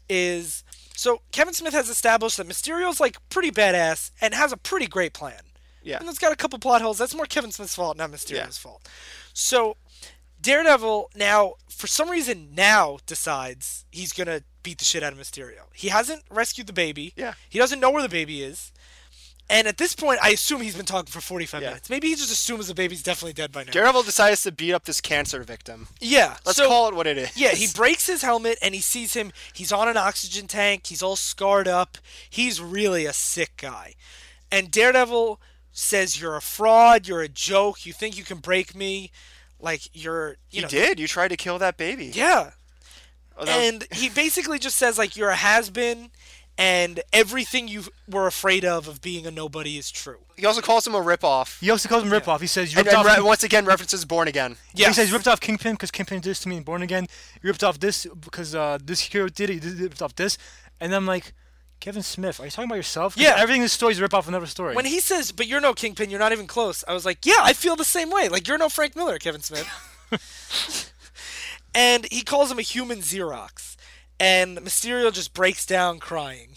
Is 0.08 0.64
so 0.96 1.22
Kevin 1.30 1.54
Smith 1.54 1.72
has 1.72 1.88
established 1.88 2.36
that 2.38 2.48
Mysterio's 2.48 2.98
like 2.98 3.16
pretty 3.28 3.52
badass 3.52 4.10
and 4.20 4.34
has 4.34 4.50
a 4.50 4.56
pretty 4.56 4.86
great 4.88 5.12
plan. 5.14 5.40
Yeah. 5.84 5.98
And 6.00 6.08
it's 6.08 6.18
got 6.18 6.32
a 6.32 6.36
couple 6.36 6.58
plot 6.58 6.82
holes. 6.82 6.98
That's 6.98 7.14
more 7.14 7.26
Kevin 7.26 7.52
Smith's 7.52 7.74
fault, 7.76 7.96
not 7.96 8.10
Mysterio's 8.10 8.36
Yeah. 8.36 8.46
fault. 8.70 8.88
So 9.33 9.76
Daredevil 10.41 11.11
now, 11.14 11.55
for 11.68 11.87
some 11.87 12.11
reason, 12.11 12.49
now 12.55 12.99
decides 13.07 13.85
he's 13.91 14.12
gonna 14.12 14.43
beat 14.62 14.78
the 14.78 14.85
shit 14.85 15.03
out 15.03 15.12
of 15.12 15.18
Mysterio. 15.18 15.62
He 15.72 15.89
hasn't 15.89 16.22
rescued 16.30 16.66
the 16.66 16.72
baby. 16.72 17.12
Yeah. 17.16 17.35
He 17.49 17.59
doesn't 17.59 17.80
know 17.80 17.91
where 17.91 18.03
the 18.03 18.09
baby 18.09 18.43
is. 18.43 18.72
And 19.51 19.66
at 19.68 19.76
this 19.76 19.95
point, 19.95 20.18
I 20.22 20.30
assume 20.30 20.62
he's 20.62 20.76
been 20.76 20.87
talking 20.87 21.11
for 21.11 21.20
45 21.20 21.61
Yeah. 21.62 21.68
minutes. 21.70 21.91
Maybe 21.91 22.09
he 22.09 22.14
just 22.14 22.30
assumes 22.33 22.68
the 22.68 22.74
baby's 22.74 23.03
definitely 23.03 23.35
dead 23.35 23.53
by 23.53 23.64
now. 23.64 23.72
Daredevil 23.72 24.05
decides 24.05 24.43
to 24.45 24.53
beat 24.53 24.72
up 24.72 24.85
this 24.85 25.01
cancer 25.01 25.43
victim. 25.43 25.89
yeah. 26.01 26.37
Let's 26.47 26.57
so, 26.59 26.68
call 26.68 26.89
it 26.89 26.95
what 26.95 27.07
it 27.07 27.18
is. 27.18 27.37
Yeah, 27.37 27.51
he 27.51 27.66
breaks 27.74 28.07
his 28.07 28.22
helmet 28.22 28.57
and 28.62 28.74
he 28.74 28.80
sees 28.80 29.14
him. 29.14 29.33
He's 29.53 29.70
on 29.72 29.89
an 29.89 29.97
oxygen 29.97 30.47
tank. 30.47 30.87
He's 30.87 31.03
all 31.03 31.16
scarred 31.16 31.68
up. 31.68 31.99
He's 32.30 32.61
really 32.61 33.05
a 33.05 33.12
sick 33.12 33.57
guy. 33.59 33.95
And 34.51 34.70
Daredevil 34.70 35.41
says, 35.73 36.20
You're 36.20 36.37
a 36.37 36.43
fraud. 36.43 37.09
You're 37.09 37.23
a 37.23 37.29
joke. 37.29 37.85
You 37.87 37.93
think 37.93 38.16
you 38.16 38.25
can 38.25 38.39
break 38.39 38.75
me. 38.75 39.11
Like, 39.61 39.83
you're. 39.93 40.31
You 40.51 40.59
You 40.59 40.62
know, 40.62 40.68
did. 40.68 41.01
You 41.01 41.07
tried 41.09 41.29
to 41.29 41.37
kill 41.37 41.59
that 41.59 41.77
baby. 41.77 42.07
Yeah. 42.07 42.51
Oh, 43.37 43.45
that 43.45 43.57
was- 43.57 43.68
And 43.68 43.87
he 43.93 44.09
basically 44.09 44.59
just 44.59 44.77
says, 44.77 44.99
like, 44.99 45.16
you're 45.16 45.31
a 45.31 45.37
has 45.37 45.70
been. 45.70 46.11
And 46.59 47.01
everything 47.14 47.66
you 47.66 47.85
were 48.07 48.27
afraid 48.27 48.62
of, 48.62 48.87
of 48.87 49.01
being 49.01 49.27
a 49.27 49.31
nobody, 49.31 49.79
is 49.79 49.91
true. 49.91 50.18
he 50.37 50.45
also 50.45 50.61
calls 50.61 50.87
him 50.87 50.95
a 50.95 51.01
ripoff. 51.01 51.59
He 51.61 51.70
also 51.70 51.89
calls 51.89 52.03
him 52.03 52.11
ripoff. 52.11 52.41
He 52.43 52.47
says 52.47 52.73
you 52.75 52.77
ripped 52.77 52.91
and 52.91 52.99
off. 53.09 53.16
re- 53.16 53.23
once 53.23 53.43
again 53.43 53.64
references 53.64 54.05
Born 54.05 54.29
Again. 54.29 54.57
Yeah. 54.75 54.89
He 54.89 54.93
says 54.93 55.09
you 55.09 55.14
ripped 55.14 55.27
off 55.27 55.41
Kingpin 55.41 55.73
because 55.73 55.91
Kingpin 55.91 56.20
did 56.20 56.29
this 56.29 56.41
to 56.41 56.51
me 56.51 56.59
in 56.59 56.62
Born 56.62 56.83
Again. 56.83 57.07
You 57.43 57.49
ripped 57.49 57.64
off 57.64 57.81
this 57.81 58.07
because 58.20 58.55
uh, 58.55 58.77
this 58.85 59.01
hero 59.01 59.29
did 59.31 59.49
it. 59.49 59.64
You 59.64 59.85
ripped 59.85 60.03
off 60.03 60.14
this, 60.14 60.37
and 60.79 60.95
I'm 60.95 61.07
like, 61.07 61.33
Kevin 61.83 62.05
Smith, 62.05 62.39
are 62.39 62.45
you 62.45 62.51
talking 62.53 62.70
about 62.70 62.76
yourself? 62.76 63.16
Yeah. 63.16 63.35
Everything 63.39 63.57
in 63.57 63.64
this 63.64 63.72
story 63.72 63.91
is 63.91 63.99
a 63.99 64.03
rip 64.03 64.14
off 64.14 64.28
another 64.28 64.47
story. 64.47 64.76
When 64.76 64.85
he 64.85 65.01
says, 65.01 65.33
but 65.33 65.49
you're 65.49 65.61
no 65.61 65.74
Kingpin, 65.74 66.11
you're 66.11 66.20
not 66.20 66.30
even 66.30 66.47
close, 66.47 66.85
I 66.87 66.93
was 66.93 67.05
like, 67.05 67.26
yeah, 67.26 67.41
I 67.41 67.55
feel 67.55 67.74
the 67.74 67.85
same 67.85 68.09
way. 68.09 68.28
Like, 68.28 68.47
you're 68.47 68.57
no 68.57 68.68
Frank 68.68 68.95
Miller, 68.95 69.18
Kevin 69.18 69.41
Smith. 69.41 69.68
and 71.74 72.07
he 72.12 72.22
calls 72.22 72.53
him 72.53 72.61
a 72.61 72.62
human 72.62 72.99
Xerox. 72.99 73.74
And 74.20 74.59
Mysterio 74.59 75.12
just 75.12 75.35
breaks 75.35 75.66
down 75.66 75.99
crying. 75.99 76.51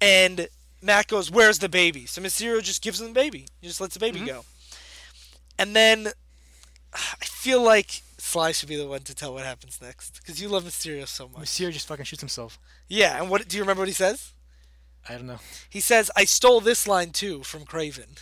And 0.00 0.48
Matt 0.80 1.08
goes, 1.08 1.30
Where's 1.30 1.58
the 1.58 1.68
baby? 1.68 2.06
So 2.06 2.22
Mysterio 2.22 2.62
just 2.62 2.80
gives 2.80 3.02
him 3.02 3.08
the 3.08 3.12
baby. 3.12 3.48
He 3.60 3.66
just 3.66 3.82
lets 3.82 3.92
the 3.92 4.00
baby 4.00 4.20
mm-hmm. 4.20 4.28
go. 4.28 4.44
And 5.58 5.76
then 5.76 6.08
I 6.94 7.24
feel 7.26 7.62
like 7.62 8.00
Sly 8.32 8.52
should 8.52 8.68
be 8.68 8.76
the 8.76 8.86
one 8.86 9.00
to 9.02 9.14
tell 9.14 9.34
what 9.34 9.44
happens 9.44 9.78
next. 9.82 10.20
Because 10.20 10.40
you 10.40 10.48
love 10.48 10.64
Mysterio 10.64 11.06
so 11.06 11.28
much. 11.28 11.42
Mysterio 11.42 11.72
just 11.72 11.86
fucking 11.86 12.04
shoots 12.06 12.22
himself. 12.22 12.58
Yeah, 12.88 13.20
and 13.20 13.30
what 13.30 13.46
do 13.48 13.56
you 13.56 13.62
remember 13.62 13.82
what 13.82 13.88
he 13.88 13.94
says? 13.94 14.32
I 15.08 15.14
don't 15.14 15.26
know. 15.26 15.40
He 15.68 15.80
says, 15.80 16.10
I 16.16 16.24
stole 16.24 16.60
this 16.60 16.86
line 16.86 17.10
too 17.10 17.42
from 17.42 17.64
Kraven. 17.64 18.18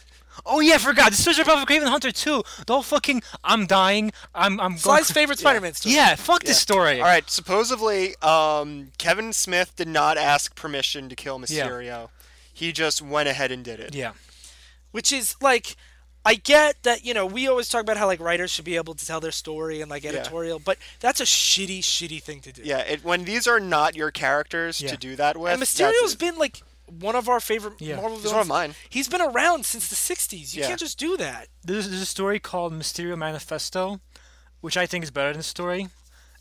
Oh 0.46 0.60
yeah, 0.60 0.74
I 0.74 0.78
forgot. 0.78 1.10
This 1.10 1.26
was 1.26 1.38
rip 1.38 1.48
off 1.48 1.66
Kraven 1.66 1.88
Hunter 1.88 2.10
too. 2.12 2.42
The 2.66 2.72
whole 2.72 2.82
fucking 2.82 3.22
I'm 3.44 3.66
dying. 3.66 4.12
I'm 4.34 4.58
I'm 4.60 4.76
going. 4.76 5.04
Favorite 5.04 5.38
Spider-Man 5.38 5.74
story. 5.74 5.94
Yeah, 5.94 6.14
fuck 6.14 6.44
this 6.44 6.58
story. 6.60 7.00
All 7.00 7.06
right. 7.06 7.28
Supposedly, 7.28 8.16
um, 8.22 8.92
Kevin 8.96 9.32
Smith 9.32 9.74
did 9.76 9.88
not 9.88 10.16
ask 10.16 10.54
permission 10.54 11.08
to 11.08 11.16
kill 11.16 11.38
Mysterio. 11.38 11.50
Yeah. 11.50 11.66
Mysterio. 11.68 12.08
He 12.52 12.72
just 12.72 13.02
went 13.02 13.28
ahead 13.28 13.50
and 13.52 13.64
did 13.64 13.80
it. 13.80 13.94
Yeah. 13.94 14.12
which 14.92 15.12
is 15.12 15.34
like 15.42 15.76
I 16.30 16.34
get 16.34 16.82
that 16.84 17.04
you 17.04 17.12
know 17.14 17.26
we 17.26 17.48
always 17.48 17.68
talk 17.68 17.82
about 17.82 17.96
how 17.96 18.06
like 18.06 18.20
writers 18.20 18.50
should 18.50 18.64
be 18.64 18.76
able 18.76 18.94
to 18.94 19.04
tell 19.06 19.20
their 19.20 19.32
story 19.32 19.80
and 19.80 19.90
like 19.90 20.04
editorial, 20.04 20.58
but 20.58 20.78
that's 21.00 21.20
a 21.20 21.24
shitty, 21.24 21.80
shitty 21.80 22.22
thing 22.22 22.40
to 22.42 22.52
do. 22.52 22.62
Yeah. 22.64 22.78
It, 22.80 23.04
when 23.04 23.24
these 23.24 23.46
are 23.48 23.58
not 23.60 23.96
your 23.96 24.10
characters 24.10 24.80
Yeah. 24.80 24.90
to 24.90 24.96
do 24.96 25.16
that 25.16 25.36
with, 25.36 25.52
and 25.52 25.60
Mysterio's 25.62 26.14
been 26.14 26.38
like 26.38 26.62
one 26.86 27.16
of 27.16 27.28
our 27.28 27.40
favorite 27.40 27.74
Yeah. 27.80 27.96
Marvel 27.96 28.16
He's 28.18 28.22
villains. 28.30 28.34
one 28.34 28.40
of 28.42 28.48
mine. 28.48 28.74
He's 28.88 29.08
been 29.08 29.20
around 29.20 29.66
since 29.66 29.88
the 29.88 29.96
'60s. 29.96 30.54
You 30.54 30.62
Yeah. 30.62 30.68
can't 30.68 30.80
just 30.80 30.98
do 30.98 31.16
that. 31.16 31.48
There's, 31.64 31.88
there's 31.88 32.02
a 32.02 32.06
story 32.06 32.38
called 32.40 32.72
Mysterio 32.72 33.16
Manifesto, 33.18 34.00
which 34.60 34.76
I 34.76 34.86
think 34.86 35.02
is 35.04 35.10
better 35.10 35.30
than 35.30 35.38
the 35.38 35.44
story. 35.44 35.88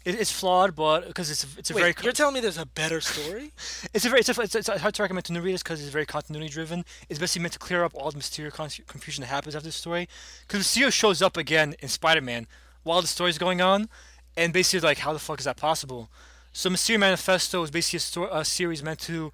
It, 0.05 0.15
it's 0.15 0.31
flawed, 0.31 0.75
but 0.75 1.07
because 1.07 1.29
it's 1.29 1.43
a, 1.43 1.47
it's 1.59 1.71
a 1.71 1.73
Wait, 1.73 1.81
very 1.81 1.93
you're 2.03 2.13
telling 2.13 2.33
me 2.33 2.39
there's 2.39 2.57
a 2.57 2.65
better 2.65 3.01
story? 3.01 3.51
It's 3.93 4.05
a 4.05 4.09
very 4.09 4.21
it's, 4.21 4.37
a, 4.37 4.41
it's, 4.41 4.55
it's 4.55 4.69
hard 4.69 4.93
to 4.93 5.01
recommend 5.01 5.25
to 5.25 5.33
new 5.33 5.41
readers 5.41 5.63
because 5.63 5.81
it's 5.81 5.91
very 5.91 6.05
continuity 6.05 6.49
driven. 6.49 6.85
It's 7.09 7.19
basically 7.19 7.43
meant 7.43 7.53
to 7.53 7.59
clear 7.59 7.83
up 7.83 7.93
all 7.95 8.11
the 8.11 8.17
Mysterio 8.17 8.51
con- 8.51 8.69
confusion 8.87 9.21
that 9.21 9.27
happens 9.27 9.55
after 9.55 9.67
the 9.67 9.73
story. 9.73 10.07
Because 10.47 10.63
Mysterio 10.63 10.91
shows 10.91 11.21
up 11.21 11.35
again 11.37 11.75
in 11.79 11.89
Spider-Man 11.89 12.47
while 12.83 13.01
the 13.01 13.07
story's 13.07 13.37
going 13.37 13.61
on, 13.61 13.89
and 14.37 14.53
basically 14.53 14.87
like 14.87 14.99
how 14.99 15.11
the 15.11 15.19
fuck 15.19 15.39
is 15.39 15.45
that 15.45 15.57
possible? 15.57 16.09
So 16.51 16.69
Mysterio 16.69 16.99
Manifesto 16.99 17.61
is 17.63 17.71
basically 17.71 18.23
a, 18.23 18.39
a 18.39 18.45
series 18.45 18.81
meant 18.81 18.99
to 19.01 19.31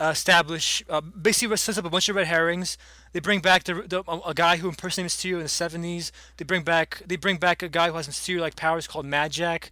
uh, 0.00 0.10
establish 0.10 0.82
uh, 0.88 1.00
basically 1.00 1.56
sets 1.56 1.78
up 1.78 1.84
a 1.84 1.90
bunch 1.90 2.08
of 2.08 2.16
red 2.16 2.26
herrings. 2.26 2.76
They 3.12 3.20
bring 3.20 3.40
back 3.40 3.64
the, 3.64 3.74
the 3.74 4.02
a, 4.26 4.34
guy 4.34 4.56
who 4.56 4.68
impersonated 4.68 5.12
Mysterio 5.12 5.34
in 5.34 5.40
the 5.40 5.44
'70s. 5.46 6.10
They 6.36 6.44
bring 6.44 6.62
back 6.62 7.02
they 7.06 7.16
bring 7.16 7.36
back 7.36 7.62
a 7.62 7.68
guy 7.68 7.88
who 7.90 7.96
has 7.96 8.08
Mysterio-like 8.08 8.56
powers 8.56 8.86
called 8.86 9.06
Mad 9.06 9.32
Jack 9.32 9.70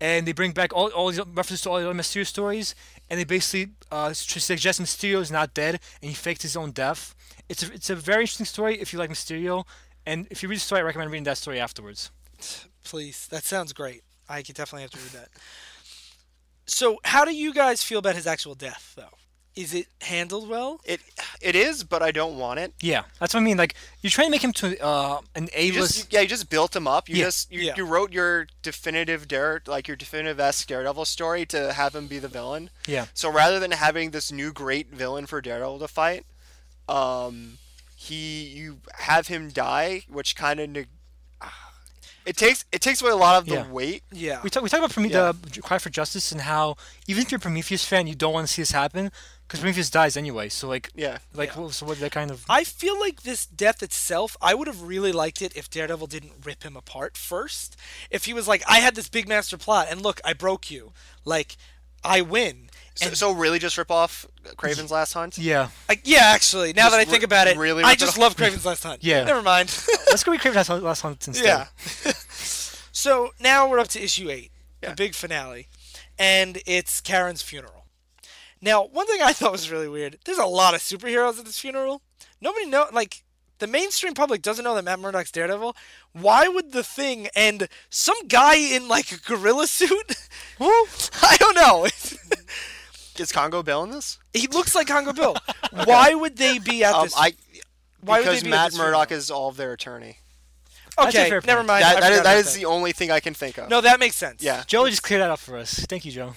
and 0.00 0.26
they 0.26 0.32
bring 0.32 0.52
back 0.52 0.72
all, 0.74 0.88
all 0.88 1.08
these 1.08 1.18
references 1.18 1.62
to 1.62 1.70
all 1.70 1.78
the 1.78 1.88
other 1.88 1.98
Mysterio 1.98 2.26
stories, 2.26 2.74
and 3.08 3.18
they 3.18 3.24
basically 3.24 3.72
uh, 3.90 4.12
suggest 4.12 4.80
Mysterio 4.80 5.20
is 5.20 5.30
not 5.30 5.54
dead 5.54 5.80
and 6.02 6.08
he 6.08 6.14
faked 6.14 6.42
his 6.42 6.56
own 6.56 6.72
death. 6.72 7.14
It's 7.48 7.62
a, 7.62 7.72
it's 7.72 7.90
a 7.90 7.94
very 7.94 8.22
interesting 8.22 8.46
story 8.46 8.80
if 8.80 8.92
you 8.92 8.98
like 8.98 9.10
Mysterio, 9.10 9.64
and 10.06 10.26
if 10.30 10.42
you 10.42 10.48
read 10.48 10.56
the 10.56 10.60
story, 10.60 10.80
I 10.80 10.84
recommend 10.84 11.10
reading 11.10 11.24
that 11.24 11.38
story 11.38 11.60
afterwards. 11.60 12.10
Please, 12.82 13.26
that 13.28 13.44
sounds 13.44 13.72
great. 13.72 14.02
I 14.28 14.42
could 14.42 14.54
definitely 14.54 14.82
have 14.82 14.90
to 14.92 14.98
read 14.98 15.22
that. 15.22 15.28
So, 16.66 16.98
how 17.04 17.24
do 17.24 17.34
you 17.34 17.52
guys 17.52 17.82
feel 17.82 17.98
about 17.98 18.14
his 18.14 18.26
actual 18.26 18.54
death, 18.54 18.94
though? 18.96 19.16
Is 19.56 19.72
it 19.72 19.86
handled 20.00 20.48
well? 20.48 20.80
it 20.84 21.00
it 21.40 21.54
is, 21.54 21.84
but 21.84 22.02
I 22.02 22.10
don't 22.10 22.36
want 22.38 22.58
it. 22.58 22.72
Yeah, 22.80 23.02
that's 23.20 23.34
what 23.34 23.40
I 23.40 23.44
mean. 23.44 23.56
Like 23.56 23.76
you're 24.00 24.10
trying 24.10 24.26
to 24.26 24.30
make 24.32 24.42
him 24.42 24.52
to 24.54 24.76
uh, 24.84 25.20
an 25.36 25.48
A-list. 25.54 26.12
yeah, 26.12 26.22
you 26.22 26.26
just 26.28 26.50
built 26.50 26.74
him 26.74 26.88
up. 26.88 27.08
You 27.08 27.16
Yeah. 27.16 27.24
just 27.26 27.52
you, 27.52 27.60
Yeah. 27.60 27.74
you 27.76 27.84
wrote 27.86 28.12
your 28.12 28.48
definitive 28.62 29.28
dare 29.28 29.62
like 29.66 29.86
your 29.86 29.96
definitive 29.96 30.40
esque 30.40 30.66
Daredevil 30.66 31.04
story 31.04 31.46
to 31.46 31.72
have 31.72 31.94
him 31.94 32.08
be 32.08 32.18
the 32.18 32.26
villain. 32.26 32.70
Yeah. 32.88 33.06
So 33.14 33.30
rather 33.30 33.60
than 33.60 33.70
having 33.70 34.10
this 34.10 34.32
new 34.32 34.52
great 34.52 34.90
villain 34.90 35.26
for 35.26 35.40
Daredevil 35.40 35.78
to 35.78 35.88
fight, 35.88 36.26
um, 36.88 37.58
he 37.96 38.42
you 38.42 38.78
have 38.98 39.28
him 39.28 39.50
die, 39.50 40.02
which 40.08 40.34
kind 40.34 40.58
of 40.58 40.68
neg- 40.70 40.88
it 42.26 42.36
takes 42.38 42.64
it 42.72 42.80
takes 42.80 43.02
away 43.02 43.10
a 43.10 43.16
lot 43.16 43.36
of 43.36 43.44
the 43.46 43.54
Yeah. 43.56 43.68
weight. 43.70 44.02
Yeah. 44.10 44.40
We 44.42 44.48
talk 44.50 44.62
we 44.62 44.68
talk 44.70 44.78
about 44.78 44.90
Prome- 44.92 45.06
Yeah. 45.10 45.32
the 45.32 45.60
Cry 45.60 45.78
for 45.78 45.90
Justice 45.90 46.32
and 46.32 46.40
how 46.40 46.76
even 47.06 47.22
if 47.22 47.30
you're 47.30 47.36
a 47.36 47.40
Prometheus 47.40 47.84
fan, 47.84 48.06
you 48.06 48.14
don't 48.14 48.32
want 48.32 48.46
to 48.48 48.52
see 48.52 48.62
this 48.62 48.70
happen 48.70 49.12
because 49.54 49.60
Prometheus 49.62 49.90
dies 49.90 50.16
anyway. 50.16 50.48
So 50.48 50.66
like, 50.68 50.90
Yeah. 50.94 51.18
like 51.32 51.50
Yeah. 51.54 51.60
well, 51.60 51.70
so 51.70 51.86
what 51.86 52.00
that 52.00 52.12
kind 52.12 52.30
of 52.30 52.44
I 52.48 52.64
feel 52.64 52.98
like 52.98 53.22
this 53.22 53.46
death 53.46 53.82
itself, 53.82 54.36
I 54.42 54.54
would 54.54 54.66
have 54.66 54.82
really 54.82 55.12
liked 55.12 55.40
it 55.42 55.56
if 55.56 55.70
Daredevil 55.70 56.08
didn't 56.08 56.32
rip 56.44 56.62
him 56.64 56.76
apart 56.76 57.16
first. 57.16 57.76
If 58.10 58.24
he 58.24 58.34
was 58.34 58.48
like, 58.48 58.62
I 58.68 58.80
had 58.80 58.94
this 58.96 59.08
big 59.08 59.28
master 59.28 59.56
plot, 59.56 59.86
and 59.90 60.02
look, 60.02 60.20
I 60.24 60.32
broke 60.32 60.70
you. 60.70 60.92
Like, 61.24 61.56
I 62.02 62.20
win. 62.20 62.68
So, 62.96 63.06
And- 63.06 63.16
so 63.16 63.32
really, 63.32 63.58
just 63.58 63.78
rip 63.78 63.90
off 63.90 64.26
Kraven's 64.56 64.90
Last 64.90 65.14
Hunt. 65.14 65.38
yeah. 65.38 65.68
Like, 65.88 66.02
yeah, 66.04 66.24
actually, 66.34 66.72
now 66.72 66.90
that 66.90 67.00
I 67.00 67.04
think 67.04 67.20
re- 67.22 67.24
about 67.24 67.46
it, 67.48 67.56
really 67.56 67.82
I 67.82 67.88
rip 67.90 67.96
it 67.96 68.00
just 68.00 68.12
off? 68.16 68.18
love 68.18 68.36
Kraven's 68.36 68.66
Last 68.66 68.82
Hunt. 68.82 69.02
Yeah. 69.02 69.24
Never 69.24 69.40
mind. 69.42 69.68
Let's 70.08 70.22
go 70.24 70.32
with 70.32 70.40
Kraven's 70.40 70.68
last, 70.68 70.82
last 70.82 71.00
hunt 71.00 71.26
instead. 71.28 71.44
yeah. 71.46 72.12
so 72.92 73.30
now 73.40 73.68
we're 73.68 73.78
up 73.78 73.88
to 73.88 74.02
issue 74.02 74.30
eight, 74.30 74.50
Yeah. 74.82 74.90
the 74.90 74.96
big 74.96 75.14
finale, 75.14 75.68
and 76.18 76.60
it's 76.66 77.00
Karen's 77.00 77.42
funeral. 77.42 77.83
Now, 78.64 78.82
one 78.86 79.06
thing 79.06 79.20
I 79.22 79.34
thought 79.34 79.52
was 79.52 79.70
really 79.70 79.88
weird. 79.88 80.18
There's 80.24 80.38
a 80.38 80.46
lot 80.46 80.72
of 80.74 80.80
superheroes 80.80 81.38
at 81.38 81.44
this 81.44 81.58
funeral. 81.58 82.00
Nobody 82.40 82.64
know 82.66 82.86
like 82.92 83.22
the 83.58 83.66
mainstream 83.66 84.14
public 84.14 84.40
doesn't 84.40 84.64
know 84.64 84.74
that 84.74 84.84
Matt 84.84 84.98
Murdock's 85.00 85.30
Daredevil. 85.30 85.76
Why 86.12 86.48
would 86.48 86.72
the 86.72 86.82
thing 86.82 87.28
and 87.36 87.68
some 87.90 88.26
guy 88.26 88.56
in 88.56 88.88
like 88.88 89.12
a 89.12 89.18
gorilla 89.18 89.66
suit? 89.66 90.16
I 90.60 91.36
don't 91.38 91.54
know. 91.54 91.86
Is 93.18 93.30
Congo 93.32 93.62
Bill 93.62 93.84
in 93.84 93.90
this? 93.90 94.18
he 94.32 94.46
looks 94.48 94.74
like 94.74 94.86
Congo 94.88 95.12
Bill. 95.12 95.36
Why 95.84 96.14
would 96.14 96.36
they 96.36 96.58
be 96.58 96.82
at 96.84 96.94
Um, 96.94 97.04
this? 97.04 97.14
I 97.16 97.34
why 98.00 98.18
would 98.18 98.24
because 98.24 98.40
they 98.42 98.48
be 98.48 98.52
at 98.52 98.56
Matt 98.56 98.70
this 98.72 98.78
Murdock 98.78 99.08
funeral? 99.08 99.18
is 99.20 99.30
all 99.30 99.48
of 99.50 99.56
their 99.56 99.72
attorney. 99.72 100.18
Okay, 100.98 101.28
never 101.46 101.62
mind. 101.62 101.82
That, 101.84 102.00
that 102.00 102.12
is, 102.12 102.18
forgot 102.18 102.24
that 102.24 102.32
about 102.32 102.36
is 102.38 102.54
the 102.54 102.64
only 102.64 102.92
thing 102.92 103.10
I 103.10 103.20
can 103.20 103.34
think 103.34 103.58
of. 103.58 103.68
No, 103.68 103.80
that 103.80 103.98
makes 104.00 104.16
sense. 104.16 104.42
Yeah. 104.42 104.62
Joe 104.66 104.88
just 104.88 105.02
cleared 105.02 105.22
that 105.22 105.30
up 105.30 105.38
for 105.38 105.56
us. 105.56 105.74
Thank 105.88 106.04
you, 106.04 106.12
Joe. 106.12 106.34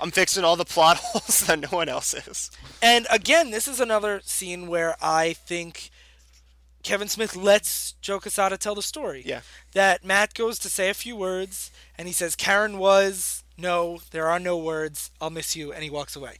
I'm 0.00 0.10
fixing 0.10 0.44
all 0.44 0.56
the 0.56 0.64
plot 0.64 0.96
holes 1.02 1.40
that 1.46 1.58
no 1.58 1.68
one 1.68 1.88
else 1.88 2.14
is. 2.14 2.50
And 2.82 3.06
again, 3.10 3.50
this 3.50 3.66
is 3.68 3.80
another 3.80 4.20
scene 4.24 4.68
where 4.68 4.96
I 5.02 5.32
think 5.32 5.90
Kevin 6.82 7.08
Smith 7.08 7.34
lets 7.34 7.92
Joe 8.00 8.20
Quesada 8.20 8.56
tell 8.56 8.74
the 8.74 8.82
story. 8.82 9.22
Yeah. 9.26 9.40
That 9.74 10.04
Matt 10.04 10.34
goes 10.34 10.58
to 10.60 10.68
say 10.68 10.88
a 10.88 10.94
few 10.94 11.16
words, 11.16 11.70
and 11.96 12.06
he 12.06 12.14
says, 12.14 12.36
Karen 12.36 12.78
was, 12.78 13.42
no, 13.56 13.98
there 14.12 14.28
are 14.28 14.38
no 14.38 14.56
words, 14.56 15.10
I'll 15.20 15.30
miss 15.30 15.56
you, 15.56 15.72
and 15.72 15.82
he 15.82 15.90
walks 15.90 16.14
away. 16.14 16.36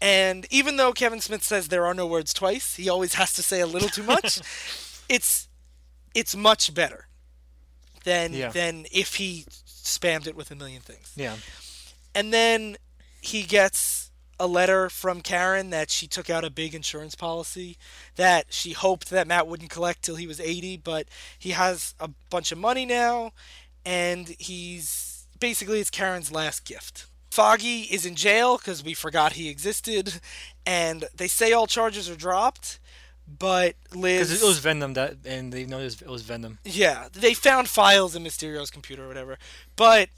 And 0.00 0.46
even 0.50 0.76
though 0.76 0.92
Kevin 0.92 1.20
Smith 1.20 1.42
says 1.42 1.68
there 1.68 1.86
are 1.86 1.94
no 1.94 2.06
words 2.06 2.32
twice, 2.32 2.76
he 2.76 2.88
always 2.88 3.14
has 3.14 3.32
to 3.34 3.42
say 3.42 3.60
a 3.60 3.66
little 3.66 3.88
too 3.88 4.02
much. 4.04 4.38
it's 5.08 5.48
it's 6.14 6.36
much 6.36 6.72
better 6.74 7.06
than 8.04 8.32
Yeah. 8.32 8.50
than 8.50 8.86
if 8.92 9.16
he 9.16 9.44
spammed 9.66 10.26
it 10.28 10.36
with 10.36 10.50
a 10.52 10.54
million 10.54 10.82
things. 10.82 11.12
Yeah. 11.16 11.34
And 12.14 12.32
then 12.32 12.76
he 13.20 13.42
gets 13.42 14.10
a 14.40 14.46
letter 14.46 14.88
from 14.88 15.20
Karen 15.20 15.70
that 15.70 15.90
she 15.90 16.06
took 16.06 16.30
out 16.30 16.44
a 16.44 16.50
big 16.50 16.74
insurance 16.74 17.14
policy 17.14 17.76
that 18.14 18.46
she 18.50 18.72
hoped 18.72 19.10
that 19.10 19.26
Matt 19.26 19.48
wouldn't 19.48 19.70
collect 19.70 20.02
till 20.02 20.14
he 20.16 20.28
was 20.28 20.40
80, 20.40 20.76
but 20.78 21.08
he 21.36 21.50
has 21.50 21.94
a 21.98 22.08
bunch 22.30 22.52
of 22.52 22.58
money 22.58 22.86
now 22.86 23.32
and 23.84 24.36
he's 24.38 25.26
basically 25.40 25.80
it's 25.80 25.90
Karen's 25.90 26.30
last 26.30 26.64
gift. 26.64 27.06
Foggy 27.30 27.82
is 27.82 28.04
in 28.04 28.14
jail 28.14 28.56
because 28.56 28.82
we 28.82 28.94
forgot 28.94 29.34
he 29.34 29.48
existed, 29.48 30.20
and 30.66 31.04
they 31.14 31.28
say 31.28 31.52
all 31.52 31.66
charges 31.66 32.08
are 32.08 32.16
dropped, 32.16 32.78
but 33.26 33.76
Liz. 33.94 34.28
Because 34.28 34.42
it 34.42 34.46
was 34.46 34.58
Venom 34.58 34.94
that, 34.94 35.16
and 35.24 35.52
they 35.52 35.64
know 35.64 35.78
it 35.78 35.84
was, 35.84 36.02
it 36.02 36.08
was 36.08 36.22
Venom. 36.22 36.58
Yeah, 36.64 37.08
they 37.12 37.34
found 37.34 37.68
files 37.68 38.16
in 38.16 38.24
Mysterio's 38.24 38.70
computer 38.70 39.04
or 39.04 39.08
whatever. 39.08 39.38
But 39.76 40.08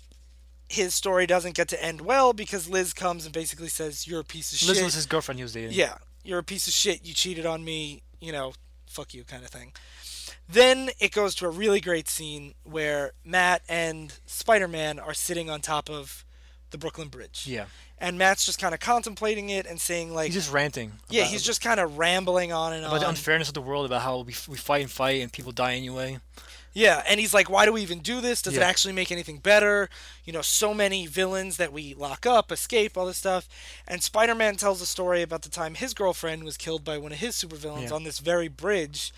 his 0.71 0.95
story 0.95 1.27
doesn't 1.27 1.55
get 1.57 1.69
to 1.69 1.85
end 1.85 2.01
well 2.01 2.33
because 2.33 2.69
Liz 2.69 2.93
comes 2.93 3.25
and 3.25 3.35
basically 3.35 3.69
says, 3.69 4.07
You're 4.07 4.21
a 4.21 4.25
piece 4.25 4.53
of 4.53 4.67
Liz 4.69 4.77
shit. 4.77 4.85
Liz 4.85 4.85
was 4.85 4.95
his 4.95 5.07
girlfriend 5.07 5.39
he 5.39 5.43
was 5.43 5.53
dating. 5.53 5.73
Yeah, 5.73 5.95
you're 6.25 6.39
a 6.39 6.45
piece 6.45 6.67
of 6.69 6.73
shit. 6.73 7.05
You 7.05 7.13
cheated 7.13 7.45
on 7.45 7.65
me. 7.65 8.03
You 8.21 8.33
know, 8.33 8.53
fuck 8.87 9.13
you, 9.15 9.25
kind 9.25 9.43
of 9.45 9.51
thing. 9.51 9.73
Then 10.49 10.91
it 11.01 11.13
goes 11.13 11.35
to 11.37 11.47
a 11.47 11.51
really 11.51 11.81
great 11.81 12.09
scene 12.09 12.55
where 12.65 13.13
Matt 13.25 13.63
and 13.69 14.13
Spider 14.27 14.69
Man 14.69 14.99
are 14.99 15.15
sitting 15.15 15.49
on 15.49 15.61
top 15.61 15.89
of 15.89 16.25
the 16.71 16.79
Brooklyn 16.79 17.09
Bridge. 17.09 17.45
Yeah. 17.47 17.67
And 17.99 18.19
Matt's 18.19 18.47
just 18.47 18.59
kind 18.61 18.73
of 18.73 18.81
contemplating 18.81 19.51
it 19.51 19.67
and 19.67 19.81
saying, 19.81 20.15
like, 20.15 20.27
He's 20.27 20.35
just 20.35 20.53
ranting. 20.53 20.93
yeah, 21.09 21.25
he's 21.25 21.43
just 21.43 21.61
kind 21.61 21.79
of 21.79 21.99
rambling 21.99 22.53
on 22.53 22.73
and 22.73 22.85
on. 22.85 22.91
about 22.91 22.97
on. 22.97 23.01
the 23.03 23.09
unfairness 23.11 23.49
of 23.49 23.55
the 23.55 23.61
world, 23.61 23.87
about 23.87 24.03
how 24.03 24.21
we, 24.21 24.35
we 24.49 24.57
fight 24.57 24.83
and 24.83 24.91
fight 24.91 25.21
and 25.21 25.33
people 25.33 25.53
die 25.53 25.75
anyway. 25.75 26.19
Yeah, 26.73 27.03
and 27.09 27.19
he's 27.19 27.35
like, 27.35 27.51
why 27.51 27.67
do 27.67 27.73
we 27.73 27.83
even 27.83 27.99
do 27.99 28.21
this? 28.21 28.43
Does 28.43 28.57
it 28.57 28.63
actually 28.63 28.95
make 28.95 29.11
anything 29.11 29.39
better? 29.39 29.89
You 30.25 30.33
know, 30.33 30.41
so 30.43 30.73
many 30.73 31.07
villains 31.07 31.57
that 31.57 31.73
we 31.73 31.95
lock 31.95 32.27
up, 32.27 32.53
escape, 32.53 32.97
all 32.97 33.07
this 33.07 33.19
stuff. 33.19 33.49
And 33.89 34.03
Spider 34.05 34.37
Man 34.37 34.55
tells 34.55 34.81
a 34.81 34.87
story 34.87 35.23
about 35.23 35.43
the 35.43 35.49
time 35.49 35.75
his 35.75 35.95
girlfriend 35.95 36.45
was 36.45 36.57
killed 36.57 36.85
by 36.85 36.97
one 36.97 37.11
of 37.13 37.19
his 37.19 37.35
supervillains 37.35 37.89
Yeah. 37.89 37.95
on 37.95 38.05
this 38.05 38.21
very 38.21 38.47
bridge, 38.49 39.13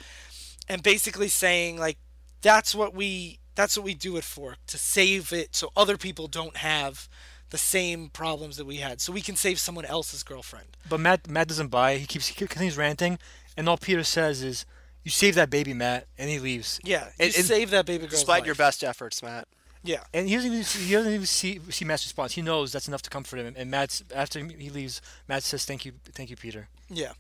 and 0.69 0.83
basically 0.83 1.29
saying, 1.29 1.79
like, 1.79 1.99
that's 2.41 2.75
what 2.75 2.95
we 2.95 3.39
that's 3.55 3.77
what 3.77 3.85
we 3.85 3.93
do 3.95 4.17
it 4.17 4.25
for 4.25 4.57
to 4.67 4.79
save 4.79 5.31
it 5.31 5.55
so 5.55 5.71
other 5.77 5.99
people 5.99 6.27
don't 6.29 6.57
have 6.57 7.07
the 7.51 7.59
same 7.59 8.09
problems 8.09 8.57
that 8.57 8.65
we 8.65 8.77
had 8.79 8.99
so 8.99 9.13
we 9.13 9.21
can 9.21 9.37
save 9.37 9.61
someone 9.61 9.85
else's 9.85 10.23
girlfriend 10.23 10.69
But 10.89 11.01
Matt 11.01 11.29
Matt 11.29 11.49
doesn't 11.49 11.69
buy. 11.69 11.91
it. 11.93 11.99
He 11.99 12.07
keeps 12.07 12.29
he 12.29 12.35
continues 12.35 12.79
ranting, 12.79 13.19
and 13.59 13.69
all 13.69 13.77
Peter 13.77 14.03
says 14.05 14.43
is, 14.43 14.65
"You 15.05 15.11
save 15.11 15.35
that 15.35 15.51
baby, 15.51 15.75
Matt," 15.75 16.07
and 16.19 16.29
he 16.31 16.39
leaves. 16.39 16.81
yeah 16.85 17.07
you 17.19 17.27
And- 17.27 17.35
save 17.35 17.71
that 17.71 17.87
baby 17.87 18.07
girl's 18.07 18.21
Despite 18.21 18.47
your 18.47 18.55
best 18.55 18.83
efforts, 18.85 19.23
Matt. 19.23 19.49
yeah 19.83 20.05
And 20.15 20.29
he 20.29 20.35
doesn't 20.37 20.53
even 20.53 20.65
see, 20.65 20.85
he 20.85 20.93
doesn't 20.93 21.13
even 21.13 21.27
see 21.27 21.61
see 21.71 21.85
Matt's 21.85 22.05
response. 22.05 22.33
He 22.33 22.43
knows 22.43 22.73
that's 22.73 22.89
enough 22.89 23.03
to 23.03 23.11
comfort 23.11 23.39
him. 23.39 23.55
And 23.57 23.71
Matt's 23.71 24.03
after 24.15 24.45
he 24.45 24.71
leaves, 24.71 25.01
Matt 25.29 25.43
says, 25.43 25.65
"Thank 25.65 25.85
you, 25.85 25.93
thank 26.13 26.31
you, 26.31 26.37
Peter." 26.37 26.69
Yeah. 26.89 27.13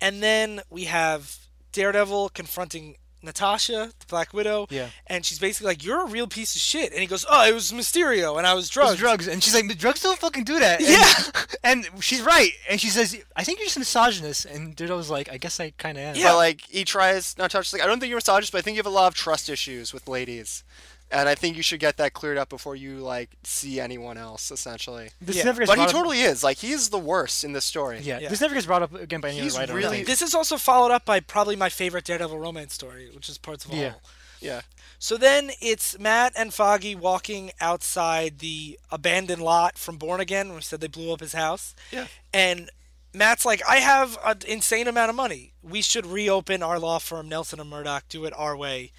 And 0.00 0.22
then 0.22 0.62
we 0.70 0.84
have 0.84 1.36
Daredevil 1.72 2.30
confronting 2.30 2.96
Natasha, 3.26 3.92
the 3.98 4.06
Black 4.06 4.32
Widow. 4.32 4.66
Yeah. 4.70 4.88
And 5.06 5.24
she's 5.24 5.38
basically 5.38 5.68
like, 5.68 5.84
You're 5.84 6.02
a 6.02 6.06
real 6.06 6.26
piece 6.26 6.54
of 6.56 6.62
shit. 6.62 6.92
And 6.92 7.00
he 7.00 7.06
goes, 7.06 7.26
Oh, 7.28 7.46
it 7.46 7.52
was 7.52 7.72
Mysterio 7.72 8.38
and 8.38 8.46
I 8.46 8.54
was 8.54 8.70
It 8.74 8.76
was 8.76 8.96
drugs, 8.96 9.28
and 9.28 9.42
she's 9.42 9.54
like, 9.54 9.68
"The 9.68 9.74
drugs 9.74 10.00
don't 10.00 10.18
fucking 10.18 10.44
do 10.44 10.58
that." 10.58 10.80
And, 10.80 10.88
Yeah. 10.88 11.44
and 11.64 12.02
she's 12.02 12.22
right. 12.22 12.50
And 12.70 12.80
she 12.80 12.88
says, 12.88 13.16
"I 13.36 13.44
think 13.44 13.58
you're 13.58 13.66
just 13.66 13.76
a 13.76 13.80
misogynist." 13.80 14.44
And 14.46 14.74
Daredevil's 14.74 15.10
like, 15.10 15.30
"I 15.30 15.36
guess 15.38 15.60
I 15.60 15.70
kind 15.78 15.98
of 15.98 16.04
am." 16.04 16.16
Yeah. 16.16 16.30
But 16.32 16.36
like 16.36 16.60
he 16.68 16.84
tries 16.84 17.36
not 17.38 17.50
touch 17.50 17.72
like 17.72 17.82
I 17.82 17.86
don't 17.86 18.00
think 18.00 18.10
you're 18.10 18.18
misogynist, 18.18 18.52
but 18.52 18.58
I 18.58 18.62
think 18.62 18.76
you 18.76 18.78
have 18.80 18.86
a 18.86 18.90
lot 18.90 19.08
of 19.08 19.14
trust 19.14 19.48
issues 19.48 19.92
with 19.92 20.08
ladies. 20.08 20.64
And 21.10 21.28
I 21.28 21.34
think 21.36 21.56
you 21.56 21.62
should 21.62 21.78
get 21.78 21.98
that 21.98 22.14
cleared 22.14 22.36
up 22.36 22.48
before 22.48 22.74
you 22.74 22.98
like 22.98 23.30
see 23.44 23.78
anyone 23.80 24.18
else, 24.18 24.50
essentially. 24.50 25.10
This 25.20 25.36
Yeah. 25.36 25.44
never 25.44 25.60
gets 25.60 25.68
But 25.70 25.74
he 25.74 25.84
brought 25.84 25.88
up- 25.88 25.94
totally 25.94 26.22
is. 26.22 26.42
Like 26.42 26.58
he 26.58 26.72
is 26.72 26.88
the 26.88 26.98
worst 26.98 27.44
in 27.44 27.52
this 27.52 27.64
story. 27.64 28.00
Yeah, 28.00 28.18
Yeah. 28.18 28.28
this 28.28 28.40
never 28.40 28.54
gets 28.54 28.66
brought 28.66 28.82
up 28.82 28.92
again 28.94 29.20
by 29.20 29.28
any 29.30 29.40
He's 29.40 29.54
other 29.54 29.74
writer. 29.74 29.74
really- 29.74 30.02
This 30.02 30.20
is 30.20 30.34
also 30.34 30.56
followed 30.58 30.90
up 30.90 31.04
by 31.04 31.20
probably 31.20 31.54
my 31.54 31.68
favorite 31.68 32.04
Daredevil 32.04 32.38
romance 32.38 32.74
story, 32.74 33.08
which 33.14 33.28
is 33.28 33.38
Parts 33.38 33.64
of 33.64 33.70
a 33.70 33.74
Hole. 33.74 33.82
Yeah. 33.84 33.94
Yeah. 34.40 34.60
So 34.98 35.16
then 35.16 35.52
it's 35.60 35.96
Matt 35.98 36.32
and 36.36 36.52
Foggy 36.52 36.94
walking 36.94 37.52
outside 37.60 38.40
the 38.40 38.78
abandoned 38.90 39.42
lot 39.42 39.78
from 39.78 39.98
Born 39.98 40.20
Again, 40.20 40.48
where 40.48 40.56
we 40.56 40.62
said 40.62 40.80
they 40.80 40.88
blew 40.88 41.12
up 41.12 41.20
his 41.20 41.32
house. 41.34 41.74
Yeah. 41.92 42.06
And 42.34 42.70
Matt's 43.14 43.44
like, 43.44 43.62
I 43.66 43.76
have 43.76 44.18
an 44.24 44.40
insane 44.46 44.88
amount 44.88 45.10
of 45.10 45.16
money. 45.16 45.52
We 45.62 45.82
should 45.82 46.04
reopen 46.04 46.62
our 46.62 46.78
law 46.78 46.98
firm, 46.98 47.28
Nelson 47.28 47.60
and 47.60 47.70
Murdock, 47.70 48.08
do 48.08 48.24
it 48.24 48.34
our 48.36 48.56
way, 48.56 48.92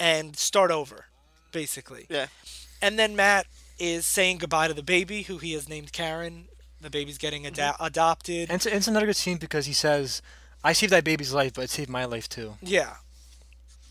and 0.00 0.36
start 0.36 0.70
over, 0.70 1.06
basically. 1.60 2.04
Yeah. 2.10 2.26
And 2.82 2.98
then 2.98 3.16
Matt 3.16 3.46
is 3.78 4.06
saying 4.06 4.38
goodbye 4.38 4.68
to 4.68 4.74
the 4.74 4.82
baby, 4.82 5.22
who 5.22 5.38
he 5.38 5.52
has 5.54 5.68
named 5.68 5.90
Karen. 5.92 6.48
The 6.82 6.90
baby's 6.90 7.18
getting 7.18 7.46
ada- 7.46 7.72
Mm-hmm. 7.74 7.84
adopted. 7.90 8.50
And 8.50 8.56
it's, 8.56 8.66
it's 8.66 8.88
another 8.88 9.06
good 9.06 9.16
scene 9.16 9.38
because 9.38 9.64
he 9.66 9.72
says, 9.72 10.20
"I 10.62 10.72
saved 10.74 10.92
that 10.92 11.04
baby's 11.04 11.32
life, 11.32 11.54
but 11.54 11.62
it 11.64 11.70
saved 11.70 11.88
my 11.90 12.04
life 12.04 12.28
too." 12.28 12.56
yeah. 12.60 12.94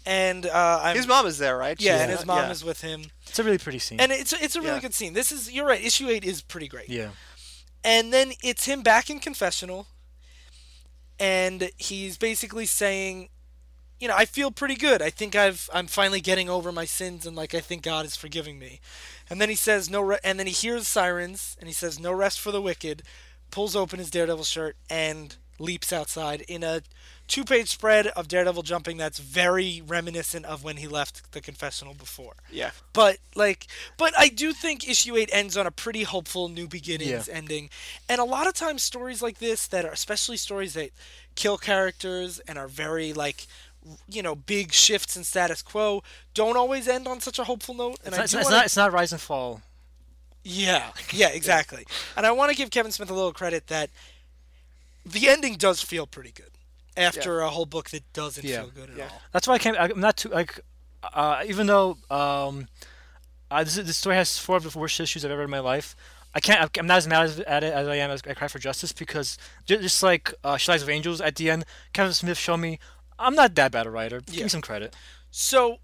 And 0.07 0.45
uh, 0.45 0.79
I'm, 0.83 0.95
His 0.95 1.07
mom 1.07 1.25
is 1.25 1.39
there, 1.39 1.57
right? 1.57 1.81
yeah, 1.81 1.93
She's 1.93 2.01
and 2.03 2.11
his 2.11 2.25
mom 2.27 2.43
yeah. 2.45 2.51
is 2.51 2.63
with 2.63 2.81
him. 2.81 3.05
It's 3.27 3.39
a 3.39 3.43
really 3.43 3.57
pretty 3.57 3.79
scene. 3.79 3.99
And 3.99 4.11
it's 4.11 4.33
it's 4.33 4.55
a 4.55 4.61
really 4.61 4.75
Yeah. 4.75 4.81
good 4.81 4.93
scene. 4.93 5.13
This 5.13 5.31
is 5.31 5.51
you're 5.51 5.65
right. 5.65 5.83
Issue 5.83 6.07
eight 6.09 6.23
is 6.23 6.43
pretty 6.43 6.67
great. 6.67 6.89
yeah, 6.89 7.09
And 7.83 8.13
then 8.13 8.33
it's 8.43 8.65
him 8.65 8.83
back 8.83 9.09
in 9.09 9.17
confessional, 9.19 9.87
and 11.19 11.71
he's 11.77 12.17
basically 12.19 12.67
saying, 12.67 13.29
you 14.05 14.09
know, 14.09 14.15
I 14.15 14.25
feel 14.25 14.51
pretty 14.51 14.75
good. 14.75 15.01
I 15.01 15.09
think 15.09 15.35
I've 15.35 15.67
I'm 15.73 15.87
finally 15.87 16.21
getting 16.21 16.47
over 16.47 16.71
my 16.71 16.85
sins, 16.85 17.25
and 17.25 17.35
like 17.35 17.55
I 17.55 17.59
think 17.59 17.81
God 17.81 18.05
is 18.05 18.15
forgiving 18.15 18.59
me. 18.59 18.79
And 19.31 19.41
then 19.41 19.49
he 19.49 19.55
says 19.55 19.89
no, 19.89 19.99
re- 19.99 20.19
and 20.23 20.37
then 20.37 20.45
he 20.45 20.53
hears 20.53 20.87
sirens, 20.87 21.57
and 21.59 21.67
he 21.67 21.73
says 21.73 21.99
no 21.99 22.11
rest 22.11 22.39
for 22.39 22.51
the 22.51 22.61
wicked. 22.61 23.01
Pulls 23.49 23.75
open 23.75 23.97
his 23.97 24.11
Daredevil 24.11 24.43
shirt, 24.43 24.75
and 24.91 25.37
leaps 25.57 25.91
outside 25.91 26.41
in 26.41 26.63
a 26.63 26.83
two-page 27.27 27.69
spread 27.69 28.05
of 28.07 28.27
Daredevil 28.27 28.61
jumping 28.61 28.97
that's 28.97 29.17
very 29.17 29.81
reminiscent 29.87 30.45
of 30.45 30.63
when 30.63 30.77
he 30.77 30.87
left 30.87 31.31
the 31.31 31.41
confessional 31.41 31.95
before. 31.95 32.33
Yeah. 32.51 32.71
But 32.93 33.17
like, 33.33 33.65
but 33.97 34.13
I 34.19 34.27
do 34.27 34.53
think 34.53 34.87
issue 34.87 35.15
eight 35.15 35.31
ends 35.33 35.57
on 35.57 35.65
a 35.65 35.71
pretty 35.71 36.03
hopeful 36.03 36.47
new 36.47 36.67
beginnings 36.67 37.27
Yeah. 37.27 37.33
ending, 37.33 37.71
and 38.07 38.21
a 38.21 38.25
lot 38.25 38.45
of 38.45 38.53
times 38.53 38.83
stories 38.83 39.23
like 39.23 39.39
this 39.39 39.65
that 39.67 39.83
are 39.83 39.91
especially 39.91 40.37
stories 40.37 40.75
that 40.75 40.91
kill 41.33 41.57
characters 41.57 42.39
and 42.47 42.57
are 42.57 42.67
very 42.67 43.11
like, 43.11 43.47
you 44.09 44.21
know, 44.23 44.35
big 44.35 44.71
shifts 44.73 45.15
in 45.15 45.23
status 45.23 45.61
quo 45.61 46.01
don't 46.33 46.57
always 46.57 46.87
end 46.87 47.07
on 47.07 47.19
such 47.19 47.37
a 47.39 47.43
hopeful 47.43 47.75
note. 47.75 47.97
And 48.03 48.13
It's 48.13 48.15
I 48.15 48.17
not, 48.17 48.23
it's, 48.23 48.31
do 48.33 48.37
it's 48.39 48.45
wanna- 48.45 48.55
not. 48.57 48.65
It's 48.65 48.75
not 48.77 48.91
rise 48.93 49.11
and 49.11 49.21
fall. 49.21 49.61
yeah, 50.43 50.91
yeah, 51.13 51.29
exactly. 51.29 51.85
and 52.17 52.25
I 52.25 52.31
want 52.31 52.51
to 52.51 52.57
give 52.57 52.69
Kevin 52.71 52.91
Smith 52.91 53.09
a 53.09 53.13
little 53.13 53.33
credit 53.33 53.67
that 53.67 53.89
the 55.05 55.27
ending 55.29 55.55
does 55.55 55.81
feel 55.81 56.07
pretty 56.07 56.31
good 56.31 56.49
after 56.97 57.41
a 57.41 57.49
whole 57.49 57.65
book 57.65 57.89
that 57.91 58.03
doesn't 58.13 58.43
Yeah. 58.45 58.61
feel 58.61 58.71
good 58.71 58.89
at 58.91 58.97
Yeah. 58.97 59.03
all. 59.11 59.21
That's 59.31 59.47
why 59.47 59.55
I 59.55 59.59
can't. 59.59 59.77
I'm 59.79 59.99
not 59.99 60.17
too 60.17 60.29
like. 60.29 60.59
Uh, 61.13 61.43
even 61.45 61.67
though 61.67 61.97
um, 62.09 62.67
uh, 63.51 63.63
this, 63.63 63.75
this 63.75 63.97
story 63.97 64.15
has 64.15 64.39
four 64.39 64.57
of 64.57 64.63
the 64.71 64.79
worst 64.79 64.99
issues 64.99 65.23
I've 65.23 65.29
ever 65.29 65.43
in 65.43 65.51
my 65.51 65.59
life, 65.59 65.95
I 66.33 66.39
can't. 66.39 66.69
I'm 66.79 66.87
not 66.87 66.97
as 66.97 67.07
mad 67.07 67.39
at 67.45 67.63
it 67.63 67.73
as 67.73 67.87
I 67.87 67.95
am 67.97 68.09
as 68.09 68.21
I 68.27 68.33
Cry 68.33 68.47
for 68.47 68.57
Justice 68.57 68.91
because 68.91 69.37
ju- 69.65 69.77
just 69.79 70.01
like 70.01 70.33
uh, 70.43 70.57
She 70.57 70.71
Lies 70.71 70.81
of 70.81 70.89
Angels 70.89 71.21
at 71.21 71.35
the 71.35 71.51
end, 71.51 71.65
Kevin 71.93 72.13
Smith 72.13 72.37
showed 72.39 72.57
me 72.57 72.79
I'm 73.17 73.35
not 73.35 73.55
that 73.55 73.71
bad 73.71 73.85
a 73.85 73.89
writer. 73.89 74.21
Give 74.21 74.35
Yeah. 74.35 74.43
me 74.43 74.49
some 74.49 74.61
credit. 74.61 74.95
So, 75.31 75.77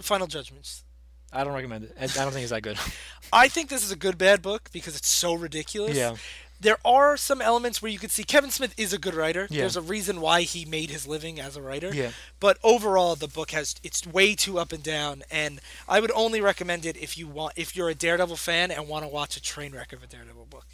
final 0.00 0.26
judgments. 0.26 0.84
I 1.32 1.44
don't 1.44 1.52
recommend 1.54 1.84
it. 1.84 1.94
I, 2.00 2.04
I 2.04 2.06
don't 2.06 2.32
think 2.32 2.42
it's 2.44 2.50
that 2.52 2.62
good. 2.62 2.78
I 3.32 3.48
think 3.48 3.68
this 3.68 3.84
is 3.84 3.92
a 3.92 3.96
good 3.96 4.16
bad 4.16 4.40
book 4.42 4.70
because 4.72 4.96
it's 4.96 5.08
so 5.08 5.34
ridiculous. 5.34 5.96
Yeah. 5.96 6.16
There 6.60 6.78
are 6.84 7.16
some 7.16 7.40
elements 7.40 7.80
where 7.80 7.90
you 7.92 7.98
could 8.00 8.10
see 8.10 8.24
Kevin 8.24 8.50
Smith 8.50 8.74
is 8.76 8.92
a 8.92 8.98
good 8.98 9.14
writer. 9.14 9.46
Yeah. 9.48 9.60
There's 9.60 9.76
a 9.76 9.80
reason 9.82 10.20
why 10.20 10.42
he 10.42 10.64
made 10.64 10.90
his 10.90 11.06
living 11.06 11.38
as 11.38 11.54
a 11.56 11.62
writer. 11.62 11.94
Yeah. 11.94 12.10
But 12.40 12.58
overall 12.64 13.14
the 13.14 13.28
book 13.28 13.52
has 13.52 13.76
it's 13.84 14.04
way 14.06 14.34
too 14.34 14.58
up 14.58 14.72
and 14.72 14.82
down 14.82 15.22
and 15.30 15.60
I 15.88 16.00
would 16.00 16.10
only 16.16 16.40
recommend 16.40 16.84
it 16.84 16.96
if 16.96 17.16
you 17.16 17.28
want 17.28 17.52
if 17.56 17.76
you're 17.76 17.90
a 17.90 17.94
Daredevil 17.94 18.36
fan 18.36 18.72
and 18.72 18.88
want 18.88 19.04
to 19.04 19.08
watch 19.08 19.36
a 19.36 19.42
train 19.42 19.72
wreck 19.72 19.92
of 19.92 20.02
a 20.02 20.06
Daredevil 20.08 20.46
book. 20.46 20.66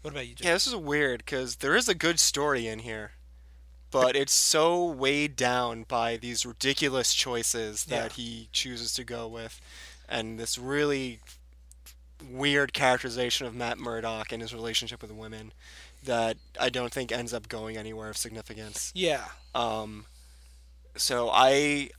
What 0.00 0.12
about 0.12 0.26
you, 0.28 0.34
Joe? 0.34 0.46
Yeah, 0.48 0.54
this 0.54 0.66
is 0.66 0.74
weird 0.76 1.18
because 1.24 1.56
there 1.56 1.76
is 1.76 1.88
a 1.90 1.94
good 1.94 2.18
story 2.18 2.66
in 2.66 2.78
here, 2.78 3.12
but 3.92 4.16
it's 4.16 4.32
so 4.32 4.84
weighed 4.84 5.36
down 5.36 5.84
by 5.86 6.16
these 6.16 6.44
ridiculous 6.44 7.14
choices 7.14 7.84
that 7.84 8.12
he 8.12 8.48
chooses 8.50 8.92
to 8.94 9.04
go 9.04 9.28
with, 9.28 9.60
and 10.08 10.40
this 10.40 10.58
really 10.58 11.20
weird 12.28 12.72
characterization 12.72 13.46
of 13.46 13.54
Matt 13.54 13.78
Murdock 13.78 14.32
and 14.32 14.42
his 14.42 14.54
relationship 14.54 15.02
with 15.02 15.12
women 15.12 15.52
that 16.04 16.36
I 16.58 16.68
don't 16.70 16.92
think 16.92 17.12
ends 17.12 17.32
up 17.32 17.48
going 17.48 17.76
anywhere 17.76 18.08
of 18.08 18.16
significance. 18.16 18.90
Yeah. 18.94 19.24
Um, 19.54 20.06
so 20.96 21.28
I, 21.32 21.90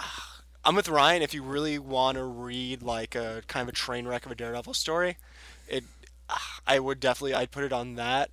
I'm 0.65 0.76
with 0.76 0.90
Ryan. 0.90 1.22
If 1.22 1.34
you 1.34 1.44
really 1.44 1.80
want 1.80 2.18
to 2.18 2.24
read 2.24 2.82
like 2.82 3.15
a 3.15 3.44
kind 3.48 3.64
of 3.64 3.70
a 3.70 3.76
train 3.76 4.07
wreck 4.07 4.26
of 4.26 4.32
a 4.32 4.36
Daredevil 4.36 4.74
story, 4.74 5.18
it, 5.68 5.84
I 6.65 6.80
would 6.80 6.99
definitely 6.99 7.36
I'd 7.36 7.52
put 7.52 7.64
it 7.64 7.74
on 7.74 7.95
that. 7.95 8.30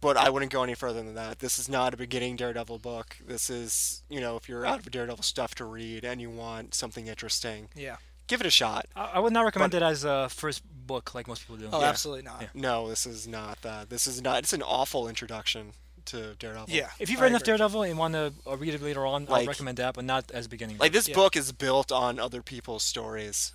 But 0.00 0.16
I 0.16 0.30
wouldn't 0.30 0.50
go 0.50 0.62
any 0.62 0.74
further 0.74 1.02
than 1.02 1.14
that. 1.14 1.40
This 1.40 1.58
is 1.58 1.68
not 1.68 1.92
a 1.92 1.96
beginning 1.96 2.36
Daredevil 2.36 2.78
book. 2.78 3.16
This 3.26 3.50
is, 3.50 4.02
you 4.08 4.20
know, 4.20 4.36
if 4.36 4.48
you're 4.48 4.64
out 4.64 4.78
of 4.78 4.90
Daredevil 4.90 5.22
stuff 5.22 5.54
to 5.56 5.64
read 5.64 6.04
and 6.04 6.20
you 6.20 6.30
want 6.30 6.74
something 6.74 7.06
interesting, 7.06 7.68
Yeah. 7.76 7.96
give 8.26 8.40
it 8.40 8.46
a 8.46 8.50
shot. 8.50 8.86
I, 8.96 9.10
I 9.14 9.18
would 9.18 9.32
not 9.34 9.44
recommend 9.44 9.74
it 9.74 9.82
as 9.82 10.04
a 10.04 10.28
first 10.30 10.62
book 10.86 11.14
like 11.14 11.28
most 11.28 11.42
people 11.42 11.56
do. 11.56 11.68
Oh, 11.70 11.80
Yeah. 11.80 11.88
absolutely 11.88 12.22
not. 12.22 12.40
Yeah. 12.40 12.48
No, 12.54 12.88
this 12.88 13.04
is 13.04 13.28
not 13.28 13.60
that. 13.60 13.90
This 13.90 14.06
is 14.06 14.22
not. 14.22 14.38
It's 14.38 14.54
an 14.54 14.62
awful 14.62 15.06
introduction 15.06 15.72
to 16.06 16.34
Daredevil. 16.36 16.74
Yeah. 16.74 16.88
If 16.98 17.10
you've 17.10 17.20
read 17.20 17.32
enough. 17.32 17.42
Daredevil 17.42 17.82
and 17.82 17.98
want 17.98 18.14
to 18.14 18.32
uh, 18.46 18.56
read 18.56 18.72
it 18.72 18.80
later 18.82 19.04
on, 19.04 19.26
Like- 19.26 19.42
I'd 19.42 19.48
recommend 19.48 19.76
that, 19.78 19.94
but 19.94 20.04
not 20.06 20.30
as 20.30 20.46
a 20.46 20.48
beginning. 20.48 20.78
Like 20.78 20.92
this 20.92 21.08
Yeah. 21.08 21.14
book 21.14 21.36
is 21.36 21.52
built 21.52 21.92
on 21.92 22.18
other 22.18 22.40
people's 22.40 22.82
stories, 22.84 23.52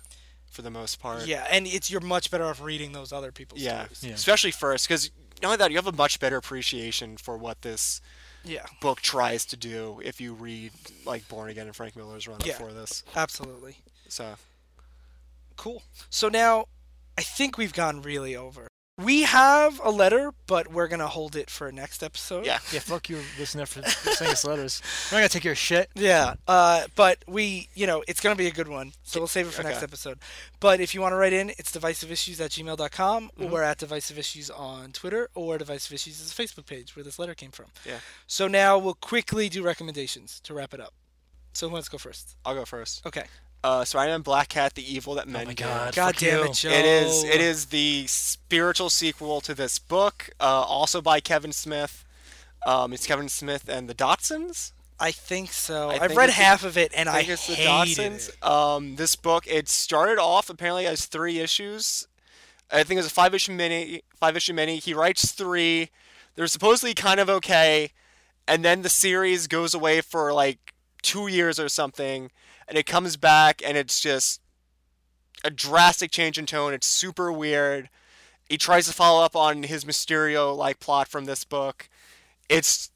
for 0.48 0.62
the 0.62 0.70
most 0.70 1.00
part. 1.00 1.26
Yeah, 1.26 1.44
and 1.50 1.66
it's 1.66 1.90
you're 1.90 2.00
much 2.00 2.30
better 2.30 2.44
off 2.44 2.60
reading 2.60 2.92
those 2.92 3.12
other 3.12 3.32
people's 3.32 3.60
Yeah, 3.60 3.86
stories. 3.86 4.04
Yeah. 4.04 4.14
especially 4.14 4.52
first, 4.52 4.86
because 4.86 5.10
not 5.42 5.48
only 5.48 5.56
that, 5.58 5.70
you 5.70 5.76
have 5.76 5.86
a 5.86 5.92
much 5.92 6.18
better 6.20 6.36
appreciation 6.36 7.16
for 7.16 7.36
what 7.36 7.62
this 7.62 8.00
Yeah, 8.44 8.66
book 8.80 9.00
tries 9.00 9.44
to 9.46 9.56
do 9.56 10.00
if 10.04 10.20
you 10.20 10.32
read 10.34 10.72
like 11.04 11.28
Born 11.28 11.50
Again 11.50 11.66
and 11.66 11.74
Frank 11.76 11.96
Miller's 11.96 12.26
run 12.28 12.38
Yeah. 12.44 12.52
before 12.52 12.72
this. 12.72 13.02
absolutely. 13.14 13.78
So 14.08 14.36
Cool. 15.56 15.82
So 16.10 16.28
now, 16.28 16.66
I 17.18 17.22
think 17.22 17.56
we've 17.56 17.72
gone 17.72 18.02
really 18.02 18.36
over. 18.36 18.68
We 18.98 19.24
have 19.24 19.78
a 19.84 19.90
letter, 19.90 20.32
but 20.46 20.72
we're 20.72 20.88
gonna 20.88 21.06
hold 21.06 21.36
it 21.36 21.50
for 21.50 21.70
next 21.70 22.02
episode. 22.02 22.46
yeah, 22.46 22.60
yeah, 22.72 22.80
fuck 22.80 23.10
you, 23.10 23.18
listener, 23.38 23.66
for 23.66 23.82
for 23.82 24.10
sending 24.12 24.32
us 24.32 24.42
letters. 24.44 24.80
We're 25.12 25.16
not 25.18 25.20
gonna 25.24 25.28
take 25.28 25.44
your 25.44 25.54
shit. 25.54 25.90
Yeah, 25.94 26.34
uh, 26.48 26.84
but 26.94 27.18
we, 27.28 27.68
you 27.74 27.86
know, 27.86 28.02
it's 28.08 28.20
going 28.22 28.34
to 28.34 28.38
be 28.38 28.46
a 28.46 28.50
good 28.50 28.68
one, 28.68 28.92
so 29.02 29.20
we'll 29.20 29.26
save 29.26 29.48
it 29.48 29.52
for 29.52 29.62
next 29.62 29.82
episode. 29.82 30.18
But 30.60 30.80
if 30.80 30.94
you 30.94 31.02
want 31.02 31.12
to 31.12 31.16
write 31.16 31.34
in, 31.34 31.50
it's 31.50 31.70
divisiveissues 31.72 32.40
at 32.42 32.52
gmail.com, 32.52 33.30
Mm-hmm. 33.38 33.52
or 33.52 33.62
at 33.62 33.76
Divisive 33.76 34.18
Issues 34.18 34.48
on 34.48 34.92
Twitter, 34.92 35.28
or 35.34 35.58
Divisive 35.58 35.92
Issues 35.92 36.18
is 36.20 36.32
a 36.32 36.34
Facebook 36.34 36.64
page 36.64 36.96
where 36.96 37.04
this 37.04 37.18
letter 37.18 37.34
came 37.34 37.50
from. 37.50 37.66
Yeah. 37.84 37.98
So 38.26 38.48
now 38.48 38.78
we'll 38.78 38.94
quickly 38.94 39.50
do 39.50 39.62
recommendations 39.62 40.40
to 40.44 40.54
wrap 40.54 40.72
it 40.72 40.80
up. 40.80 40.94
So 41.52 41.68
who 41.68 41.74
wants 41.74 41.88
to 41.88 41.92
go 41.92 41.98
first? 41.98 42.36
I'll 42.46 42.54
go 42.54 42.64
first. 42.64 43.04
Okay. 43.06 43.24
Uh, 43.64 43.84
Spider-Man 43.84 44.20
Black 44.22 44.48
Cat: 44.48 44.74
The 44.74 44.94
Evil 44.94 45.14
That 45.14 45.26
Men 45.28 45.42
Oh 45.42 45.46
my 45.46 45.54
God. 45.54 45.94
God 45.94 46.14
fuck 46.14 46.16
damn 46.20 46.38
you. 46.44 46.50
it, 46.50 46.54
Joe. 46.54 46.70
It 46.70 46.84
is. 46.84 47.24
It 47.24 47.40
is 47.40 47.66
the 47.66 48.06
spiritual 48.06 48.90
sequel 48.90 49.40
to 49.40 49.54
this 49.54 49.78
book, 49.78 50.30
uh, 50.40 50.44
also 50.44 51.00
by 51.02 51.20
Kevin 51.20 51.52
Smith. 51.52 52.04
Um, 52.64 52.92
it's 52.92 53.06
Kevin 53.06 53.28
Smith 53.28 53.68
and 53.68 53.88
the 53.88 53.94
Dodsons. 53.94 54.72
I 55.00 55.10
think 55.10 55.52
so. 55.52 55.88
I 55.88 55.94
I 55.94 55.98
have 55.98 56.08
think 56.08 56.18
read 56.18 56.28
it's 56.28 56.38
the- 56.38 56.44
half 56.44 56.64
of 56.64 56.78
it, 56.78 56.92
and 56.96 57.08
I, 57.08 57.18
think 57.18 57.30
it's 57.30 57.46
the 57.48 57.54
hated 57.54 57.96
Dodsons. 58.12 58.28
it. 58.30 58.44
Um, 58.46 58.96
this 58.96 59.14
book 59.16 59.46
it 59.46 59.68
started 59.68 60.18
off 60.18 60.48
apparently 60.48 60.86
as 60.86 61.06
three 61.06 61.38
issues. 61.40 62.06
I 62.70 62.82
think 62.82 62.92
it 62.98 63.02
was 63.02 63.06
a 63.06 63.10
five 63.10 63.34
issue 63.34 63.52
mini. 63.52 64.02
Five 64.16 64.36
issue 64.36 64.54
mini. 64.54 64.76
He 64.78 64.94
writes 64.94 65.32
three. 65.32 65.90
They're 66.34 66.46
supposedly 66.46 66.94
kind 66.94 67.18
of 67.20 67.28
okay, 67.30 67.92
and 68.46 68.64
then 68.64 68.82
the 68.82 68.88
series 68.88 69.46
goes 69.48 69.74
away 69.74 70.00
for 70.00 70.32
like 70.32 70.74
two 71.02 71.26
years 71.28 71.60
or 71.60 71.68
something, 71.68 72.30
and 72.68 72.76
it 72.76 72.86
comes 72.86 73.16
back, 73.16 73.62
and 73.64 73.76
it's 73.76 74.00
just 74.00 74.40
a 75.44 75.50
drastic 75.50 76.10
change 76.10 76.38
in 76.38 76.46
tone. 76.46 76.74
It's 76.74 76.86
super 76.86 77.30
weird. 77.30 77.88
He 78.48 78.58
tries 78.58 78.86
to 78.86 78.92
follow 78.92 79.24
up 79.24 79.36
on 79.36 79.64
his 79.64 79.84
Mysterio 79.84 80.56
like 80.56 80.80
plot 80.80 81.08
from 81.08 81.24
this 81.24 81.44
book. 81.44 81.88
It's 82.48 82.90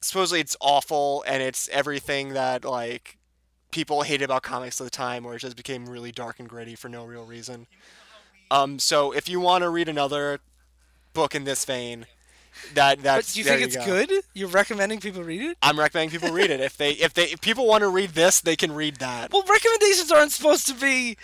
supposedly 0.00 0.40
it's 0.40 0.56
awful 0.60 1.24
and 1.26 1.42
it's 1.42 1.68
everything 1.70 2.30
that 2.30 2.64
like 2.64 3.16
people 3.70 4.02
hated 4.02 4.24
about 4.24 4.42
comics 4.42 4.80
at 4.80 4.84
the 4.84 4.90
time 4.90 5.24
where 5.24 5.34
it 5.34 5.40
just 5.40 5.56
became 5.56 5.86
really 5.86 6.12
dark 6.12 6.38
and 6.38 6.48
gritty 6.48 6.74
for 6.74 6.88
no 6.88 7.04
real 7.04 7.24
reason. 7.24 7.66
Um, 8.50 8.78
so 8.78 9.12
if 9.12 9.28
you 9.28 9.40
want 9.40 9.62
to 9.62 9.70
read 9.70 9.88
another 9.88 10.40
book 11.12 11.34
in 11.34 11.44
this 11.44 11.64
vein, 11.64 12.06
that 12.74 12.96
But 12.98 13.02
that's 13.04 13.34
do 13.34 13.40
you 13.40 13.44
there 13.44 13.58
think 13.58 13.66
it's 13.74 13.76
go. 13.76 13.84
good? 13.84 14.24
You're 14.34 14.48
recommending 14.48 15.00
people 15.00 15.22
read 15.22 15.42
it? 15.42 15.56
I'm 15.62 15.78
recommending 15.78 16.10
people 16.18 16.34
read 16.34 16.50
it. 16.50 16.60
If 16.60 16.76
they 16.76 16.92
if 16.92 17.14
they 17.14 17.24
if 17.24 17.40
people 17.40 17.66
want 17.66 17.82
to 17.82 17.88
read 17.88 18.10
this, 18.10 18.40
they 18.40 18.56
can 18.56 18.72
read 18.72 18.96
that. 18.96 19.32
Well, 19.32 19.42
recommendations 19.48 20.10
aren't 20.12 20.32
supposed 20.32 20.66
to 20.68 20.74
be. 20.74 21.16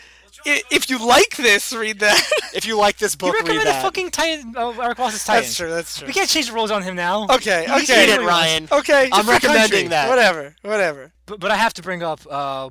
If 0.46 0.88
you 0.88 1.04
like 1.06 1.36
this, 1.36 1.70
read 1.72 1.98
that. 2.00 2.18
If 2.54 2.66
you 2.66 2.76
like 2.78 2.96
this 2.98 3.12
You 3.14 3.18
book, 3.18 3.34
read 3.34 3.42
recommended 3.42 3.66
that. 3.74 3.82
fucking 3.82 4.10
Titan, 4.10 4.54
uh, 4.56 4.70
Eric 4.80 4.98
Ross's 4.98 5.22
Titan. 5.24 5.42
that's 5.44 5.56
true. 5.56 5.70
That's 5.70 5.98
true. 5.98 6.06
We 6.08 6.12
can't 6.14 6.28
change 6.28 6.48
the 6.48 6.52
rules 6.54 6.70
on 6.72 6.82
him 6.82 6.96
now. 6.96 7.24
Okay. 7.30 7.66
He's 7.68 7.88
Okay. 7.90 8.06
Read 8.10 8.20
it, 8.20 8.26
Ryan. 8.26 8.68
Okay. 8.72 9.08
I'm 9.12 9.28
recommending 9.28 9.70
country. 9.70 9.88
that. 9.88 10.08
Whatever. 10.08 10.56
Whatever. 10.62 11.12
But, 11.26 11.38
but 11.40 11.50
I 11.52 11.56
have 11.56 11.74
to 11.74 11.82
bring 11.82 12.02
up 12.02 12.20
uh, 12.28 12.70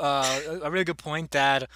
uh, 0.00 0.40
a 0.62 0.70
really 0.70 0.84
good 0.84 0.98
point 0.98 1.30
that 1.32 1.68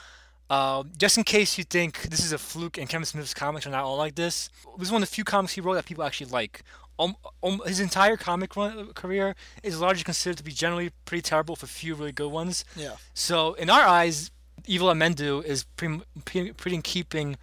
uh, 0.51 0.83
just 0.97 1.19
in 1.19 1.25
case 1.25 1.59
you 1.59 1.65
think 1.65 2.03
this 2.03 2.25
is 2.25 2.33
a 2.33 2.39
fluke 2.39 2.79
and 2.79 2.89
Kevin 2.89 3.05
Smith's 3.05 3.35
comics 3.35 3.67
are 3.67 3.71
not 3.71 3.85
all 3.85 3.97
like 3.97 4.15
this, 4.15 4.51
this 4.79 4.89
is 4.89 4.93
one 4.93 5.03
of 5.03 5.09
the 5.09 5.15
few 5.15 5.25
comics 5.25 5.55
he 5.55 5.61
wrote 5.61 5.75
that 5.75 5.87
people 5.87 6.05
actually 6.05 6.31
like. 6.31 6.63
Um, 6.99 7.15
um, 7.45 7.61
his 7.65 7.79
entire 7.79 8.17
comic 8.17 8.57
run, 8.57 8.93
career 8.95 9.37
is 9.63 9.81
largely 9.81 10.03
considered 10.03 10.39
to 10.39 10.45
be 10.45 10.51
generally 10.51 10.91
pretty 11.05 11.23
terrible 11.23 11.53
with 11.53 11.63
a 11.63 11.69
few 11.69 11.95
really 11.95 12.13
good 12.13 12.33
ones. 12.33 12.65
Yeah. 12.75 12.97
So 13.15 13.55
in 13.55 13.71
our 13.71 13.87
eyes, 13.87 14.33
Evil 14.67 14.89
That 14.89 14.97
Men 14.97 15.13
Do 15.13 15.41
is 15.41 15.65
pretty, 15.65 16.01
pretty, 16.25 16.53
pretty 16.53 16.77
in 16.77 16.83
keeping 16.83 17.37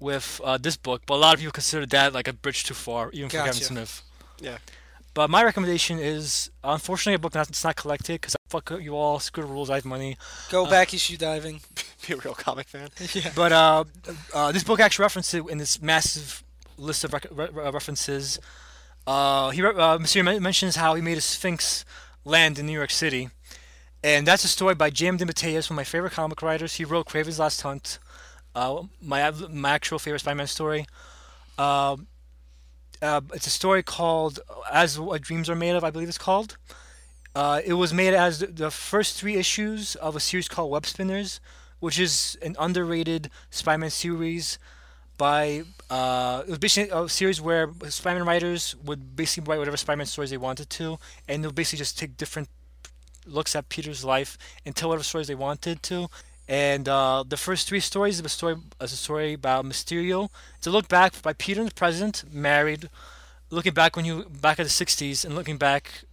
with 0.00 0.40
uh, 0.42 0.58
this 0.58 0.76
book, 0.76 1.02
but 1.06 1.14
a 1.14 1.16
lot 1.16 1.34
of 1.34 1.40
people 1.40 1.52
consider 1.52 1.84
that 1.86 2.14
like 2.14 2.28
a 2.28 2.32
bridge 2.32 2.64
too 2.64 2.74
far, 2.74 3.10
even 3.12 3.28
for 3.28 3.36
Kevin 3.36 3.52
Smith. 3.52 4.02
Yeah. 4.40 4.58
But 5.18 5.30
my 5.30 5.42
recommendation 5.42 5.98
is, 5.98 6.48
unfortunately, 6.62 7.14
a 7.14 7.18
book 7.18 7.32
that's 7.32 7.64
not 7.64 7.74
collected 7.74 8.20
because 8.20 8.36
fuck 8.48 8.70
you 8.80 8.94
all, 8.94 9.18
screw 9.18 9.42
the 9.42 9.48
rules, 9.48 9.68
I 9.68 9.74
have 9.74 9.84
money. 9.84 10.16
Go 10.48 10.64
back 10.64 10.94
issue 10.94 11.16
diving. 11.16 11.58
Be 12.06 12.14
a 12.14 12.18
real 12.18 12.34
comic 12.34 12.68
fan. 12.68 12.88
yeah. 13.12 13.32
But 13.34 13.50
uh, 13.50 13.84
uh, 14.32 14.52
this 14.52 14.62
book 14.62 14.78
actually 14.78 15.02
references 15.02 15.44
in 15.50 15.58
this 15.58 15.82
massive 15.82 16.44
list 16.76 17.02
of 17.02 17.12
rec- 17.12 17.26
re- 17.32 17.48
re- 17.52 17.68
references. 17.68 18.38
Uh, 19.08 19.50
he 19.50 19.60
uh, 19.60 19.98
Monsieur 19.98 20.22
mentions 20.22 20.76
how 20.76 20.94
he 20.94 21.02
made 21.02 21.18
a 21.18 21.20
Sphinx 21.20 21.84
land 22.24 22.56
in 22.60 22.66
New 22.66 22.78
York 22.78 22.92
City, 22.92 23.28
and 24.04 24.24
that's 24.24 24.44
a 24.44 24.48
story 24.48 24.76
by 24.76 24.88
J.M. 24.88 25.18
DeMatteis, 25.18 25.68
one 25.68 25.74
of 25.74 25.76
my 25.78 25.82
favorite 25.82 26.12
comic 26.12 26.42
writers. 26.42 26.76
He 26.76 26.84
wrote 26.84 27.06
Kraven's 27.06 27.40
Last 27.40 27.60
Hunt, 27.62 27.98
uh, 28.54 28.84
my 29.02 29.32
my 29.50 29.70
actual 29.70 29.98
favorite 29.98 30.20
Spider-Man 30.20 30.46
story. 30.46 30.86
Um, 31.58 32.06
uh, 33.02 33.20
it's 33.32 33.46
a 33.46 33.50
story 33.50 33.82
called 33.82 34.40
"As 34.72 34.98
What 34.98 35.22
Dreams 35.22 35.48
Are 35.48 35.54
Made 35.54 35.74
Of." 35.76 35.84
I 35.84 35.90
believe 35.90 36.08
it's 36.08 36.18
called. 36.18 36.56
Uh, 37.34 37.60
it 37.64 37.74
was 37.74 37.94
made 37.94 38.14
as 38.14 38.40
the, 38.40 38.70
first 38.70 39.18
three 39.18 39.36
issues 39.36 39.94
of 39.96 40.16
a 40.16 40.20
series 40.20 40.48
called 40.48 40.70
Web 40.70 40.86
Spinners, 40.86 41.40
which 41.78 41.98
is 41.98 42.36
an 42.42 42.56
underrated 42.58 43.30
Spider-Man 43.50 43.90
series. 43.90 44.58
By 45.16 45.62
uh, 45.90 46.42
it 46.46 46.50
was 46.50 46.58
basically 46.58 46.96
a 46.96 47.08
series 47.08 47.40
where 47.40 47.70
Spider-Man 47.88 48.26
writers 48.26 48.76
would 48.84 49.16
basically 49.16 49.48
write 49.50 49.58
whatever 49.58 49.76
Spider-Man 49.76 50.06
stories 50.06 50.30
they 50.30 50.36
wanted 50.36 50.70
to, 50.70 50.98
and 51.28 51.42
they'll 51.42 51.52
basically 51.52 51.78
just 51.78 51.98
take 51.98 52.16
different 52.16 52.48
looks 53.26 53.54
at 53.54 53.68
Peter's 53.68 54.04
life 54.04 54.38
and 54.64 54.74
tell 54.74 54.88
whatever 54.88 55.04
stories 55.04 55.28
they 55.28 55.34
wanted 55.34 55.82
to. 55.84 56.08
And 56.48 56.88
uh, 56.88 57.24
the 57.28 57.36
first 57.36 57.68
three 57.68 57.80
stories 57.80 58.18
is 58.18 58.24
a 58.24 58.28
story 58.28 58.56
is 58.80 58.92
a 58.92 58.96
story 58.96 59.34
about 59.34 59.66
Mysterio. 59.66 60.30
It's 60.56 60.66
a 60.66 60.70
look 60.70 60.88
back 60.88 61.20
by 61.20 61.34
Peter 61.34 61.60
in 61.60 61.66
the 61.66 61.74
present, 61.74 62.24
married, 62.32 62.88
looking 63.50 63.74
back 63.74 63.96
when 63.96 64.06
you 64.06 64.24
back 64.24 64.58
at 64.58 64.64
the 64.64 64.70
'60s 64.70 65.26
and 65.26 65.34
looking 65.34 65.58
back 65.58 66.04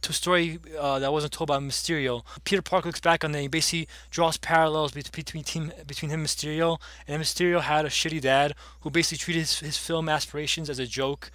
to 0.00 0.10
a 0.10 0.14
story 0.14 0.58
uh, 0.78 0.98
that 0.98 1.12
wasn't 1.12 1.32
told 1.32 1.48
by 1.48 1.58
Mysterio. 1.58 2.22
Peter 2.44 2.62
Parker 2.62 2.88
looks 2.88 3.00
back 3.00 3.22
on 3.22 3.34
it. 3.34 3.42
He 3.42 3.48
basically 3.48 3.88
draws 4.10 4.38
parallels 4.38 4.92
bet- 4.92 5.12
between 5.12 5.44
team, 5.44 5.72
between 5.86 6.10
him 6.10 6.20
and 6.20 6.28
Mysterio. 6.28 6.78
And 7.06 7.22
Mysterio 7.22 7.60
had 7.60 7.84
a 7.84 7.88
shitty 7.88 8.20
dad 8.20 8.54
who 8.80 8.90
basically 8.90 9.18
treated 9.18 9.40
his, 9.40 9.60
his 9.60 9.76
film 9.76 10.08
aspirations 10.08 10.70
as 10.70 10.78
a 10.78 10.86
joke. 10.86 11.30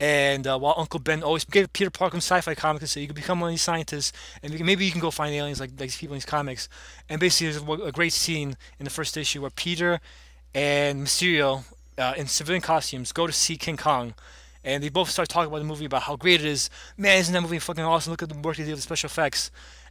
And 0.00 0.46
uh, 0.46 0.58
while 0.58 0.74
Uncle 0.78 0.98
Ben 0.98 1.22
always 1.22 1.44
gave 1.44 1.70
Peter 1.74 1.90
Parker 1.90 2.16
sci-fi 2.16 2.54
comics 2.54 2.82
and 2.82 2.88
said 2.88 3.00
you 3.00 3.06
can 3.06 3.14
become 3.14 3.38
one 3.38 3.50
of 3.50 3.52
these 3.52 3.60
scientists 3.60 4.14
and 4.42 4.58
maybe 4.64 4.86
you 4.86 4.90
can 4.90 5.00
go 5.00 5.10
find 5.10 5.34
aliens 5.34 5.60
like, 5.60 5.70
like 5.72 5.78
these 5.78 5.96
people 5.96 6.14
in 6.14 6.16
these 6.16 6.24
comics. 6.24 6.70
And 7.10 7.20
basically, 7.20 7.52
there's 7.52 7.88
a, 7.88 7.92
great 7.92 8.14
scene 8.14 8.56
in 8.78 8.84
the 8.84 8.90
first 8.90 9.16
issue 9.18 9.42
where 9.42 9.50
Peter 9.50 10.00
and 10.54 11.06
Mysterio 11.06 11.64
uh, 11.98 12.14
in 12.16 12.26
civilian 12.26 12.62
costumes 12.62 13.12
go 13.12 13.26
to 13.26 13.32
see 13.32 13.58
King 13.58 13.76
Kong. 13.76 14.14
And 14.64 14.82
they 14.82 14.88
both 14.88 15.10
start 15.10 15.28
talking 15.28 15.48
about 15.48 15.58
the 15.58 15.64
movie 15.64 15.84
about 15.84 16.02
how 16.02 16.16
great 16.16 16.40
it 16.40 16.46
is. 16.46 16.70
Man, 16.96 17.18
isn't 17.18 17.32
that 17.32 17.40
movie 17.42 17.58
fucking 17.58 17.84
awesome? 17.84 18.10
Look 18.10 18.22
at 18.22 18.30
the 18.30 18.38
work 18.38 18.56
they 18.56 18.64
did 18.64 18.72
with 18.72 18.82
special 18.82 19.08
effects. 19.08 19.50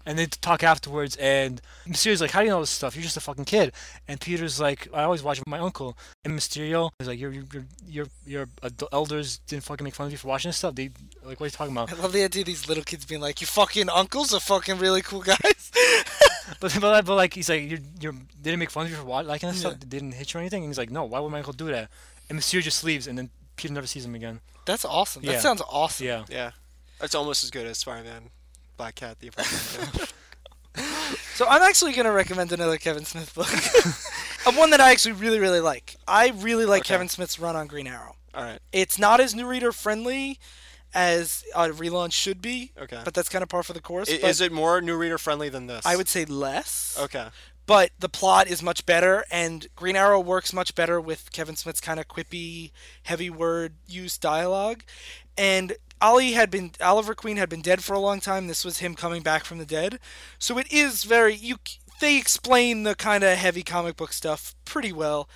And 0.10 0.18
they 0.18 0.26
talk 0.26 0.64
afterwards, 0.64 1.16
and 1.18 1.62
Mysterio's 1.88 2.20
like, 2.20 2.32
"How 2.32 2.40
do 2.40 2.46
you 2.46 2.52
know 2.52 2.62
this 2.62 2.72
stuff? 2.72 2.96
You're 2.96 3.04
just 3.04 3.16
a 3.16 3.22
fucking 3.22 3.46
kid." 3.46 3.74
And 4.08 4.20
Peter's 4.20 4.60
like, 4.60 4.88
"I 4.92 5.04
always 5.04 5.22
watch 5.22 5.38
with 5.38 5.48
my 5.48 5.60
uncle." 5.60 5.96
And 6.26 6.34
Mysterio 6.34 6.90
is 7.00 7.08
like, 7.08 7.20
"Your 7.20 7.32
your 7.32 7.46
your 7.88 8.08
your 8.26 8.50
elders 8.92 9.38
didn't 9.46 9.66
fucking 9.66 9.84
make 9.84 9.94
fun 9.94 10.08
of 10.08 10.12
you 10.12 10.18
for 10.18 10.28
watching 10.28 10.50
this 10.50 10.58
stuff. 10.58 10.74
They 10.74 10.90
like, 11.24 11.40
what 11.40 11.42
are 11.42 11.46
you 11.46 11.52
talking 11.52 11.74
about?" 11.74 11.94
I 11.94 12.02
love 12.02 12.12
the 12.12 12.24
idea 12.24 12.42
of 12.42 12.48
these 12.48 12.68
little 12.68 12.84
kids 12.84 13.06
being 13.06 13.22
like, 13.22 13.40
"Your 13.40 13.50
fucking 13.50 13.88
uncles 13.88 14.34
are 14.34 14.40
fucking 14.40 14.80
really 14.80 15.04
cool 15.04 15.22
guys." 15.22 15.72
But, 16.60 16.76
but, 16.82 17.06
but 17.06 17.16
like 17.16 17.36
he's 17.36 17.48
like, 17.48 17.70
you're, 17.70 17.80
you're, 18.02 18.12
they 18.12 18.50
didn't 18.50 18.58
make 18.58 18.72
fun 18.72 18.86
of 18.86 18.92
you 18.92 18.98
for 18.98 19.06
what, 19.06 19.28
liking 19.28 19.50
this 19.50 19.60
stuff? 19.60 19.80
They 19.80 19.86
didn't 19.86 20.14
hit 20.14 20.34
you 20.34 20.40
or 20.40 20.42
anything? 20.42 20.64
And 20.64 20.72
he's 20.72 20.80
like, 20.80 20.90
no, 20.90 21.04
why 21.06 21.20
would 21.20 21.32
my 21.32 21.38
uncle 21.38 21.54
do 21.54 21.68
that? 21.68 21.92
And 22.28 22.40
Mysterio 22.40 22.64
just 22.64 22.84
leaves, 22.84 23.06
and 23.06 23.18
then 23.18 23.30
Peter 23.56 23.72
never 23.72 23.86
sees 23.86 24.04
him 24.04 24.16
again. 24.16 24.40
That's 24.66 24.84
awesome. 24.84 25.22
That 25.24 25.42
sounds 25.42 25.62
awesome. 25.70 26.08
Yeah. 26.08 26.26
Yeah, 26.28 26.52
That's 27.00 27.14
almost 27.14 27.44
as 27.44 27.52
good 27.52 27.68
as 27.68 27.78
Spider-Man, 27.78 28.32
Black 28.80 28.96
Cat, 28.96 29.20
the 29.20 29.28
Apartment. 29.28 30.14
So 31.36 31.46
I'm 31.50 31.62
actually 31.62 31.92
gonna 31.92 32.14
recommend 32.14 32.54
another 32.54 32.78
Kevin 32.78 33.04
Smith 33.04 33.36
book, 33.36 33.52
of 34.48 34.58
one 34.58 34.70
that 34.70 34.80
I 34.80 34.92
actually 34.92 35.12
really 35.14 35.40
really 35.40 35.60
like. 35.60 35.98
I 36.08 36.30
really 36.30 36.66
like 36.66 36.82
Okay. 36.84 36.94
Kevin 36.94 37.10
Smith's 37.10 37.38
run 37.40 37.58
on 37.58 37.68
Green 37.68 37.88
Arrow. 37.88 38.16
All 38.34 38.44
right. 38.44 38.60
It's 38.72 38.98
not 38.98 39.20
as 39.20 39.36
new 39.36 39.46
reader 39.46 39.74
friendly 39.74 40.40
as 40.94 41.44
a 41.54 41.68
relaunch 41.70 42.14
should 42.14 42.42
be, 42.42 42.72
Okay. 42.80 43.02
but 43.04 43.14
that's 43.14 43.28
kind 43.28 43.44
of 43.44 43.50
par 43.50 43.64
for 43.64 43.74
the 43.74 43.82
course. 43.82 44.10
I- 44.10 44.20
but 44.22 44.30
Is 44.30 44.40
it 44.40 44.54
more 44.54 44.80
new 44.80 44.96
reader 44.96 45.18
friendly 45.18 45.50
than 45.50 45.68
this? 45.68 45.86
I 45.86 45.98
would 45.98 46.08
say 46.08 46.24
less. 46.24 46.98
Okay. 46.98 47.28
but 47.66 47.92
the 48.00 48.10
plot 48.10 48.48
is 48.48 48.64
much 48.64 48.86
better 48.86 49.26
and 49.30 49.68
green 49.76 49.96
arrow 49.98 50.20
works 50.20 50.52
much 50.54 50.74
better 50.74 51.00
with 51.00 51.32
kevin 51.32 51.56
smith's 51.56 51.80
kind 51.80 52.00
of 52.00 52.08
quippy 52.08 52.72
heavy 53.04 53.30
word 53.30 53.76
use 53.86 54.18
dialogue 54.18 54.82
and 55.38 55.74
ollie 56.02 56.34
had 56.34 56.50
been 56.50 56.72
oliver 56.82 57.14
queen 57.14 57.38
had 57.38 57.50
been 57.50 57.62
dead 57.62 57.84
for 57.84 57.94
a 57.94 58.00
long 58.00 58.20
time. 58.20 58.48
This 58.48 58.66
was 58.66 58.80
him 58.80 58.96
coming 58.96 59.22
back 59.22 59.44
from 59.44 59.58
the 59.58 59.66
dead. 59.66 60.00
So 60.38 60.58
it 60.58 60.72
is 60.72 61.04
very 61.04 61.36
you 61.36 61.58
they 62.00 62.18
explain 62.18 62.84
the 62.84 62.96
kind 62.96 63.24
of 63.24 63.38
heavy 63.38 63.64
comic 63.64 63.98
book 63.98 64.14
stuff 64.14 64.56
pretty 64.66 64.92
well. 64.94 65.30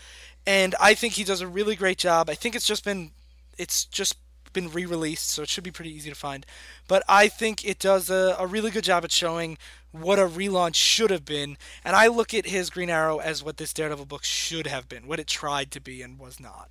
And 0.46 0.76
i 0.80 0.94
think 0.94 1.14
he 1.14 1.24
does 1.24 1.42
a 1.42 1.48
really 1.48 1.76
great 1.76 1.98
job. 1.98 2.30
I 2.30 2.36
think 2.36 2.56
it's 2.56 2.68
just 2.68 2.86
been 2.86 3.12
it's 3.58 3.86
just 3.86 4.18
been 4.54 4.70
re-released 4.70 5.32
so 5.32 5.42
it 5.42 5.50
should 5.50 5.64
be 5.64 5.72
pretty 5.72 5.92
easy 5.94 6.10
to 6.10 6.16
find. 6.16 6.46
But 6.88 7.04
i 7.08 7.28
think 7.28 7.66
it 7.66 7.80
does 7.80 8.10
a, 8.10 8.36
a 8.40 8.48
really 8.48 8.72
good 8.72 8.84
job 8.84 9.04
at 9.04 9.12
showing 9.12 9.58
what 9.92 10.18
a 10.18 10.28
relaunch 10.28 10.76
should 10.76 11.12
have 11.12 11.26
been. 11.26 11.58
And 11.84 11.96
i 11.96 12.08
look 12.08 12.34
at 12.34 12.48
his 12.48 12.70
green 12.70 12.90
arrow 12.90 13.18
as 13.20 13.44
what 13.44 13.58
this 13.58 13.74
daredevil 13.74 14.06
book 14.06 14.24
should 14.24 14.68
have 14.68 14.88
been 14.88 15.08
what 15.08 15.20
it 15.20 15.28
tried 15.28 15.72
to 15.72 15.82
be 15.82 16.02
and 16.02 16.20
was 16.20 16.40
not. 16.40 16.70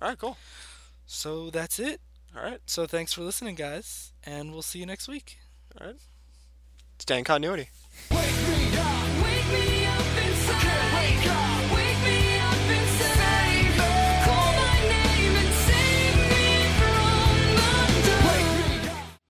All 0.00 0.08
right. 0.08 0.18
Cool. 0.18 0.36
so 1.06 1.50
that's 1.50 1.80
it 1.80 2.00
All 2.36 2.42
right. 2.42 2.60
so 2.66 2.86
thanks 2.86 3.12
for 3.12 3.22
listening 3.22 3.54
guys 3.54 4.12
and 4.24 4.52
we'll 4.52 4.62
see 4.62 4.78
you 4.78 4.86
next 4.86 5.08
week 5.08 5.38
All 5.80 5.86
right. 5.88 5.96
Stay 6.98 7.18
in 7.18 7.24
continuity. 7.24 7.68